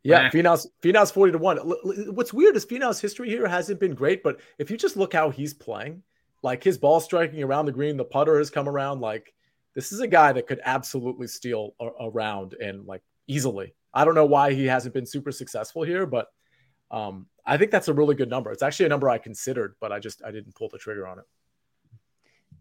Yeah, 0.04 0.24
Nah. 0.24 0.30
Finau's 0.30 0.68
Finau's 0.82 1.12
forty 1.12 1.32
to 1.32 1.38
one. 1.38 1.58
What's 1.58 2.34
weird 2.34 2.56
is 2.56 2.66
Finau's 2.66 3.00
history 3.00 3.30
here 3.30 3.48
hasn't 3.48 3.80
been 3.80 3.94
great, 3.94 4.24
but 4.24 4.40
if 4.58 4.72
you 4.72 4.78
just 4.78 4.98
look 4.98 5.14
how 5.14 5.30
he's 5.30 5.54
playing, 5.54 6.02
like 6.42 6.64
his 6.64 6.78
ball 6.80 7.00
striking 7.00 7.44
around 7.44 7.68
the 7.68 7.72
green, 7.72 7.98
the 7.98 8.06
putter 8.06 8.38
has 8.40 8.50
come 8.50 8.68
around. 8.68 9.00
Like 9.00 9.34
this 9.76 9.92
is 9.92 10.00
a 10.00 10.08
guy 10.08 10.34
that 10.34 10.48
could 10.48 10.60
absolutely 10.64 11.28
steal 11.28 11.76
a, 11.80 11.88
a 12.00 12.10
round 12.10 12.54
and 12.54 12.86
like 12.88 13.04
easily. 13.28 13.76
I 13.94 14.04
don't 14.06 14.16
know 14.16 14.26
why 14.26 14.54
he 14.54 14.66
hasn't 14.66 14.94
been 14.94 15.06
super 15.06 15.32
successful 15.32 15.84
here, 15.84 16.08
but 16.08 16.32
um, 16.90 17.28
I 17.46 17.58
think 17.58 17.72
that's 17.72 17.88
a 17.88 17.94
really 17.94 18.16
good 18.16 18.30
number. 18.30 18.52
It's 18.52 18.64
actually 18.64 18.86
a 18.86 18.90
number 18.90 19.10
I 19.10 19.18
considered, 19.18 19.76
but 19.80 19.92
I 19.92 20.00
just 20.00 20.24
I 20.24 20.32
didn't 20.32 20.56
pull 20.56 20.70
the 20.70 20.78
trigger 20.78 21.08
on 21.08 21.20
it. 21.20 21.26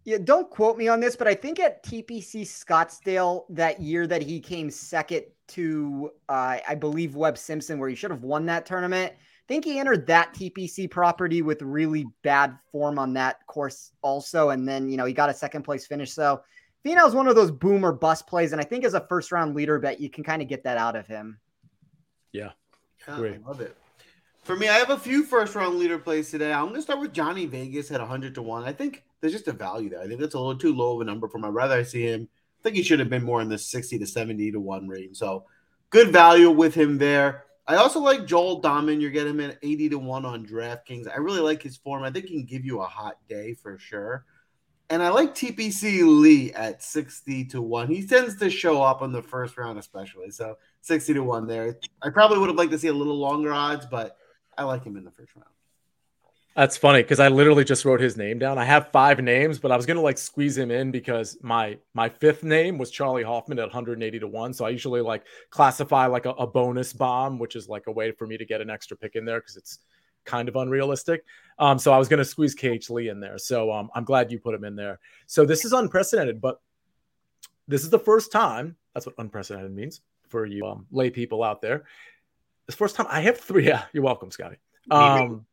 Yeah, 0.04 0.18
don't 0.22 0.48
quote 0.48 0.78
me 0.78 0.88
on 0.88 0.98
this, 1.00 1.14
but 1.14 1.28
I 1.28 1.34
think 1.34 1.60
at 1.60 1.84
TPC 1.84 2.42
Scottsdale 2.42 3.44
that 3.50 3.80
year 3.80 4.06
that 4.06 4.22
he 4.22 4.40
came 4.40 4.70
second 4.70 5.24
to, 5.48 6.10
uh, 6.28 6.58
I 6.66 6.74
believe 6.74 7.16
Webb 7.16 7.36
Simpson, 7.36 7.78
where 7.78 7.88
he 7.88 7.94
should 7.94 8.10
have 8.10 8.22
won 8.22 8.46
that 8.46 8.64
tournament. 8.64 9.12
I 9.12 9.46
think 9.46 9.64
he 9.64 9.78
entered 9.78 10.06
that 10.06 10.32
TPC 10.32 10.90
property 10.90 11.42
with 11.42 11.60
really 11.60 12.06
bad 12.22 12.56
form 12.72 12.98
on 12.98 13.12
that 13.14 13.46
course 13.46 13.92
also, 14.00 14.50
and 14.50 14.66
then 14.66 14.88
you 14.88 14.96
know 14.96 15.04
he 15.04 15.12
got 15.12 15.28
a 15.28 15.34
second 15.34 15.64
place 15.64 15.86
finish. 15.86 16.12
So 16.12 16.40
Finau's 16.84 17.14
one 17.14 17.28
of 17.28 17.34
those 17.34 17.50
boom 17.50 17.84
or 17.84 17.92
bust 17.92 18.26
plays, 18.26 18.52
and 18.52 18.60
I 18.60 18.64
think 18.64 18.84
as 18.84 18.94
a 18.94 19.06
first 19.06 19.32
round 19.32 19.54
leader 19.54 19.78
bet, 19.78 20.00
you 20.00 20.08
can 20.08 20.24
kind 20.24 20.40
of 20.40 20.48
get 20.48 20.64
that 20.64 20.78
out 20.78 20.96
of 20.96 21.06
him. 21.06 21.38
Yeah, 22.32 22.52
Great. 23.16 23.40
I 23.44 23.48
love 23.48 23.60
it. 23.60 23.76
For 24.42 24.56
me, 24.56 24.68
I 24.68 24.78
have 24.78 24.90
a 24.90 24.98
few 24.98 25.24
first 25.24 25.54
round 25.54 25.78
leader 25.78 25.98
plays 25.98 26.30
today. 26.30 26.52
I'm 26.52 26.64
going 26.64 26.76
to 26.76 26.82
start 26.82 27.00
with 27.00 27.12
Johnny 27.12 27.44
Vegas 27.46 27.90
at 27.90 28.00
100 28.00 28.34
to 28.34 28.42
1. 28.42 28.64
I 28.64 28.72
think 28.72 29.04
there's 29.20 29.34
just 29.34 29.48
a 29.48 29.52
value 29.52 29.90
there. 29.90 30.00
I 30.00 30.08
think 30.08 30.18
that's 30.18 30.34
a 30.34 30.38
little 30.38 30.58
too 30.58 30.74
low 30.74 30.94
of 30.94 31.02
a 31.02 31.04
number 31.04 31.28
for 31.28 31.38
my 31.38 31.48
rather 31.48 31.74
I 31.74 31.82
see 31.82 32.02
him. 32.02 32.26
I 32.58 32.62
think 32.62 32.76
he 32.76 32.82
should 32.82 33.00
have 33.00 33.10
been 33.10 33.22
more 33.22 33.42
in 33.42 33.48
the 33.48 33.58
60 33.58 33.98
to 33.98 34.06
70 34.06 34.52
to 34.52 34.60
1 34.60 34.88
range. 34.88 35.16
So 35.18 35.44
good 35.90 36.10
value 36.10 36.50
with 36.50 36.74
him 36.74 36.96
there. 36.96 37.44
I 37.66 37.76
also 37.76 38.00
like 38.00 38.26
Joel 38.26 38.62
Dahmen. 38.62 39.00
You're 39.00 39.10
getting 39.10 39.34
him 39.34 39.40
at 39.40 39.58
80 39.62 39.90
to 39.90 39.98
1 39.98 40.24
on 40.24 40.46
DraftKings. 40.46 41.06
I 41.08 41.18
really 41.18 41.40
like 41.40 41.62
his 41.62 41.76
form. 41.76 42.02
I 42.02 42.10
think 42.10 42.26
he 42.26 42.36
can 42.36 42.46
give 42.46 42.64
you 42.64 42.80
a 42.80 42.86
hot 42.86 43.18
day 43.28 43.54
for 43.54 43.78
sure. 43.78 44.24
And 44.88 45.02
I 45.02 45.10
like 45.10 45.34
TPC 45.34 46.02
Lee 46.04 46.52
at 46.54 46.82
60 46.82 47.44
to 47.44 47.62
1. 47.62 47.88
He 47.88 48.04
tends 48.06 48.36
to 48.38 48.50
show 48.50 48.82
up 48.82 49.02
on 49.02 49.12
the 49.12 49.22
first 49.22 49.56
round, 49.56 49.78
especially. 49.78 50.30
So 50.30 50.56
60 50.80 51.14
to 51.14 51.22
1 51.22 51.46
there. 51.46 51.76
I 52.02 52.08
probably 52.08 52.38
would 52.38 52.48
have 52.48 52.58
liked 52.58 52.72
to 52.72 52.78
see 52.78 52.88
a 52.88 52.92
little 52.92 53.18
longer 53.18 53.52
odds, 53.52 53.86
but 53.86 54.16
I 54.60 54.64
like 54.64 54.84
him 54.84 54.94
in 54.98 55.04
the 55.04 55.10
first 55.10 55.34
round. 55.34 55.48
That's 56.54 56.76
funny 56.76 57.00
because 57.00 57.18
I 57.18 57.28
literally 57.28 57.64
just 57.64 57.86
wrote 57.86 57.98
his 57.98 58.18
name 58.18 58.38
down. 58.38 58.58
I 58.58 58.64
have 58.66 58.92
five 58.92 59.18
names, 59.18 59.58
but 59.58 59.72
I 59.72 59.76
was 59.76 59.86
gonna 59.86 60.02
like 60.02 60.18
squeeze 60.18 60.58
him 60.58 60.70
in 60.70 60.90
because 60.90 61.38
my 61.40 61.78
my 61.94 62.10
fifth 62.10 62.42
name 62.42 62.76
was 62.76 62.90
Charley 62.90 63.22
Hoffman 63.22 63.58
at 63.58 63.68
180 63.68 64.18
to 64.18 64.26
one. 64.26 64.52
So 64.52 64.66
I 64.66 64.68
usually 64.68 65.00
like 65.00 65.24
classify 65.48 66.04
like 66.06 66.26
a, 66.26 66.32
a 66.32 66.46
bonus 66.46 66.92
bomb, 66.92 67.38
which 67.38 67.56
is 67.56 67.70
like 67.70 67.86
a 67.86 67.92
way 67.92 68.12
for 68.12 68.26
me 68.26 68.36
to 68.36 68.44
get 68.44 68.60
an 68.60 68.68
extra 68.68 68.98
pick 68.98 69.16
in 69.16 69.24
there 69.24 69.40
because 69.40 69.56
it's 69.56 69.78
kind 70.26 70.46
of 70.46 70.56
unrealistic. 70.56 71.24
Um, 71.58 71.78
so 71.78 71.90
I 71.90 71.96
was 71.96 72.08
gonna 72.08 72.26
squeeze 72.26 72.54
KH 72.54 72.90
Lee 72.90 73.08
in 73.08 73.18
there. 73.18 73.38
So 73.38 73.72
um, 73.72 73.88
I'm 73.94 74.04
glad 74.04 74.30
you 74.30 74.38
put 74.38 74.54
him 74.54 74.64
in 74.64 74.76
there. 74.76 74.98
So 75.26 75.46
this 75.46 75.64
is 75.64 75.72
unprecedented, 75.72 76.38
but 76.38 76.60
this 77.66 77.82
is 77.82 77.88
the 77.88 77.98
first 77.98 78.30
time. 78.30 78.76
That's 78.92 79.06
what 79.06 79.14
unprecedented 79.16 79.74
means 79.74 80.02
for 80.30 80.46
you 80.46 80.64
um, 80.64 80.86
lay 80.90 81.10
people 81.10 81.42
out 81.42 81.60
there. 81.60 81.84
This 82.70 82.76
first 82.76 82.94
time 82.94 83.08
I 83.10 83.22
have 83.22 83.36
three. 83.36 83.66
Yeah, 83.66 83.82
you're 83.92 84.04
welcome, 84.04 84.30
Scotty. 84.30 84.58
Um, 84.92 85.44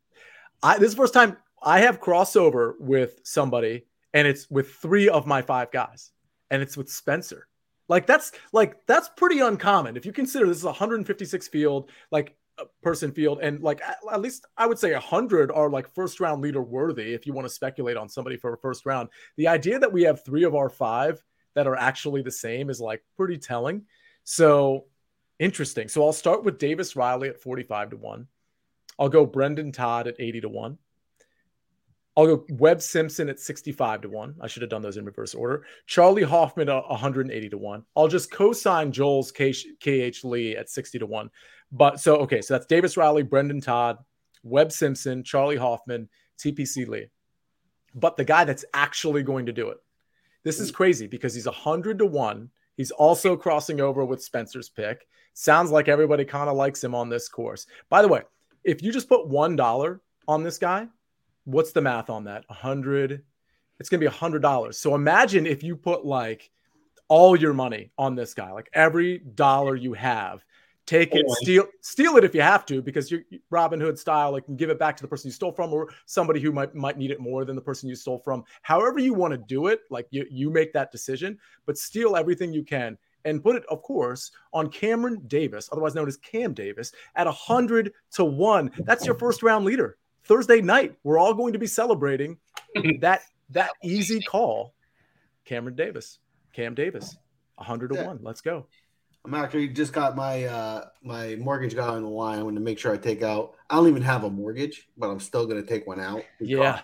I 0.61 0.78
this 0.78 0.89
is 0.89 0.95
first 0.95 1.15
time 1.15 1.36
I 1.63 1.80
have 1.80 1.99
crossover 1.99 2.74
with 2.80 3.22
somebody, 3.24 3.88
and 4.13 4.28
it's 4.28 4.47
with 4.51 4.76
three 4.76 5.09
of 5.09 5.26
my 5.26 5.41
five 5.41 5.72
guys, 5.72 6.11
and 6.51 6.61
it's 6.61 6.78
with 6.78 6.91
Spencer. 6.91 7.47
Like 7.89 8.05
that's 8.05 8.34
like 8.53 8.86
that's 8.86 9.09
pretty 9.18 9.39
uncommon 9.39 9.97
if 9.97 10.05
you 10.05 10.11
consider 10.11 10.45
this 10.45 10.57
is 10.57 10.63
a 10.63 10.68
156 10.68 11.47
field, 11.47 11.89
like 12.11 12.36
a 12.59 12.65
person 12.84 13.11
field, 13.11 13.39
and 13.41 13.63
like 13.63 13.82
at, 13.82 13.97
at 14.11 14.22
least 14.22 14.45
I 14.55 14.68
would 14.68 14.78
say 14.78 14.93
hundred 14.93 15.51
are 15.51 15.72
like 15.72 15.91
first 15.95 16.20
round 16.20 16.43
leader 16.43 16.61
worthy 16.61 17.15
if 17.15 17.26
you 17.26 17.34
want 17.34 17.47
to 17.47 17.53
speculate 17.53 17.97
on 17.97 18.09
somebody 18.09 18.38
for 18.38 18.53
a 18.53 18.57
first 18.59 18.86
round. 18.86 19.09
The 19.38 19.47
idea 19.47 19.80
that 19.80 19.91
we 19.91 20.03
have 20.03 20.24
three 20.24 20.43
of 20.43 20.53
our 20.53 20.70
five 20.70 21.24
that 21.55 21.65
are 21.65 21.76
actually 21.76 22.22
the 22.22 22.30
same 22.30 22.70
is 22.70 22.80
like 22.80 23.03
pretty 23.15 23.39
telling. 23.39 23.86
So 24.24 24.86
interesting. 25.39 25.88
So 25.88 26.03
I'll 26.05 26.13
start 26.13 26.43
with 26.43 26.59
Davis 26.59 26.95
Riley 26.95 27.29
at 27.29 27.39
45 27.39 27.91
to 27.91 27.97
1. 27.97 28.27
I'll 28.99 29.09
go 29.09 29.25
Brendon 29.25 29.71
Todd 29.71 30.07
at 30.07 30.15
80 30.19 30.41
to 30.41 30.49
1. 30.49 30.77
I'll 32.17 32.25
go 32.25 32.45
Webb 32.49 32.81
Simpson 32.81 33.29
at 33.29 33.39
65 33.39 34.01
to 34.01 34.09
1. 34.09 34.35
I 34.41 34.47
should 34.47 34.63
have 34.63 34.71
done 34.71 34.81
those 34.81 34.97
in 34.97 35.05
reverse 35.05 35.35
order. 35.35 35.65
Charley 35.85 36.23
Hoffman 36.23 36.67
at 36.67 36.89
180 36.89 37.49
to 37.49 37.57
1. 37.59 37.83
I'll 37.95 38.07
just 38.07 38.31
co-sign 38.31 38.91
Joel's 38.91 39.31
KH 39.31 40.23
Lee 40.23 40.55
at 40.55 40.69
60 40.69 40.97
to 40.97 41.05
1. 41.05 41.29
But 41.71 41.99
so 41.99 42.15
okay, 42.17 42.41
so 42.41 42.55
that's 42.55 42.65
Davis 42.65 42.97
Riley, 42.97 43.21
Brendon 43.21 43.61
Todd, 43.61 43.99
Webb 44.41 44.71
Simpson, 44.71 45.23
Charley 45.23 45.57
Hoffman, 45.57 46.09
TPC 46.39 46.88
Lee. 46.88 47.07
But 47.93 48.17
the 48.17 48.25
guy 48.25 48.45
that's 48.45 48.65
actually 48.73 49.21
going 49.21 49.45
to 49.45 49.53
do 49.53 49.69
it. 49.69 49.77
This 50.43 50.59
is 50.59 50.69
hmm. 50.69 50.75
crazy 50.75 51.07
because 51.07 51.35
he's 51.35 51.45
100 51.45 51.99
to 51.99 52.05
1. 52.07 52.49
He's 52.78 52.91
also 52.91 53.36
crossing 53.36 53.82
over 53.82 54.05
with 54.05 54.23
Spencer's 54.23 54.69
pick. 54.69 55.07
Sounds 55.34 55.71
like 55.71 55.89
everybody 55.89 56.23
kind 56.23 56.49
of 56.49 56.55
likes 56.55 56.84
him 56.84 56.95
on 56.95 57.09
this 57.09 57.28
course. 57.28 57.67
By 57.89 58.01
the 58.01 58.07
way, 58.07 58.21
if 58.63 58.82
you 58.82 58.93
just 58.93 59.09
put 59.09 59.28
$1 59.28 59.99
on 60.28 60.43
this 60.43 60.57
guy, 60.57 60.88
what's 61.43 61.73
the 61.73 61.82
math 61.82 62.09
on 62.09 62.23
that? 62.25 62.45
A 62.49 62.53
100 62.53 63.23
it's 63.80 63.89
going 63.89 64.01
to 64.01 64.09
be 64.09 64.15
a 64.15 64.17
$100. 64.17 64.75
So 64.75 64.95
imagine 64.95 65.45
if 65.45 65.63
you 65.63 65.75
put 65.75 66.05
like 66.05 66.49
all 67.07 67.36
your 67.36 67.53
money 67.53 67.91
on 67.97 68.15
this 68.15 68.34
guy, 68.34 68.51
like 68.51 68.69
every 68.73 69.19
dollar 69.19 69.75
you 69.75 69.93
have, 69.93 70.43
take 70.88 71.13
it, 71.13 71.29
steal 71.29 71.65
steal 71.81 72.17
it 72.17 72.23
if 72.23 72.33
you 72.33 72.41
have 72.41 72.65
to 72.65 72.81
because 72.81 73.11
you're 73.11 73.21
Robin 73.51 73.79
Hood 73.79 73.99
style, 73.99 74.31
like 74.31 74.45
give 74.55 74.71
it 74.71 74.79
back 74.79 74.97
to 74.97 75.03
the 75.03 75.07
person 75.07 75.27
you 75.27 75.33
stole 75.33 75.51
from 75.51 75.71
or 75.71 75.89
somebody 76.07 76.39
who 76.39 76.51
might 76.51 76.73
might 76.73 76.97
need 76.97 77.11
it 77.11 77.19
more 77.19 77.45
than 77.45 77.55
the 77.55 77.61
person 77.61 77.88
you 77.88 77.95
stole 77.95 78.17
from. 78.17 78.43
However 78.63 78.97
you 78.97 79.13
want 79.13 79.33
to 79.33 79.38
do 79.38 79.67
it, 79.67 79.81
like 79.91 80.07
you 80.09 80.25
you 80.31 80.49
make 80.49 80.73
that 80.73 80.91
decision, 80.91 81.38
but 81.67 81.77
steal 81.77 82.15
everything 82.15 82.51
you 82.51 82.63
can 82.63 82.97
and 83.25 83.43
put 83.43 83.57
it, 83.57 83.65
of 83.69 83.81
course, 83.81 84.31
on 84.53 84.69
Cameron 84.69 85.21
Davis, 85.27 85.67
otherwise 85.71 85.93
known 85.93 86.07
as 86.07 86.15
Cam 86.17 86.53
Davis, 86.53 86.93
at 87.15 87.27
100 87.27 87.91
to 88.11 88.23
1. 88.23 88.71
That's 88.79 89.05
your 89.05 89.15
first 89.15 89.43
round 89.43 89.65
leader. 89.65 89.97
Thursday 90.23 90.61
night, 90.61 90.95
we're 91.03 91.17
all 91.17 91.33
going 91.33 91.53
to 91.53 91.59
be 91.59 91.67
celebrating 91.67 92.38
that 93.01 93.21
that 93.49 93.71
easy 93.83 94.21
call. 94.21 94.73
Cameron 95.45 95.75
Davis, 95.75 96.19
Cam 96.53 96.73
Davis, 96.73 97.17
100 97.55 97.93
to 97.93 98.03
1. 98.03 98.19
Let's 98.21 98.41
go. 98.41 98.67
I'm 99.28 99.34
actually 99.34 99.67
just 99.67 99.91
got 99.91 100.15
my 100.15 100.45
uh 100.45 100.86
my 101.03 101.36
mortgage 101.36 101.75
guy 101.75 101.86
on 101.88 102.01
the 102.01 102.07
line. 102.07 102.39
I 102.39 102.43
want 102.43 102.55
to 102.55 102.61
make 102.61 102.80
sure 102.80 102.93
I 102.93 102.97
take 102.97 103.21
out. 103.21 103.55
I 103.69 103.75
don't 103.75 103.89
even 103.89 104.01
have 104.01 104.23
a 104.23 104.30
mortgage, 104.30 104.88
but 104.97 105.09
I'm 105.09 105.19
still 105.19 105.45
going 105.45 105.61
to 105.61 105.67
take 105.67 105.86
one 105.86 105.99
out. 105.99 106.23
Yeah, 106.39 106.80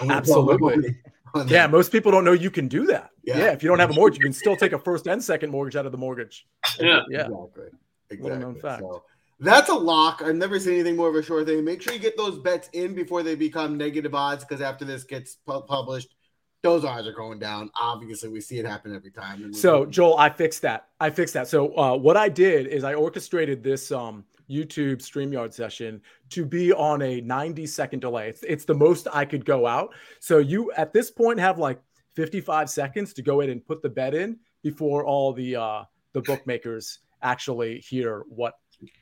I'm 0.00 0.06
gonna 0.06 0.20
put 0.22 0.28
my 0.46 0.52
absolutely. 0.52 0.96
on 1.34 1.48
Yeah, 1.48 1.62
that. 1.66 1.72
most 1.72 1.90
people 1.90 2.12
don't 2.12 2.24
know 2.24 2.32
you 2.32 2.52
can 2.52 2.68
do 2.68 2.86
that. 2.86 3.10
Yeah. 3.24 3.38
Yeah. 3.38 3.52
if 3.52 3.64
you 3.64 3.68
don't 3.68 3.80
have 3.80 3.90
a 3.90 3.94
mortgage, 3.94 4.18
you 4.20 4.24
can 4.24 4.32
still 4.32 4.54
take 4.54 4.72
a 4.72 4.78
first 4.78 5.08
and 5.08 5.22
second 5.22 5.50
mortgage 5.50 5.74
out 5.74 5.84
of 5.86 5.92
the 5.92 5.98
mortgage. 5.98 6.46
Yeah. 6.78 7.00
Yeah. 7.10 7.22
exactly. 7.26 7.64
Exactly. 8.10 8.60
fact. 8.60 8.82
So 8.82 9.02
that's 9.40 9.68
a 9.68 9.74
lock. 9.74 10.22
I've 10.24 10.36
never 10.36 10.60
seen 10.60 10.74
anything 10.74 10.94
more 10.94 11.08
of 11.08 11.16
a 11.16 11.22
sure 11.22 11.44
thing. 11.44 11.64
Make 11.64 11.82
sure 11.82 11.92
you 11.94 11.98
get 11.98 12.16
those 12.16 12.38
bets 12.38 12.68
in 12.74 12.94
before 12.94 13.24
they 13.24 13.34
become 13.34 13.76
negative 13.76 14.14
odds 14.14 14.44
because 14.44 14.60
after 14.60 14.84
this 14.84 15.02
gets 15.02 15.34
pu- 15.34 15.62
published, 15.62 16.14
those 16.62 16.84
odds 16.84 17.06
are 17.06 17.12
going 17.12 17.38
down. 17.38 17.70
Obviously, 17.80 18.28
we 18.28 18.40
see 18.40 18.58
it 18.58 18.66
happen 18.66 18.94
every 18.94 19.10
time. 19.10 19.52
So 19.52 19.84
Joel, 19.84 20.16
I 20.16 20.30
fixed 20.30 20.62
that. 20.62 20.88
I 21.00 21.10
fixed 21.10 21.34
that. 21.34 21.48
So 21.48 21.76
uh, 21.76 21.96
what 21.96 22.16
I 22.16 22.28
did 22.28 22.68
is 22.68 22.84
I 22.84 22.94
orchestrated 22.94 23.62
this 23.64 23.90
um, 23.90 24.24
YouTube 24.48 24.98
StreamYard 24.98 25.52
session 25.52 26.00
to 26.30 26.44
be 26.44 26.72
on 26.72 27.02
a 27.02 27.20
90 27.20 27.66
second 27.66 28.00
delay. 28.00 28.28
It's, 28.28 28.42
it's 28.44 28.64
the 28.64 28.74
most 28.74 29.08
I 29.12 29.24
could 29.24 29.44
go 29.44 29.66
out. 29.66 29.94
So 30.20 30.38
you 30.38 30.70
at 30.72 30.92
this 30.92 31.10
point 31.10 31.40
have 31.40 31.58
like 31.58 31.80
55 32.14 32.70
seconds 32.70 33.12
to 33.14 33.22
go 33.22 33.40
in 33.40 33.50
and 33.50 33.64
put 33.64 33.82
the 33.82 33.88
bet 33.88 34.14
in 34.14 34.38
before 34.62 35.04
all 35.04 35.32
the 35.32 35.56
uh, 35.56 35.82
the 36.12 36.20
bookmakers 36.22 37.00
actually 37.22 37.78
hear 37.80 38.24
what 38.28 38.54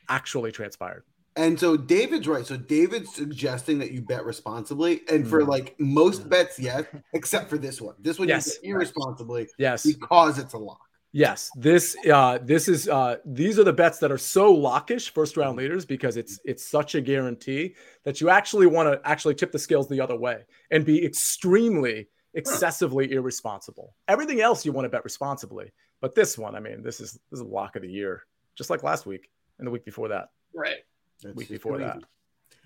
actually 0.09 0.51
transpired. 0.51 1.03
And 1.37 1.57
so 1.59 1.77
David's 1.77 2.27
right. 2.27 2.45
So 2.45 2.57
David's 2.57 3.13
suggesting 3.13 3.79
that 3.79 3.91
you 3.91 4.01
bet 4.01 4.25
responsibly, 4.25 5.01
and 5.09 5.27
for 5.27 5.41
Mm. 5.41 5.47
like 5.47 5.75
most 5.79 6.27
bets, 6.29 6.59
yes, 6.59 6.85
except 7.13 7.49
for 7.49 7.57
this 7.57 7.79
one. 7.79 7.95
This 7.99 8.19
one, 8.19 8.27
Yes. 8.27 8.47
you 8.47 8.53
bet 8.53 8.69
irresponsibly 8.69 9.47
Yes. 9.57 9.85
because 9.85 10.37
it's 10.39 10.53
a 10.53 10.57
lock. 10.57 10.81
Yes, 11.13 11.49
this 11.55 11.95
uh 12.09 12.37
this 12.41 12.69
is 12.69 12.87
uh 12.87 13.17
these 13.25 13.59
are 13.59 13.65
the 13.65 13.73
bets 13.73 13.99
that 13.99 14.11
are 14.13 14.17
so 14.17 14.55
lockish 14.55 15.09
first 15.09 15.35
round 15.35 15.57
leaders 15.57 15.85
because 15.85 16.15
it's 16.15 16.39
it's 16.45 16.65
such 16.69 16.95
a 16.95 17.01
guarantee 17.01 17.75
that 18.05 18.21
you 18.21 18.29
actually 18.29 18.65
want 18.65 18.87
to 18.91 19.01
actually 19.09 19.35
tip 19.35 19.51
the 19.51 19.59
scales 19.59 19.89
the 19.89 19.99
other 19.99 20.15
way 20.17 20.43
and 20.71 20.85
be 20.85 21.03
extremely 21.05 22.07
excessively 22.33 23.11
irresponsible. 23.11 23.93
Everything 24.07 24.39
else 24.39 24.65
you 24.65 24.71
want 24.71 24.85
to 24.85 24.89
bet 24.89 25.03
responsibly, 25.03 25.71
but 25.99 26.15
this 26.15 26.37
one, 26.37 26.55
I 26.55 26.61
mean, 26.61 26.81
this 26.81 27.01
is 27.01 27.11
this 27.29 27.39
is 27.39 27.41
a 27.41 27.45
lock 27.45 27.75
of 27.75 27.81
the 27.81 27.89
year, 27.91 28.23
just 28.55 28.69
like 28.69 28.81
last 28.83 29.05
week 29.05 29.29
and 29.59 29.67
the 29.67 29.71
week 29.71 29.83
before 29.83 30.07
that. 30.09 30.29
Right. 30.55 30.77
That's 31.21 31.35
week 31.35 31.49
before 31.49 31.77
crazy. 31.77 31.91
that. 31.91 32.03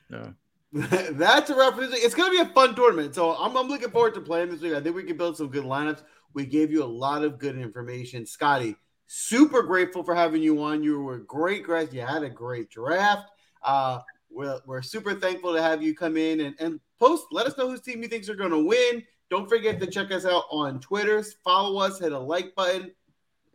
No. 0.07 0.33
That's 0.71 1.49
a 1.49 1.55
wrap. 1.55 1.73
for 1.73 1.81
this 1.81 1.91
week. 1.91 2.03
It's 2.03 2.13
going 2.13 2.31
to 2.31 2.43
be 2.43 2.47
a 2.47 2.53
fun 2.53 2.75
tournament. 2.75 3.15
So 3.15 3.33
I'm, 3.33 3.55
I'm 3.57 3.67
looking 3.67 3.89
forward 3.89 4.13
to 4.15 4.21
playing 4.21 4.49
this 4.49 4.61
week. 4.61 4.73
I 4.73 4.81
think 4.81 4.95
we 4.95 5.03
can 5.03 5.17
build 5.17 5.35
some 5.35 5.47
good 5.47 5.63
lineups. 5.63 6.03
We 6.33 6.45
gave 6.45 6.69
you 6.69 6.83
a 6.83 6.85
lot 6.85 7.23
of 7.23 7.39
good 7.39 7.57
information. 7.57 8.25
Scotty, 8.25 8.75
super 9.07 9.63
grateful 9.63 10.03
for 10.03 10.13
having 10.13 10.43
you 10.43 10.61
on. 10.61 10.83
You 10.83 10.99
were 11.01 11.19
great. 11.19 11.65
You 11.91 12.01
had 12.01 12.23
a 12.23 12.29
great 12.29 12.69
draft. 12.69 13.31
Uh, 13.63 14.01
we're, 14.29 14.59
we're 14.65 14.81
super 14.81 15.15
thankful 15.15 15.53
to 15.53 15.61
have 15.61 15.81
you 15.81 15.95
come 15.95 16.17
in 16.17 16.41
and, 16.41 16.55
and 16.59 16.79
post. 16.99 17.27
Let 17.31 17.47
us 17.47 17.57
know 17.57 17.69
whose 17.69 17.81
team 17.81 18.03
you 18.03 18.09
think 18.09 18.27
are 18.29 18.35
going 18.35 18.51
to 18.51 18.63
win. 18.63 19.01
Don't 19.29 19.49
forget 19.49 19.79
to 19.79 19.87
check 19.87 20.11
us 20.11 20.25
out 20.25 20.43
on 20.51 20.79
Twitter. 20.79 21.23
Follow 21.43 21.79
us, 21.79 21.99
hit 21.99 22.11
a 22.11 22.19
like 22.19 22.53
button. 22.53 22.91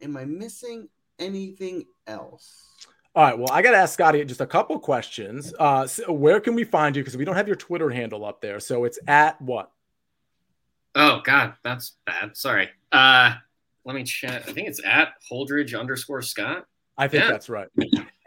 Am 0.02 0.16
I 0.16 0.24
missing 0.24 0.88
anything 1.18 1.84
else? 2.06 2.64
All 3.14 3.24
right. 3.24 3.36
Well, 3.36 3.48
I 3.50 3.60
got 3.62 3.72
to 3.72 3.76
ask 3.76 3.94
Scotty 3.94 4.24
just 4.24 4.40
a 4.40 4.46
couple 4.46 4.78
questions. 4.78 5.52
Uh, 5.58 5.86
so 5.86 6.12
where 6.12 6.40
can 6.40 6.54
we 6.54 6.62
find 6.64 6.94
you? 6.94 7.02
Because 7.02 7.16
we 7.16 7.24
don't 7.24 7.34
have 7.34 7.48
your 7.48 7.56
Twitter 7.56 7.90
handle 7.90 8.24
up 8.24 8.40
there. 8.40 8.60
So 8.60 8.84
it's 8.84 8.98
at 9.08 9.40
what? 9.42 9.70
Oh 10.94 11.20
God, 11.24 11.54
that's 11.62 11.96
bad. 12.06 12.36
Sorry. 12.36 12.68
Uh, 12.92 13.34
let 13.84 13.94
me 13.96 14.04
check. 14.04 14.48
I 14.48 14.52
think 14.52 14.68
it's 14.68 14.80
at 14.84 15.08
Holdridge 15.30 15.78
underscore 15.78 16.22
Scott. 16.22 16.66
I 16.98 17.08
think 17.08 17.24
Yeah. 17.24 17.30
that's 17.30 17.48
right. 17.48 17.68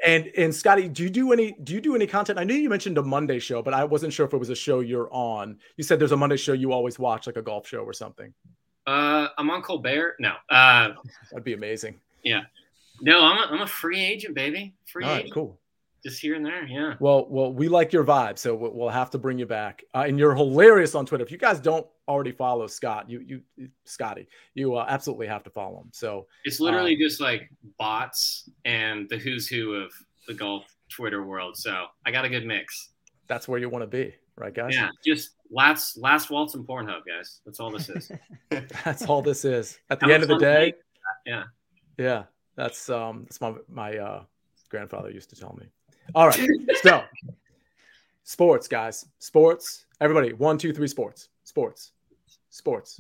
And 0.06 0.30
and 0.38 0.54
Scotty, 0.54 0.90
do 0.90 1.04
you 1.04 1.10
do 1.10 1.32
any 1.32 1.54
do 1.64 1.74
you 1.74 1.80
do 1.82 1.96
any 1.96 2.08
content? 2.08 2.40
I 2.40 2.44
knew 2.44 2.54
you 2.56 2.70
mentioned 2.70 2.98
a 2.98 3.04
Monday 3.04 3.40
show, 3.40 3.62
but 3.62 3.74
I 3.74 3.84
wasn't 3.84 4.12
sure 4.14 4.26
if 4.26 4.34
it 4.34 4.38
was 4.38 4.50
a 4.50 4.56
show 4.56 4.80
you're 4.82 5.08
on. 5.14 5.60
You 5.78 5.84
said 5.84 6.00
there's 6.00 6.12
a 6.14 6.18
Monday 6.18 6.38
show 6.38 6.54
you 6.54 6.72
always 6.74 6.98
watch, 7.00 7.28
like 7.28 7.38
a 7.38 7.42
golf 7.42 7.68
show 7.68 7.80
or 7.84 7.94
something. 7.94 8.34
Uh, 8.88 9.28
I'm 9.38 9.50
on 9.50 9.62
Colbert. 9.62 10.16
No. 10.20 10.34
Uh, 10.50 10.94
That'd 11.32 11.44
be 11.46 11.54
amazing. 11.54 12.00
No, 13.04 13.22
I'm 13.22 13.38
a, 13.38 13.54
I'm 13.54 13.62
a 13.62 13.68
free 13.68 14.00
agent, 14.04 14.34
baby. 14.36 14.74
Free 14.86 15.04
All 15.04 15.12
right, 15.12 15.20
agent. 15.20 15.34
cool. 15.34 15.60
Just 16.06 16.20
here 16.20 16.36
and 16.36 16.46
there. 16.46 16.66
Yeah. 16.66 16.96
Well, 17.00 17.28
well, 17.30 17.54
we 17.54 17.70
like 17.70 17.94
your 17.94 18.04
vibe, 18.04 18.38
so 18.38 18.54
we'll, 18.56 18.90
have 18.90 19.10
to 19.12 19.18
bring 19.18 19.40
you 19.40 19.46
back. 19.46 19.84
Uh, 19.96 20.04
and 20.06 20.20
you're 20.20 20.36
hilarious 20.36 20.96
on 20.96 21.06
Twitter. 21.06 21.24
If 21.24 21.32
you 21.32 21.38
guys 21.38 21.62
don't 21.62 21.88
already 22.10 22.34
follow 22.34 22.68
Scott, 22.68 23.10
you 23.10 23.22
you 23.22 23.70
Scotty, 23.86 24.28
you 24.54 24.76
uh, 24.76 24.86
absolutely 24.90 25.28
have 25.28 25.44
to 25.44 25.50
follow 25.50 25.80
him. 25.80 25.90
So 25.94 26.28
It's 26.44 26.60
literally 26.60 26.98
just 26.98 27.22
like 27.22 27.50
bots 27.78 28.50
and 28.66 29.08
the 29.10 29.18
who's 29.18 29.48
who 29.48 29.76
of 29.76 29.94
the 30.28 30.34
golf 30.34 30.66
Twitter 30.90 31.24
world. 31.24 31.56
So 31.58 31.86
I 32.06 32.12
got 32.12 32.26
a 32.26 32.30
good 32.30 32.46
mix. 32.46 32.90
that's 33.28 33.48
where 33.48 33.60
you 33.60 33.70
want 33.70 33.84
to 33.84 33.88
be, 33.88 34.14
right, 34.36 34.54
guys? 34.54 34.74
Yeah. 34.76 34.90
Just 35.06 35.36
last 35.52 35.98
last 35.98 36.30
waltz 36.30 36.54
and 36.56 36.68
Pornhub, 36.68 37.02
guys. 37.08 37.40
That's 37.46 37.62
all 37.62 37.72
this 37.72 37.88
is. 37.88 38.12
That's 38.84 39.04
all 39.06 39.22
this 39.22 39.46
is. 39.46 39.80
At 39.90 40.02
the 40.02 40.08
How 40.08 40.12
end 40.12 40.24
of 40.24 40.28
the 40.30 40.38
day, 40.38 40.74
Yeah. 41.26 41.44
yeah, 41.98 42.24
that's 42.56 42.90
um 42.90 43.24
that's 43.24 43.42
my 43.42 43.54
my 43.68 43.98
uh 43.98 44.24
grandfather 44.70 45.10
used 45.10 45.30
to 45.30 45.36
tell 45.36 45.58
me. 45.60 45.68
All 46.16 46.28
right, 46.28 46.50
so 46.82 47.04
sports, 48.24 48.68
guys, 48.68 49.06
sports. 49.20 49.86
Everybody, 50.02 50.34
one, 50.34 50.58
two, 50.58 50.74
three, 50.74 50.88
sports, 50.88 51.30
sports, 51.44 51.92
sports. 52.50 53.00